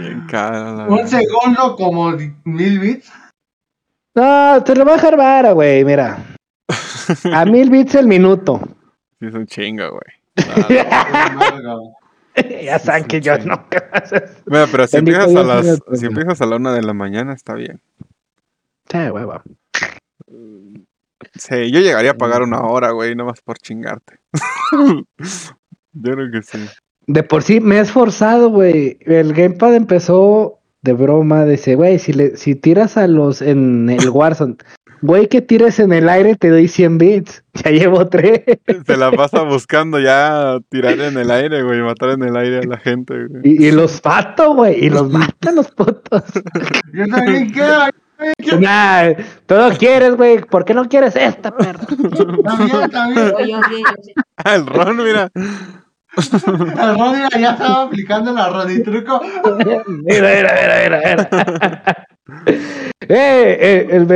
bien 0.00 0.26
cara 0.28 0.72
la 0.74 0.84
Un 0.88 0.96
verdad. 0.96 1.06
segundo 1.20 1.76
como 1.76 2.12
mil 2.44 2.78
bits. 2.78 3.12
No, 4.14 4.62
te 4.64 4.74
lo 4.76 4.84
voy 4.84 4.92
a 4.92 4.96
dejar 4.96 5.16
vara, 5.16 5.52
güey, 5.52 5.84
mira. 5.84 6.18
A 7.32 7.44
mil 7.44 7.70
bits 7.70 7.94
el 7.96 8.06
minuto. 8.06 8.60
Es 9.20 9.34
un 9.34 9.46
chingo, 9.46 9.90
güey. 9.90 10.36
Nada. 10.88 11.78
ya 12.64 12.78
saben 12.78 13.04
que 13.04 13.20
yo 13.20 13.38
no. 13.38 13.66
Bueno, 14.46 14.66
pero 14.70 14.86
si 14.86 14.96
empiezas 14.98 15.34
a 15.34 15.42
las, 15.42 15.80
si 15.94 16.06
empiezas 16.06 16.40
a 16.40 16.46
la 16.46 16.56
una 16.56 16.72
de 16.72 16.82
la 16.82 16.92
mañana, 16.92 17.32
está 17.32 17.54
bien. 17.54 17.80
Sí, 18.90 19.08
güey. 19.08 19.26
Sí, 21.34 21.70
yo 21.70 21.80
llegaría 21.80 22.12
a 22.12 22.18
pagar 22.18 22.42
una 22.42 22.62
hora, 22.62 22.90
güey, 22.90 23.14
nomás 23.14 23.40
por 23.40 23.58
chingarte. 23.58 24.18
yo 25.92 26.12
creo 26.12 26.30
que 26.30 26.42
sí. 26.42 26.58
De 27.06 27.22
por 27.22 27.42
sí 27.42 27.60
me 27.60 27.76
he 27.76 27.80
esforzado, 27.80 28.50
güey. 28.50 28.98
El 29.00 29.32
Gamepad 29.32 29.74
empezó 29.74 30.58
de 30.82 30.92
broma. 30.92 31.44
Dice, 31.44 31.74
güey, 31.74 31.98
si, 31.98 32.12
le, 32.12 32.36
si 32.36 32.54
tiras 32.54 32.96
a 32.96 33.06
los 33.06 33.42
en 33.42 33.90
el 33.90 34.08
Warzone, 34.10 34.56
güey, 35.04 35.28
que 35.28 35.42
tires 35.42 35.78
en 35.80 35.92
el 35.92 36.08
aire 36.08 36.34
te 36.34 36.48
doy 36.48 36.66
100 36.68 36.98
bits. 36.98 37.44
Ya 37.64 37.70
llevo 37.70 38.08
3. 38.08 38.42
Se 38.84 38.96
la 38.96 39.12
pasa 39.12 39.42
buscando 39.42 40.00
ya 40.00 40.58
tirar 40.70 40.98
en 40.98 41.16
el 41.16 41.30
aire, 41.30 41.62
güey, 41.62 41.80
matar 41.82 42.10
en 42.10 42.24
el 42.24 42.36
aire 42.36 42.58
a 42.58 42.62
la 42.62 42.78
gente, 42.78 43.14
güey. 43.28 43.42
Y, 43.44 43.66
y 43.66 43.70
los 43.70 44.04
mato, 44.04 44.54
güey. 44.54 44.84
Y 44.84 44.90
los 44.90 45.08
matan 45.08 45.54
los 45.54 45.70
putos. 45.70 46.24
Yo 46.92 47.06
también 47.06 47.50
quiero. 47.50 47.90
nah, 48.60 49.12
tú 49.46 49.54
lo 49.54 49.70
quieres, 49.78 50.16
güey. 50.16 50.40
¿Por 50.40 50.64
qué 50.64 50.74
no 50.74 50.88
quieres 50.88 51.14
esta, 51.14 51.56
perra? 51.56 51.86
También, 51.86 52.90
también. 52.90 53.32
Oye, 53.36 53.54
oye, 53.54 53.56
oye, 53.56 54.14
el 54.56 54.66
Ron, 54.66 54.96
mira. 54.96 55.30
El 55.36 56.98
Ronnie 56.98 57.28
ya 57.40 57.52
estaba 57.52 57.82
aplicando 57.82 58.32
la 58.32 58.48
Ronitruco. 58.48 59.20
Mira, 59.58 59.82
mira, 59.86 60.54
mira, 60.60 60.80
mira, 60.82 61.00
mira. 61.04 62.06
eh, 63.08 63.58
eh, 63.60 63.88
el 63.90 64.06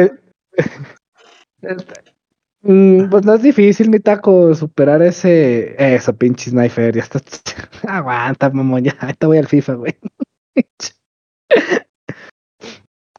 Mm, 2.63 3.09
pues 3.09 3.25
no 3.25 3.35
es 3.35 3.43
difícil, 3.43 3.89
mi 3.89 4.01
taco, 4.01 4.55
superar 4.55 5.01
ese. 5.03 5.75
Eso, 5.79 6.17
pinche 6.17 6.51
sniper. 6.51 6.95
Ya 6.95 7.03
está. 7.03 7.21
Aguanta, 7.89 8.51
mamón, 8.51 8.85
ya. 8.85 8.97
Ahorita 9.01 9.27
voy 9.29 9.39
al 9.39 9.47
FIFA, 9.47 9.75
güey. 9.75 9.97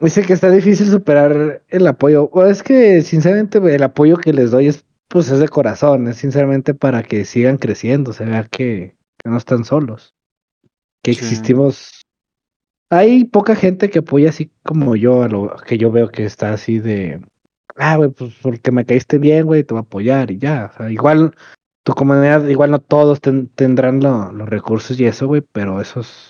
Dice 0.02 0.22
que 0.24 0.32
está 0.34 0.50
difícil 0.50 0.88
superar 0.88 1.62
el 1.68 1.88
apoyo. 1.88 2.30
O 2.32 2.46
es 2.46 2.64
que, 2.64 3.02
sinceramente, 3.02 3.58
el 3.58 3.84
apoyo 3.84 4.18
que 4.18 4.32
les 4.32 4.52
doy 4.52 4.68
es, 4.68 4.86
pues, 5.10 5.30
es 5.30 5.40
de 5.40 5.50
corazón. 5.50 6.08
Es 6.08 6.18
sinceramente 6.18 6.74
para 6.74 7.04
que 7.04 7.26
sigan 7.26 7.58
creciendo. 7.58 8.14
Se 8.14 8.24
vea 8.26 8.44
que, 8.44 8.96
que 9.22 9.30
no 9.30 9.38
están 9.38 9.66
solos. 9.66 10.16
Que 11.04 11.14
Sí. 11.14 11.20
existimos. 11.20 11.99
Hay 12.90 13.26
poca 13.26 13.56
gente 13.56 13.90
que 13.90 14.00
apoya 14.00 14.30
así 14.30 14.52
como 14.64 14.96
yo, 14.96 15.22
a 15.24 15.28
lo 15.28 15.56
que 15.68 15.78
yo 15.78 15.92
veo 15.92 16.10
que 16.10 16.26
está 16.26 16.54
así 16.54 16.80
de. 16.80 17.22
Ah, 17.76 17.98
güey, 17.98 18.10
pues 18.10 18.34
porque 18.42 18.72
me 18.72 18.86
caíste 18.86 19.18
bien, 19.20 19.46
güey, 19.46 19.64
te 19.64 19.74
voy 19.74 19.80
a 19.80 19.82
apoyar 19.82 20.32
y 20.32 20.38
ya. 20.40 20.72
O 20.74 20.78
sea, 20.78 20.92
igual 20.92 21.36
tu 21.84 21.94
comunidad, 21.94 22.46
igual 22.48 22.72
no 22.72 22.80
todos 22.80 23.22
ten- 23.22 23.48
tendrán 23.50 24.02
lo- 24.02 24.32
los 24.32 24.50
recursos 24.50 25.00
y 25.00 25.06
eso, 25.06 25.28
güey, 25.28 25.42
pero 25.42 25.80
esos. 25.80 26.29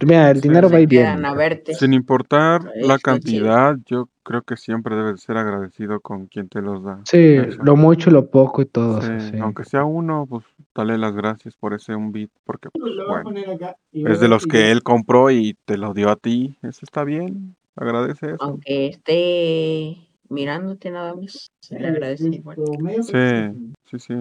Mira, 0.00 0.30
el 0.30 0.36
Sí. 0.36 0.42
dinero 0.48 0.70
va 0.70 0.78
a 0.78 1.34
verte. 1.34 1.74
Sin 1.74 1.92
importar 1.92 2.62
la 2.76 2.98
cantidad, 2.98 3.76
yo 3.86 4.08
creo 4.22 4.42
que 4.42 4.56
siempre 4.56 4.94
debes 4.94 5.22
ser 5.22 5.36
agradecido 5.36 6.00
con 6.00 6.26
quien 6.26 6.48
te 6.48 6.62
los 6.62 6.84
da. 6.84 7.00
Sí, 7.04 7.18
Eso. 7.18 7.62
lo 7.64 7.74
mucho, 7.74 8.10
lo 8.12 8.30
poco 8.30 8.62
y 8.62 8.66
todo. 8.66 9.02
Sí, 9.02 9.10
eso, 9.10 9.30
sí. 9.30 9.38
Aunque 9.40 9.64
sea 9.64 9.84
uno, 9.84 10.24
pues 10.28 10.44
dale 10.72 10.98
las 10.98 11.14
gracias 11.16 11.56
por 11.56 11.74
ese 11.74 11.96
un 11.96 12.12
bit, 12.12 12.30
porque 12.44 12.68
pues, 12.70 12.94
Lo 12.94 12.94
voy 12.94 13.04
a 13.04 13.08
bueno, 13.08 13.24
poner 13.24 13.50
acá. 13.50 13.76
y 13.90 14.08
es 14.08 14.20
de 14.20 14.28
los 14.28 14.46
y 14.46 14.48
que 14.48 14.70
él 14.70 14.84
compró 14.84 15.32
y 15.32 15.56
te 15.64 15.76
lo 15.76 15.92
dio 15.94 16.10
a 16.10 16.16
ti. 16.16 16.56
Eso 16.62 16.80
está 16.82 17.02
bien, 17.02 17.56
agradece 17.74 18.26
eso. 18.26 18.36
Aunque 18.40 18.86
esté 18.86 19.96
mirándote 20.28 20.90
nada 20.92 21.14
más. 21.16 21.50
Le 21.70 21.88
agradece 21.88 22.28
igual. 22.28 22.56
Sí, 23.02 23.72
sí, 23.90 23.98
sí. 23.98 24.14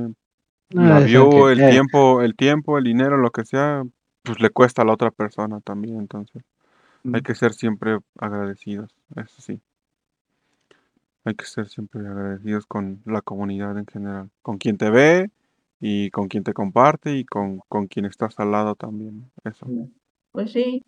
La 0.72 1.06
que- 1.06 1.52
el 1.54 1.60
eh, 1.62 1.70
tiempo, 1.70 2.22
el 2.24 2.36
tiempo, 2.36 2.78
el 2.80 2.84
dinero, 2.84 3.18
lo 3.18 3.30
que 3.30 3.46
sea, 3.46 3.84
pues 4.28 4.42
le 4.42 4.50
cuesta 4.50 4.82
a 4.82 4.86
la 4.86 4.94
otra 4.94 5.10
persona 5.10 5.62
también, 5.62 5.98
entonces 5.98 6.44
hay 7.14 7.22
que 7.22 7.36
ser 7.36 7.54
siempre 7.54 8.00
agradecidos, 8.20 8.94
eso 9.16 9.42
sí. 9.42 9.62
Hay 11.24 11.36
que 11.36 11.46
ser 11.46 11.68
siempre 11.68 12.02
agradecidos 12.02 12.66
con 12.66 13.02
la 13.06 13.22
comunidad 13.22 13.78
en 13.78 13.86
general, 13.86 14.30
con 14.42 14.58
quien 14.58 14.78
te 14.78 14.90
ve 14.90 15.32
y 15.80 16.10
con 16.12 16.28
quien 16.28 16.44
te 16.44 16.54
comparte 16.54 17.16
y 17.16 17.24
con, 17.24 17.60
con 17.70 17.88
quien 17.88 18.06
estás 18.06 18.38
al 18.40 18.52
lado 18.52 18.76
también, 18.76 19.32
eso. 19.46 19.66
Pues 20.32 20.52
sí. 20.52 20.84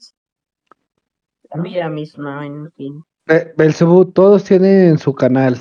La 1.50 1.62
vida 1.62 1.90
misma, 1.90 2.46
en 2.46 2.72
fin. 2.74 3.04
Eh, 3.28 3.54
Belzebú, 3.58 4.12
todos 4.12 4.44
tienen 4.44 4.98
su 4.98 5.14
canal. 5.14 5.58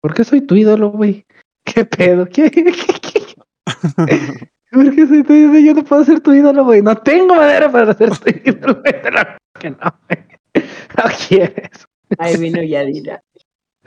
¿Por 0.00 0.14
qué 0.14 0.24
soy 0.24 0.40
tu 0.40 0.54
ídolo, 0.54 0.90
güey? 0.90 1.26
¿Qué 1.64 1.84
pedo? 1.84 2.26
¿Qué? 2.26 2.50
¿Qué? 2.50 2.64
qué? 2.64 2.72
¿Por 3.96 4.50
qué 4.70 5.06
soy 5.06 5.22
tu 5.24 5.32
ídolo? 5.32 5.58
Yo 5.58 5.74
no 5.74 5.84
puedo 5.84 6.04
ser 6.04 6.20
tu 6.20 6.32
ídolo, 6.32 6.64
güey. 6.64 6.82
No 6.82 6.96
tengo 6.96 7.34
madera 7.34 7.70
para 7.70 7.92
ser 7.94 8.10
tu 8.18 8.30
ídolo, 8.44 8.80
güey. 8.80 9.02
Te 9.02 9.10
lo 9.10 9.18
juro 9.18 9.36
que 9.60 9.70
no, 9.70 9.76
güey. 10.08 10.24
No 10.96 11.04
quieres. 11.28 11.86
Ahí 12.18 12.36
vino 12.36 12.62
Yadira. 12.62 13.22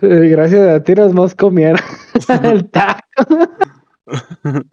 Eh, 0.01 0.27
Gracias 0.30 0.68
a 0.68 0.84
ti 0.84 0.93
nos 0.95 1.11
hemos 1.11 1.35
comido 1.35 1.76
el 2.43 2.69
taco. 2.69 3.01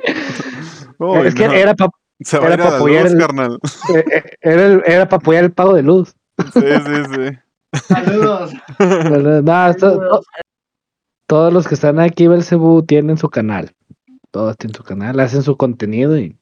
Uy, 0.98 1.26
es 1.26 1.34
que 1.34 1.46
no, 1.46 1.52
era 1.54 1.74
para 1.74 1.90
era 2.32 2.56
pa' 2.56 2.70
la 2.70 2.76
apoyar 2.76 3.04
luz, 3.04 3.12
el- 3.12 3.18
carnal. 3.18 3.58
era, 4.42 4.66
el- 4.66 4.82
era 4.86 5.08
pa 5.08 5.16
apoyar 5.16 5.44
el 5.44 5.52
pago 5.52 5.74
de 5.74 5.82
luz. 5.82 6.14
Sí, 6.52 6.60
sí, 6.60 7.04
sí. 7.14 7.38
Saludos. 7.88 8.52
No, 9.44 10.20
todos 11.26 11.52
los 11.52 11.68
que 11.68 11.74
están 11.74 12.00
aquí, 12.00 12.26
Belcebú, 12.26 12.82
tienen 12.82 13.16
su 13.16 13.28
canal. 13.30 13.70
Todos 14.30 14.56
tienen 14.56 14.74
su 14.74 14.84
canal, 14.84 15.18
hacen 15.20 15.42
su 15.42 15.56
contenido 15.56 16.18
y 16.18 16.36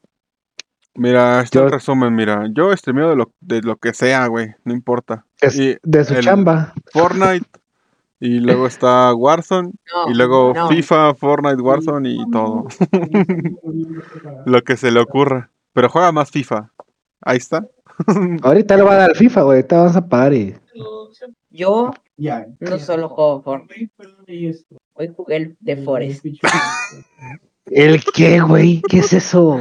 Mira, 0.95 1.43
este 1.43 1.59
Yo- 1.59 1.67
el 1.67 1.71
resumen, 1.73 2.13
mira, 2.15 2.49
yo 2.53 2.77
streameo 2.77 3.11
de 3.11 3.17
lo, 3.17 3.33
de 3.41 3.63
lo 3.63 3.77
que 3.77 3.95
sea, 3.95 4.27
güey, 4.27 4.49
no 4.65 4.75
importa. 4.75 5.25
es 5.41 5.57
Y 5.57 5.77
de 5.85 6.05
su 6.05 6.17
chamba. 6.21 6.75
Fortnite, 6.93 7.47
y 8.19 8.41
luego 8.41 8.67
está 8.67 9.15
Warzone, 9.15 9.71
No, 9.95 10.11
y 10.11 10.15
luego 10.15 10.53
no. 10.55 10.69
FIFA, 10.69 11.15
Fortnite, 11.15 11.63
Warzone 11.63 12.11
y 12.11 12.31
todo. 12.33 12.67
Lo 14.45 14.63
que 14.63 14.77
se 14.77 14.91
le 14.91 14.99
ocurra. 15.01 15.51
Pero 15.73 15.89
juega 15.89 16.11
más 16.11 16.31
FIFA. 16.33 16.73
Ahí 17.21 17.37
está. 17.37 17.65
Ahorita 18.43 18.77
lo 18.77 18.85
va 18.87 18.93
a 18.95 18.97
dar 18.97 19.15
FIFA, 19.17 19.43
güey. 19.43 19.57
Ahorita 19.59 19.77
vamos 19.79 19.97
a 19.97 20.09
pagar 20.09 20.35
y. 20.35 20.57
Yo 21.51 21.93
no 22.17 22.79
solo 22.79 23.09
juego 23.09 23.45
esto. 24.27 24.77
Hoy 24.95 25.13
jugué 25.17 25.37
el 25.37 25.57
de 25.61 25.77
Forest. 25.77 26.25
¿El 27.71 28.03
qué, 28.15 28.41
güey? 28.41 28.83
¿Qué 28.89 28.99
es 28.99 29.13
eso? 29.13 29.59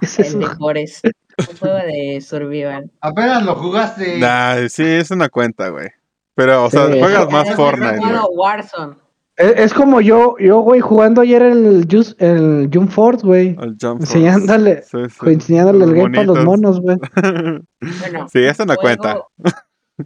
¿Qué 0.00 0.06
es 0.06 0.18
El 0.18 0.24
eso? 0.26 0.38
de 0.38 0.46
Forest. 0.56 1.04
Un 1.38 1.56
juego 1.58 1.76
de 1.76 2.20
survival. 2.20 2.90
Apenas 3.00 3.44
lo 3.44 3.54
jugaste. 3.54 4.18
Nah, 4.18 4.68
sí, 4.68 4.82
es 4.84 5.10
una 5.10 5.28
cuenta, 5.28 5.68
güey. 5.68 5.88
Pero, 6.34 6.64
o 6.64 6.70
sea, 6.70 6.86
Sí. 6.92 6.98
juegas 7.00 7.30
más 7.30 7.54
Fortnite, 7.54 8.00
Warzone. 8.32 8.94
Es, 9.36 9.52
es 9.56 9.72
como 9.74 10.00
yo, 10.00 10.34
yo, 10.40 10.58
güey, 10.60 10.80
jugando 10.80 11.20
ayer 11.20 11.42
el, 11.42 11.86
Just, 11.90 12.20
el 12.20 12.68
Jump 12.72 12.90
Force, 12.90 13.24
güey. 13.24 13.48
El 13.60 13.76
Jump 13.80 14.00
Force. 14.00 14.18
Enseñándole, 14.18 14.82
Sí, 14.82 14.98
sí. 15.08 15.30
enseñándole 15.30 15.84
el 15.84 15.94
game 15.94 16.10
para 16.14 16.26
los 16.26 16.44
monos, 16.44 16.80
güey. 16.80 16.96
Bueno, 17.14 17.60
Sí, 18.32 18.40
es 18.40 18.58
una 18.58 18.74
juego- 18.74 18.80
cuenta. 18.82 19.22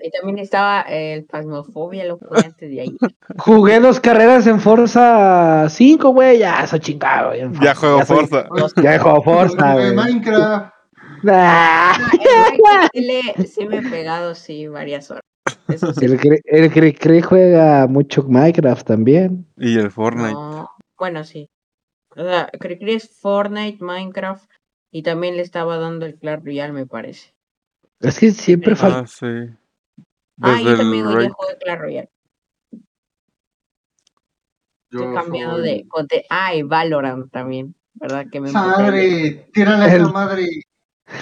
Y 0.01 0.11
también 0.11 0.39
estaba 0.39 0.81
el 0.83 1.25
Pasmofobia, 1.25 2.05
lo 2.05 2.19
jugué 2.19 2.41
antes 2.45 2.71
de 2.71 2.81
ahí. 2.81 2.97
Jugué 3.39 3.79
dos 3.81 4.01
carreras 4.01 4.47
en 4.47 4.61
Forza 4.61 5.69
5, 5.69 6.11
güey. 6.11 6.39
Ya, 6.39 6.67
soy 6.67 6.81
chingado. 6.81 7.29
güey, 7.29 7.41
en 7.41 7.53
Ya 7.61 7.75
juego 7.75 8.05
soy- 8.05 8.27
Forza. 8.27 8.49
Ya 8.83 8.99
juego 8.99 9.23
Forza, 9.23 9.75
güey. 9.75 9.95
Minecraft. 9.95 10.73
Nah. 11.23 11.93
Ah, 11.93 11.97
el 12.13 12.19
Minecraft 12.59 12.91
sí 12.95 13.01
le- 13.01 13.47
sí 13.47 13.67
me 13.67 13.79
he 13.79 13.83
pegado, 13.83 14.35
sí, 14.35 14.67
varias 14.69 15.11
horas. 15.11 15.23
Eso 15.69 15.93
sí. 15.93 16.05
El, 16.05 16.19
Cri- 16.19 16.41
el 16.45 16.71
Cri 16.73 16.93
Cri 16.95 17.21
juega 17.21 17.87
mucho 17.87 18.23
Minecraft 18.23 18.87
también. 18.87 19.47
Y 19.57 19.79
el 19.79 19.91
Fortnite. 19.91 20.33
No, 20.33 20.71
bueno, 20.99 21.25
sí. 21.25 21.49
O 22.17 22.23
sea, 22.23 22.49
Cricri 22.59 22.95
es 22.95 23.09
Fortnite, 23.21 23.83
Minecraft 23.85 24.51
y 24.91 25.03
también 25.03 25.37
le 25.37 25.43
estaba 25.43 25.79
dando 25.79 26.05
el 26.07 26.17
Clash 26.19 26.43
Royale, 26.45 26.73
me 26.73 26.87
parece. 26.87 27.33
Es 28.01 28.19
que 28.19 28.31
siempre 28.33 28.75
falta. 28.77 29.01
Ah, 29.01 29.07
sí. 30.37 30.43
Ah, 30.43 30.51
Desde 30.57 30.65
yo 30.71 30.77
también 30.77 31.07
día 31.09 31.31
juego 31.31 31.53
Clash 31.61 31.79
Royale. 31.79 32.09
Yo 34.91 35.15
cambiando 35.15 35.57
soy- 35.57 35.65
de 35.65 35.89
conte- 35.89 36.25
Ah, 36.29 36.55
y 36.55 36.63
Valorant 36.63 37.31
también, 37.31 37.75
¿verdad? 37.95 38.27
Que 38.31 38.41
me. 38.41 38.53
Madre, 38.53 39.49
tírale 39.53 39.85
a 39.85 39.95
El- 39.95 40.13
madre. 40.13 40.47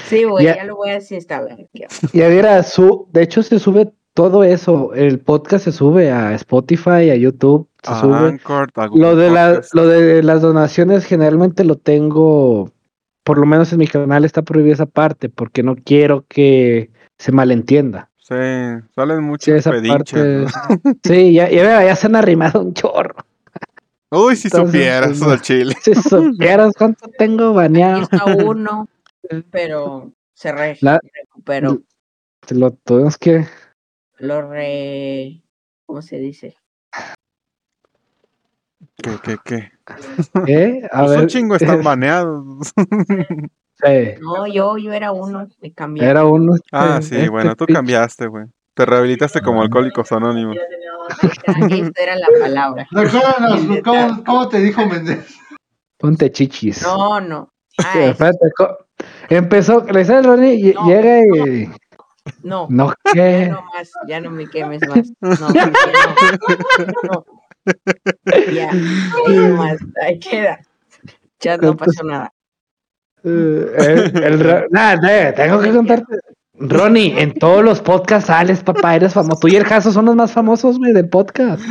Sí, 0.07 0.25
güey, 0.25 0.45
Ya- 0.45 0.57
ya 0.57 0.65
lo 0.65 0.77
voy 0.77 0.91
a 0.91 0.95
desinstalar. 0.95 1.59
qué 1.73 1.85
asco. 1.87 2.07
Y 2.13 2.21
era 2.21 2.63
su, 2.63 3.09
de 3.13 3.23
hecho 3.23 3.43
se 3.43 3.59
sube 3.59 3.93
todo 4.15 4.45
eso. 4.45 4.93
El 4.95 5.21
podcast 5.21 5.65
se 5.65 5.73
sube 5.73 6.11
a 6.11 6.35
Spotify, 6.35 7.11
a 7.11 7.17
YouTube, 7.17 7.69
se 7.83 7.93
A 7.93 8.01
sube. 8.01 8.17
Anchor, 8.17 8.69
a 8.75 8.87
Google 8.87 9.03
Lo 9.03 9.17
de, 9.17 9.31
la, 9.31 9.61
lo 9.73 9.87
de 9.87 10.23
las 10.23 10.43
donaciones 10.43 11.05
generalmente 11.07 11.65
lo 11.65 11.77
tengo, 11.77 12.71
por 13.25 13.39
lo 13.39 13.47
menos 13.47 13.73
en 13.73 13.79
mi 13.79 13.87
canal 13.87 14.25
está 14.25 14.43
prohibida 14.43 14.75
esa 14.75 14.87
parte, 14.87 15.29
porque 15.29 15.63
no 15.63 15.77
quiero 15.77 16.25
que 16.29 16.91
se 17.19 17.33
malentienda. 17.33 18.10
Sí, 18.31 18.87
salen 18.95 19.17
Sí, 19.19 19.23
muchos 19.25 19.65
pedinches. 19.65 20.53
parte. 20.53 20.85
¿no? 20.85 20.95
Sí, 21.05 21.33
ya, 21.35 21.51
ya, 21.51 21.85
ya 21.85 21.97
se 21.97 22.07
han 22.07 22.15
arrimado 22.15 22.61
un 22.61 22.75
chorro. 22.75 23.17
Uy, 24.13 24.37
si 24.37 24.47
Entonces, 24.49 24.71
supieras 24.73 25.09
pues, 25.09 25.21
no. 25.21 25.31
al 25.31 25.41
chile. 25.43 25.75
Si 25.83 25.95
supieras 25.97 26.73
cuánto 26.79 27.09
tengo 27.19 27.53
baneado. 27.55 28.03
está 28.03 28.25
uno, 28.27 28.89
pero 29.51 30.13
se 30.35 30.53
re- 30.53 30.79
La- 30.81 31.01
recuperó. 31.13 31.81
Te 32.47 32.55
Lo 32.55 32.71
tuvimos 32.73 33.19
que. 33.19 33.47
Lo 34.19 34.43
re... 34.49 35.43
¿Cómo 35.87 36.01
se 36.03 36.19
dice? 36.19 36.55
¿Qué, 38.97 39.11
qué, 39.25 39.37
qué? 39.45 39.73
¿eh? 40.47 40.89
A 40.93 41.01
Pues 41.01 41.11
ver. 41.11 41.21
un 41.21 41.27
chingo 41.29 41.57
están 41.57 41.83
baneados. 41.83 42.73
Sí, 43.85 44.15
No, 44.21 44.47
yo, 44.47 44.77
yo 44.79 44.93
era 44.93 45.13
uno, 45.13 45.47
me 45.61 45.73
cambié. 45.73 46.05
era 46.09 46.25
uno. 46.25 46.55
ah, 46.73 46.99
este- 47.01 47.09
sí, 47.09 47.17
este 47.17 47.29
bueno, 47.31 47.55
tú 47.57 47.67
cambiaste, 47.67 48.27
güey. 48.27 48.47
Te 48.75 48.87
rehabilitaste 48.87 49.41
como 49.43 49.63
alcohólicos 49.63 50.11
anónimos. 50.13 50.57
Esta 51.71 52.03
era 52.03 52.17
la 52.17 52.29
palabra. 52.41 52.87
Recuérdanos, 52.93 53.61
¿cómo, 53.85 54.25
¿cómo 54.25 54.49
te 54.49 54.61
dijo 54.61 54.87
Méndez? 54.87 55.37
Ponte 55.99 56.31
chichis. 56.33 56.83
No, 56.83 57.21
no. 57.21 57.51
Sí, 57.79 57.85
Ah, 57.87 58.01
es- 58.05 58.11
espérate, 58.13 58.51
co- 58.57 58.79
Empezó, 59.29 59.85
le 59.85 60.05
sale 60.05 60.19
el 60.21 60.25
Ronnie 60.25 60.55
y 60.55 60.73
No, 60.75 60.87
llega 60.87 61.19
y. 61.21 61.71
no. 62.43 62.67
No, 62.71 62.93
Ya 63.07 63.13
¿qué? 63.13 63.49
no 63.49 63.63
más, 63.75 63.91
ya 64.07 64.21
no 64.21 64.31
me 64.31 64.47
quemes 64.47 64.83
más. 64.89 65.11
No, 65.21 65.53
ya 65.53 65.67
no. 65.67 65.75
No. 67.13 67.25
Ya, 68.53 68.71
ahí 68.71 69.37
nomás, 69.37 69.79
ahí 70.03 70.19
queda. 70.19 70.61
Ya 71.41 71.57
no 71.57 71.77
pasó 71.77 72.03
nada. 72.05 72.33
Eh, 73.25 74.11
el- 74.15 74.23
el 74.25 74.41
Ro- 74.41 74.67
nada, 74.71 75.29
eh, 75.29 75.33
tengo 75.33 75.61
que 75.61 75.71
contarte. 75.71 76.17
Ronnie, 76.63 77.19
en 77.21 77.33
todos 77.35 77.65
los 77.65 77.81
podcasts 77.81 78.27
sales, 78.27 78.63
papá, 78.63 78.95
eres 78.95 79.15
famoso. 79.15 79.41
Tú 79.41 79.49
y 79.49 79.57
el 79.57 79.65
Jaso 79.65 79.93
son 79.93 80.05
los 80.05 80.15
más 80.17 80.33
famosos, 80.33 80.79
güey, 80.79 80.93
del 80.93 81.09
podcast. 81.09 81.63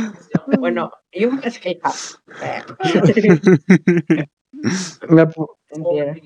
Bueno, 0.58 0.90
yo 1.12 1.30
me 1.30 1.40
que 1.40 1.78
Mentira. 5.08 6.16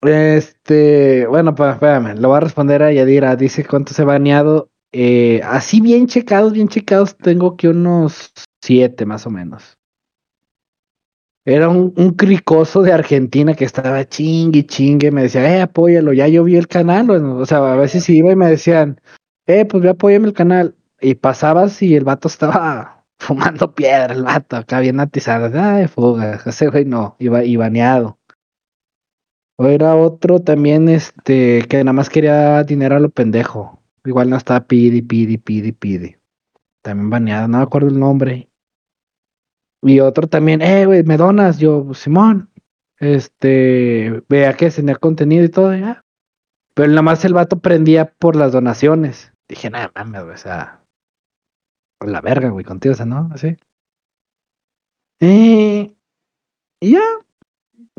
Este, 0.00 1.26
bueno, 1.26 1.54
pues 1.54 1.74
espérame, 1.74 2.18
lo 2.18 2.28
voy 2.28 2.36
a 2.38 2.40
responder 2.40 2.82
a 2.82 2.92
Yadira. 2.92 3.36
Dice 3.36 3.64
cuánto 3.64 3.92
se 3.92 4.02
ha 4.02 4.06
baneado. 4.06 4.70
Eh, 4.92 5.40
así 5.44 5.80
bien 5.80 6.06
checados, 6.06 6.52
bien 6.52 6.68
checados, 6.68 7.16
tengo 7.18 7.56
que 7.56 7.68
unos 7.68 8.32
siete 8.62 9.04
más 9.04 9.26
o 9.26 9.30
menos. 9.30 9.76
Era 11.48 11.70
un, 11.70 11.94
un 11.96 12.10
cricoso 12.10 12.82
de 12.82 12.92
Argentina 12.92 13.54
que 13.54 13.64
estaba 13.64 14.06
chingue, 14.06 14.66
chingue, 14.66 15.10
me 15.10 15.22
decía, 15.22 15.56
eh, 15.56 15.62
apóyalo, 15.62 16.12
ya 16.12 16.28
yo 16.28 16.44
vi 16.44 16.56
el 16.56 16.68
canal, 16.68 17.08
o 17.08 17.46
sea, 17.46 17.72
a 17.72 17.76
veces 17.76 18.06
iba 18.10 18.30
y 18.30 18.36
me 18.36 18.50
decían, 18.50 19.00
eh, 19.46 19.64
pues 19.64 19.82
ve, 19.82 19.88
apóyame 19.88 20.26
el 20.26 20.34
canal, 20.34 20.76
y 21.00 21.14
pasabas 21.14 21.80
y 21.80 21.96
el 21.96 22.04
vato 22.04 22.28
estaba 22.28 23.06
fumando 23.18 23.74
piedra, 23.74 24.12
el 24.12 24.24
vato, 24.24 24.56
acá 24.56 24.80
bien 24.80 25.00
atizado, 25.00 25.50
ay, 25.58 25.88
fuga, 25.88 26.38
ese 26.44 26.68
güey 26.68 26.84
no, 26.84 27.16
iba 27.18 27.42
y 27.42 27.56
baneado. 27.56 28.18
O 29.56 29.68
era 29.68 29.96
otro 29.96 30.40
también, 30.40 30.90
este, 30.90 31.62
que 31.66 31.78
nada 31.78 31.94
más 31.94 32.10
quería 32.10 32.62
dinero 32.62 32.96
a 32.96 33.00
lo 33.00 33.08
pendejo, 33.08 33.82
igual 34.04 34.28
no 34.28 34.36
estaba 34.36 34.66
pidi, 34.66 35.00
pidi, 35.00 35.38
pidi, 35.38 35.72
pidi, 35.72 36.16
también 36.82 37.08
baneado, 37.08 37.48
no 37.48 37.56
me 37.56 37.64
acuerdo 37.64 37.88
el 37.88 37.98
nombre. 37.98 38.47
Y 39.82 40.00
otro 40.00 40.26
también, 40.26 40.60
eh, 40.62 40.86
güey, 40.86 41.02
me 41.04 41.16
donas, 41.16 41.58
yo, 41.58 41.84
pues, 41.84 41.98
Simón, 41.98 42.50
este, 42.98 44.22
vea 44.28 44.54
que 44.54 44.70
tenía 44.70 44.96
contenido 44.96 45.44
y 45.44 45.48
todo, 45.48 45.74
ya. 45.74 46.04
Pero 46.74 46.88
nada 46.88 47.02
más 47.02 47.24
el 47.24 47.34
vato 47.34 47.58
prendía 47.58 48.12
por 48.12 48.36
las 48.36 48.52
donaciones. 48.52 49.32
Dije, 49.48 49.70
nada 49.70 49.90
mames, 49.94 50.22
güey, 50.22 50.34
o 50.34 50.38
sea, 50.38 50.84
por 51.98 52.08
la 52.08 52.20
verga, 52.20 52.50
güey, 52.50 52.64
contigo, 52.64 52.92
o 52.92 52.96
sea, 52.96 53.06
¿no? 53.06 53.30
Así. 53.32 53.56
Y 55.20 55.96
ya. 56.80 57.02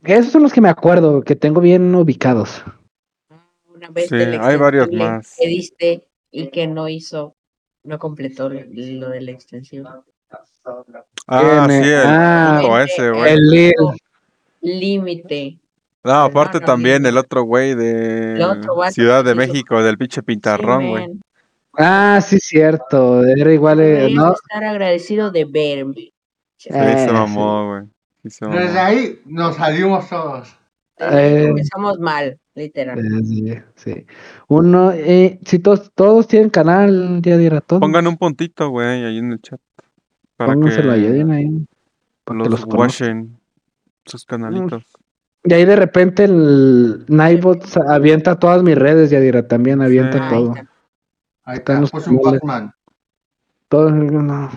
Esos 0.04 0.32
son 0.32 0.44
los 0.44 0.54
que 0.54 0.62
me 0.62 0.70
acuerdo, 0.70 1.22
que 1.22 1.36
tengo 1.36 1.60
bien 1.60 1.94
ubicados. 1.94 2.64
Una 3.66 3.90
vez 3.90 4.08
Sí, 4.08 4.16
hay 4.16 4.58
varios 4.58 4.90
más. 4.92 5.36
Que 5.38 5.48
diste 5.48 6.08
y 6.32 6.50
que 6.50 6.68
no 6.68 6.88
hizo, 6.88 7.36
no 7.84 8.00
completó 8.00 8.48
lo 8.50 8.62
lo 8.64 9.10
del 9.10 9.30
extensivo. 9.30 10.06
Ah, 11.32 11.68
sí, 11.70 11.76
el 11.76 12.02
ah, 12.06 12.84
ese, 12.84 13.12
güey. 13.12 13.34
El. 13.34 13.74
Límite. 14.62 15.58
No, 16.04 16.14
aparte 16.14 16.60
no, 16.60 16.66
también 16.66 17.06
el 17.06 17.18
otro 17.18 17.44
güey 17.44 17.76
de 17.76 18.44
otro 18.44 18.76
Ciudad 18.92 19.24
de 19.24 19.36
México, 19.36 19.84
del 19.84 19.98
pinche 19.98 20.24
pintarrón, 20.24 20.90
güey. 20.90 21.08
Ah, 21.78 22.20
sí, 22.26 22.40
cierto. 22.40 23.24
Era 23.24 23.54
igual, 23.54 23.80
eh, 23.80 24.10
¿no? 24.12 24.34
estar 24.34 24.64
agradecido 24.64 25.30
de 25.30 25.46
verme. 25.46 26.12
Sí, 26.58 26.70
Eh, 26.74 27.06
se 27.06 27.12
mamó, 27.12 27.68
güey. 27.68 27.84
Sí, 28.24 28.30
se 28.32 28.46
mamó. 28.46 28.60
Desde 28.60 28.80
ahí 28.80 29.22
nos 29.26 29.56
salimos 29.56 30.10
todos. 30.10 30.58
Eh. 30.98 31.46
Comenzamos 31.48 32.00
mal, 32.00 32.40
literal. 32.56 33.00
Eh, 33.00 33.24
Sí, 33.24 33.54
sí. 33.76 34.06
Uno, 34.48 34.92
eh, 34.92 35.40
si 35.46 35.60
todos, 35.60 35.92
todos 35.94 36.28
tienen 36.28 36.50
canal, 36.50 37.22
ya 37.22 37.38
dirá 37.38 37.62
todos. 37.62 37.80
Pongan 37.82 38.08
un 38.08 38.18
puntito, 38.18 38.70
güey, 38.70 39.06
ahí 39.06 39.20
en 39.20 39.34
el 39.34 39.42
chat. 39.42 39.62
Para 40.40 40.54
Pónganselo 40.54 40.94
que 40.94 41.02
Yadira 41.02 41.34
ahí. 41.34 41.68
Para 42.24 42.44
que 42.44 42.50
los 42.50 42.62
los 42.62 42.66
conozcan. 42.66 43.18
watchen 43.18 43.40
sus 44.06 44.24
canalitos. 44.24 44.86
Y 45.44 45.54
ahí 45.54 45.66
de 45.66 45.76
repente 45.76 46.24
el 46.24 47.06
Nightbot 47.10 47.66
avienta 47.90 48.40
todas 48.40 48.64
mis 48.64 48.76
redes, 48.78 49.10
ya 49.10 49.20
dirá, 49.20 49.46
también 49.46 49.82
avienta 49.82 50.18
Sí. 50.18 50.24
Ahí 50.24 50.30
todo. 50.30 50.56
está. 50.56 50.70
Ahí 51.44 51.58
está, 51.58 51.82
los 51.82 51.92
puso 51.92 52.10
un 52.10 52.18
canales. 52.20 52.42
Batman. 52.42 52.74
Todo, 53.68 53.92
no. 53.92 54.50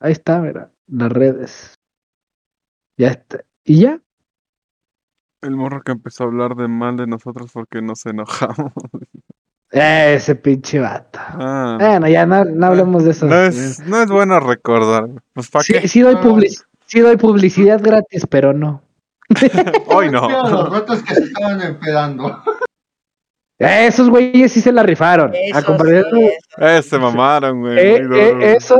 Ahí 0.00 0.12
está, 0.12 0.40
mira, 0.40 0.70
las 0.86 1.12
redes. 1.12 1.78
Ya 2.98 3.08
está. 3.08 3.42
Y 3.64 3.80
ya. 3.80 4.02
El 5.40 5.56
morro 5.56 5.82
que 5.82 5.92
empezó 5.92 6.24
a 6.24 6.26
hablar 6.26 6.56
de 6.56 6.68
mal 6.68 6.98
de 6.98 7.06
nosotros 7.06 7.50
porque 7.52 7.80
nos 7.80 8.04
enojamos. 8.04 8.72
Eh, 9.78 10.14
ese 10.14 10.34
pinche 10.36 10.78
vato. 10.80 11.18
Ah, 11.22 11.76
Bueno, 11.78 12.08
ya 12.08 12.24
no, 12.24 12.44
no 12.46 12.66
hablemos 12.66 13.04
de 13.04 13.10
eso. 13.10 13.26
no, 13.26 13.36
es, 13.42 13.78
no 13.80 14.00
es 14.02 14.08
bueno 14.10 14.40
recordar. 14.40 15.08
Pues 15.34 15.50
para 15.50 15.62
Sí, 15.64 15.74
qué. 15.74 15.86
sí 15.88 16.00
doy, 16.00 16.16
sí 16.86 17.00
doy 17.00 17.16
publicidad 17.16 17.80
gratis, 17.82 18.26
pero 18.28 18.52
no. 18.54 18.82
Hoy 19.88 20.08
no. 20.10 20.28
Los 20.28 20.70
ratos 20.72 21.02
que 21.02 21.14
se 21.14 21.24
estaban 21.24 21.60
empedando. 21.60 22.42
Eh, 23.58 23.86
Esos 23.86 24.08
güeyes 24.08 24.52
sí 24.52 24.60
se 24.60 24.72
la 24.72 24.82
rifaron. 24.82 25.32
a 25.34 25.36
Eso 25.58 25.66
comparación 25.66 26.04
sí, 26.12 26.20
de- 26.58 26.78
Eh, 26.78 26.82
se 26.82 26.98
mamaron, 26.98 27.60
güey. 27.60 27.78
Eh, 27.78 28.02
eh, 28.14 28.54
esos, 28.56 28.78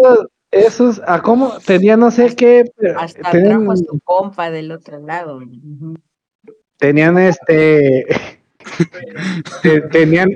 esos, 0.51 1.02
a 1.06 1.20
cómo 1.20 1.59
tenía 1.66 1.97
no 1.97 2.10
sé 2.10 2.35
qué, 2.36 2.64
pero 2.77 3.01
Hasta 3.01 3.31
tenían, 3.32 3.59
trajo 3.59 3.73
a 3.73 3.77
su 3.77 4.01
compa 4.05 4.51
del 4.51 4.73
otro 4.73 4.98
lado. 5.01 5.39
Ujú. 5.39 5.94
tenían 6.78 7.18
este, 7.18 8.06
te- 9.62 9.81
tenían, 9.82 10.28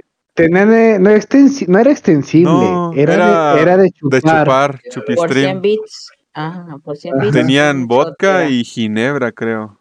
tenían, 0.43 0.73
eh, 0.73 0.99
no, 1.01 1.11
extensi- 1.11 1.67
no 1.69 1.79
era 1.79 1.91
extensible, 1.91 2.51
No, 2.53 2.93
era, 2.95 3.15
era 3.15 3.55
de, 3.55 3.63
era 3.63 3.77
de 3.77 3.83
De 3.85 3.91
chupar. 3.93 4.45
chupar, 4.45 4.71
Por 4.73 4.81
100 4.81 4.93
chupistream. 4.93 5.61
bits. 5.61 6.11
Ajá, 6.33 6.79
por 6.85 6.97
100 6.97 7.15
Ajá. 7.15 7.25
bits. 7.25 7.35
Tenían 7.37 7.87
vodka 7.87 8.49
y 8.49 8.65
ginebra, 8.65 9.33
creo. 9.33 9.79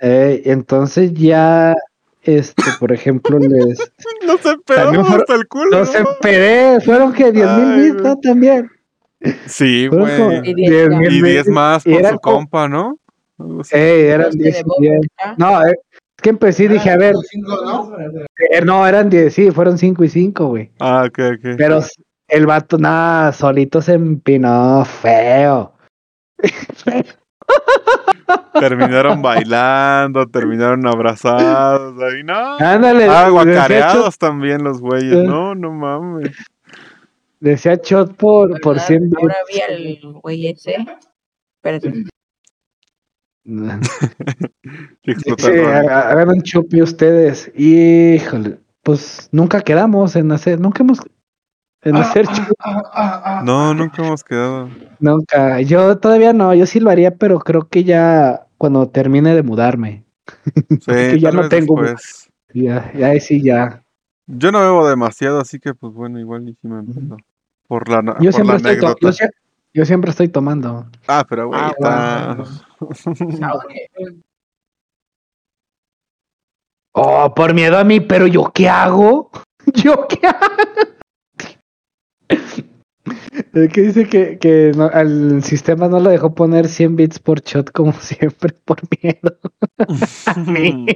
Eh, 0.00 0.42
entonces 0.46 1.12
ya, 1.14 1.74
este, 2.22 2.62
por 2.80 2.92
ejemplo, 2.92 3.38
les, 3.38 3.78
Nos 4.26 4.40
También 4.40 4.54
empedamos 4.58 5.06
fueron- 5.08 5.20
hasta 5.20 5.34
el 5.34 5.46
culo. 5.48 5.84
¿no? 5.84 5.94
empedé, 6.10 6.80
fueron 6.80 7.12
que 7.12 7.30
10 7.32 7.48
mil 7.58 7.82
bits. 7.92 8.02
¿no? 8.02 8.16
También. 8.20 8.70
Sí, 9.46 9.86
güey. 9.88 10.40
Y 10.50 10.54
10 10.54 10.70
10 10.70 10.88
más. 10.90 10.98
mil 10.98 11.12
Y 11.12 11.22
10 11.22 11.44
bits. 11.44 11.48
más 11.54 11.86
y 11.86 11.90
por 11.90 12.00
era 12.00 12.10
su 12.10 12.18
compa, 12.18 12.68
¿no? 12.68 12.98
Algo 13.38 13.60
así. 13.62 13.74
Eh, 13.76 14.08
eran 14.08 14.26
Coste 14.26 14.42
10 14.42 14.54
de 14.54 14.60
y 14.60 14.80
10. 14.82 14.98
vodka. 14.98 15.34
No, 15.38 15.66
eh, 15.66 15.74
que 16.24 16.30
empecé 16.30 16.64
y 16.64 16.68
dije, 16.68 16.88
a 16.90 16.96
ver, 16.96 17.14
Cinco, 17.30 17.54
¿no? 17.66 17.92
eh, 18.50 18.62
no, 18.64 18.86
eran 18.86 19.10
10, 19.10 19.32
sí, 19.32 19.50
fueron 19.50 19.76
5 19.76 20.04
y 20.04 20.08
5, 20.08 20.46
güey. 20.46 20.70
Ah, 20.80 21.04
ok, 21.06 21.18
ok. 21.34 21.48
Pero 21.58 21.80
el 22.28 22.46
vato, 22.46 22.78
nada, 22.78 23.30
solito 23.32 23.82
se 23.82 23.92
empinó 23.92 24.82
feo. 24.86 25.74
Terminaron 28.58 29.20
bailando, 29.20 30.26
terminaron 30.26 30.86
abrazados. 30.86 31.94
Ahí 32.02 32.22
no. 32.24 32.56
Ándale, 32.58 33.04
Ah, 33.04 33.24
decía, 33.24 33.28
guacareados 33.28 34.16
también 34.16 34.64
los 34.64 34.80
güeyes. 34.80 35.24
No, 35.24 35.54
no 35.54 35.72
mames. 35.72 36.30
decía 37.38 37.74
shot 37.82 38.16
por, 38.16 38.58
por 38.62 38.76
¿verdad? 38.76 38.86
100 38.86 39.10
Ahora 39.20 39.36
vi 39.52 39.60
al 39.60 40.12
güey 40.22 40.46
ese. 40.46 40.76
Espérate. 41.56 42.04
Sí, 45.04 45.50
hagan 45.90 46.28
un 46.30 46.42
chupi 46.42 46.80
ustedes. 46.82 47.50
Híjole, 47.54 48.58
pues 48.82 49.28
nunca 49.32 49.60
quedamos 49.60 50.16
en 50.16 50.32
hacer, 50.32 50.58
nunca 50.60 50.82
hemos 50.82 50.98
en 51.82 51.96
hacer 51.96 52.26
chupi, 52.26 52.52
Ah, 52.60 52.82
ah, 52.94 53.22
ah, 53.24 53.42
No, 53.44 53.74
nunca 53.74 54.02
hemos 54.02 54.24
quedado. 54.24 54.70
nunca. 54.98 55.60
Yo 55.60 55.98
todavía 55.98 56.32
no, 56.32 56.54
yo 56.54 56.64
sí 56.66 56.80
lo 56.80 56.90
haría, 56.90 57.16
pero 57.16 57.38
creo 57.38 57.68
que 57.68 57.84
ya 57.84 58.46
cuando 58.56 58.88
termine 58.88 59.34
de 59.34 59.42
mudarme. 59.42 60.04
Sí, 60.70 60.78
Que 60.86 61.20
ya 61.20 61.30
no 61.30 61.48
tengo- 61.48 61.82
después. 61.82 62.30
Ya, 62.54 62.92
ya 62.94 63.18
sí 63.20 63.42
ya. 63.42 63.82
Yo 64.26 64.52
no 64.52 64.60
bebo 64.60 64.88
demasiado, 64.88 65.40
así 65.40 65.58
que 65.58 65.74
pues 65.74 65.92
bueno, 65.92 66.18
igual 66.18 66.48
y 66.48 66.52
sí 66.54 66.66
me 66.68 66.78
empezó. 66.78 67.16
Por 67.66 67.88
la, 67.90 68.00
Yo 68.20 68.30
por 68.30 68.32
siempre, 68.32 68.46
la 68.46 68.70
estoy 68.70 68.76
yo, 69.10 69.26
yo 69.74 69.84
siempre 69.84 70.10
estoy 70.10 70.28
tomando. 70.28 70.86
Ah, 71.08 71.26
pero 71.28 71.48
güey, 71.48 71.60
Ah, 71.60 72.36
está-. 72.38 72.44
Oh, 76.92 77.34
por 77.34 77.54
miedo 77.54 77.76
a 77.76 77.84
mí, 77.84 78.00
pero 78.00 78.26
yo 78.26 78.50
qué 78.54 78.68
hago? 78.68 79.30
¿Yo 79.74 80.06
qué 80.08 80.26
hago? 80.26 80.40
Es 83.52 83.72
que 83.72 83.80
dice 83.82 84.08
que, 84.08 84.38
que 84.38 84.72
no- 84.76 84.90
al 84.92 85.42
sistema 85.42 85.88
no 85.88 85.98
lo 86.00 86.10
dejó 86.10 86.34
poner 86.34 86.68
100 86.68 86.96
bits 86.96 87.18
por 87.18 87.40
shot 87.42 87.70
como 87.72 87.92
siempre, 88.00 88.54
por 88.64 88.78
miedo. 89.02 89.38
a 90.26 90.34
mí. 90.50 90.86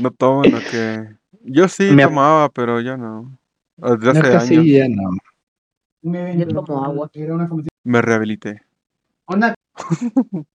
no 0.00 0.10
toman 0.10 0.54
o 0.54 0.58
que. 0.70 1.08
Yo 1.46 1.68
sí 1.68 1.90
Me- 1.92 2.04
tomaba, 2.04 2.48
pero 2.50 2.80
ya 2.80 2.96
no. 2.96 3.36
Desde 3.76 4.10
hace 4.10 4.22
Neta, 4.22 4.28
años 4.40 4.44
sí, 4.64 4.72
ya 4.72 4.88
no. 4.88 5.10
Un 6.04 6.14
evento, 6.16 6.48
Yo 6.48 6.62
tomo 6.62 6.84
agua. 6.84 7.10
Era 7.14 7.34
una 7.34 7.48
convención. 7.48 7.70
me 7.84 8.02
rehabilité. 8.02 8.62
Una 9.26 9.54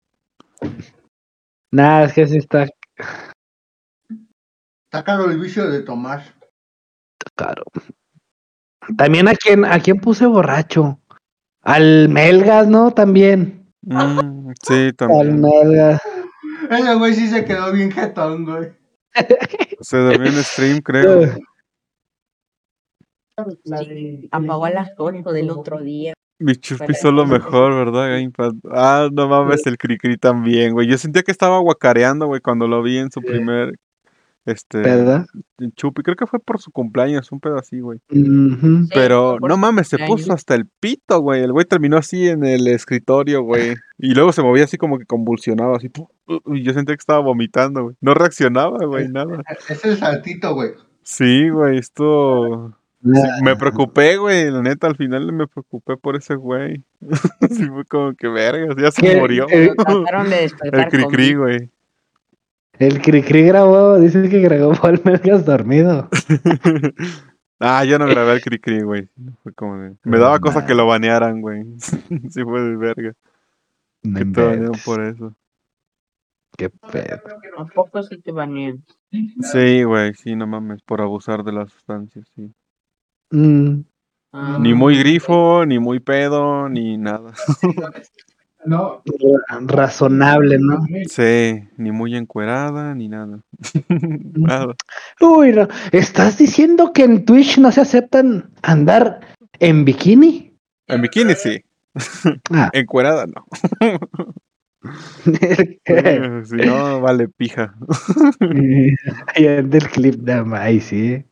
Nada, 1.71 2.05
es 2.05 2.13
que 2.13 2.27
sí 2.27 2.37
está 2.37 2.67
Está 4.85 5.03
caro 5.03 5.29
el 5.29 5.39
vicio 5.39 5.69
de 5.69 5.81
tomar. 5.81 6.23
caro. 7.35 7.63
También 8.97 9.27
a 9.27 9.35
quien, 9.35 9.65
a 9.65 9.79
quién 9.79 9.99
puse 9.99 10.25
borracho. 10.25 10.99
Al 11.61 12.09
Melgas, 12.09 12.67
¿no? 12.67 12.91
También. 12.91 13.71
Mm, 13.81 14.51
sí, 14.63 14.87
Al 14.87 14.95
también. 14.95 15.41
Melgas. 15.41 16.01
Ese 16.69 16.95
güey 16.95 17.13
sí 17.13 17.27
se 17.27 17.45
quedó 17.45 17.71
bien 17.71 17.91
jetón, 17.91 18.45
güey. 18.45 18.71
Se 19.81 19.97
durmió 19.97 20.29
en 20.31 20.43
stream, 20.43 20.79
creo. 20.81 21.21
la 23.63 23.77
Sí, 23.77 23.85
de- 23.89 24.27
Apagó 24.31 24.65
a 24.65 24.69
las 24.71 24.91
8 24.97 25.31
del 25.31 25.49
otro 25.51 25.79
día. 25.81 26.13
Mi 26.41 26.55
chupi 26.55 26.85
hizo 26.91 27.11
lo 27.11 27.25
mejor, 27.25 27.73
¿verdad, 27.75 28.07
Gamepad? 28.09 28.53
Ah, 28.71 29.09
no 29.11 29.27
mames, 29.27 29.67
el 29.67 29.77
Cricri 29.77 30.17
también, 30.17 30.71
güey. 30.73 30.87
Yo 30.87 30.97
sentía 30.97 31.21
que 31.23 31.31
estaba 31.31 31.59
guacareando, 31.59 32.27
güey, 32.27 32.39
cuando 32.39 32.65
lo 32.67 32.81
vi 32.81 32.97
en 32.97 33.11
su 33.11 33.21
primer. 33.21 33.73
Este. 34.45 34.77
¿Verdad? 34.79 35.25
Chupi, 35.75 36.01
creo 36.01 36.15
que 36.15 36.25
fue 36.25 36.39
por 36.39 36.59
su 36.59 36.71
cumpleaños, 36.71 37.29
un 37.33 37.41
pedo 37.41 37.57
así, 37.57 37.81
güey. 37.81 37.99
Pero 38.93 39.37
no 39.41 39.57
mames, 39.57 39.89
se 39.89 39.97
puso 40.07 40.33
hasta 40.33 40.55
el 40.55 40.65
pito, 40.79 41.19
güey. 41.19 41.43
El 41.43 41.51
güey 41.51 41.65
terminó 41.65 41.97
así 41.97 42.29
en 42.29 42.45
el 42.45 42.67
escritorio, 42.67 43.43
güey. 43.43 43.75
Y 43.97 44.13
luego 44.15 44.31
se 44.31 44.41
movía 44.41 44.63
así 44.63 44.77
como 44.77 44.97
que 44.97 45.05
convulsionaba, 45.05 45.75
así. 45.77 45.91
Y 46.47 46.63
yo 46.63 46.73
sentía 46.73 46.95
que 46.95 47.01
estaba 47.01 47.19
vomitando, 47.19 47.83
güey. 47.83 47.95
No 48.01 48.13
reaccionaba, 48.13 48.77
güey, 48.85 49.09
nada. 49.09 49.43
Ese 49.67 49.73
es 49.73 49.85
el 49.85 49.97
saltito, 49.97 50.53
güey. 50.55 50.71
Sí, 51.03 51.49
güey, 51.49 51.77
esto. 51.77 52.75
Sí, 53.03 53.43
me 53.43 53.55
preocupé, 53.55 54.17
güey. 54.17 54.49
La 54.51 54.61
neta, 54.61 54.87
al 54.87 54.95
final 54.95 55.31
me 55.31 55.47
preocupé 55.47 55.97
por 55.97 56.15
ese 56.15 56.35
güey. 56.35 56.83
Así 57.41 57.65
fue 57.67 57.85
como 57.85 58.13
que 58.13 58.27
verga, 58.27 58.73
ya 58.77 58.91
se 58.91 59.19
murió. 59.19 59.47
El 59.49 59.75
Cricri, 60.89 61.33
güey. 61.35 61.69
El 62.73 63.01
Cricri 63.01 63.43
grabó, 63.43 63.97
dice 63.99 64.29
que 64.29 64.39
grabó 64.39 64.73
al 64.83 65.01
Melgas 65.03 65.45
dormido. 65.45 66.07
ah, 67.59 67.83
yo 67.83 67.99
no 67.99 68.05
grabé 68.07 68.31
al 68.31 68.41
Cricri, 68.41 68.81
güey. 68.81 69.09
Fue 69.43 69.53
como 69.53 69.77
de- 69.77 69.95
Me 70.03 70.17
daba 70.17 70.39
cosa 70.39 70.65
que 70.65 70.75
lo 70.75 70.85
banearan, 70.87 71.41
güey. 71.41 71.65
sí 71.79 72.43
fue 72.43 72.61
de 72.61 72.75
verga. 72.77 73.13
No 74.03 74.17
Que 74.19 74.25
te 74.25 74.41
banearon 74.41 74.79
por 74.85 75.01
eso. 75.03 75.35
Qué 76.57 76.69
pedo. 76.69 77.21
¿A 77.57 77.65
poco 77.65 78.03
sí 78.03 78.17
te 78.21 78.31
banean? 78.31 78.83
Sí, 79.41 79.83
güey, 79.83 80.13
sí, 80.13 80.35
no 80.35 80.45
mames, 80.47 80.81
por 80.81 81.01
abusar 81.01 81.43
de 81.43 81.53
las 81.53 81.71
sustancias, 81.71 82.25
sí. 82.35 82.51
Mm, 83.31 83.81
Ah, 84.31 84.57
Ni 84.59 84.75
muy 84.75 84.95
grifo, 84.99 85.65
ni 85.65 85.79
muy 85.79 85.99
pedo, 85.99 86.69
ni 86.69 86.97
nada. 86.97 87.33
No, 88.63 89.01
ra- 89.49 89.59
razonable, 89.61 90.59
¿no? 90.59 90.85
Sí, 91.09 91.63
ni 91.77 91.91
muy 91.91 92.15
encuerada, 92.15 92.93
ni 92.93 93.07
nada. 93.07 93.39
nada. 94.35 94.75
Uy, 95.19 95.51
no. 95.53 95.67
¿Estás 95.91 96.37
diciendo 96.37 96.93
que 96.93 97.05
en 97.05 97.25
Twitch 97.25 97.57
no 97.57 97.71
se 97.71 97.81
aceptan 97.81 98.51
andar 98.61 99.21
en 99.59 99.83
bikini? 99.83 100.53
En 100.87 101.01
bikini 101.01 101.33
sí, 101.33 101.63
Ah, 102.51 102.69
encuerada 102.73 103.25
no. 103.25 103.45
si 106.45 106.55
no, 106.55 107.01
vale 107.01 107.29
pija. 107.29 107.73
Ahí 109.35 109.47
anda 109.47 109.77
el 109.77 109.87
clip 109.89 110.15
de 110.21 110.43
Mai, 110.43 110.79
sí. 110.79 111.23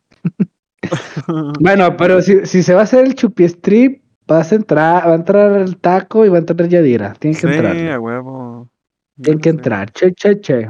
Bueno, 1.60 1.98
pero 1.98 2.22
si, 2.22 2.46
si 2.46 2.64
se 2.64 2.74
va 2.74 2.82
a 2.82 2.84
hacer 2.84 3.06
el 3.06 3.16
chupi 3.16 3.44
strip, 3.46 4.04
vas 4.28 4.52
a 4.52 4.56
entrar, 4.56 5.08
va 5.08 5.12
a 5.14 5.16
entrar 5.16 5.52
el 5.62 5.78
taco 5.78 6.26
y 6.26 6.30
va 6.30 6.38
a 6.38 6.40
entrar 6.40 6.68
Yadira. 6.68 7.14
Tienen 7.14 7.40
que 7.40 7.48
Sí, 7.48 7.54
entrar. 7.54 7.78
a 7.92 8.00
huevo. 8.00 8.70
Tienen 9.22 9.40
que 9.42 9.50
sé. 9.50 9.56
entrar. 9.56 9.92
Che, 9.92 10.14
che, 10.14 10.40
che. 10.42 10.70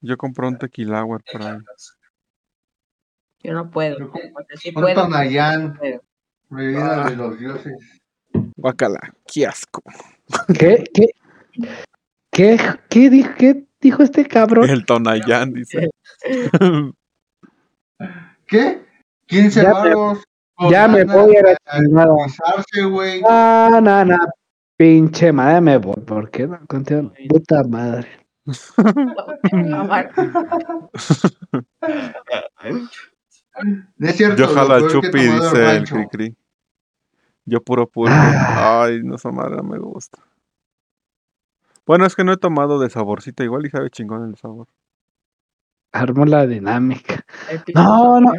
Yo 0.00 0.16
compré 0.16 0.46
un 0.46 0.58
tequila 0.58 1.04
por 1.04 1.22
ahí. 1.42 1.58
Yo 3.42 3.52
no 3.52 3.70
puedo. 3.70 3.98
Yo 3.98 4.12
sí 4.56 4.68
Un 4.74 4.82
puedo. 4.82 5.02
Tonayán, 5.02 5.78
bebida 6.50 7.04
Ah. 7.06 7.10
de 7.10 7.16
los 7.16 7.38
dioses. 7.38 7.72
Guacala, 8.56 9.14
qué 9.26 9.46
asco. 9.46 9.82
¿Qué, 10.58 10.84
qué, 10.92 11.06
qué, 12.30 12.58
qué, 12.90 13.10
dijo, 13.10 13.30
qué 13.38 13.64
dijo 13.80 14.02
este 14.02 14.26
cabrón? 14.26 14.68
El 14.68 14.84
Tonayán, 14.84 15.52
dice. 15.52 15.88
¿Qué? 18.46 18.82
15 19.28 19.62
Ya 19.62 19.84
me- 19.84 19.92
con 19.92 20.18
Ya 20.70 20.88
me 20.88 21.04
voy 21.04 21.36
a 21.36 21.42
la. 21.42 21.56
Ah, 23.28 23.80
no, 23.80 24.04
no. 24.04 24.16
Pinche 24.76 25.32
madre, 25.32 25.60
me 25.60 25.76
voy. 25.76 25.96
¿Por 26.04 26.30
qué 26.30 26.46
no? 26.46 26.58
Contigo, 26.66 27.12
puta 27.28 27.62
madre. 27.64 28.08
Es 33.98 34.16
cierto. 34.16 34.36
Yo 34.36 34.76
he 34.76 34.88
chupi, 34.88 35.18
dice 35.18 35.34
el 35.36 35.64
rancho. 35.66 35.94
Cricri. 35.96 36.36
Yo 37.44 37.62
puro 37.62 37.88
pulque. 37.88 38.14
Ah. 38.14 38.82
Ay, 38.84 39.00
no, 39.02 39.16
esa 39.16 39.30
madre 39.30 39.56
no 39.56 39.62
me 39.64 39.78
gusta. 39.78 40.22
Bueno, 41.86 42.04
es 42.06 42.14
que 42.14 42.22
no 42.24 42.32
he 42.32 42.36
tomado 42.36 42.78
de 42.78 42.90
saborcita 42.90 43.42
igual 43.44 43.66
y 43.66 43.70
sabe 43.70 43.90
chingón 43.90 44.28
el 44.28 44.36
sabor. 44.36 44.68
Armo 45.92 46.26
la 46.26 46.46
dinámica. 46.46 47.24
No, 47.74 48.20
no. 48.20 48.32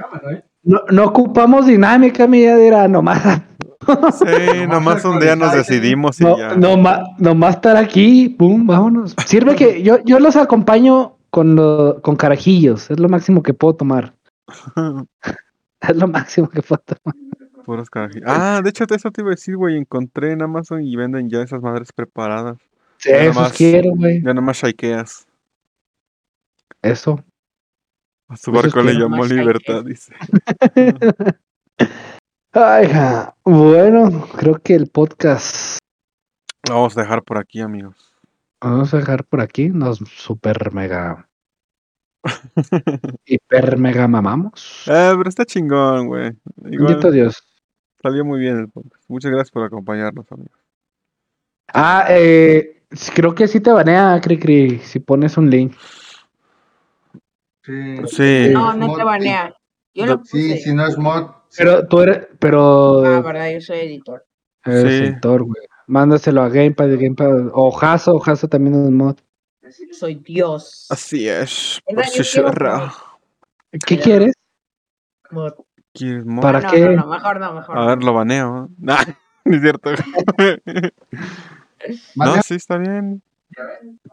No, 0.64 0.82
no 0.92 1.06
ocupamos 1.06 1.66
dinámica, 1.68 2.28
mi 2.28 2.44
Yadira. 2.44 2.88
Nomás, 2.88 3.42
Sí, 4.20 4.66
nomás 4.70 5.04
un 5.06 5.20
día 5.20 5.36
nos 5.36 5.54
decidimos 5.54 6.20
y 6.22 6.24
no, 6.26 6.38
ya. 6.38 6.56
nomás, 6.56 7.02
nomás 7.18 7.56
estar 7.56 7.78
aquí. 7.78 8.30
Pum, 8.30 8.68
vámonos. 8.68 9.16
Sirve 9.26 9.56
que 9.56 9.82
yo, 9.82 10.00
yo 10.04 10.20
los 10.20 10.36
acompaño 10.36 11.16
con, 11.30 11.56
lo- 11.56 12.02
con 12.02 12.16
carajillos. 12.16 12.92
Es 12.92 13.00
lo 13.00 13.10
máximo 13.10 13.42
que 13.44 13.54
puedo 13.54 13.76
tomar. 13.76 14.14
Es 15.82 15.96
lo 15.96 16.10
máximo 16.10 16.50
que 16.50 16.62
puedo 16.62 16.82
tomar. 16.86 17.16
Puros 17.64 17.90
carajillos. 17.90 18.26
Ah, 18.28 18.60
de 18.62 18.70
hecho, 18.70 18.84
eso 18.90 19.12
te 19.12 19.22
iba 19.22 19.30
a 19.30 19.36
decir, 19.36 19.56
güey. 19.56 19.78
Encontré 19.78 20.34
en 20.34 20.42
Amazon 20.42 20.84
y 20.84 20.94
venden 20.98 21.30
ya 21.30 21.42
esas 21.42 21.62
madres 21.62 21.94
preparadas. 21.94 22.58
Sí, 22.98 23.10
Ya 23.12 23.18
eso 23.24 23.34
nomás- 23.40 23.54
quiero, 23.54 23.92
güey. 23.96 24.22
Ya 24.22 24.34
nomás 24.34 24.58
shakeas. 24.58 25.26
Eso. 26.82 27.24
A 28.30 28.38
su 28.38 28.52
barco 28.52 28.82
le 28.84 28.94
llamó 28.94 29.26
libertad, 29.26 29.84
dice. 29.84 30.14
Ay, 32.54 32.88
ja. 32.88 33.36
bueno, 33.44 34.28
creo 34.38 34.62
que 34.62 34.76
el 34.76 34.88
podcast 34.88 35.80
Lo 36.68 36.76
vamos 36.76 36.96
a 36.96 37.02
dejar 37.02 37.24
por 37.24 37.40
aquí, 37.40 37.60
amigos. 37.60 38.16
vamos 38.62 38.94
a 38.94 38.98
dejar 38.98 39.24
por 39.24 39.42
aquí. 39.42 39.70
Nos 39.70 39.98
super 39.98 40.72
mega 40.72 41.28
Hiper 43.26 43.78
mega 43.80 44.08
mamamos. 44.08 44.84
Eh, 44.86 45.14
pero 45.18 45.28
está 45.28 45.44
chingón, 45.44 46.06
güey. 46.06 46.32
Bendito 46.58 47.10
Dios. 47.10 47.44
salió 48.00 48.24
muy 48.24 48.40
bien 48.40 48.60
el 48.60 48.70
podcast. 48.70 49.04
Muchas 49.08 49.32
gracias 49.32 49.50
por 49.50 49.64
acompañarnos, 49.64 50.32
amigos. 50.32 50.60
Ah, 51.74 52.06
eh, 52.10 52.84
creo 53.16 53.34
que 53.34 53.48
sí 53.48 53.60
te 53.60 53.72
banea, 53.72 54.22
Cri 54.22 54.38
Cri, 54.38 54.78
si 54.80 55.00
pones 55.00 55.36
un 55.36 55.50
link. 55.50 55.74
Sí. 57.70 58.08
Sí. 58.08 58.50
No, 58.52 58.74
no 58.74 58.96
te 58.96 59.04
banea. 59.04 59.54
Yo 59.94 60.06
lo 60.08 60.22
Sí, 60.24 60.50
puse. 60.50 60.58
si 60.58 60.74
no 60.74 60.88
es 60.88 60.98
mod. 60.98 61.30
Pero 61.58 61.88
tú 61.88 62.02
eres, 62.02 62.28
pero 62.40 63.06
Ah, 63.06 63.22
verdad, 63.22 63.52
yo 63.52 63.62
soy 63.62 63.80
editor. 63.80 64.26
eres 64.66 64.98
Sí. 64.98 65.04
editor, 65.06 65.44
güey. 65.44 65.62
Mándaselo 65.88 66.42
a 66.42 66.50
Gamepad, 66.50 66.90
Gamepad. 66.90 67.50
O 67.54 67.72
Jaso, 67.72 68.20
Jaso 68.20 68.48
también 68.48 68.86
es 68.86 68.92
mod. 68.92 69.18
Soy 69.92 70.16
Dios. 70.16 70.88
Así 70.90 71.28
es. 71.30 71.80
Por 71.86 72.04
si 72.06 72.24
será. 72.24 72.92
¿Qué 73.86 73.96
Mira. 73.96 74.04
quieres? 74.04 74.34
Mod. 75.30 75.54
¿Quieres 75.94 76.26
mod? 76.26 76.42
¿Para 76.42 76.60
Ah, 76.60 76.62
no, 76.64 76.70
qué? 76.72 76.80
No, 76.82 76.96
no, 76.96 77.08
mejor 77.08 77.40
no, 77.40 77.54
mejor 77.54 77.78
A 77.78 77.86
ver, 77.86 78.04
lo 78.04 78.14
baneo. 78.14 78.70
Nah, 78.80 79.04
no 79.46 79.56
es 79.56 79.62
cierto. 79.62 79.92
no, 82.16 82.42
sí, 82.42 82.56
está 82.56 82.78
bien. 82.78 83.22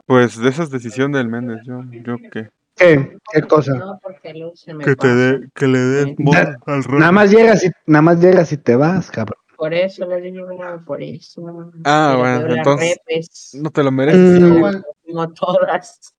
Pues 0.06 0.36
de 0.38 0.48
esa 0.48 0.62
es 0.62 0.70
decisión 0.70 1.12
del 1.12 1.28
Méndez. 1.28 1.60
Yo, 1.64 1.82
yo 1.90 2.16
qué. 2.30 2.50
¿Qué? 2.76 3.16
¿Qué 3.32 3.42
cosa? 3.42 3.74
No, 3.74 3.98
porque 4.02 4.32
luego 4.34 4.54
se 4.54 4.74
me 4.74 4.84
Que 4.84 4.94
te 4.96 5.08
dé, 5.14 5.48
que 5.54 5.66
le 5.66 6.14
Na- 6.18 6.56
al 6.66 6.84
rol. 6.84 6.98
Nada 7.00 7.12
más 7.12 7.30
llegas 7.30 7.64
y 7.64 7.70
nada 7.86 8.02
más 8.02 8.20
llegas 8.20 8.52
y 8.52 8.58
te 8.58 8.76
vas, 8.76 9.10
cabrón. 9.10 9.38
Por 9.56 9.72
eso 9.72 10.04
lo 10.04 10.16
digo, 10.16 10.46
por 10.86 11.02
eso. 11.02 11.42
Ah, 11.84 12.08
Pero 12.16 12.18
bueno, 12.42 12.54
entonces- 12.56 12.98
repes, 13.06 13.50
No 13.54 13.70
te 13.70 13.82
lo 13.82 13.90
mereces. 13.90 14.40
Mm. 14.42 14.56
Igual, 14.56 14.84
tengo 15.06 15.28
todas. 15.32 16.14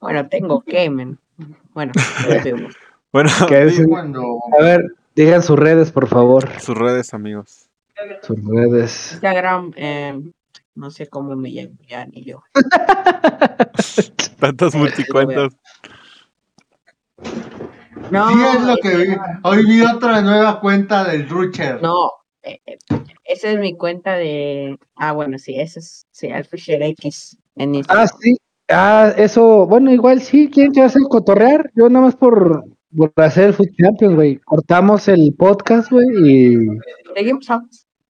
Bueno, 0.00 0.28
tengo 0.28 0.60
que, 0.62 0.90
men. 0.90 1.18
Bueno. 1.72 1.92
Bueno, 3.12 3.28
¿Qué 3.46 3.68
sí, 3.68 3.82
es? 3.82 3.86
cuando 3.88 4.40
A 4.58 4.62
ver, 4.62 4.94
digan 5.14 5.42
sus 5.42 5.58
redes, 5.58 5.92
por 5.92 6.06
favor. 6.08 6.48
sus 6.60 6.74
redes, 6.76 7.12
amigos. 7.12 7.68
Sus 8.22 8.38
redes. 8.42 9.12
Instagram, 9.12 9.72
eh, 9.76 10.18
no 10.74 10.90
sé 10.90 11.08
cómo 11.08 11.36
me 11.36 11.50
llamo, 11.50 11.76
ya 11.86 12.06
ni 12.06 12.24
yo. 12.24 12.42
Tantas 14.38 14.74
multicuentas. 14.74 15.52
No, 18.10 18.28
sí 18.28 18.34
es 18.56 18.66
lo 18.66 18.76
que 18.76 18.96
vi. 18.96 19.16
Hoy 19.42 19.66
vi 19.66 19.82
otra 19.82 20.20
nueva 20.22 20.60
cuenta 20.60 21.04
del 21.04 21.28
Rucher. 21.28 21.80
No, 21.82 22.10
eh, 22.42 22.60
eh, 22.66 22.78
esa 23.24 23.50
es 23.50 23.58
mi 23.58 23.76
cuenta 23.76 24.14
de. 24.16 24.78
Ah, 24.96 25.12
bueno, 25.12 25.38
sí, 25.38 25.58
esa 25.58 25.80
es. 25.80 26.06
Sí, 26.10 26.28
Alfisher 26.30 26.82
X 26.82 27.38
en 27.56 27.82
Ah, 27.88 28.06
sí. 28.06 28.36
Ah, 28.68 29.12
eso, 29.16 29.66
bueno, 29.66 29.92
igual 29.92 30.22
sí, 30.22 30.50
¿quién 30.52 30.72
quiere 30.72 30.86
hacer 30.86 31.02
cotorrear? 31.08 31.70
Yo 31.74 31.88
nada 31.88 32.06
más 32.06 32.16
por, 32.16 32.64
por 32.96 33.12
hacer 33.16 33.48
el 33.48 33.54
Food 33.54 33.68
Champions, 33.76 34.14
güey. 34.14 34.36
Cortamos 34.38 35.08
el 35.08 35.34
podcast, 35.36 35.90
güey, 35.90 36.06
y, 36.24 36.56
Seguimos. 37.14 37.46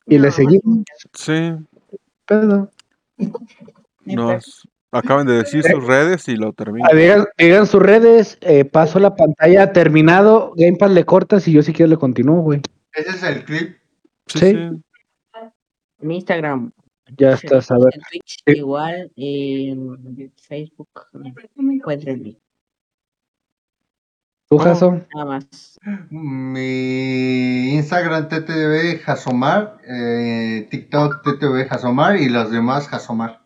y 0.07 0.19
le 0.19 0.31
seguimos. 0.31 0.85
Sí, 1.15 1.53
Pedo. 2.41 2.71
nos 4.05 4.69
acaban 4.91 5.27
de 5.27 5.35
decir 5.35 5.63
sus 5.63 5.85
redes 5.87 6.29
y 6.29 6.37
lo 6.37 6.53
termino. 6.53 6.87
Ah, 6.91 6.95
digan, 6.95 7.27
digan 7.39 7.67
sus 7.67 7.83
redes, 7.83 8.39
eh, 8.41 8.65
paso 8.65 8.99
la 8.99 9.15
pantalla 9.15 9.73
terminado, 9.73 10.53
Gamepad 10.57 10.91
le 10.91 11.05
cortas 11.05 11.47
y 11.49 11.53
yo 11.53 11.63
si 11.63 11.73
quiero 11.73 11.91
le 11.91 11.97
continúo, 11.97 12.41
güey. 12.43 12.61
Ese 12.95 13.11
es 13.11 13.23
el 13.23 13.45
clip. 13.45 13.77
Sí, 14.27 14.39
sí. 14.39 14.57
Instagram. 16.01 16.73
Ya 17.17 17.33
estás, 17.33 17.71
a 17.71 17.75
ver. 17.75 17.95
En 17.95 18.01
Twitch 18.11 18.43
igual. 18.47 19.13
En 19.17 20.33
Facebook. 20.37 20.89
Encuéntrenme. 21.57 22.37
¿Tú, 24.53 24.59
Jaso? 24.59 25.01
Nada 25.15 25.25
más. 25.25 25.79
Mi 26.11 27.71
Instagram 27.71 28.29
TTV 28.29 29.01
Jasomar, 29.03 29.79
eh, 29.89 30.69
TikTok 30.71 31.23
TTV 31.23 31.67
Jasomar 31.71 32.19
y 32.19 32.29
los 32.29 32.51
demás 32.51 32.87
Jasomar. 32.87 33.41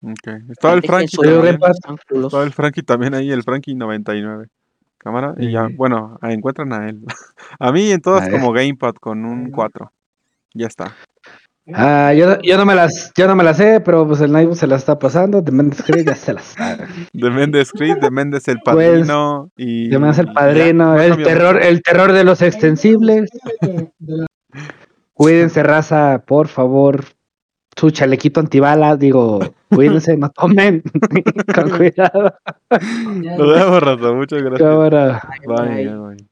Ok. 0.00 0.28
Estaba 0.48 0.72
el 0.72 0.82
Frankie 0.82 1.18
también. 1.18 1.58
Estaba 2.24 2.44
el 2.44 2.52
Frankie 2.52 2.82
también 2.82 3.12
ahí, 3.12 3.30
el 3.30 3.42
Frankie 3.42 3.74
99. 3.74 4.46
Cámara. 4.96 5.34
Y 5.36 5.50
ya, 5.50 5.68
bueno, 5.76 6.18
ahí 6.22 6.32
encuentran 6.32 6.72
a 6.72 6.88
él. 6.88 7.04
A 7.58 7.70
mí 7.70 7.90
en 7.90 8.00
todas 8.00 8.26
como 8.30 8.52
Gamepad 8.52 8.94
con 8.94 9.26
un 9.26 9.50
4. 9.50 9.92
Ya 10.54 10.68
está. 10.68 10.96
Ah, 11.72 12.12
yo, 12.14 12.40
yo 12.42 12.56
no 12.56 12.64
me 12.66 12.74
las, 12.74 13.12
yo 13.16 13.26
no 13.26 13.36
me 13.36 13.44
las 13.44 13.56
sé, 13.58 13.80
pero 13.80 14.06
pues 14.06 14.20
el 14.20 14.32
Naibu 14.32 14.54
se 14.54 14.66
las 14.66 14.80
está 14.80 14.98
pasando, 14.98 15.40
de 15.42 15.52
Mendes 15.52 15.82
Creed 15.82 16.06
ya 16.06 16.14
se 16.14 16.32
las 16.32 16.44
sabe. 16.44 16.86
De 17.12 17.30
Méndez 17.30 17.70
Creed, 17.70 17.98
de 17.98 18.08
el 18.08 18.60
Pues, 18.64 18.64
padrino. 18.64 19.50
y 19.56 19.88
De 19.88 19.98
Mendes 19.98 20.18
el 20.18 20.26
ya, 20.26 20.32
padrino, 20.32 20.94
no 20.96 21.00
el 21.00 21.22
terror, 21.22 21.62
el 21.62 21.82
terror 21.82 22.12
de 22.12 22.24
los 22.24 22.42
extensibles. 22.42 23.30
Cuídense, 25.12 25.62
raza, 25.62 26.24
por 26.26 26.48
favor. 26.48 27.04
Su 27.76 27.90
chalequito 27.90 28.40
antibalas, 28.40 28.98
digo, 28.98 29.38
cuídense, 29.68 30.16
no 30.16 30.28
tomen. 30.30 30.82
Con 31.54 31.70
cuidado. 31.70 32.34
Nos 33.38 33.54
vemos, 33.54 33.82
raza. 33.82 34.12
Muchas 34.12 34.42
gracias. 34.42 34.68
Cámara. 34.68 35.22
Bye, 35.46 35.84
Bye. 35.86 35.96
bye. 35.96 36.29